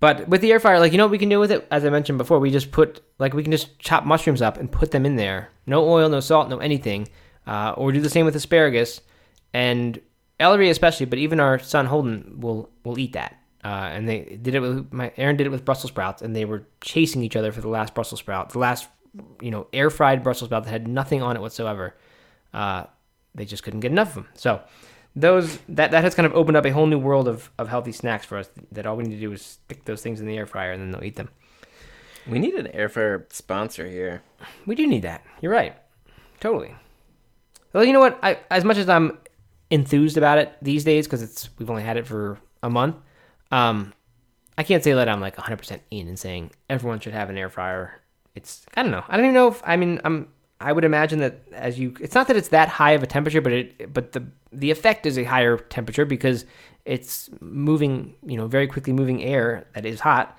but 0.00 0.28
with 0.28 0.40
the 0.42 0.52
air 0.52 0.60
fryer, 0.60 0.78
like 0.78 0.92
you 0.92 0.98
know 0.98 1.04
what 1.06 1.10
we 1.10 1.18
can 1.18 1.28
do 1.28 1.40
with 1.40 1.50
it, 1.50 1.66
as 1.70 1.84
I 1.84 1.90
mentioned 1.90 2.18
before, 2.18 2.38
we 2.38 2.50
just 2.50 2.70
put 2.70 3.00
like 3.18 3.34
we 3.34 3.42
can 3.42 3.50
just 3.52 3.78
chop 3.78 4.04
mushrooms 4.04 4.42
up 4.42 4.56
and 4.56 4.70
put 4.70 4.90
them 4.92 5.04
in 5.04 5.16
there. 5.16 5.50
No 5.66 5.88
oil, 5.88 6.08
no 6.08 6.20
salt, 6.20 6.48
no 6.48 6.58
anything. 6.58 7.08
Uh, 7.48 7.72
or 7.78 7.90
do 7.90 8.00
the 8.00 8.10
same 8.10 8.26
with 8.26 8.36
asparagus 8.36 9.00
and 9.54 10.00
Ellery 10.38 10.70
especially, 10.70 11.06
but 11.06 11.18
even 11.18 11.40
our 11.40 11.58
son 11.58 11.86
Holden 11.86 12.36
will 12.38 12.70
will 12.84 12.98
eat 12.98 13.14
that. 13.14 13.36
Uh, 13.64 13.88
and 13.92 14.08
they 14.08 14.38
did 14.40 14.54
it 14.54 14.60
with 14.60 14.92
my 14.92 15.12
Erin 15.16 15.36
did 15.36 15.46
it 15.46 15.50
with 15.50 15.64
Brussels 15.64 15.90
sprouts, 15.90 16.22
and 16.22 16.36
they 16.36 16.44
were 16.44 16.66
chasing 16.80 17.22
each 17.22 17.36
other 17.36 17.50
for 17.50 17.60
the 17.60 17.68
last 17.68 17.94
Brussels 17.94 18.20
sprout, 18.20 18.50
the 18.50 18.58
last 18.58 18.86
you 19.40 19.50
know 19.50 19.66
air 19.72 19.90
fried 19.90 20.22
Brussels 20.22 20.48
sprout 20.48 20.64
that 20.64 20.70
had 20.70 20.86
nothing 20.86 21.22
on 21.22 21.36
it 21.36 21.40
whatsoever. 21.40 21.96
Uh, 22.54 22.84
they 23.34 23.44
just 23.44 23.62
couldn't 23.62 23.80
get 23.80 23.90
enough 23.90 24.08
of 24.08 24.14
them. 24.14 24.28
So 24.34 24.60
those 25.16 25.58
that 25.70 25.90
that 25.90 26.04
has 26.04 26.14
kind 26.14 26.26
of 26.26 26.34
opened 26.34 26.56
up 26.56 26.66
a 26.66 26.70
whole 26.70 26.86
new 26.86 26.98
world 26.98 27.26
of, 27.26 27.50
of 27.58 27.68
healthy 27.68 27.92
snacks 27.92 28.24
for 28.24 28.38
us. 28.38 28.48
That 28.70 28.86
all 28.86 28.96
we 28.96 29.04
need 29.04 29.16
to 29.16 29.20
do 29.20 29.32
is 29.32 29.42
stick 29.42 29.84
those 29.86 30.02
things 30.02 30.20
in 30.20 30.26
the 30.26 30.36
air 30.36 30.46
fryer, 30.46 30.70
and 30.70 30.80
then 30.80 30.92
they'll 30.92 31.04
eat 31.04 31.16
them. 31.16 31.30
We 32.28 32.38
need 32.38 32.54
an 32.54 32.68
air 32.68 32.88
fryer 32.88 33.26
sponsor 33.30 33.88
here. 33.88 34.22
We 34.66 34.76
do 34.76 34.86
need 34.86 35.02
that. 35.02 35.24
You're 35.40 35.52
right. 35.52 35.74
Totally. 36.40 36.74
Well, 37.72 37.84
you 37.84 37.92
know 37.92 38.00
what? 38.00 38.18
I 38.22 38.38
as 38.50 38.64
much 38.64 38.76
as 38.76 38.88
I'm 38.88 39.18
enthused 39.70 40.16
about 40.16 40.38
it 40.38 40.56
these 40.62 40.84
days 40.84 41.06
because 41.06 41.22
it's 41.22 41.50
we've 41.58 41.70
only 41.70 41.82
had 41.82 41.96
it 41.96 42.06
for 42.06 42.38
a 42.62 42.70
month. 42.70 42.96
Um, 43.50 43.92
I 44.56 44.62
can't 44.62 44.82
say 44.82 44.92
that 44.92 45.08
I'm 45.08 45.20
like 45.20 45.36
100% 45.36 45.80
in 45.90 46.08
and 46.08 46.18
saying 46.18 46.50
everyone 46.68 47.00
should 47.00 47.12
have 47.12 47.30
an 47.30 47.38
air 47.38 47.48
fryer. 47.48 48.00
It's 48.34 48.66
I 48.74 48.82
don't 48.82 48.90
know. 48.90 49.04
I 49.08 49.16
don't 49.16 49.26
even 49.26 49.34
know 49.34 49.48
if 49.48 49.62
I 49.64 49.76
mean 49.76 50.00
I'm 50.04 50.28
I 50.60 50.72
would 50.72 50.84
imagine 50.84 51.20
that 51.20 51.40
as 51.52 51.78
you 51.78 51.94
it's 52.00 52.14
not 52.14 52.26
that 52.28 52.36
it's 52.36 52.48
that 52.48 52.68
high 52.68 52.92
of 52.92 53.02
a 53.02 53.06
temperature, 53.06 53.40
but 53.40 53.52
it 53.52 53.92
but 53.92 54.12
the 54.12 54.26
the 54.52 54.70
effect 54.70 55.06
is 55.06 55.18
a 55.18 55.24
higher 55.24 55.58
temperature 55.58 56.04
because 56.04 56.44
it's 56.84 57.28
moving, 57.40 58.14
you 58.26 58.36
know, 58.36 58.46
very 58.46 58.66
quickly 58.66 58.92
moving 58.92 59.22
air 59.22 59.66
that 59.74 59.84
is 59.84 60.00
hot. 60.00 60.38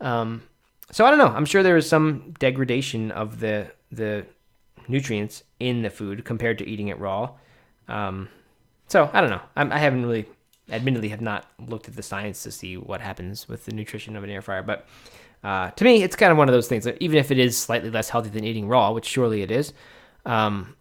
Um, 0.00 0.42
so 0.92 1.04
I 1.04 1.10
don't 1.10 1.18
know. 1.18 1.28
I'm 1.28 1.46
sure 1.46 1.62
there 1.62 1.76
is 1.76 1.88
some 1.88 2.34
degradation 2.38 3.10
of 3.10 3.40
the 3.40 3.72
the 3.90 4.26
nutrients 4.88 5.42
in 5.60 5.82
the 5.82 5.90
food 5.90 6.24
compared 6.24 6.58
to 6.58 6.68
eating 6.68 6.88
it 6.88 6.98
raw. 6.98 7.30
Um, 7.88 8.28
so 8.88 9.10
I 9.12 9.20
don't 9.20 9.30
know. 9.30 9.42
I'm, 9.56 9.72
I 9.72 9.78
haven't 9.78 10.04
really, 10.04 10.26
admittedly, 10.70 11.08
have 11.08 11.20
not 11.20 11.46
looked 11.66 11.88
at 11.88 11.96
the 11.96 12.02
science 12.02 12.42
to 12.44 12.50
see 12.50 12.76
what 12.76 13.00
happens 13.00 13.48
with 13.48 13.64
the 13.64 13.72
nutrition 13.72 14.16
of 14.16 14.24
an 14.24 14.30
air 14.30 14.42
fryer. 14.42 14.62
But 14.62 14.86
uh, 15.42 15.70
to 15.70 15.84
me, 15.84 16.02
it's 16.02 16.16
kind 16.16 16.32
of 16.32 16.38
one 16.38 16.48
of 16.48 16.52
those 16.52 16.68
things 16.68 16.84
that 16.84 16.96
even 17.00 17.18
if 17.18 17.30
it 17.30 17.38
is 17.38 17.56
slightly 17.56 17.90
less 17.90 18.08
healthy 18.08 18.30
than 18.30 18.44
eating 18.44 18.68
raw, 18.68 18.92
which 18.92 19.06
surely 19.06 19.42
it 19.42 19.50
is, 19.50 19.72
um, 20.24 20.74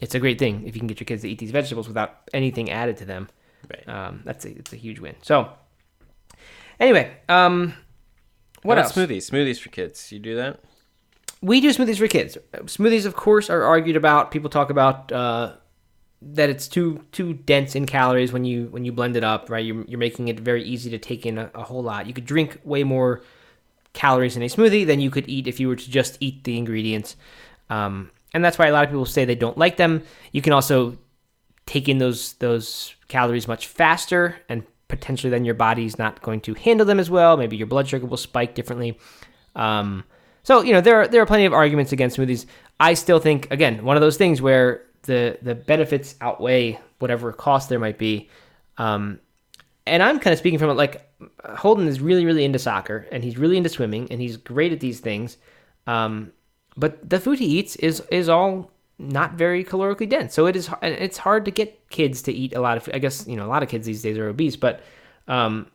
it's 0.00 0.14
a 0.14 0.20
great 0.20 0.38
thing 0.38 0.66
if 0.66 0.74
you 0.74 0.80
can 0.80 0.86
get 0.86 1.00
your 1.00 1.06
kids 1.06 1.22
to 1.22 1.28
eat 1.28 1.38
these 1.38 1.50
vegetables 1.50 1.88
without 1.88 2.18
anything 2.34 2.70
added 2.70 2.96
to 2.98 3.04
them. 3.04 3.28
Right. 3.68 3.88
Um, 3.88 4.22
that's 4.24 4.44
a, 4.44 4.50
it's 4.50 4.72
a 4.72 4.76
huge 4.76 5.00
win. 5.00 5.16
So 5.22 5.50
anyway, 6.78 7.16
um, 7.28 7.74
what 8.62 8.78
else? 8.78 8.96
about 8.96 9.08
Smoothies. 9.08 9.30
Smoothies 9.30 9.58
for 9.58 9.70
kids. 9.70 10.12
You 10.12 10.18
do 10.18 10.36
that? 10.36 10.60
We 11.46 11.60
do 11.60 11.70
smoothies 11.70 11.98
for 11.98 12.08
kids. 12.08 12.36
Smoothies, 12.52 13.06
of 13.06 13.14
course, 13.14 13.48
are 13.48 13.62
argued 13.62 13.94
about. 13.94 14.32
People 14.32 14.50
talk 14.50 14.68
about 14.68 15.12
uh, 15.12 15.54
that 16.20 16.50
it's 16.50 16.66
too 16.66 17.04
too 17.12 17.34
dense 17.34 17.76
in 17.76 17.86
calories 17.86 18.32
when 18.32 18.44
you 18.44 18.66
when 18.66 18.84
you 18.84 18.90
blend 18.90 19.16
it 19.16 19.22
up. 19.22 19.48
Right, 19.48 19.64
you're, 19.64 19.84
you're 19.84 19.98
making 19.98 20.26
it 20.26 20.40
very 20.40 20.64
easy 20.64 20.90
to 20.90 20.98
take 20.98 21.24
in 21.24 21.38
a, 21.38 21.48
a 21.54 21.62
whole 21.62 21.84
lot. 21.84 22.08
You 22.08 22.14
could 22.14 22.26
drink 22.26 22.58
way 22.64 22.82
more 22.82 23.22
calories 23.92 24.36
in 24.36 24.42
a 24.42 24.46
smoothie 24.46 24.84
than 24.84 24.98
you 24.98 25.08
could 25.08 25.28
eat 25.28 25.46
if 25.46 25.60
you 25.60 25.68
were 25.68 25.76
to 25.76 25.90
just 25.90 26.18
eat 26.18 26.42
the 26.42 26.58
ingredients. 26.58 27.14
Um, 27.70 28.10
and 28.34 28.44
that's 28.44 28.58
why 28.58 28.66
a 28.66 28.72
lot 28.72 28.82
of 28.82 28.90
people 28.90 29.06
say 29.06 29.24
they 29.24 29.36
don't 29.36 29.56
like 29.56 29.76
them. 29.76 30.02
You 30.32 30.42
can 30.42 30.52
also 30.52 30.98
take 31.66 31.88
in 31.88 31.98
those 31.98 32.32
those 32.34 32.96
calories 33.06 33.46
much 33.46 33.68
faster 33.68 34.36
and 34.48 34.64
potentially 34.88 35.30
then 35.30 35.44
your 35.44 35.54
body's 35.54 35.96
not 35.96 36.22
going 36.22 36.40
to 36.40 36.54
handle 36.54 36.86
them 36.86 37.00
as 37.00 37.10
well 37.10 37.36
maybe 37.36 37.56
your 37.56 37.66
blood 37.66 37.88
sugar 37.88 38.06
will 38.06 38.16
spike 38.16 38.54
differently 38.54 38.98
um, 39.56 40.04
so 40.46 40.62
you 40.62 40.72
know 40.72 40.80
there 40.80 41.00
are, 41.00 41.08
there 41.08 41.20
are 41.22 41.26
plenty 41.26 41.44
of 41.44 41.52
arguments 41.52 41.92
against 41.92 42.16
smoothies 42.16 42.46
i 42.80 42.94
still 42.94 43.18
think 43.18 43.50
again 43.50 43.84
one 43.84 43.96
of 43.96 44.00
those 44.00 44.16
things 44.16 44.40
where 44.40 44.82
the 45.02 45.38
the 45.42 45.54
benefits 45.54 46.14
outweigh 46.20 46.78
whatever 46.98 47.32
cost 47.32 47.68
there 47.68 47.78
might 47.78 47.98
be 47.98 48.28
um, 48.78 49.18
and 49.86 50.02
i'm 50.02 50.18
kind 50.18 50.32
of 50.32 50.38
speaking 50.38 50.58
from 50.58 50.70
it 50.70 50.74
like 50.74 51.08
holden 51.56 51.86
is 51.86 52.00
really 52.00 52.24
really 52.24 52.44
into 52.44 52.58
soccer 52.58 53.06
and 53.10 53.24
he's 53.24 53.36
really 53.36 53.56
into 53.56 53.68
swimming 53.68 54.06
and 54.10 54.20
he's 54.20 54.36
great 54.36 54.72
at 54.72 54.80
these 54.80 55.00
things 55.00 55.36
um, 55.86 56.32
but 56.76 57.08
the 57.08 57.20
food 57.20 57.38
he 57.38 57.46
eats 57.46 57.76
is 57.76 58.00
is 58.10 58.28
all 58.28 58.70
not 58.98 59.34
very 59.34 59.64
calorically 59.64 60.08
dense. 60.08 60.34
So 60.34 60.46
it 60.46 60.56
is 60.56 60.70
it's 60.82 61.18
hard 61.18 61.44
to 61.44 61.50
get 61.50 61.88
kids 61.90 62.22
to 62.22 62.32
eat 62.32 62.54
a 62.54 62.60
lot 62.60 62.76
of. 62.76 62.88
I 62.92 62.98
guess 62.98 63.26
you 63.26 63.36
know 63.36 63.46
a 63.46 63.48
lot 63.48 63.62
of 63.62 63.68
kids 63.68 63.86
these 63.86 64.02
days 64.02 64.18
are 64.18 64.28
obese, 64.28 64.56
but 64.56 64.82
um, 65.28 65.66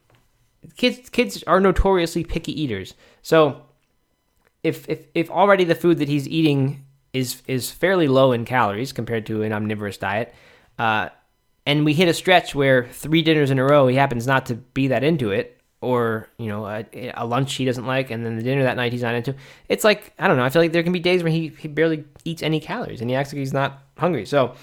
kids 0.75 1.09
kids 1.09 1.43
are 1.43 1.59
notoriously 1.59 2.23
picky 2.23 2.59
eaters. 2.59 2.93
So 3.21 3.63
if 4.63 4.87
if 4.87 5.07
if 5.13 5.29
already 5.29 5.63
the 5.63 5.75
food 5.75 5.97
that 5.99 6.07
he's 6.07 6.27
eating 6.27 6.85
is 7.13 7.41
is 7.47 7.71
fairly 7.71 8.07
low 8.07 8.31
in 8.31 8.45
calories 8.45 8.93
compared 8.93 9.25
to 9.27 9.41
an 9.43 9.51
omnivorous 9.51 9.97
diet, 9.97 10.33
uh, 10.79 11.09
and 11.65 11.85
we 11.85 11.93
hit 11.93 12.07
a 12.07 12.13
stretch 12.13 12.55
where 12.55 12.87
three 12.87 13.21
dinners 13.21 13.51
in 13.51 13.59
a 13.59 13.63
row 13.63 13.87
he 13.87 13.95
happens 13.95 14.27
not 14.27 14.45
to 14.47 14.55
be 14.55 14.87
that 14.87 15.03
into 15.03 15.31
it, 15.31 15.59
or 15.81 16.29
you 16.37 16.47
know 16.47 16.65
a, 16.65 17.11
a 17.15 17.25
lunch 17.25 17.55
he 17.55 17.65
doesn't 17.65 17.85
like, 17.85 18.11
and 18.11 18.25
then 18.25 18.37
the 18.37 18.43
dinner 18.43 18.63
that 18.63 18.77
night 18.77 18.91
he's 18.91 19.01
not 19.01 19.15
into. 19.15 19.35
It's 19.67 19.83
like 19.83 20.13
I 20.19 20.27
don't 20.27 20.37
know. 20.37 20.43
I 20.43 20.49
feel 20.49 20.61
like 20.61 20.71
there 20.71 20.83
can 20.83 20.93
be 20.93 20.99
days 20.99 21.23
where 21.23 21.31
he, 21.31 21.49
he 21.49 21.67
barely 21.67 22.05
eats 22.23 22.43
any 22.43 22.59
calories, 22.59 23.01
and 23.01 23.09
he 23.09 23.15
acts 23.15 23.33
like 23.33 23.39
he's 23.39 23.53
not 23.53 23.81
hungry. 23.97 24.25
So 24.25 24.55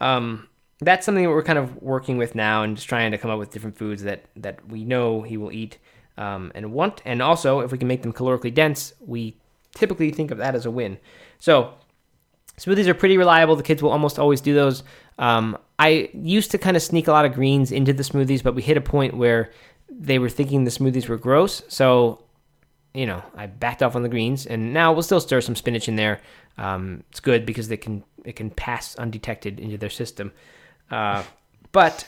um, 0.00 0.48
that's 0.80 1.04
something 1.06 1.24
that 1.24 1.30
we're 1.30 1.42
kind 1.42 1.58
of 1.58 1.82
working 1.82 2.18
with 2.18 2.34
now, 2.34 2.62
and 2.62 2.76
just 2.76 2.88
trying 2.88 3.10
to 3.12 3.18
come 3.18 3.30
up 3.30 3.38
with 3.38 3.50
different 3.50 3.76
foods 3.76 4.02
that 4.02 4.26
that 4.36 4.66
we 4.68 4.84
know 4.84 5.22
he 5.22 5.36
will 5.36 5.52
eat 5.52 5.78
um, 6.18 6.52
and 6.54 6.72
want. 6.72 7.00
And 7.04 7.22
also, 7.22 7.60
if 7.60 7.72
we 7.72 7.78
can 7.78 7.88
make 7.88 8.02
them 8.02 8.12
calorically 8.12 8.52
dense, 8.52 8.92
we 9.00 9.36
typically 9.74 10.10
think 10.10 10.30
of 10.30 10.38
that 10.38 10.54
as 10.54 10.66
a 10.66 10.70
win. 10.70 10.98
So 11.38 11.72
smoothies 12.58 12.86
are 12.86 12.94
pretty 12.94 13.16
reliable. 13.16 13.56
The 13.56 13.62
kids 13.62 13.82
will 13.82 13.92
almost 13.92 14.18
always 14.18 14.40
do 14.40 14.54
those. 14.54 14.82
Um, 15.18 15.56
I 15.78 16.10
used 16.12 16.50
to 16.50 16.58
kind 16.58 16.76
of 16.76 16.82
sneak 16.82 17.08
a 17.08 17.12
lot 17.12 17.24
of 17.24 17.32
greens 17.32 17.72
into 17.72 17.92
the 17.92 18.02
smoothies, 18.02 18.42
but 18.42 18.54
we 18.54 18.62
hit 18.62 18.76
a 18.76 18.80
point 18.82 19.16
where 19.16 19.52
they 19.88 20.18
were 20.18 20.28
thinking 20.28 20.64
the 20.64 20.70
smoothies 20.70 21.08
were 21.08 21.16
gross. 21.16 21.62
So, 21.68 22.24
you 22.94 23.06
know, 23.06 23.22
I 23.34 23.46
backed 23.46 23.82
off 23.82 23.94
on 23.94 24.02
the 24.02 24.08
greens, 24.08 24.44
and 24.44 24.74
now 24.74 24.92
we'll 24.92 25.02
still 25.02 25.20
stir 25.20 25.40
some 25.40 25.54
spinach 25.54 25.88
in 25.88 25.96
there. 25.96 26.20
Um, 26.56 27.04
it's 27.10 27.20
good 27.20 27.46
because 27.46 27.68
they 27.68 27.76
can 27.76 28.02
it 28.24 28.34
can 28.34 28.50
pass 28.50 28.96
undetected 28.96 29.60
into 29.60 29.78
their 29.78 29.90
system. 29.90 30.32
Uh, 30.90 31.22
but 31.70 32.06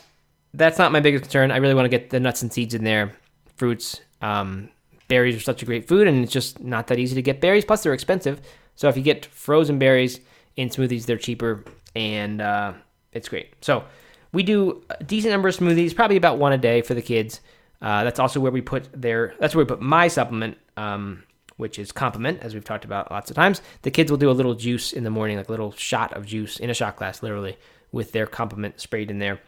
that's 0.53 0.79
not 0.79 0.91
my 0.91 1.01
biggest 1.01 1.23
concern. 1.23 1.53
I 1.53 1.59
really 1.59 1.75
want 1.75 1.85
to 1.85 1.97
get 1.97 2.11
the 2.11 2.19
nuts 2.19 2.43
and 2.43 2.53
seeds 2.53 2.75
in 2.75 2.83
there, 2.83 3.13
fruits. 3.61 4.01
Um, 4.23 4.71
berries 5.09 5.37
are 5.37 5.41
such 5.41 5.63
a 5.63 5.67
great 5.67 5.87
food, 5.87 6.09
and 6.09 6.25
it's 6.25 6.33
just 6.33 6.61
not 6.61 6.87
that 6.87 6.99
easy 6.99 7.15
to 7.15 7.23
get 7.23 7.43
berries. 7.43 7.65
Plus, 7.65 7.83
they're 7.83 7.93
expensive. 7.93 8.41
So 8.75 8.89
if 8.89 8.97
you 8.97 9.03
get 9.03 9.27
frozen 9.27 9.79
berries 9.79 10.21
in 10.57 10.71
smoothies, 10.71 11.05
they're 11.05 11.19
cheaper, 11.19 11.63
and 11.95 12.41
uh, 12.41 12.73
it's 13.13 13.29
great. 13.29 13.53
So 13.61 13.85
we 14.33 14.43
do 14.43 14.83
a 14.89 15.05
decent 15.05 15.33
number 15.33 15.49
of 15.49 15.57
smoothies, 15.57 15.95
probably 15.95 16.17
about 16.17 16.39
one 16.39 16.55
a 16.55 16.59
day 16.59 16.81
for 16.81 16.95
the 16.95 17.03
kids. 17.03 17.43
Uh, 17.83 18.03
that's 18.03 18.19
also 18.19 18.41
where 18.41 18.51
we 18.51 18.63
put 18.63 18.89
their. 18.99 19.35
That's 19.39 19.55
where 19.55 19.63
we 19.63 19.69
put 19.69 19.83
my 19.83 20.09
supplement, 20.09 20.57
um, 20.79 21.25
which 21.59 21.79
is 21.79 21.93
complement, 21.93 22.41
as 22.41 22.55
we've 22.55 22.65
talked 22.65 22.87
about 22.87 23.11
lots 23.11 23.31
of 23.31 23.37
times. 23.37 23.61
The 23.83 23.91
kids 23.91 24.11
will 24.11 24.19
do 24.19 24.31
a 24.31 24.33
little 24.33 24.55
juice 24.55 24.95
in 24.95 25.05
the 25.05 25.11
morning, 25.11 25.37
like 25.37 25.49
a 25.49 25.53
little 25.53 25.73
shot 25.73 26.15
of 26.15 26.25
juice 26.25 26.59
in 26.59 26.71
a 26.71 26.75
shot 26.75 26.97
glass, 26.97 27.23
literally, 27.23 27.59
with 27.93 28.13
their 28.13 28.27
complement 28.27 28.81
sprayed 28.81 29.11
in 29.11 29.19
there. 29.19 29.39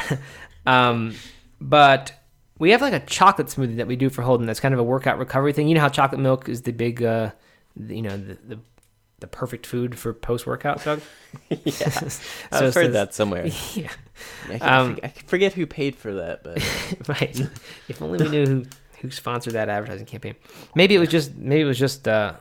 um, 0.66 1.14
but 1.60 2.12
we 2.58 2.70
have 2.70 2.80
like 2.80 2.92
a 2.92 3.00
chocolate 3.00 3.48
smoothie 3.48 3.76
that 3.76 3.86
we 3.86 3.96
do 3.96 4.10
for 4.10 4.22
Holden. 4.22 4.46
That's 4.46 4.60
kind 4.60 4.74
of 4.74 4.80
a 4.80 4.84
workout 4.84 5.18
recovery 5.18 5.52
thing. 5.52 5.68
You 5.68 5.74
know 5.74 5.80
how 5.80 5.88
chocolate 5.88 6.20
milk 6.20 6.48
is 6.48 6.62
the 6.62 6.72
big, 6.72 7.02
uh, 7.02 7.30
the, 7.76 7.96
you 7.96 8.02
know, 8.02 8.16
the, 8.16 8.38
the 8.46 8.58
the 9.18 9.26
perfect 9.26 9.64
food 9.66 9.98
for 9.98 10.12
post 10.12 10.46
workout, 10.46 10.84
Doug. 10.84 11.00
yeah, 11.48 11.58
So 12.08 12.20
I've 12.52 12.74
heard 12.74 12.92
that 12.92 13.14
somewhere. 13.14 13.46
yeah, 13.74 13.90
I, 14.50 14.58
can, 14.58 14.62
Um, 14.62 14.98
I 15.02 15.08
forget 15.08 15.54
who 15.54 15.66
paid 15.66 15.96
for 15.96 16.12
that, 16.14 16.44
but 16.44 17.08
right. 17.08 17.40
if 17.88 18.02
only 18.02 18.22
we 18.22 18.28
knew 18.28 18.46
who 18.46 18.64
who 19.00 19.10
sponsored 19.10 19.54
that 19.54 19.68
advertising 19.68 20.06
campaign. 20.06 20.34
Maybe 20.74 20.94
it 20.94 20.98
was 20.98 21.08
just 21.08 21.34
maybe 21.34 21.62
it 21.62 21.64
was 21.64 21.78
just 21.78 22.06
uh, 22.08 22.34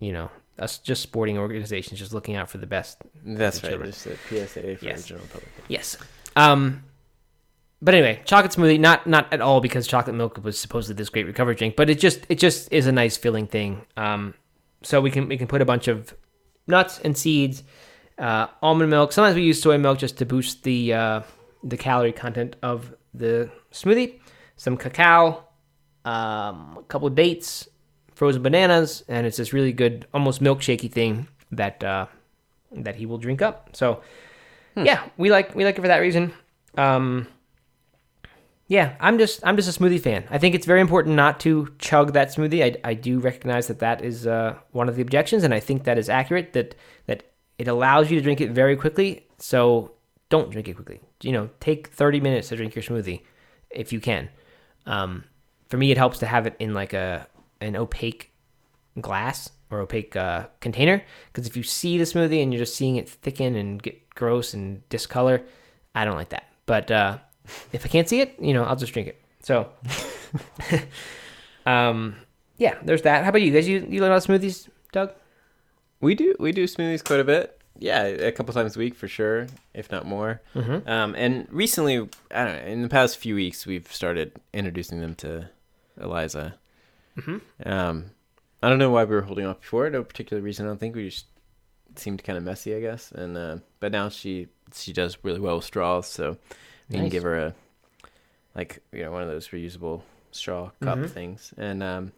you 0.00 0.12
know 0.12 0.30
us 0.58 0.78
just 0.78 1.02
sporting 1.02 1.38
organizations 1.38 1.98
just 1.98 2.12
looking 2.12 2.36
out 2.36 2.48
for 2.50 2.58
the 2.58 2.66
best. 2.66 2.98
that's 3.24 3.62
right. 3.62 3.70
children. 3.70 3.90
Just 3.90 4.06
a 4.06 4.16
PSA 4.28 4.76
for 4.76 4.84
Yes. 4.84 5.02
the 5.02 5.08
general 5.08 5.26
public. 5.28 5.48
Yes. 5.68 5.96
Um. 6.36 6.84
But 7.82 7.94
anyway, 7.94 8.22
chocolate 8.24 8.52
smoothie, 8.52 8.78
not 8.78 9.08
not 9.08 9.30
at 9.32 9.40
all 9.40 9.60
because 9.60 9.88
chocolate 9.88 10.14
milk 10.14 10.42
was 10.44 10.56
supposedly 10.56 10.96
this 10.96 11.08
great 11.08 11.26
recovery 11.26 11.56
drink, 11.56 11.74
but 11.74 11.90
it 11.90 11.98
just 11.98 12.24
it 12.28 12.38
just 12.38 12.72
is 12.72 12.86
a 12.86 12.92
nice 12.92 13.16
filling 13.16 13.48
thing. 13.48 13.84
Um, 13.96 14.34
so 14.82 15.00
we 15.00 15.10
can 15.10 15.28
we 15.28 15.36
can 15.36 15.48
put 15.48 15.60
a 15.60 15.64
bunch 15.64 15.88
of 15.88 16.14
nuts 16.68 17.00
and 17.00 17.18
seeds, 17.18 17.64
uh, 18.18 18.46
almond 18.62 18.88
milk. 18.88 19.12
Sometimes 19.12 19.34
we 19.34 19.42
use 19.42 19.60
soy 19.60 19.78
milk 19.78 19.98
just 19.98 20.16
to 20.18 20.24
boost 20.24 20.62
the 20.62 20.94
uh, 20.94 21.20
the 21.64 21.76
calorie 21.76 22.12
content 22.12 22.54
of 22.62 22.94
the 23.12 23.50
smoothie. 23.72 24.20
Some 24.56 24.76
cacao, 24.76 25.44
um, 26.04 26.76
a 26.78 26.84
couple 26.86 27.08
of 27.08 27.16
dates, 27.16 27.68
frozen 28.14 28.42
bananas, 28.42 29.02
and 29.08 29.26
it's 29.26 29.38
this 29.38 29.52
really 29.52 29.72
good, 29.72 30.06
almost 30.14 30.40
milkshakey 30.40 30.90
thing 30.90 31.26
that 31.50 31.82
uh, 31.82 32.06
that 32.70 32.94
he 32.94 33.06
will 33.06 33.18
drink 33.18 33.42
up. 33.42 33.70
So 33.72 34.02
yeah, 34.76 35.08
we 35.16 35.32
like 35.32 35.52
we 35.56 35.64
like 35.64 35.76
it 35.76 35.80
for 35.80 35.88
that 35.88 35.98
reason. 35.98 36.32
Um, 36.78 37.26
yeah, 38.72 38.96
I'm 39.00 39.18
just 39.18 39.40
I'm 39.44 39.56
just 39.56 39.68
a 39.68 39.78
smoothie 39.78 40.00
fan. 40.00 40.24
I 40.30 40.38
think 40.38 40.54
it's 40.54 40.64
very 40.64 40.80
important 40.80 41.14
not 41.14 41.40
to 41.40 41.74
chug 41.78 42.14
that 42.14 42.28
smoothie. 42.28 42.64
I, 42.64 42.90
I 42.92 42.94
do 42.94 43.18
recognize 43.18 43.66
that 43.66 43.80
that 43.80 44.02
is 44.02 44.26
uh, 44.26 44.56
one 44.70 44.88
of 44.88 44.96
the 44.96 45.02
objections, 45.02 45.44
and 45.44 45.52
I 45.52 45.60
think 45.60 45.84
that 45.84 45.98
is 45.98 46.08
accurate. 46.08 46.54
That 46.54 46.74
that 47.04 47.34
it 47.58 47.68
allows 47.68 48.10
you 48.10 48.16
to 48.16 48.22
drink 48.22 48.40
it 48.40 48.50
very 48.52 48.74
quickly. 48.74 49.26
So 49.36 49.92
don't 50.30 50.50
drink 50.50 50.68
it 50.68 50.76
quickly. 50.76 51.02
You 51.22 51.32
know, 51.32 51.50
take 51.60 51.88
30 51.88 52.20
minutes 52.20 52.48
to 52.48 52.56
drink 52.56 52.74
your 52.74 52.82
smoothie 52.82 53.20
if 53.68 53.92
you 53.92 54.00
can. 54.00 54.30
Um, 54.86 55.24
for 55.68 55.76
me, 55.76 55.90
it 55.90 55.98
helps 55.98 56.18
to 56.20 56.26
have 56.26 56.46
it 56.46 56.56
in 56.58 56.72
like 56.72 56.94
a 56.94 57.26
an 57.60 57.76
opaque 57.76 58.32
glass 59.02 59.50
or 59.70 59.80
opaque 59.80 60.16
uh, 60.16 60.46
container 60.60 61.04
because 61.30 61.46
if 61.46 61.58
you 61.58 61.62
see 61.62 61.98
the 61.98 62.04
smoothie 62.04 62.42
and 62.42 62.54
you're 62.54 62.62
just 62.62 62.74
seeing 62.74 62.96
it 62.96 63.06
thicken 63.06 63.54
and 63.54 63.82
get 63.82 64.14
gross 64.14 64.54
and 64.54 64.88
discolor, 64.88 65.42
I 65.94 66.06
don't 66.06 66.16
like 66.16 66.30
that. 66.30 66.48
But 66.64 66.90
uh, 66.90 67.18
if 67.72 67.84
I 67.84 67.88
can't 67.88 68.08
see 68.08 68.20
it, 68.20 68.34
you 68.40 68.52
know, 68.54 68.64
I'll 68.64 68.76
just 68.76 68.92
drink 68.92 69.08
it. 69.08 69.20
So, 69.42 69.68
um, 71.66 72.16
yeah, 72.58 72.78
there's 72.84 73.02
that. 73.02 73.22
How 73.24 73.30
about 73.30 73.42
you 73.42 73.52
guys? 73.52 73.68
You 73.68 73.86
you 73.88 74.00
learn 74.00 74.10
about 74.12 74.22
smoothies, 74.22 74.68
Doug? 74.92 75.12
We 76.00 76.14
do 76.14 76.34
we 76.38 76.52
do 76.52 76.64
smoothies 76.64 77.04
quite 77.04 77.20
a 77.20 77.24
bit. 77.24 77.58
Yeah, 77.78 78.02
a 78.04 78.30
couple 78.32 78.52
times 78.54 78.76
a 78.76 78.78
week 78.78 78.94
for 78.94 79.08
sure, 79.08 79.46
if 79.74 79.90
not 79.90 80.06
more. 80.06 80.40
Mhm. 80.54 80.86
Um, 80.88 81.14
and 81.16 81.48
recently, 81.50 82.08
I 82.30 82.44
don't 82.44 82.56
know, 82.56 82.70
in 82.70 82.82
the 82.82 82.88
past 82.88 83.16
few 83.18 83.34
weeks, 83.34 83.66
we've 83.66 83.90
started 83.92 84.32
introducing 84.52 85.00
them 85.00 85.14
to 85.16 85.48
Eliza. 86.00 86.54
Mhm. 87.16 87.40
Um, 87.64 88.10
I 88.62 88.68
don't 88.68 88.78
know 88.78 88.90
why 88.90 89.04
we 89.04 89.14
were 89.16 89.22
holding 89.22 89.46
off 89.46 89.60
before. 89.60 89.88
No 89.90 90.04
particular 90.04 90.42
reason. 90.42 90.66
I 90.66 90.68
don't 90.68 90.78
think 90.78 90.94
we 90.94 91.08
just 91.08 91.26
seemed 91.96 92.22
kind 92.22 92.36
of 92.38 92.44
messy, 92.44 92.74
I 92.76 92.80
guess. 92.80 93.10
And 93.10 93.36
uh, 93.36 93.56
but 93.80 93.90
now 93.90 94.08
she 94.08 94.48
she 94.74 94.92
does 94.92 95.18
really 95.22 95.40
well 95.40 95.56
with 95.56 95.64
straws, 95.64 96.06
so 96.06 96.36
we 96.88 96.96
can 96.96 97.08
give 97.08 97.22
her 97.22 97.36
a 97.38 97.54
like 98.54 98.82
you 98.92 99.02
know 99.04 99.12
one 99.12 99.22
of 99.22 99.28
those 99.28 99.48
reusable 99.48 100.02
straw 100.30 100.70
cup 100.80 100.98
Mhm. 100.98 101.10
things. 101.10 101.54
And 101.56 101.82
um, 101.82 102.12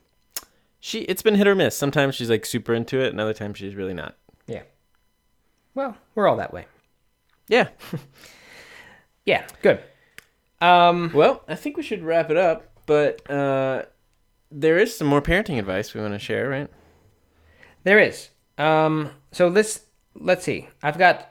she 0.80 1.00
it's 1.02 1.22
been 1.22 1.34
hit 1.36 1.46
or 1.46 1.54
miss. 1.54 1.76
Sometimes 1.76 2.14
she's 2.14 2.30
like 2.30 2.44
super 2.46 2.74
into 2.74 3.00
it, 3.00 3.08
and 3.10 3.20
other 3.20 3.34
times 3.34 3.58
she's 3.58 3.74
really 3.74 3.94
not. 3.94 4.16
Yeah. 4.46 4.62
Well, 5.74 5.96
we're 6.14 6.28
all 6.28 6.36
that 6.36 6.52
way. 6.52 6.66
Yeah. 7.48 7.68
Yeah, 9.26 9.46
good. 9.62 9.80
Um, 10.60 11.10
Well, 11.14 11.42
I 11.48 11.54
think 11.54 11.78
we 11.78 11.82
should 11.82 12.02
wrap 12.02 12.30
it 12.30 12.36
up, 12.36 12.70
but 12.84 13.28
uh, 13.30 13.84
there 14.50 14.76
is 14.78 14.94
some 14.94 15.06
more 15.06 15.22
parenting 15.22 15.58
advice 15.58 15.94
we 15.94 16.00
want 16.02 16.12
to 16.12 16.18
share, 16.18 16.46
right? 16.48 16.68
There 17.84 17.98
is. 17.98 18.28
Um, 18.58 19.10
so 19.32 19.48
this, 19.50 19.80
let's 20.14 20.44
see. 20.44 20.68
I've 20.82 20.98
got. 20.98 21.26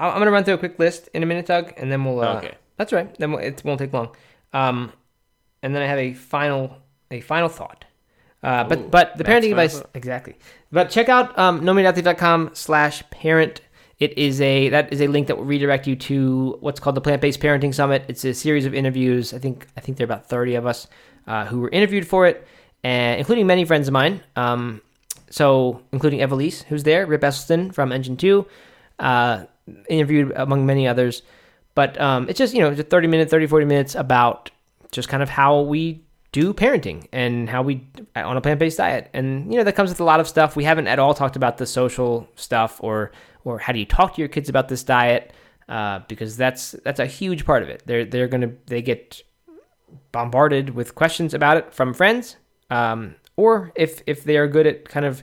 I'm 0.00 0.18
gonna 0.18 0.30
run 0.32 0.42
through 0.44 0.54
a 0.54 0.58
quick 0.58 0.78
list 0.78 1.08
in 1.14 1.22
a 1.22 1.26
minute, 1.26 1.46
Doug, 1.46 1.72
and 1.76 1.92
then 1.92 2.04
we'll. 2.04 2.20
Uh, 2.20 2.38
Okay. 2.38 2.54
That's 2.80 2.94
right. 2.94 3.14
Then 3.18 3.34
it 3.34 3.60
won't 3.62 3.78
take 3.78 3.92
long. 3.92 4.08
Um, 4.54 4.90
and 5.62 5.74
then 5.74 5.82
I 5.82 5.86
have 5.86 5.98
a 5.98 6.14
final 6.14 6.78
a 7.10 7.20
final 7.20 7.50
thought. 7.50 7.84
Uh, 8.42 8.64
but 8.64 8.78
Ooh, 8.78 8.88
but 8.88 9.18
the 9.18 9.24
parenting 9.24 9.50
advice 9.50 9.82
exactly. 9.92 10.38
But 10.72 10.88
check 10.88 11.10
out 11.10 11.38
um, 11.38 11.60
nomeatathlete.com 11.60 12.52
slash 12.54 13.02
parent. 13.10 13.60
It 13.98 14.16
is 14.16 14.40
a 14.40 14.70
that 14.70 14.94
is 14.94 15.02
a 15.02 15.08
link 15.08 15.26
that 15.26 15.36
will 15.36 15.44
redirect 15.44 15.86
you 15.86 15.94
to 15.94 16.56
what's 16.60 16.80
called 16.80 16.96
the 16.96 17.02
Plant 17.02 17.20
Based 17.20 17.38
Parenting 17.38 17.74
Summit. 17.74 18.06
It's 18.08 18.24
a 18.24 18.32
series 18.32 18.64
of 18.64 18.72
interviews. 18.72 19.34
I 19.34 19.38
think 19.38 19.66
I 19.76 19.82
think 19.82 19.98
there 19.98 20.06
are 20.06 20.10
about 20.12 20.30
thirty 20.30 20.54
of 20.54 20.64
us 20.64 20.86
uh, 21.26 21.44
who 21.44 21.60
were 21.60 21.68
interviewed 21.68 22.08
for 22.08 22.26
it, 22.26 22.48
and 22.82 23.18
including 23.18 23.46
many 23.46 23.66
friends 23.66 23.88
of 23.88 23.92
mine. 23.92 24.22
Um, 24.36 24.80
so 25.28 25.82
including 25.92 26.20
Evelise, 26.20 26.62
who's 26.62 26.84
there, 26.84 27.06
Rip 27.06 27.20
Esselstyn 27.20 27.74
from 27.74 27.92
Engine 27.92 28.16
Two, 28.16 28.46
uh, 28.98 29.44
interviewed 29.90 30.32
among 30.34 30.64
many 30.64 30.88
others. 30.88 31.20
But 31.80 31.98
um, 31.98 32.28
it's 32.28 32.36
just 32.36 32.52
you 32.52 32.60
know 32.60 32.74
just 32.74 32.90
30 32.90 33.08
minutes, 33.08 33.30
30, 33.30 33.46
40 33.46 33.64
minutes 33.64 33.94
about 33.94 34.50
just 34.92 35.08
kind 35.08 35.22
of 35.22 35.30
how 35.30 35.62
we 35.62 36.04
do 36.30 36.52
parenting 36.52 37.06
and 37.10 37.48
how 37.48 37.62
we 37.62 37.86
on 38.14 38.36
a 38.36 38.42
plant-based 38.42 38.76
diet. 38.76 39.08
And 39.14 39.50
you 39.50 39.56
know 39.56 39.64
that 39.64 39.76
comes 39.76 39.88
with 39.88 39.98
a 39.98 40.04
lot 40.04 40.20
of 40.20 40.28
stuff. 40.28 40.56
We 40.56 40.64
haven't 40.64 40.88
at 40.88 40.98
all 40.98 41.14
talked 41.14 41.36
about 41.36 41.56
the 41.56 41.64
social 41.64 42.28
stuff 42.36 42.82
or 42.82 43.12
or 43.44 43.58
how 43.58 43.72
do 43.72 43.78
you 43.78 43.86
talk 43.86 44.14
to 44.16 44.20
your 44.20 44.28
kids 44.28 44.50
about 44.50 44.68
this 44.68 44.82
diet 44.84 45.32
uh, 45.70 46.00
because 46.06 46.36
that's 46.36 46.72
that's 46.84 47.00
a 47.00 47.06
huge 47.06 47.46
part 47.46 47.62
of 47.62 47.70
it. 47.70 47.82
They're 47.86 48.04
they're 48.04 48.28
gonna 48.28 48.52
they 48.66 48.82
get 48.82 49.22
bombarded 50.12 50.74
with 50.74 50.94
questions 50.94 51.32
about 51.32 51.56
it 51.56 51.72
from 51.72 51.94
friends 51.94 52.36
um, 52.68 53.14
or 53.36 53.72
if 53.74 54.02
if 54.06 54.22
they 54.24 54.36
are 54.36 54.46
good 54.46 54.66
at 54.66 54.86
kind 54.86 55.06
of 55.06 55.22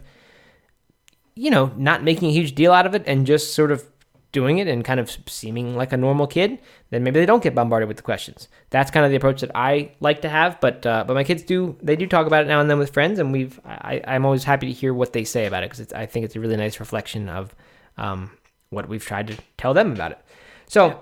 you 1.36 1.52
know 1.52 1.72
not 1.78 2.04
making 2.04 2.30
a 2.30 2.34
huge 2.34 2.56
deal 2.56 2.74
out 2.74 2.88
of 2.88 2.96
it 2.96 3.04
and 3.06 3.28
just 3.28 3.54
sort 3.54 3.72
of 3.72 3.86
doing 4.32 4.58
it 4.58 4.68
and 4.68 4.84
kind 4.84 5.00
of 5.00 5.10
seeming 5.26 5.76
like 5.76 5.94
a 5.94 5.98
normal 5.98 6.28
kid, 6.28 6.60
then 6.90 7.04
maybe 7.04 7.20
they 7.20 7.26
don't 7.26 7.44
get 7.44 7.56
bombarded 7.56 7.88
with 7.88 7.98
the 7.98 8.04
questions. 8.04 8.48
That's 8.70 8.92
kind 8.92 9.06
of 9.06 9.12
the 9.12 9.18
approach 9.18 9.42
that 9.42 9.52
I 9.56 9.92
like 10.00 10.22
to 10.22 10.30
have. 10.30 10.60
But 10.60 10.86
uh, 10.86 11.04
but 11.08 11.14
my 11.14 11.24
kids 11.24 11.44
do 11.44 11.78
they 11.82 11.96
do 11.96 12.08
talk 12.08 12.28
about 12.28 12.46
it 12.46 12.48
now 12.48 12.60
and 12.60 12.70
then 12.70 12.80
with 12.80 12.94
friends, 12.94 13.20
and 13.20 13.32
we've 13.32 13.60
I, 13.66 14.02
I'm 14.08 14.26
always 14.26 14.44
happy 14.44 14.68
to 14.68 14.74
hear 14.74 14.94
what 14.94 15.14
they 15.14 15.24
say 15.24 15.46
about 15.46 15.64
it 15.64 15.72
because 15.72 15.94
I 15.94 16.06
think 16.06 16.26
it's 16.26 16.36
a 16.36 16.40
really 16.40 16.58
nice 16.58 16.80
reflection 16.80 17.30
of 17.30 17.56
um, 17.98 18.32
what 18.70 18.88
we've 18.90 19.06
tried 19.06 19.28
to 19.28 19.38
tell 19.58 19.74
them 19.74 19.92
about 19.92 20.12
it. 20.12 20.20
So 20.68 21.02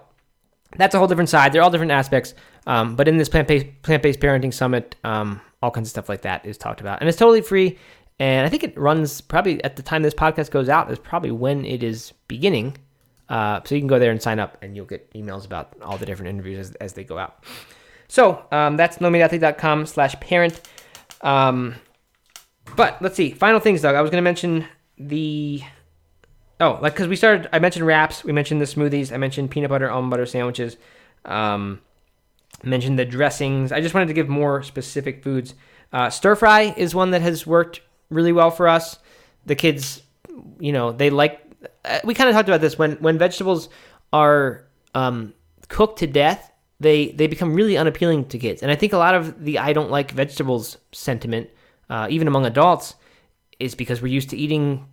that's 0.78 0.96
a 0.96 0.98
whole 0.98 1.08
different 1.08 1.30
side. 1.30 1.54
They're 1.54 1.62
all 1.62 1.72
different 1.72 1.92
aspects. 1.92 2.34
Um, 2.68 2.96
but 2.96 3.08
in 3.08 3.18
this 3.18 3.30
plant 3.30 3.48
based 3.48 3.68
plant 3.82 4.04
based 4.04 4.20
parenting 4.20 4.54
summit, 4.54 4.96
um, 5.04 5.42
all 5.62 5.72
kinds 5.72 5.88
of 5.88 5.92
stuff 5.92 6.10
like 6.10 6.22
that 6.24 6.46
is 6.46 6.58
talked 6.58 6.82
about, 6.82 7.00
and 7.00 7.10
it's 7.10 7.18
totally 7.18 7.42
free. 7.42 7.78
And 8.18 8.46
I 8.46 8.50
think 8.50 8.64
it 8.64 8.78
runs 8.78 9.20
probably 9.20 9.62
at 9.64 9.76
the 9.76 9.84
time 9.84 10.02
this 10.02 10.14
podcast 10.14 10.50
goes 10.50 10.70
out 10.70 10.90
is 10.90 11.00
probably 11.00 11.32
when 11.32 11.66
it 11.66 11.84
is 11.84 12.14
beginning. 12.28 12.78
Uh, 13.28 13.62
so 13.64 13.76
you 13.76 13.82
can 13.82 13.88
go 13.88 14.00
there 14.00 14.12
and 14.12 14.22
sign 14.22 14.40
up, 14.40 14.58
and 14.62 14.76
you'll 14.76 14.86
get 14.86 15.12
emails 15.14 15.46
about 15.46 15.74
all 15.82 15.98
the 15.98 16.06
different 16.06 16.30
interviews 16.30 16.70
as, 16.70 16.76
as 16.76 16.94
they 16.94 17.04
go 17.04 17.18
out. 17.18 17.44
So 18.08 18.46
um, 18.52 18.78
that's 18.78 18.98
nomeatathlete.com 18.98 19.88
slash 19.88 20.20
parent. 20.20 20.62
Um, 21.22 21.76
but 22.76 23.02
let's 23.02 23.16
see. 23.16 23.32
Final 23.32 23.60
things, 23.60 23.82
Doug. 23.82 23.96
I 23.96 24.02
was 24.02 24.12
going 24.12 24.22
to 24.22 24.24
mention 24.24 24.68
the. 24.98 25.62
Oh, 26.60 26.80
like 26.82 26.94
because 26.94 27.08
we 27.08 27.16
started. 27.16 27.50
I 27.52 27.60
mentioned 27.60 27.86
wraps. 27.86 28.24
We 28.24 28.32
mentioned 28.32 28.62
the 28.62 28.66
smoothies. 28.66 29.12
I 29.12 29.18
mentioned 29.18 29.52
peanut 29.52 29.70
butter, 29.70 29.90
almond 29.90 30.12
butter 30.12 30.26
sandwiches. 30.26 30.78
Um, 31.26 31.82
mentioned 32.64 32.98
the 33.00 33.06
dressings. 33.06 33.72
I 33.72 33.82
just 33.82 33.94
wanted 33.94 34.08
to 34.08 34.14
give 34.14 34.30
more 34.30 34.64
specific 34.64 35.24
foods. 35.24 35.56
Uh, 35.92 36.10
stir 36.10 36.36
fry 36.36 36.74
is 36.78 36.94
one 36.96 37.12
that 37.12 37.22
has 37.22 37.46
worked 37.46 37.82
really 38.10 38.32
well 38.32 38.52
for 38.52 38.68
us. 38.68 39.00
The 39.46 39.56
kids, 39.56 40.02
you 40.60 40.72
know, 40.72 40.92
they 40.92 41.10
like. 41.10 41.42
We 42.04 42.14
kind 42.14 42.30
of 42.30 42.36
talked 42.36 42.50
about 42.50 42.62
this 42.62 42.78
when 42.78 42.94
when 42.98 43.18
vegetables 43.18 43.70
are 44.14 44.66
um, 44.94 45.34
cooked 45.68 46.00
to 46.00 46.08
death. 46.08 46.52
They 46.80 47.08
they 47.12 47.28
become 47.28 47.54
really 47.54 47.78
unappealing 47.78 48.26
to 48.26 48.38
kids, 48.38 48.62
and 48.62 48.72
I 48.72 48.76
think 48.76 48.94
a 48.94 48.98
lot 48.98 49.16
of 49.16 49.44
the 49.44 49.60
"I 49.60 49.74
don't 49.74 49.90
like 49.90 50.12
vegetables" 50.12 50.78
sentiment, 50.92 51.50
uh, 51.90 52.08
even 52.10 52.28
among 52.28 52.46
adults, 52.46 52.96
is 53.60 53.76
because 53.76 54.02
we're 54.02 54.14
used 54.14 54.30
to 54.32 54.38
eating, 54.38 54.86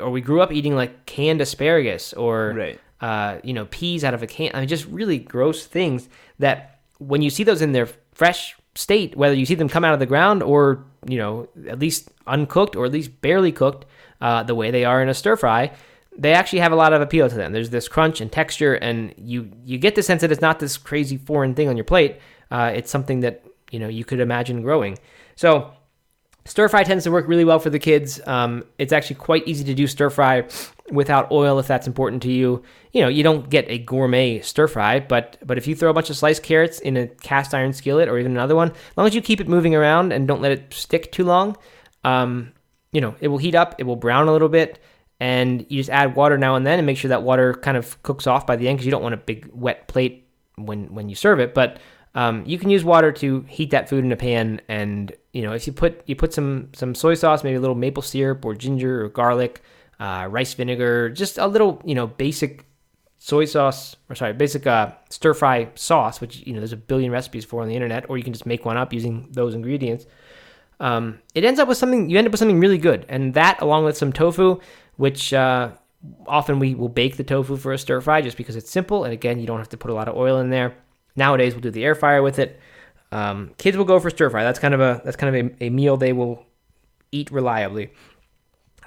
or 0.00 0.10
we 0.10 0.20
grew 0.22 0.40
up 0.40 0.50
eating 0.52 0.74
like 0.74 1.04
canned 1.06 1.40
asparagus 1.42 2.14
or 2.14 2.54
Right. 2.56 2.80
uh, 3.00 3.38
you 3.44 3.52
know, 3.52 3.66
peas 3.66 4.02
out 4.02 4.14
of 4.14 4.22
a 4.22 4.26
can. 4.26 4.50
I 4.54 4.60
mean, 4.60 4.68
just 4.68 4.86
really 4.86 5.18
gross 5.18 5.66
things 5.66 6.08
that 6.38 6.80
when 6.98 7.20
you 7.20 7.28
see 7.28 7.44
those 7.44 7.60
in 7.60 7.72
their 7.72 7.88
fresh 8.12 8.56
state, 8.74 9.14
whether 9.16 9.34
you 9.34 9.44
see 9.44 9.54
them 9.54 9.68
come 9.68 9.84
out 9.84 9.92
of 9.92 10.00
the 10.00 10.06
ground 10.06 10.42
or, 10.42 10.84
you 11.06 11.18
know, 11.18 11.48
at 11.68 11.78
least 11.78 12.10
uncooked 12.26 12.74
or 12.74 12.86
at 12.86 12.92
least 12.92 13.20
barely 13.20 13.52
cooked, 13.52 13.84
uh, 14.22 14.42
the 14.42 14.54
way 14.54 14.70
they 14.70 14.86
are 14.86 15.02
in 15.02 15.10
a 15.10 15.14
stir 15.14 15.36
fry, 15.36 15.70
they 16.18 16.32
actually 16.32 16.60
have 16.60 16.72
a 16.72 16.76
lot 16.76 16.92
of 16.92 17.02
appeal 17.02 17.28
to 17.28 17.34
them. 17.34 17.52
There's 17.52 17.70
this 17.70 17.88
crunch 17.88 18.20
and 18.20 18.30
texture, 18.30 18.74
and 18.74 19.14
you 19.16 19.50
you 19.64 19.78
get 19.78 19.94
the 19.94 20.02
sense 20.02 20.20
that 20.22 20.32
it's 20.32 20.40
not 20.40 20.58
this 20.58 20.76
crazy 20.76 21.16
foreign 21.16 21.54
thing 21.54 21.68
on 21.68 21.76
your 21.76 21.84
plate. 21.84 22.18
Uh, 22.50 22.72
it's 22.74 22.90
something 22.90 23.20
that 23.20 23.44
you 23.70 23.78
know 23.78 23.88
you 23.88 24.04
could 24.04 24.20
imagine 24.20 24.62
growing. 24.62 24.98
So 25.34 25.72
Stir 26.46 26.68
fry 26.68 26.84
tends 26.84 27.02
to 27.04 27.10
work 27.10 27.26
really 27.26 27.44
well 27.44 27.58
for 27.58 27.70
the 27.70 27.78
kids. 27.78 28.20
Um, 28.24 28.64
it's 28.78 28.92
actually 28.92 29.16
quite 29.16 29.46
easy 29.48 29.64
to 29.64 29.74
do 29.74 29.88
stir 29.88 30.10
fry 30.10 30.44
without 30.92 31.32
oil 31.32 31.58
if 31.58 31.66
that's 31.66 31.88
important 31.88 32.22
to 32.22 32.30
you. 32.30 32.62
You 32.92 33.02
know, 33.02 33.08
you 33.08 33.24
don't 33.24 33.50
get 33.50 33.68
a 33.68 33.78
gourmet 33.78 34.40
stir 34.40 34.68
fry, 34.68 35.00
but 35.00 35.38
but 35.44 35.58
if 35.58 35.66
you 35.66 35.74
throw 35.74 35.90
a 35.90 35.92
bunch 35.92 36.08
of 36.08 36.16
sliced 36.16 36.44
carrots 36.44 36.78
in 36.78 36.96
a 36.96 37.08
cast 37.08 37.52
iron 37.52 37.72
skillet 37.72 38.08
or 38.08 38.18
even 38.18 38.30
another 38.30 38.54
one, 38.54 38.70
as 38.70 38.96
long 38.96 39.08
as 39.08 39.14
you 39.14 39.20
keep 39.20 39.40
it 39.40 39.48
moving 39.48 39.74
around 39.74 40.12
and 40.12 40.28
don't 40.28 40.40
let 40.40 40.52
it 40.52 40.72
stick 40.72 41.10
too 41.10 41.24
long, 41.24 41.56
um, 42.04 42.52
you 42.92 43.00
know, 43.00 43.16
it 43.20 43.26
will 43.26 43.38
heat 43.38 43.56
up, 43.56 43.74
it 43.78 43.82
will 43.82 43.96
brown 43.96 44.28
a 44.28 44.32
little 44.32 44.48
bit, 44.48 44.78
and 45.20 45.64
you 45.68 45.80
just 45.80 45.90
add 45.90 46.14
water 46.14 46.38
now 46.38 46.56
and 46.56 46.66
then 46.66 46.78
and 46.78 46.86
make 46.86 46.98
sure 46.98 47.08
that 47.08 47.22
water 47.22 47.54
kind 47.54 47.76
of 47.76 48.02
cooks 48.02 48.26
off 48.26 48.46
by 48.46 48.56
the 48.56 48.68
end 48.68 48.78
because 48.78 48.86
you 48.86 48.90
don't 48.92 49.02
want 49.02 49.14
a 49.14 49.18
big 49.18 49.48
wet 49.52 49.88
plate 49.88 50.28
when 50.56 50.94
when 50.94 51.08
you 51.08 51.14
serve 51.14 51.40
it. 51.40 51.54
But 51.54 51.78
Um, 52.16 52.44
you 52.46 52.58
can 52.58 52.70
use 52.70 52.82
water 52.82 53.12
to 53.12 53.44
heat 53.46 53.70
that 53.72 53.90
food 53.90 54.02
in 54.02 54.10
a 54.10 54.16
pan, 54.16 54.62
and 54.68 55.12
you 55.34 55.42
know 55.42 55.52
if 55.52 55.66
you 55.66 55.74
put 55.74 56.00
you 56.08 56.16
put 56.16 56.32
some 56.32 56.70
some 56.72 56.94
soy 56.94 57.14
sauce, 57.14 57.44
maybe 57.44 57.56
a 57.56 57.60
little 57.60 57.76
maple 57.76 58.02
syrup 58.02 58.42
or 58.46 58.54
ginger 58.54 59.04
or 59.04 59.10
garlic, 59.10 59.60
uh, 60.00 60.26
rice 60.30 60.54
vinegar, 60.54 61.10
just 61.10 61.36
a 61.36 61.46
little 61.46 61.78
you 61.84 61.94
know 61.94 62.06
basic 62.06 62.64
soy 63.18 63.44
sauce 63.44 63.96
or 64.08 64.16
sorry 64.16 64.32
basic 64.32 64.66
uh, 64.66 64.92
stir 65.10 65.34
fry 65.34 65.68
sauce, 65.74 66.22
which 66.22 66.40
you 66.46 66.54
know 66.54 66.60
there's 66.60 66.72
a 66.72 66.82
billion 66.88 67.12
recipes 67.12 67.44
for 67.44 67.60
on 67.60 67.68
the 67.68 67.74
internet, 67.74 68.08
or 68.08 68.16
you 68.16 68.24
can 68.24 68.32
just 68.32 68.46
make 68.46 68.64
one 68.64 68.78
up 68.78 68.94
using 68.94 69.28
those 69.32 69.54
ingredients. 69.54 70.06
Um, 70.80 71.20
it 71.34 71.44
ends 71.44 71.60
up 71.60 71.68
with 71.68 71.76
something 71.76 72.08
you 72.08 72.16
end 72.16 72.26
up 72.26 72.32
with 72.32 72.40
something 72.40 72.60
really 72.60 72.78
good, 72.78 73.04
and 73.10 73.34
that 73.34 73.60
along 73.60 73.84
with 73.84 73.96
some 73.98 74.10
tofu, 74.10 74.58
which 74.96 75.32
uh, 75.32 75.70
often 76.26 76.58
we 76.58 76.74
will 76.74 76.88
bake 76.88 77.16
the 77.16 77.24
tofu 77.24 77.56
for 77.56 77.72
a 77.72 77.78
stir 77.78 78.00
fry 78.00 78.22
just 78.22 78.36
because 78.36 78.56
it's 78.56 78.70
simple, 78.70 79.04
and 79.04 79.12
again 79.12 79.38
you 79.38 79.46
don't 79.46 79.58
have 79.58 79.68
to 79.70 79.76
put 79.76 79.90
a 79.90 79.94
lot 79.94 80.08
of 80.08 80.16
oil 80.16 80.38
in 80.38 80.50
there. 80.50 80.74
Nowadays, 81.16 81.54
we'll 81.54 81.62
do 81.62 81.70
the 81.70 81.84
air 81.84 81.94
fryer 81.94 82.22
with 82.22 82.38
it. 82.38 82.60
Um, 83.10 83.52
kids 83.56 83.76
will 83.76 83.84
go 83.84 83.98
for 83.98 84.10
stir 84.10 84.30
fry. 84.30 84.44
That's 84.44 84.58
kind 84.58 84.74
of 84.74 84.80
a 84.80 85.00
that's 85.04 85.16
kind 85.16 85.34
of 85.34 85.46
a, 85.60 85.64
a, 85.64 85.70
meal 85.70 85.96
they 85.96 86.12
will 86.12 86.44
eat 87.12 87.30
reliably. 87.30 87.92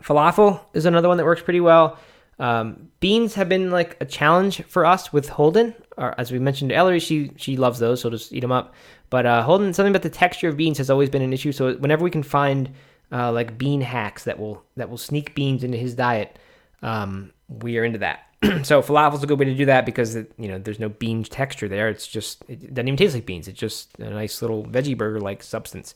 Falafel 0.04 0.62
is 0.74 0.86
another 0.86 1.08
one 1.08 1.18
that 1.18 1.26
works 1.26 1.42
pretty 1.42 1.62
well. 1.62 1.98
Um, 2.38 2.90
beans 3.00 3.34
have 3.36 3.50
been 3.50 3.72
like 3.72 3.98
a 4.00 4.06
challenge 4.06 4.64
for 4.64 4.86
us 4.86 5.12
with 5.12 5.28
Holden. 5.30 5.74
Or, 5.98 6.18
as 6.18 6.32
we 6.32 6.40
mentioned, 6.40 6.72
Ellery 6.72 7.00
she 7.00 7.32
she 7.38 7.58
loves 7.58 7.80
those, 7.80 8.02
so 8.02 8.10
just 8.10 8.32
eat 8.34 8.42
them 8.42 8.52
up. 8.52 8.74
But 9.10 9.26
uh, 9.26 9.42
Holden, 9.44 9.74
something 9.74 9.92
about 9.92 10.04
the 10.04 10.10
texture 10.10 10.48
of 10.50 10.58
beans 10.58 10.78
has 10.78 10.90
always 10.90 11.10
been 11.10 11.22
an 11.22 11.34
issue. 11.34 11.52
So 11.52 11.76
whenever 11.76 12.04
we 12.04 12.12
can 12.12 12.24
find 12.24 12.70
uh, 13.12 13.32
like 13.32 13.58
bean 13.58 13.82
hacks 13.82 14.24
that 14.26 14.40
will 14.40 14.64
that 14.76 14.90
will 14.90 14.98
sneak 14.98 15.36
beans 15.36 15.64
into 15.64 15.78
his 15.78 15.96
diet, 15.96 16.38
um, 16.82 17.32
we 17.48 17.78
are 17.78 17.84
into 17.84 18.00
that. 18.00 18.26
so 18.64 18.82
falafel's 18.82 19.24
a 19.24 19.28
good 19.28 19.40
way 19.40 19.46
to 19.46 19.56
do 19.56 19.66
that 19.66 19.86
because 19.86 20.16
it, 20.16 20.32
you 20.38 20.48
know 20.48 20.58
there's 20.58 20.80
no 20.80 20.90
bean 20.90 21.24
texture 21.24 21.68
there. 21.68 21.90
It's 21.90 22.08
just 22.08 22.44
it 22.48 22.74
doesn't 22.74 22.88
even 22.88 22.98
taste 22.98 23.14
like 23.14 23.26
beans. 23.26 23.48
It's 23.48 23.60
just 23.60 23.98
a 24.00 24.10
nice 24.10 24.42
little 24.42 24.64
veggie 24.66 24.98
burger 24.98 25.20
like 25.20 25.44
substance. 25.44 25.96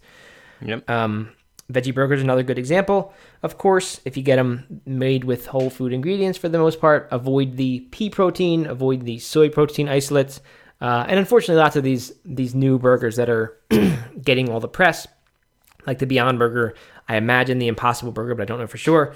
Yep. 0.61 0.89
Um, 0.89 1.31
veggie 1.71 1.93
burgers 1.93 2.21
another 2.21 2.43
good 2.43 2.59
example. 2.59 3.13
Of 3.41 3.57
course, 3.57 4.01
if 4.05 4.17
you 4.17 4.23
get 4.23 4.37
them 4.37 4.81
made 4.85 5.23
with 5.23 5.45
whole 5.45 5.69
food 5.69 5.93
ingredients 5.93 6.37
for 6.37 6.49
the 6.49 6.57
most 6.57 6.81
part, 6.81 7.07
avoid 7.11 7.57
the 7.57 7.81
pea 7.91 8.09
protein, 8.09 8.65
avoid 8.65 9.05
the 9.05 9.19
soy 9.19 9.49
protein 9.49 9.87
isolates, 9.87 10.41
uh, 10.81 11.05
and 11.07 11.17
unfortunately, 11.17 11.61
lots 11.61 11.75
of 11.77 11.83
these 11.83 12.11
these 12.25 12.53
new 12.53 12.77
burgers 12.77 13.15
that 13.15 13.29
are 13.29 13.57
getting 14.21 14.49
all 14.49 14.59
the 14.59 14.67
press, 14.67 15.07
like 15.87 15.99
the 15.99 16.05
Beyond 16.05 16.37
Burger. 16.39 16.75
I 17.07 17.17
imagine 17.17 17.59
the 17.59 17.67
Impossible 17.67 18.11
Burger, 18.11 18.35
but 18.35 18.43
I 18.43 18.45
don't 18.45 18.59
know 18.59 18.67
for 18.67 18.77
sure. 18.77 19.15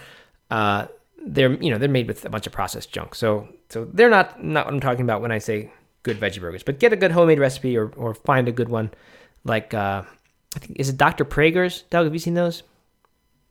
Uh, 0.52 0.88
they're 1.26 1.52
you 1.54 1.70
know 1.72 1.78
they're 1.78 1.90
made 1.90 2.08
with 2.08 2.26
a 2.26 2.30
bunch 2.30 2.48
of 2.48 2.54
processed 2.54 2.92
junk. 2.92 3.16
So 3.16 3.48
so 3.70 3.86
they're 3.86 4.10
not 4.10 4.44
not 4.44 4.66
what 4.66 4.74
I'm 4.74 4.80
talking 4.80 5.02
about 5.04 5.22
when 5.22 5.32
I 5.32 5.40
say 5.40 5.72
good 6.04 6.20
veggie 6.20 6.40
burgers. 6.42 6.64
But 6.64 6.80
get 6.80 6.94
a 6.94 6.96
good 6.96 7.12
homemade 7.12 7.40
recipe 7.40 7.78
or 7.78 7.92
or 7.96 8.14
find 8.14 8.48
a 8.48 8.52
good 8.52 8.70
one. 8.70 8.92
Like 9.44 9.74
uh, 9.74 10.04
I 10.56 10.60
think 10.60 10.80
is 10.80 10.90
it 10.90 10.98
Dr. 10.98 11.26
Praeger's? 11.26 11.84
Doug, 11.90 12.06
have 12.06 12.14
you 12.14 12.20
seen 12.20 12.34
those? 12.36 12.64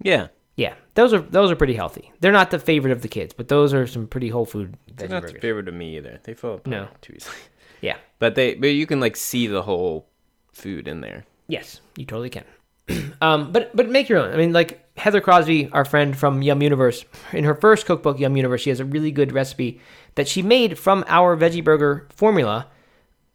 Yeah. 0.01 0.29
Yeah, 0.57 0.73
those 0.95 1.13
are 1.13 1.19
those 1.21 1.51
are 1.51 1.57
pretty 1.57 1.75
healthy. 1.75 2.11
They're 2.21 2.33
not 2.33 2.51
the 2.51 2.59
favorite 2.59 2.93
of 2.93 3.03
the 3.03 3.09
kids, 3.09 3.35
but 3.35 3.49
those 3.49 3.75
are 3.75 3.87
some 3.87 4.07
pretty 4.07 4.31
whole 4.31 4.47
food 4.47 4.73
veggie 4.89 4.97
They're 4.97 5.09
not 5.09 5.21
burgers. 5.23 5.35
the 5.35 5.41
favorite 5.41 5.69
of 5.69 5.75
me 5.75 5.99
either. 5.99 6.19
They 6.25 6.33
fall 6.33 6.55
apart 6.55 6.67
No. 6.69 6.89
too 7.03 7.13
easily. 7.15 7.37
Yeah. 7.83 7.99
But 8.19 8.37
they 8.37 8.55
but 8.55 8.69
you 8.69 8.87
can 8.87 8.99
like 8.99 9.17
see 9.17 9.47
the 9.49 9.61
whole 9.61 10.07
food 10.55 10.89
in 10.89 11.03
there. 11.03 11.27
Yes, 11.47 11.83
you 11.99 12.07
totally 12.07 12.31
can. 12.31 12.45
um, 13.21 13.53
but 13.53 13.75
but 13.75 13.89
make 13.89 14.09
your 14.09 14.19
own. 14.19 14.33
I 14.33 14.37
mean, 14.37 14.53
like 14.53 14.85
Heather 14.97 15.21
Crosby, 15.21 15.71
our 15.73 15.85
friend 15.85 16.17
from 16.17 16.43
Yum 16.43 16.63
Universe, 16.63 17.05
in 17.33 17.45
her 17.45 17.55
first 17.55 17.87
cookbook, 17.87 18.19
Yum 18.19 18.37
Universe, 18.37 18.63
she 18.63 18.71
has 18.71 18.81
a 18.81 18.85
really 18.85 19.11
good 19.11 19.33
recipe 19.33 19.81
that 20.15 20.29
she 20.29 20.43
made 20.43 20.79
from 20.79 21.05
our 21.09 21.37
veggie 21.37 21.65
burger 21.65 22.07
formula. 22.15 22.69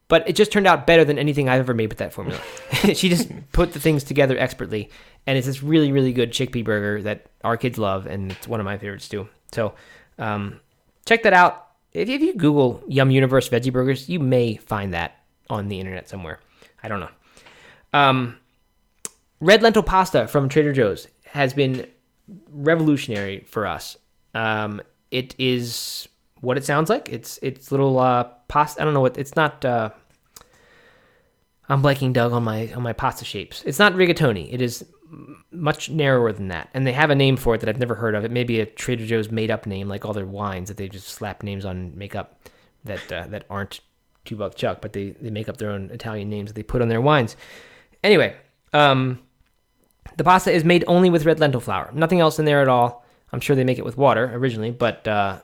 But 0.08 0.28
it 0.28 0.36
just 0.36 0.52
turned 0.52 0.68
out 0.68 0.86
better 0.86 1.06
than 1.06 1.18
anything 1.18 1.48
I've 1.48 1.62
ever 1.62 1.74
made 1.74 1.88
with 1.88 2.00
that 2.00 2.12
formula. 2.12 2.42
she 2.94 3.08
just 3.08 3.30
put 3.54 3.72
the 3.72 3.80
things 3.80 4.04
together 4.04 4.38
expertly, 4.38 4.90
and 5.26 5.38
it's 5.38 5.48
this 5.48 5.64
really 5.64 5.92
really 5.92 6.12
good 6.12 6.32
chickpea 6.32 6.66
burger 6.66 7.02
that 7.04 7.28
our 7.44 7.56
kids 7.56 7.78
love, 7.78 8.08
and 8.08 8.32
it's 8.32 8.48
one 8.48 8.60
of 8.60 8.66
my 8.66 8.78
favorites 8.78 9.08
too. 9.08 9.30
So 9.54 9.74
um, 10.18 10.60
check 11.06 11.24
that 11.24 11.34
out. 11.34 11.68
If, 11.94 12.10
if 12.10 12.22
you 12.22 12.34
Google 12.34 12.84
Yum 12.88 13.12
Universe 13.12 13.50
veggie 13.50 13.72
burgers, 13.72 14.10
you 14.10 14.20
may 14.20 14.58
find 14.58 14.94
that 14.94 15.18
on 15.50 15.68
the 15.68 15.80
internet 15.80 16.10
somewhere. 16.10 16.40
I 16.84 16.88
don't 16.88 17.00
know. 17.00 17.10
Um, 17.94 18.38
red 19.42 19.62
lentil 19.62 19.84
pasta 19.84 20.28
from 20.28 20.48
Trader 20.48 20.72
Joe's 20.72 21.08
has 21.26 21.54
been 21.54 21.86
revolutionary 22.50 23.44
for 23.48 23.68
us. 23.68 23.98
Um, 24.34 24.82
it 25.10 25.36
is 25.38 26.08
what 26.40 26.58
it 26.58 26.64
sounds 26.64 26.90
like. 26.90 27.10
It's 27.10 27.38
it's 27.42 27.72
little 27.72 28.00
uh, 28.00 28.24
pasta. 28.48 28.82
I 28.82 28.86
don't 28.86 28.94
know 28.94 29.02
what 29.02 29.18
it's 29.18 29.36
not. 29.36 29.66
Uh, 29.66 29.90
I'm 31.68 31.82
blanking, 31.82 32.14
Doug, 32.14 32.32
on 32.32 32.44
my 32.44 32.72
on 32.74 32.84
my 32.84 32.94
pasta 32.94 33.26
shapes. 33.26 33.64
It's 33.66 33.80
not 33.80 33.94
rigatoni. 33.94 34.52
It 34.52 34.62
is 34.62 34.86
much 35.52 35.90
narrower 35.90 36.32
than 36.32 36.48
that, 36.48 36.70
and 36.74 36.88
they 36.88 36.94
have 36.94 37.10
a 37.10 37.16
name 37.16 37.36
for 37.36 37.56
it 37.56 37.60
that 37.60 37.70
I've 37.70 37.80
never 37.80 37.96
heard 37.96 38.16
of. 38.16 38.24
It 38.24 38.32
may 38.32 38.44
be 38.44 38.62
a 38.62 38.66
Trader 38.66 39.06
Joe's 39.06 39.30
made 39.30 39.52
up 39.52 39.66
name, 39.66 39.90
like 39.90 40.06
all 40.06 40.14
their 40.14 40.26
wines 40.26 40.70
that 40.70 40.78
they 40.78 40.88
just 40.88 41.10
slap 41.10 41.44
names 41.44 41.66
on 41.66 41.76
and 41.78 41.96
make 41.96 42.16
up 42.16 42.40
that 42.86 43.12
uh, 43.12 43.28
that 43.28 43.46
aren't 43.50 43.82
two 44.24 44.36
buck 44.36 44.56
chuck, 44.56 44.82
but 44.82 44.94
they 44.94 45.10
they 45.22 45.30
make 45.30 45.50
up 45.50 45.58
their 45.58 45.72
own 45.72 45.90
Italian 45.92 46.30
names 46.30 46.50
that 46.50 46.56
they 46.56 46.64
put 46.64 46.82
on 46.82 46.88
their 46.88 47.02
wines. 47.02 47.36
Anyway, 48.04 48.36
um, 48.74 49.20
the 50.18 50.24
pasta 50.24 50.52
is 50.52 50.64
made 50.64 50.84
only 50.88 51.10
with 51.10 51.26
red 51.26 51.40
lentil 51.40 51.62
flour. 51.62 51.90
Nothing 51.94 52.20
else 52.20 52.40
in 52.40 52.46
there 52.46 52.62
at 52.62 52.68
all. 52.68 53.06
I'm 53.32 53.40
sure 53.40 53.56
they 53.56 53.64
make 53.64 53.80
it 53.80 53.86
with 53.86 53.98
water 53.98 54.30
originally, 54.34 54.72
but 54.72 55.08
uh, 55.08 55.42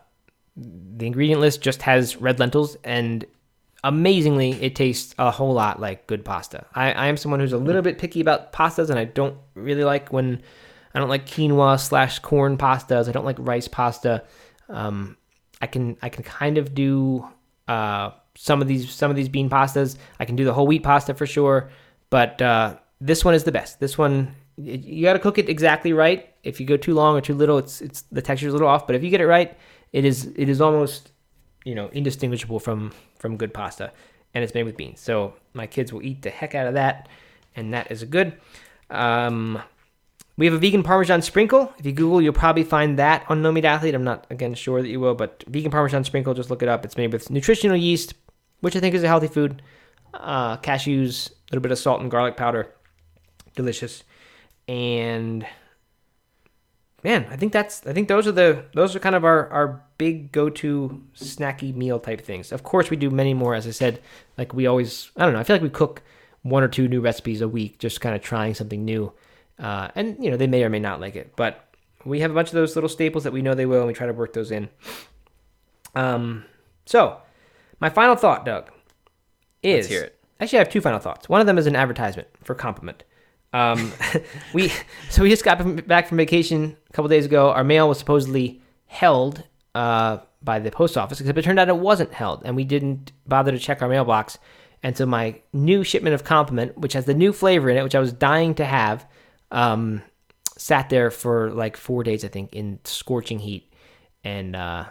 the 0.56 1.06
ingredient 1.06 1.42
list 1.42 1.62
just 1.62 1.82
has 1.84 2.18
red 2.18 2.40
lentils, 2.40 2.76
and 2.84 3.26
amazingly, 3.84 4.52
it 4.62 4.76
tastes 4.76 5.16
a 5.18 5.32
whole 5.32 5.54
lot 5.54 5.80
like 5.80 6.08
good 6.08 6.26
pasta. 6.26 6.66
I, 6.74 6.92
I 6.92 7.08
am 7.08 7.18
someone 7.18 7.40
who's 7.40 7.54
a 7.54 7.58
little 7.58 7.82
bit 7.82 7.98
picky 7.98 8.20
about 8.20 8.52
pastas, 8.52 8.90
and 8.90 9.00
I 9.00 9.06
don't 9.06 9.38
really 9.54 9.84
like 9.84 10.12
when 10.12 10.42
I 10.94 11.00
don't 11.00 11.10
like 11.10 11.28
quinoa 11.28 11.80
slash 11.80 12.20
corn 12.20 12.58
pastas. 12.58 13.08
I 13.08 13.12
don't 13.12 13.26
like 13.26 13.38
rice 13.40 13.68
pasta. 13.68 14.24
Um, 14.68 15.16
I 15.62 15.68
can 15.68 15.98
I 16.02 16.10
can 16.10 16.24
kind 16.24 16.58
of 16.58 16.74
do 16.74 17.26
uh, 17.68 18.12
some 18.36 18.62
of 18.62 18.68
these 18.68 18.92
some 18.92 19.10
of 19.10 19.16
these 19.16 19.30
bean 19.30 19.50
pastas. 19.50 19.98
I 20.20 20.26
can 20.26 20.36
do 20.36 20.44
the 20.44 20.54
whole 20.54 20.68
wheat 20.68 20.84
pasta 20.84 21.14
for 21.14 21.26
sure, 21.26 21.70
but 22.10 22.42
uh, 22.42 22.78
this 23.00 23.24
one 23.24 23.34
is 23.34 23.44
the 23.44 23.52
best. 23.52 23.80
This 23.80 23.98
one 23.98 24.36
you 24.58 25.04
got 25.04 25.14
to 25.14 25.20
cook 25.20 25.38
it 25.38 25.50
exactly 25.50 25.94
right. 25.94 26.34
If 26.44 26.60
you 26.60 26.66
go 26.66 26.78
too 26.78 26.94
long 26.94 27.16
or 27.16 27.22
too 27.22 27.36
little, 27.36 27.58
it's 27.58 27.82
it's 27.82 28.02
the 28.12 28.22
texture's 28.22 28.52
a 28.52 28.56
little 28.56 28.68
off. 28.68 28.88
But 28.88 28.96
if 28.96 29.04
you 29.04 29.10
get 29.10 29.22
it 29.22 29.28
right, 29.28 29.58
it 29.94 30.04
is 30.04 30.34
it 30.36 30.50
is 30.50 30.62
almost 30.62 31.12
you 31.64 31.76
know 31.76 31.90
indistinguishable 31.90 32.60
from 32.60 32.92
from 33.20 33.38
good 33.38 33.54
pasta, 33.54 33.92
and 34.34 34.44
it's 34.44 34.54
made 34.54 34.64
with 34.64 34.78
beans. 34.78 35.00
So 35.00 35.34
my 35.54 35.68
kids 35.68 35.94
will 35.94 36.02
eat 36.02 36.24
the 36.24 36.30
heck 36.30 36.56
out 36.56 36.68
of 36.68 36.74
that, 36.74 37.08
and 37.56 37.74
that 37.74 37.92
is 37.92 38.04
good. 38.06 38.34
Um, 38.90 39.62
we 40.38 40.46
have 40.46 40.54
a 40.54 40.60
vegan 40.60 40.84
Parmesan 40.84 41.22
sprinkle. 41.22 41.74
If 41.78 41.86
you 41.86 41.92
Google, 41.92 42.22
you'll 42.22 42.34
probably 42.34 42.64
find 42.64 42.98
that 43.00 43.26
on 43.28 43.42
No 43.42 43.52
Meat 43.52 43.66
Athlete. 43.66 43.96
I'm 43.96 44.04
not 44.04 44.26
again 44.30 44.54
sure 44.54 44.82
that 44.82 44.88
you 44.88 45.00
will, 45.00 45.16
but 45.16 45.44
vegan 45.48 45.72
Parmesan 45.72 46.04
sprinkle, 46.04 46.34
just 46.34 46.50
look 46.50 46.64
it 46.64 46.70
up. 46.70 46.86
It's 46.86 46.98
made 46.98 47.12
with 47.12 47.30
nutritional 47.30 47.76
yeast, 47.76 48.14
which 48.62 48.76
I 48.76 48.80
think 48.80 48.96
is 48.96 49.04
a 49.04 49.08
healthy 49.08 49.28
food. 49.28 49.62
Uh, 50.14 50.58
cashews, 50.58 51.30
a 51.30 51.34
little 51.52 51.62
bit 51.62 51.72
of 51.72 51.78
salt 51.78 52.02
and 52.02 52.10
garlic 52.10 52.38
powder, 52.38 52.74
delicious. 53.56 54.04
And 54.68 55.46
man, 57.04 57.26
I 57.30 57.38
think 57.38 57.54
that's 57.54 57.86
I 57.86 57.94
think 57.94 58.08
those 58.08 58.28
are 58.28 58.32
the 58.32 58.66
those 58.74 58.96
are 58.96 59.00
kind 59.00 59.16
of 59.16 59.24
our 59.24 59.50
our 59.50 59.84
big 59.98 60.32
go 60.32 60.50
to 60.50 61.04
snacky 61.16 61.74
meal 61.74 62.00
type 62.00 62.22
things. 62.22 62.52
Of 62.52 62.64
course, 62.64 62.90
we 62.90 62.98
do 62.98 63.10
many 63.10 63.34
more. 63.34 63.56
As 63.56 63.68
I 63.68 63.72
said, 63.72 64.02
like 64.38 64.54
we 64.54 64.68
always 64.68 65.12
I 65.16 65.24
don't 65.24 65.34
know. 65.34 65.40
I 65.40 65.44
feel 65.44 65.56
like 65.56 65.64
we 65.64 65.70
cook 65.70 66.02
one 66.42 66.64
or 66.64 66.68
two 66.68 66.88
new 66.88 67.02
recipes 67.02 67.42
a 67.42 67.48
week, 67.48 67.80
just 67.80 68.02
kind 68.02 68.16
of 68.16 68.22
trying 68.22 68.54
something 68.54 68.84
new. 68.84 69.12
Uh, 69.60 69.90
and 69.96 70.24
you 70.24 70.30
know 70.30 70.38
they 70.38 70.48
may 70.48 70.64
or 70.64 70.70
may 70.70 70.80
not 70.80 71.00
like 71.02 71.16
it, 71.16 71.34
but 71.36 71.64
we 72.06 72.20
have 72.20 72.32
a 72.32 72.34
bunch 72.34 72.50
of 72.50 72.54
those 72.54 72.76
little 72.76 72.90
staples 72.90 73.24
that 73.24 73.34
we 73.34 73.42
know 73.42 73.56
they 73.56 73.66
will, 73.66 73.80
and 73.80 73.88
we 73.88 73.94
try 73.94 74.08
to 74.08 74.14
work 74.14 74.34
those 74.34 74.52
in. 74.52 74.70
Um, 75.96 76.46
so 76.86 77.18
my 77.80 77.90
final 77.90 78.16
thought, 78.16 78.46
Doug, 78.46 78.70
is 79.64 79.86
Let's 79.86 79.88
hear 79.88 80.04
it. 80.04 80.20
actually 80.40 80.60
I 80.60 80.62
have 80.62 80.70
two 80.70 80.82
final 80.82 81.00
thoughts. 81.00 81.28
One 81.28 81.42
of 81.42 81.48
them 81.48 81.58
is 81.58 81.68
an 81.68 81.76
advertisement 81.76 82.28
for 82.44 82.54
complement. 82.54 83.04
Um, 83.58 83.92
we 84.54 84.72
so 85.10 85.24
we 85.24 85.30
just 85.30 85.44
got 85.44 85.88
back 85.88 86.08
from 86.08 86.18
vacation 86.18 86.78
a 86.90 86.94
couple 86.94 87.10
days 87.10 87.26
ago. 87.26 87.52
Our 87.52 87.64
mail 87.64 87.90
was 87.90 87.98
supposedly 87.98 88.62
held 88.86 89.44
uh, 89.74 90.20
by 90.44 90.60
the 90.60 90.72
post 90.72 90.98
office, 90.98 91.20
except 91.20 91.38
it 91.38 91.42
turned 91.44 91.60
out 91.60 91.70
it 91.70 91.78
wasn't 91.78 92.14
held, 92.14 92.44
and 92.46 92.56
we 92.56 92.64
didn't 92.64 93.12
bother 93.26 93.52
to 93.52 93.60
check 93.60 93.82
our 93.82 93.90
mailbox. 93.90 94.38
And 94.84 94.96
so 94.96 95.06
my 95.06 95.42
new 95.54 95.84
shipment 95.84 96.14
of 96.14 96.24
complement, 96.24 96.78
which 96.78 96.94
has 96.94 97.06
the 97.06 97.14
new 97.14 97.34
flavor 97.34 97.70
in 97.70 97.78
it, 97.78 97.84
which 97.84 97.96
I 97.96 98.00
was 98.00 98.14
dying 98.14 98.54
to 98.56 98.66
have, 98.66 99.08
um, 99.52 100.04
sat 100.56 100.90
there 100.90 101.10
for 101.10 101.50
like 101.52 101.76
four 101.76 102.04
days, 102.04 102.24
I 102.24 102.28
think, 102.28 102.54
in 102.54 102.80
scorching 102.84 103.40
heat. 103.40 103.74
And 104.24 104.56
uh, 104.56 104.86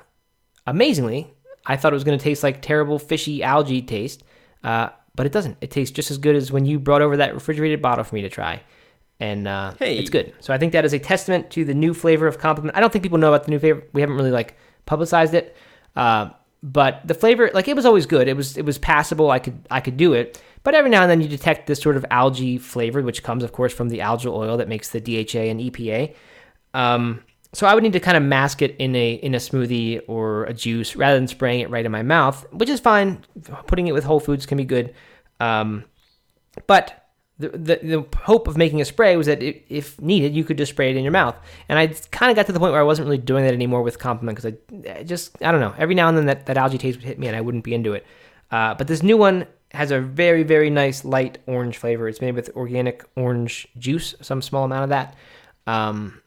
amazingly, 0.66 1.32
I 1.64 1.76
thought 1.76 1.92
it 1.92 1.94
was 1.94 2.04
going 2.04 2.18
to 2.18 2.22
taste 2.22 2.42
like 2.42 2.62
terrible 2.62 2.98
fishy 2.98 3.44
algae 3.44 3.82
taste, 3.82 4.24
uh, 4.64 4.88
but 5.16 5.26
it 5.26 5.32
doesn't. 5.32 5.56
It 5.60 5.70
tastes 5.70 5.94
just 5.94 6.10
as 6.10 6.18
good 6.18 6.36
as 6.36 6.52
when 6.52 6.64
you 6.66 6.78
brought 6.78 7.02
over 7.02 7.16
that 7.16 7.34
refrigerated 7.34 7.82
bottle 7.82 8.04
for 8.04 8.14
me 8.14 8.22
to 8.22 8.28
try. 8.28 8.60
And 9.18 9.48
uh, 9.48 9.72
Hey. 9.78 9.96
it's 9.98 10.10
good. 10.10 10.34
So 10.40 10.52
I 10.52 10.58
think 10.58 10.72
that 10.72 10.84
is 10.84 10.92
a 10.92 10.98
testament 10.98 11.50
to 11.52 11.64
the 11.64 11.72
new 11.74 11.94
flavor 11.94 12.26
of 12.26 12.38
complement. 12.38 12.76
I 12.76 12.80
don't 12.80 12.92
think 12.92 13.02
people 13.02 13.18
know 13.18 13.32
about 13.32 13.44
the 13.46 13.50
new 13.50 13.58
flavor. 13.58 13.82
We 13.94 14.02
haven't 14.02 14.16
really 14.16 14.30
like 14.30 14.56
publicized 14.84 15.32
it. 15.34 15.56
Uh, 15.96 16.28
but 16.62 17.00
the 17.06 17.14
flavor, 17.14 17.50
like 17.54 17.66
it 17.66 17.74
was 17.76 17.86
always 17.86 18.04
good. 18.06 18.28
It 18.28 18.36
was 18.36 18.56
it 18.58 18.64
was 18.66 18.76
passable. 18.78 19.30
I 19.30 19.38
could 19.38 19.58
I 19.70 19.80
could 19.80 19.96
do 19.96 20.12
it. 20.12 20.40
but 20.64 20.74
every 20.74 20.90
now 20.90 21.00
and 21.02 21.10
then 21.10 21.20
you 21.20 21.28
detect 21.28 21.66
this 21.66 21.80
sort 21.80 21.96
of 21.96 22.04
algae 22.10 22.58
flavor, 22.58 23.00
which 23.02 23.22
comes, 23.22 23.42
of 23.42 23.52
course, 23.52 23.72
from 23.72 23.88
the 23.88 24.00
algal 24.00 24.32
oil 24.34 24.56
that 24.58 24.68
makes 24.68 24.90
the 24.90 25.00
DHA 25.00 25.38
and 25.50 25.60
EPA. 25.60 26.14
Um, 26.74 27.22
so 27.52 27.66
I 27.66 27.74
would 27.74 27.82
need 27.82 27.92
to 27.94 28.00
kind 28.00 28.16
of 28.16 28.22
mask 28.22 28.62
it 28.62 28.76
in 28.78 28.94
a 28.94 29.14
in 29.14 29.34
a 29.34 29.38
smoothie 29.38 30.00
or 30.06 30.44
a 30.44 30.52
juice 30.52 30.96
rather 30.96 31.16
than 31.16 31.28
spraying 31.28 31.60
it 31.60 31.70
right 31.70 31.84
in 31.84 31.92
my 31.92 32.02
mouth, 32.02 32.46
which 32.52 32.68
is 32.68 32.80
fine. 32.80 33.24
Putting 33.66 33.86
it 33.86 33.92
with 33.92 34.04
whole 34.04 34.20
foods 34.20 34.46
can 34.46 34.58
be 34.58 34.64
good, 34.64 34.94
um, 35.40 35.84
but 36.66 37.06
the, 37.38 37.48
the, 37.50 37.76
the 37.82 38.06
hope 38.22 38.48
of 38.48 38.56
making 38.56 38.80
a 38.80 38.84
spray 38.84 39.16
was 39.16 39.26
that 39.26 39.42
it, 39.42 39.64
if 39.68 40.00
needed, 40.00 40.34
you 40.34 40.42
could 40.42 40.56
just 40.56 40.72
spray 40.72 40.90
it 40.90 40.96
in 40.96 41.04
your 41.04 41.12
mouth. 41.12 41.36
And 41.68 41.78
I 41.78 41.88
kind 42.10 42.30
of 42.30 42.36
got 42.36 42.46
to 42.46 42.52
the 42.52 42.58
point 42.58 42.72
where 42.72 42.80
I 42.80 42.84
wasn't 42.84 43.06
really 43.06 43.18
doing 43.18 43.44
that 43.44 43.52
anymore 43.52 43.82
with 43.82 43.98
Complement 43.98 44.36
because 44.36 44.54
I, 44.54 45.00
I, 45.00 45.02
just, 45.02 45.42
I 45.42 45.52
don't 45.52 45.60
know, 45.60 45.74
every 45.76 45.94
now 45.94 46.08
and 46.08 46.16
then 46.16 46.26
that, 46.26 46.46
that 46.46 46.56
algae 46.56 46.78
taste 46.78 46.98
would 46.98 47.04
hit 47.04 47.18
me 47.18 47.26
and 47.26 47.36
I 47.36 47.42
wouldn't 47.42 47.64
be 47.64 47.74
into 47.74 47.92
it. 47.92 48.06
Uh, 48.50 48.74
but 48.74 48.86
this 48.86 49.02
new 49.02 49.18
one 49.18 49.46
has 49.72 49.90
a 49.90 50.00
very, 50.00 50.44
very 50.44 50.70
nice 50.70 51.04
light 51.04 51.38
orange 51.46 51.76
flavor. 51.76 52.08
It's 52.08 52.22
made 52.22 52.34
with 52.34 52.50
organic 52.56 53.04
orange 53.16 53.68
juice, 53.76 54.14
some 54.22 54.40
small 54.40 54.64
amount 54.64 54.84
of 54.84 54.88
that. 54.90 55.14
Um, 55.66 56.22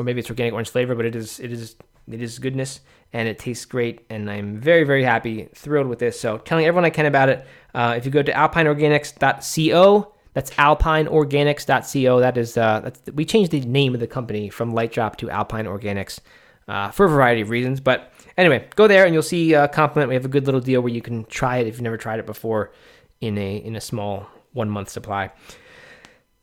or 0.00 0.04
maybe 0.04 0.20
it's 0.20 0.30
organic 0.30 0.54
orange 0.54 0.70
flavor, 0.70 0.94
but 0.94 1.04
it 1.04 1.14
is, 1.14 1.38
it 1.40 1.52
is, 1.52 1.76
it 2.10 2.22
is 2.22 2.38
goodness 2.38 2.80
and 3.12 3.28
it 3.28 3.38
tastes 3.38 3.66
great. 3.66 4.06
And 4.08 4.30
I'm 4.30 4.58
very, 4.58 4.84
very 4.84 5.04
happy, 5.04 5.48
thrilled 5.54 5.88
with 5.88 5.98
this. 5.98 6.18
So 6.18 6.38
telling 6.38 6.64
everyone 6.64 6.84
I 6.84 6.90
can 6.90 7.06
about 7.06 7.28
it. 7.28 7.46
Uh, 7.74 7.94
if 7.96 8.04
you 8.06 8.10
go 8.10 8.22
to 8.22 8.32
alpineorganics.co, 8.32 10.14
that's 10.32 10.50
alpineorganics.co. 10.52 12.20
That 12.20 12.36
is, 12.38 12.56
uh, 12.56 12.80
that's, 12.80 13.02
we 13.12 13.24
changed 13.24 13.50
the 13.50 13.60
name 13.60 13.94
of 13.94 14.00
the 14.00 14.06
company 14.06 14.48
from 14.48 14.72
Light 14.72 14.92
Drop 14.92 15.16
to 15.16 15.28
Alpine 15.28 15.66
Organics 15.66 16.20
uh, 16.66 16.90
for 16.90 17.06
a 17.06 17.08
variety 17.08 17.42
of 17.42 17.50
reasons. 17.50 17.80
But 17.80 18.12
anyway, 18.38 18.68
go 18.76 18.86
there 18.86 19.04
and 19.04 19.12
you'll 19.12 19.22
see 19.22 19.54
uh, 19.54 19.68
Complement. 19.68 20.08
We 20.08 20.14
have 20.14 20.24
a 20.24 20.28
good 20.28 20.46
little 20.46 20.60
deal 20.60 20.80
where 20.80 20.92
you 20.92 21.02
can 21.02 21.24
try 21.24 21.58
it 21.58 21.66
if 21.66 21.74
you've 21.74 21.82
never 21.82 21.98
tried 21.98 22.20
it 22.20 22.26
before 22.26 22.72
in 23.20 23.36
a 23.36 23.56
in 23.56 23.76
a 23.76 23.80
small 23.80 24.26
one 24.52 24.70
month 24.70 24.88
supply. 24.88 25.30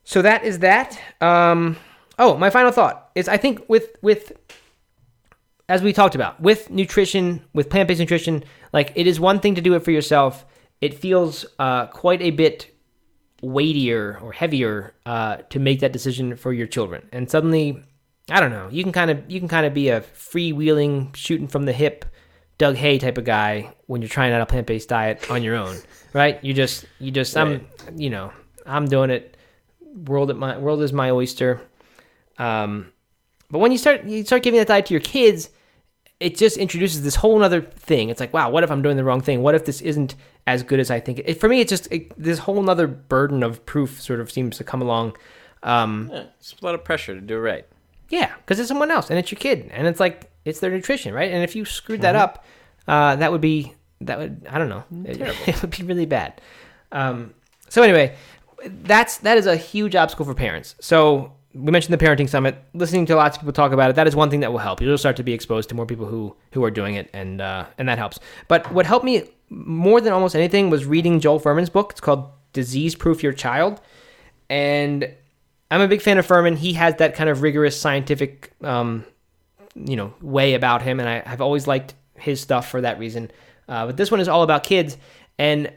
So 0.03 0.21
that 0.21 0.43
is 0.43 0.59
that. 0.59 0.99
Um, 1.21 1.77
oh, 2.19 2.37
my 2.37 2.49
final 2.49 2.71
thought 2.71 3.11
is 3.15 3.27
I 3.27 3.37
think 3.37 3.67
with 3.69 3.95
with 4.01 4.33
as 5.69 5.81
we 5.81 5.93
talked 5.93 6.15
about 6.15 6.39
with 6.41 6.69
nutrition, 6.69 7.41
with 7.53 7.69
plant 7.69 7.87
based 7.87 7.99
nutrition, 7.99 8.43
like 8.73 8.91
it 8.95 9.07
is 9.07 9.19
one 9.19 9.39
thing 9.39 9.55
to 9.55 9.61
do 9.61 9.73
it 9.73 9.83
for 9.83 9.91
yourself. 9.91 10.45
It 10.81 10.93
feels 10.93 11.45
uh, 11.59 11.87
quite 11.87 12.21
a 12.21 12.31
bit 12.31 12.73
weightier 13.41 14.19
or 14.21 14.31
heavier 14.31 14.93
uh, 15.05 15.37
to 15.49 15.59
make 15.59 15.79
that 15.79 15.91
decision 15.91 16.35
for 16.35 16.53
your 16.53 16.67
children. 16.67 17.07
And 17.11 17.29
suddenly, 17.29 17.83
I 18.29 18.39
don't 18.39 18.51
know, 18.51 18.69
you 18.71 18.83
can 18.83 18.91
kind 18.91 19.11
of 19.11 19.29
you 19.29 19.39
can 19.39 19.49
kind 19.49 19.65
of 19.65 19.73
be 19.73 19.89
a 19.89 20.01
freewheeling, 20.01 21.15
shooting 21.15 21.47
from 21.47 21.65
the 21.65 21.73
hip, 21.73 22.05
Doug 22.57 22.75
Hay 22.75 22.97
type 22.97 23.17
of 23.17 23.25
guy 23.25 23.73
when 23.85 24.01
you're 24.01 24.09
trying 24.09 24.33
out 24.33 24.41
a 24.41 24.45
plant 24.45 24.67
based 24.67 24.89
diet 24.89 25.29
on 25.29 25.43
your 25.43 25.55
own, 25.55 25.77
right? 26.13 26.43
You 26.43 26.53
just 26.53 26.85
you 26.99 27.11
just 27.11 27.35
right. 27.35 27.61
I'm 27.87 27.99
you 27.99 28.09
know 28.09 28.31
I'm 28.65 28.85
doing 28.85 29.09
it. 29.09 29.37
World 30.05 30.29
at 30.29 30.37
my 30.37 30.57
world 30.57 30.81
is 30.81 30.93
my 30.93 31.09
oyster. 31.09 31.61
Um, 32.37 32.91
but 33.49 33.59
when 33.59 33.71
you 33.71 33.77
start 33.77 34.03
you 34.05 34.25
start 34.25 34.43
giving 34.43 34.59
that 34.59 34.67
diet 34.67 34.87
to 34.87 34.93
your 34.93 35.01
kids, 35.01 35.49
it 36.19 36.35
just 36.35 36.57
introduces 36.57 37.03
this 37.03 37.15
whole 37.15 37.43
other 37.43 37.61
thing. 37.61 38.09
It's 38.09 38.19
like, 38.19 38.33
wow, 38.33 38.49
what 38.49 38.63
if 38.63 38.71
I'm 38.71 38.81
doing 38.81 38.97
the 38.97 39.03
wrong 39.03 39.21
thing? 39.21 39.41
What 39.41 39.55
if 39.55 39.65
this 39.65 39.81
isn't 39.81 40.15
as 40.47 40.63
good 40.63 40.79
as 40.79 40.89
I 40.89 40.99
think? 40.99 41.21
It, 41.25 41.39
for 41.39 41.47
me, 41.47 41.61
it's 41.61 41.69
just 41.69 41.91
it, 41.91 42.11
this 42.21 42.39
whole 42.39 42.69
other 42.69 42.87
burden 42.87 43.43
of 43.43 43.65
proof 43.65 44.01
sort 44.01 44.19
of 44.19 44.31
seems 44.31 44.57
to 44.57 44.63
come 44.63 44.81
along. 44.81 45.15
Um, 45.63 46.09
yeah, 46.11 46.25
it's 46.39 46.55
a 46.61 46.65
lot 46.65 46.75
of 46.75 46.83
pressure 46.83 47.13
to 47.13 47.21
do 47.21 47.35
it 47.35 47.39
right. 47.39 47.65
Yeah, 48.09 48.33
because 48.37 48.59
it's 48.59 48.69
someone 48.69 48.89
else 48.89 49.09
and 49.09 49.19
it's 49.19 49.31
your 49.31 49.39
kid, 49.39 49.69
and 49.73 49.85
it's 49.85 49.99
like 49.99 50.31
it's 50.45 50.59
their 50.59 50.71
nutrition, 50.71 51.13
right? 51.13 51.31
And 51.31 51.43
if 51.43 51.55
you 51.55 51.65
screwed 51.65 52.01
that 52.01 52.15
mm-hmm. 52.15 52.23
up, 52.23 52.45
uh, 52.87 53.15
that 53.17 53.31
would 53.31 53.41
be 53.41 53.73
that 54.01 54.17
would 54.17 54.47
I 54.49 54.57
don't 54.57 54.69
know, 54.69 54.83
it, 55.05 55.21
it, 55.47 55.61
would 55.61 55.71
be 55.71 55.83
really 55.83 56.05
bad. 56.05 56.39
Um, 56.91 57.33
so 57.69 57.83
anyway, 57.83 58.15
that's 58.65 59.17
that 59.19 59.37
is 59.37 59.45
a 59.45 59.57
huge 59.57 59.95
obstacle 59.95 60.25
for 60.25 60.33
parents. 60.33 60.75
So 60.79 61.33
we 61.57 61.71
mentioned 61.71 61.99
the 61.99 62.05
parenting 62.05 62.29
summit. 62.29 62.57
Listening 62.73 63.05
to 63.07 63.15
lots 63.15 63.37
of 63.37 63.41
people 63.41 63.53
talk 63.53 63.71
about 63.71 63.89
it, 63.89 63.95
that 63.95 64.07
is 64.07 64.15
one 64.15 64.29
thing 64.29 64.41
that 64.41 64.51
will 64.51 64.59
help. 64.59 64.81
You'll 64.81 64.97
start 64.97 65.15
to 65.17 65.23
be 65.23 65.33
exposed 65.33 65.69
to 65.69 65.75
more 65.75 65.85
people 65.85 66.05
who 66.05 66.35
who 66.53 66.63
are 66.63 66.71
doing 66.71 66.95
it, 66.95 67.09
and 67.13 67.41
uh, 67.41 67.65
and 67.77 67.89
that 67.89 67.97
helps. 67.97 68.19
But 68.47 68.71
what 68.71 68.85
helped 68.85 69.05
me 69.05 69.23
more 69.49 70.01
than 70.01 70.13
almost 70.13 70.35
anything 70.35 70.69
was 70.69 70.85
reading 70.85 71.19
Joel 71.19 71.39
Fuhrman's 71.39 71.69
book. 71.69 71.91
It's 71.91 72.01
called 72.01 72.29
Disease 72.53 72.95
Proof 72.95 73.23
Your 73.23 73.33
Child, 73.33 73.81
and 74.49 75.11
I'm 75.71 75.81
a 75.81 75.87
big 75.87 76.01
fan 76.01 76.17
of 76.17 76.25
Furman. 76.25 76.55
He 76.55 76.73
has 76.73 76.95
that 76.95 77.15
kind 77.15 77.29
of 77.29 77.41
rigorous 77.41 77.79
scientific, 77.79 78.51
um, 78.63 79.05
you 79.75 79.95
know, 79.95 80.13
way 80.21 80.53
about 80.53 80.81
him, 80.81 80.99
and 80.99 81.09
I, 81.09 81.27
have 81.27 81.41
always 81.41 81.67
liked 81.67 81.95
his 82.15 82.39
stuff 82.39 82.69
for 82.69 82.81
that 82.81 82.99
reason. 82.99 83.31
Uh, 83.67 83.87
but 83.87 83.97
this 83.97 84.11
one 84.11 84.19
is 84.19 84.27
all 84.27 84.43
about 84.43 84.63
kids, 84.63 84.97
and 85.39 85.71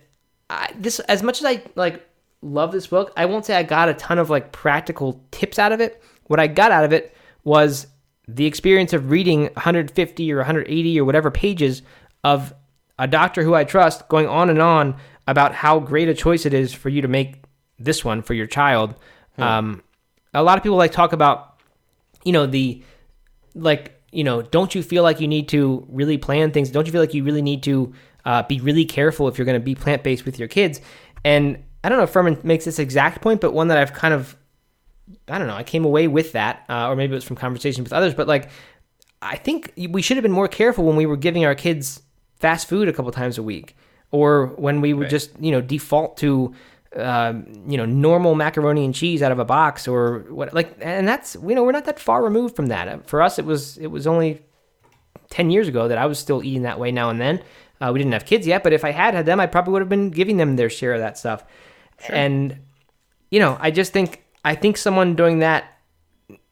I, 0.49 0.73
this 0.77 1.01
as 1.01 1.23
much 1.23 1.41
as 1.41 1.47
I 1.47 1.63
like 1.75 2.07
love 2.43 2.73
this 2.73 2.87
book. 2.87 3.13
I 3.17 3.27
won't 3.27 3.45
say 3.45 3.57
I 3.57 3.63
got 3.63 3.89
a 3.89 3.95
ton 3.95 4.19
of 4.19 4.31
like 4.31 4.53
practical 4.53 5.25
tips 5.31 5.59
out 5.59 5.73
of 5.73 5.81
it. 5.81 6.03
What 6.27 6.41
I 6.41 6.47
got 6.47 6.73
out 6.73 6.85
of 6.85 6.93
it 6.93 7.15
was 7.45 7.87
the 8.29 8.47
experience 8.47 8.93
of 8.93 9.11
reading 9.11 9.43
150 9.43 10.33
or 10.33 10.37
180 10.37 11.01
or 11.01 11.05
whatever 11.05 11.31
pages 11.31 11.83
of 12.23 12.55
a 12.99 13.09
doctor 13.09 13.43
who 13.43 13.55
I 13.55 13.65
trust 13.65 14.09
going 14.09 14.29
on 14.29 14.51
and 14.51 14.61
on 14.61 14.97
about 15.27 15.55
how 15.55 15.81
great 15.81 16.09
a 16.09 16.15
choice 16.15 16.47
it 16.47 16.55
is 16.55 16.73
for 16.73 16.89
you 16.89 17.03
to 17.03 17.09
make 17.09 17.45
this 17.79 18.05
one 18.05 18.23
for 18.23 18.35
your 18.35 18.47
child. 18.47 18.95
Hmm. 19.37 19.43
Um, 19.43 19.83
a 20.35 20.43
lot 20.43 20.59
of 20.59 20.63
people 20.63 20.77
like 20.77 20.93
talk 20.93 21.13
about, 21.13 21.61
you 22.25 22.33
know, 22.33 22.47
the 22.47 22.83
like, 23.55 24.01
you 24.13 24.23
know, 24.23 24.43
don't 24.43 24.75
you 24.75 24.83
feel 24.83 25.03
like 25.03 25.21
you 25.21 25.29
need 25.29 25.49
to 25.49 25.87
really 25.89 26.19
plan 26.19 26.53
things? 26.53 26.71
Don't 26.71 26.87
you 26.87 26.93
feel 26.93 27.01
like 27.01 27.15
you 27.15 27.25
really 27.25 27.43
need 27.43 27.63
to 27.65 27.93
uh, 28.25 28.43
be 28.43 28.61
really 28.61 28.85
careful 28.85 29.29
if 29.29 29.39
you're 29.39 29.45
going 29.45 29.59
to 29.59 29.65
be 29.65 29.75
plant 29.75 30.03
based 30.03 30.25
with 30.25 30.39
your 30.39 30.49
kids? 30.49 30.81
And 31.25 31.63
I 31.83 31.89
don't 31.89 31.99
know 31.99 32.05
if 32.05 32.13
Fuhrman 32.13 32.43
makes 32.45 32.65
this 32.65 32.79
exact 32.79 33.23
point, 33.23 33.41
but 33.41 33.53
one 33.53 33.69
that 33.69 33.79
I've 33.79 33.93
kind 33.93 34.13
of, 34.13 34.37
I 35.29 35.39
don't 35.39 35.47
know, 35.47 35.55
I 35.55 35.63
came 35.63 35.85
away 35.85 36.09
with 36.09 36.33
that, 36.33 36.65
uh, 36.69 36.89
or 36.89 36.97
maybe 36.97 37.13
it 37.13 37.17
was 37.17 37.25
from 37.25 37.37
conversations 37.37 37.85
with 37.85 37.93
others, 37.93 38.15
but 38.15 38.29
like, 38.29 38.51
I 39.23 39.37
think 39.37 39.73
we 39.77 40.03
should 40.03 40.17
have 40.17 40.23
been 40.23 40.33
more 40.33 40.49
careful 40.49 40.85
when 40.85 40.97
we 40.97 41.07
were 41.07 41.17
giving 41.17 41.45
our 41.45 41.55
kids 41.55 42.03
fast 42.37 42.69
food 42.69 42.89
a 42.89 42.93
couple 42.93 43.11
times 43.13 43.39
a 43.39 43.43
week, 43.43 43.77
or 44.11 44.49
when 44.57 44.81
we 44.81 44.93
would 44.93 45.05
right. 45.05 45.11
just, 45.11 45.31
you 45.41 45.51
know, 45.51 45.61
default 45.61 46.17
to, 46.19 46.55
uh, 46.97 47.35
you 47.67 47.77
know, 47.77 47.85
normal 47.85 48.35
macaroni 48.35 48.85
and 48.85 48.95
cheese 48.95 49.23
out 49.23 49.33
of 49.33 49.39
a 49.39 49.45
box, 49.45 49.87
or 49.87 50.21
what, 50.31 50.53
like, 50.55 50.77
and 50.81 51.07
that's, 51.07 51.37
you 51.47 51.55
know, 51.55 51.63
we're 51.63 51.73
not 51.73 51.85
that 51.85 52.01
far 52.01 52.23
removed 52.23 52.57
from 52.57 52.67
that. 52.67 53.07
For 53.07 53.23
us, 53.23 53.39
it 53.39 53.45
was, 53.45 53.79
it 53.79 53.89
was 53.89 54.07
only 54.07 54.43
10 55.31 55.51
years 55.51 55.69
ago 55.69 55.89
that 55.89 55.99
I 55.99 56.07
was 56.07 56.19
still 56.19 56.43
eating 56.43 56.63
that 56.63 56.79
way 56.79 56.91
now 56.93 57.11
and 57.11 57.21
then. 57.21 57.43
Uh, 57.81 57.91
we 57.93 57.99
didn't 57.99 58.13
have 58.13 58.27
kids 58.27 58.47
yet, 58.47 58.63
but 58.63 58.73
if 58.73 58.85
I 58.85 58.91
had 58.91 59.15
had 59.15 59.27
them, 59.27 59.41
I 59.41 59.47
probably 59.47 59.73
would 59.73 59.83
have 59.83 59.89
been 59.89 60.11
giving 60.11 60.37
them 60.37 60.57
their 60.57 60.69
share 60.69 60.93
of 60.93 61.01
that 61.01 61.17
stuff. 61.17 61.45
Sure. 62.05 62.15
And 62.15 62.59
you 63.31 63.39
know, 63.39 63.57
I 63.61 63.71
just 63.71 63.93
think 63.93 64.25
I 64.45 64.55
think 64.55 64.77
someone 64.77 65.15
doing 65.15 65.41
that 65.41 65.79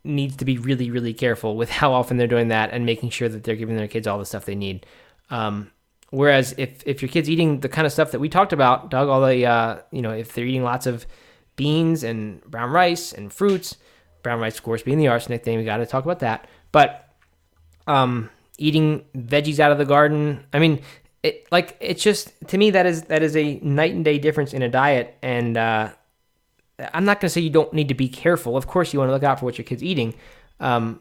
needs 0.04 0.36
to 0.36 0.44
be 0.44 0.58
really 0.58 0.90
really 0.90 1.12
careful 1.12 1.56
with 1.56 1.70
how 1.70 1.92
often 1.92 2.16
they're 2.16 2.26
doing 2.26 2.48
that 2.48 2.70
and 2.72 2.86
making 2.86 3.10
sure 3.10 3.28
that 3.28 3.44
they're 3.44 3.56
giving 3.56 3.76
their 3.76 3.88
kids 3.88 4.06
all 4.06 4.18
the 4.18 4.26
stuff 4.26 4.44
they 4.44 4.54
need. 4.54 4.86
Um, 5.30 5.70
whereas 6.10 6.54
if 6.58 6.82
if 6.86 7.02
your 7.02 7.08
kid's 7.08 7.28
eating 7.28 7.60
the 7.60 7.68
kind 7.68 7.86
of 7.86 7.92
stuff 7.92 8.12
that 8.12 8.20
we 8.20 8.28
talked 8.28 8.52
about, 8.52 8.90
Doug, 8.90 9.08
all 9.08 9.20
the 9.20 9.44
uh, 9.46 9.78
you 9.90 10.02
know, 10.02 10.12
if 10.12 10.32
they're 10.32 10.46
eating 10.46 10.62
lots 10.64 10.86
of 10.86 11.06
beans 11.56 12.04
and 12.04 12.40
brown 12.44 12.70
rice 12.70 13.12
and 13.12 13.32
fruits, 13.32 13.76
brown 14.22 14.40
rice 14.40 14.56
of 14.56 14.62
course 14.62 14.82
being 14.82 14.98
the 14.98 15.08
arsenic 15.08 15.44
thing, 15.44 15.58
we 15.58 15.64
got 15.64 15.78
to 15.78 15.86
talk 15.86 16.04
about 16.04 16.20
that. 16.20 16.48
But 16.70 17.08
um, 17.86 18.30
eating 18.58 19.04
veggies 19.16 19.58
out 19.58 19.72
of 19.72 19.78
the 19.78 19.84
garden, 19.84 20.44
I 20.52 20.58
mean, 20.58 20.80
it 21.22 21.46
like 21.50 21.76
it's 21.80 22.02
just 22.02 22.32
to 22.48 22.58
me 22.58 22.70
that 22.70 22.86
is 22.86 23.02
that 23.02 23.22
is 23.22 23.36
a 23.36 23.58
night 23.60 23.92
and 23.94 24.04
day 24.04 24.18
difference 24.18 24.52
in 24.52 24.62
a 24.62 24.68
diet. 24.68 25.16
And 25.22 25.56
uh, 25.56 25.90
i'm 26.94 27.04
not 27.04 27.20
going 27.20 27.28
to 27.28 27.30
say 27.30 27.40
you 27.40 27.50
don't 27.50 27.72
need 27.72 27.88
to 27.88 27.94
be 27.94 28.08
careful. 28.08 28.56
Of 28.56 28.66
course 28.66 28.92
you 28.92 28.98
want 28.98 29.08
to 29.08 29.12
look 29.12 29.24
out 29.24 29.40
for 29.40 29.44
what 29.46 29.58
your 29.58 29.64
kid's 29.64 29.82
eating. 29.82 30.14
Um, 30.60 31.00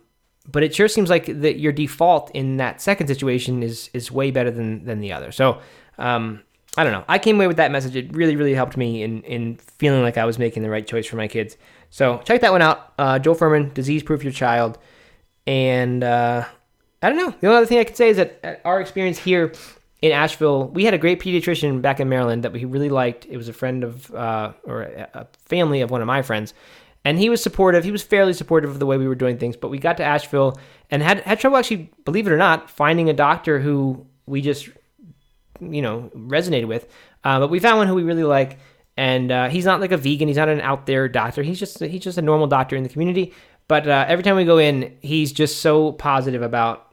but 0.49 0.63
it 0.63 0.73
sure 0.73 0.87
seems 0.87 1.09
like 1.09 1.25
that 1.25 1.59
your 1.59 1.71
default 1.71 2.31
in 2.31 2.57
that 2.57 2.81
second 2.81 3.07
situation 3.07 3.61
is 3.61 3.89
is 3.93 4.11
way 4.11 4.31
better 4.31 4.49
than 4.49 4.85
than 4.85 5.01
the 5.01 5.13
other. 5.13 5.31
So 5.31 5.59
um, 5.97 6.41
i 6.77 6.83
don't 6.83 6.93
know. 6.93 7.05
I 7.07 7.19
came 7.19 7.35
away 7.35 7.47
with 7.47 7.57
that 7.57 7.71
message. 7.71 7.95
It 7.95 8.15
really 8.15 8.35
really 8.35 8.53
helped 8.53 8.77
me 8.77 9.03
in 9.03 9.21
in 9.23 9.57
feeling 9.57 10.01
like 10.01 10.17
i 10.17 10.25
was 10.25 10.39
making 10.39 10.63
the 10.63 10.69
right 10.69 10.87
choice 10.87 11.05
for 11.05 11.17
my 11.17 11.27
kids. 11.27 11.57
So 11.89 12.21
check 12.25 12.41
that 12.41 12.51
one 12.51 12.61
out. 12.61 12.93
Uh, 12.97 13.19
joel 13.19 13.35
fuhrman 13.35 13.73
disease 13.73 14.03
proof 14.03 14.23
your 14.23 14.33
child. 14.33 14.77
And 15.45 16.03
uh, 16.03 16.45
i 17.01 17.09
don't 17.09 17.17
know. 17.17 17.31
The 17.39 17.47
only 17.47 17.57
other 17.57 17.65
thing 17.65 17.79
i 17.79 17.83
could 17.83 17.97
say 17.97 18.09
is 18.09 18.17
that 18.17 18.39
uh, 18.43 18.55
our 18.65 18.81
experience 18.81 19.17
here 19.17 19.53
in 20.01 20.11
Asheville, 20.11 20.67
we 20.67 20.85
had 20.85 20.93
a 20.93 20.97
great 20.97 21.19
pediatrician 21.19 21.81
back 21.81 21.99
in 21.99 22.07
Maryland 22.07 22.43
that 22.43 22.53
we 22.53 22.65
really 22.65 22.89
liked. 22.89 23.25
It 23.25 23.37
was 23.37 23.49
a 23.49 23.53
friend 23.53 23.83
of, 23.83 24.13
uh, 24.13 24.53
or 24.63 24.83
a 24.83 25.27
family 25.45 25.81
of 25.81 25.89
one 25.89 26.01
of 26.01 26.07
my 26.07 26.21
friends. 26.21 26.53
And 27.03 27.17
he 27.17 27.29
was 27.29 27.41
supportive. 27.41 27.83
He 27.83 27.91
was 27.91 28.03
fairly 28.03 28.33
supportive 28.33 28.69
of 28.69 28.79
the 28.79 28.85
way 28.85 28.97
we 28.97 29.07
were 29.07 29.15
doing 29.15 29.37
things. 29.37 29.55
But 29.55 29.69
we 29.69 29.79
got 29.79 29.97
to 29.97 30.03
Asheville 30.03 30.59
and 30.91 31.01
had, 31.01 31.21
had 31.21 31.39
trouble 31.39 31.57
actually, 31.57 31.89
believe 32.05 32.27
it 32.27 32.31
or 32.31 32.37
not, 32.37 32.69
finding 32.69 33.09
a 33.09 33.13
doctor 33.13 33.59
who 33.59 34.05
we 34.25 34.41
just, 34.41 34.69
you 35.59 35.81
know, 35.81 36.11
resonated 36.15 36.67
with. 36.67 36.87
Uh, 37.23 37.39
but 37.39 37.49
we 37.49 37.59
found 37.59 37.77
one 37.77 37.87
who 37.87 37.95
we 37.95 38.03
really 38.03 38.23
like. 38.23 38.59
And 38.97 39.31
uh, 39.31 39.49
he's 39.49 39.65
not 39.65 39.79
like 39.79 39.91
a 39.91 39.97
vegan. 39.97 40.27
He's 40.27 40.37
not 40.37 40.49
an 40.49 40.59
out 40.59 40.85
there 40.85 41.07
doctor. 41.07 41.43
He's 41.43 41.59
just 41.59 41.79
he's 41.79 42.01
just 42.01 42.17
a 42.17 42.21
normal 42.21 42.47
doctor 42.47 42.75
in 42.75 42.83
the 42.83 42.89
community. 42.89 43.33
But 43.67 43.87
uh, 43.87 44.05
every 44.07 44.23
time 44.23 44.35
we 44.35 44.45
go 44.45 44.57
in, 44.57 44.97
he's 45.01 45.31
just 45.31 45.61
so 45.61 45.91
positive 45.93 46.41
about 46.41 46.86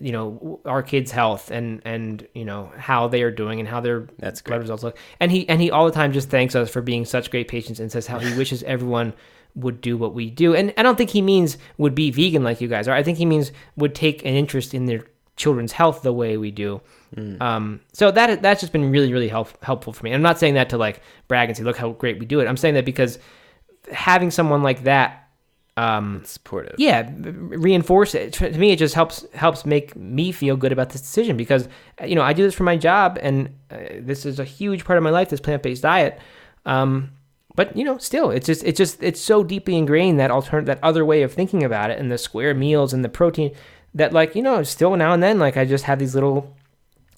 you 0.00 0.12
know 0.12 0.60
our 0.64 0.82
kids' 0.82 1.10
health 1.10 1.50
and 1.50 1.80
and 1.84 2.26
you 2.34 2.44
know 2.44 2.72
how 2.76 3.08
they 3.08 3.22
are 3.22 3.30
doing 3.30 3.58
and 3.60 3.68
how 3.68 3.80
their 3.80 4.08
That's 4.18 4.42
blood 4.42 4.60
results 4.60 4.82
look. 4.82 4.96
And 5.20 5.32
he 5.32 5.48
and 5.48 5.60
he 5.60 5.70
all 5.70 5.86
the 5.86 5.92
time 5.92 6.12
just 6.12 6.30
thanks 6.30 6.54
us 6.54 6.70
for 6.70 6.82
being 6.82 7.04
such 7.04 7.30
great 7.30 7.48
patients 7.48 7.80
and 7.80 7.90
says 7.90 8.06
how 8.06 8.18
he 8.18 8.34
wishes 8.38 8.62
everyone 8.62 9.14
would 9.54 9.80
do 9.80 9.96
what 9.96 10.14
we 10.14 10.30
do. 10.30 10.54
And 10.54 10.72
I 10.76 10.82
don't 10.82 10.96
think 10.96 11.10
he 11.10 11.22
means 11.22 11.58
would 11.78 11.94
be 11.94 12.10
vegan 12.10 12.44
like 12.44 12.60
you 12.60 12.68
guys 12.68 12.86
are. 12.86 12.94
I 12.94 13.02
think 13.02 13.18
he 13.18 13.26
means 13.26 13.50
would 13.76 13.94
take 13.94 14.24
an 14.24 14.34
interest 14.34 14.74
in 14.74 14.86
their 14.86 15.04
children's 15.36 15.72
health 15.72 16.02
the 16.02 16.12
way 16.12 16.36
we 16.36 16.50
do. 16.50 16.80
Um, 17.40 17.80
so 17.92 18.10
that 18.10 18.42
that's 18.42 18.60
just 18.60 18.72
been 18.72 18.90
really 18.90 19.12
really 19.12 19.28
help, 19.28 19.62
helpful 19.64 19.92
for 19.92 20.04
me. 20.04 20.12
I'm 20.12 20.22
not 20.22 20.38
saying 20.38 20.54
that 20.54 20.70
to 20.70 20.78
like 20.78 21.00
brag 21.26 21.48
and 21.48 21.56
say 21.56 21.64
look 21.64 21.76
how 21.76 21.90
great 21.92 22.18
we 22.18 22.26
do 22.26 22.40
it. 22.40 22.46
I'm 22.46 22.56
saying 22.56 22.74
that 22.74 22.84
because 22.84 23.18
having 23.92 24.30
someone 24.30 24.62
like 24.62 24.84
that 24.84 25.27
um, 25.78 26.22
Supportive. 26.24 26.74
yeah 26.78 27.08
reinforce 27.16 28.14
it. 28.14 28.32
To 28.34 28.50
me 28.50 28.72
it 28.72 28.78
just 28.78 28.94
helps 28.94 29.24
helps 29.34 29.64
make 29.64 29.94
me 29.96 30.32
feel 30.32 30.56
good 30.56 30.72
about 30.72 30.90
this 30.90 31.00
decision 31.00 31.36
because 31.36 31.68
uh, 32.00 32.04
you 32.04 32.14
know 32.16 32.22
i 32.22 32.32
do 32.32 32.42
this 32.42 32.54
for 32.54 32.64
my 32.64 32.76
job 32.76 33.18
and 33.22 33.48
uh, 33.70 33.76
this 34.00 34.26
is 34.26 34.40
a 34.40 34.44
huge 34.44 34.84
part 34.84 34.96
of 34.96 35.04
my 35.04 35.10
life 35.10 35.28
this 35.28 35.40
plant-based 35.40 35.82
diet. 35.82 36.18
Um, 36.66 37.12
but 37.54 37.76
you 37.76 37.84
know 37.84 37.98
still 37.98 38.30
it's 38.30 38.46
just 38.46 38.62
it's 38.64 38.78
just 38.78 39.02
it's 39.02 39.20
so 39.20 39.42
deeply 39.42 39.76
ingrained 39.76 40.20
that 40.20 40.30
altern 40.30 40.66
that 40.66 40.78
other 40.82 41.04
way 41.04 41.22
of 41.22 41.32
thinking 41.32 41.64
about 41.64 41.90
it 41.90 41.98
and 41.98 42.10
the 42.10 42.18
square 42.18 42.54
meals 42.54 42.92
and 42.92 43.04
the 43.04 43.08
protein 43.08 43.52
that 43.94 44.12
like 44.12 44.36
you 44.36 44.42
know 44.42 44.62
still 44.62 44.94
now 44.96 45.12
and 45.12 45.22
then 45.22 45.40
like 45.40 45.56
i 45.56 45.64
just 45.64 45.84
have 45.84 45.98
these 45.98 46.14
little 46.14 46.54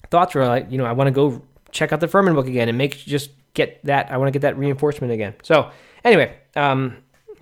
thoughts 0.09 0.33
where 0.33 0.47
like 0.47 0.65
you 0.71 0.79
know 0.79 0.85
i 0.85 0.91
want 0.91 1.07
to 1.07 1.11
go 1.11 1.41
check 1.71 1.93
out 1.93 1.99
the 1.99 2.07
Fuhrman 2.07 2.33
book 2.33 2.47
again 2.47 2.67
and 2.69 2.77
make 2.77 2.97
just 2.97 3.29
get 3.53 3.83
that 3.85 4.11
i 4.11 4.17
want 4.17 4.27
to 4.27 4.31
get 4.31 4.41
that 4.41 4.57
reinforcement 4.57 5.13
again. 5.13 5.33
So 5.43 5.69
anyway 6.03 6.35
um 6.55 6.97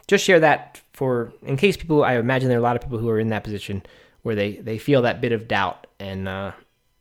just 0.10 0.26
share 0.26 0.40
that 0.41 0.81
for 0.94 1.31
in 1.44 1.56
case 1.56 1.77
people 1.77 2.03
i 2.03 2.15
imagine 2.18 2.49
there 2.49 2.57
are 2.57 2.65
a 2.65 2.69
lot 2.69 2.76
of 2.76 2.81
people 2.81 2.98
who 2.98 3.07
are 3.10 3.19
in 3.19 3.30
that 3.30 3.44
position 3.44 3.81
where 4.23 4.36
they 4.36 4.57
they 4.57 4.77
feel 4.77 5.02
that 5.03 5.22
bit 5.22 5.31
of 5.31 5.48
doubt 5.48 5.88
and 5.99 6.27
uh 6.27 6.52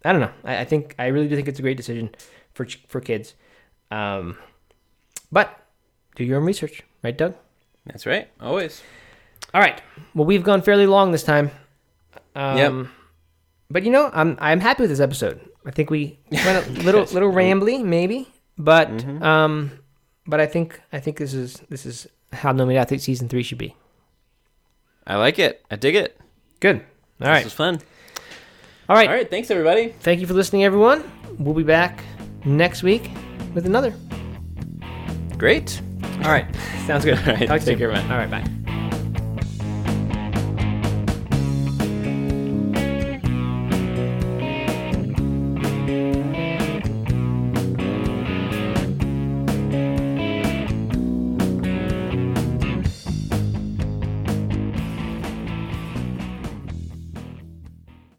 i 0.04 0.12
don't 0.12 0.20
know 0.20 0.30
i, 0.44 0.58
I 0.60 0.64
think 0.64 0.94
i 0.98 1.06
really 1.08 1.26
do 1.28 1.34
think 1.36 1.48
it's 1.48 1.58
a 1.58 1.62
great 1.62 1.76
decision 1.76 2.10
for 2.54 2.66
for 2.86 3.00
kids 3.00 3.34
um 3.90 4.36
but 5.32 5.48
do 6.16 6.24
your 6.24 6.38
own 6.38 6.44
research 6.44 6.82
right 7.02 7.16
doug 7.16 7.34
That's 7.86 8.04
right. 8.06 8.28
Always. 8.40 8.82
all 9.54 9.60
right 9.60 9.80
well 10.14 10.26
we've 10.26 10.44
gone 10.44 10.62
fairly 10.62 10.86
long 10.86 11.12
this 11.12 11.24
time 11.24 11.50
um 12.36 12.58
Yep. 12.58 12.72
but 13.70 13.82
you 13.84 13.90
know 13.90 14.10
i'm 14.12 14.36
i'm 14.40 14.60
happy 14.60 14.82
with 14.82 14.90
this 14.90 15.00
episode 15.00 15.40
i 15.66 15.70
think 15.70 15.88
we 15.90 16.18
went 16.30 16.66
a 16.66 16.70
little 16.82 17.04
little 17.16 17.32
rambly 17.32 17.82
maybe 17.82 18.28
but 18.58 18.88
Mm-hmm. 18.90 19.22
um 19.22 19.52
but 20.26 20.40
i 20.40 20.46
think 20.46 20.78
i 20.92 21.00
think 21.00 21.16
this 21.16 21.32
is 21.34 21.62
this 21.70 21.86
is 21.86 22.06
how 22.32 22.52
no 22.52 22.66
I 22.80 22.84
think 22.84 23.02
season 23.02 23.28
three 23.28 23.42
should 23.42 23.58
be 23.58 23.74
I 25.06 25.16
like 25.16 25.38
it. 25.38 25.64
I 25.70 25.76
dig 25.76 25.94
it. 25.94 26.20
good 26.60 26.76
all 26.76 26.82
This 27.20 27.28
right 27.28 27.44
was 27.44 27.52
fun. 27.52 27.80
all 28.88 28.96
right 28.96 29.08
All 29.08 29.14
right. 29.14 29.28
Thanks, 29.30 29.50
everybody. 29.50 29.88
thank 30.00 30.20
you 30.20 30.26
for 30.26 30.34
listening 30.34 30.64
everyone 30.64 31.10
we'll 31.38 31.54
be 31.54 31.62
back 31.62 32.02
next 32.44 32.82
week 32.82 33.10
with 33.54 33.66
another 33.66 33.94
Great. 35.36 35.80
all 36.24 36.30
right 36.30 36.46
sounds 36.86 37.04
good 37.04 37.18
All 37.18 37.24
right, 37.34 37.46
Talk 37.48 37.48
to 37.48 37.52
you 37.54 37.58
take 37.58 37.60
soon. 37.64 37.78
care, 37.78 37.92
man. 37.92 38.10
all 38.10 38.18
right 38.18 38.30
bye 38.30 38.67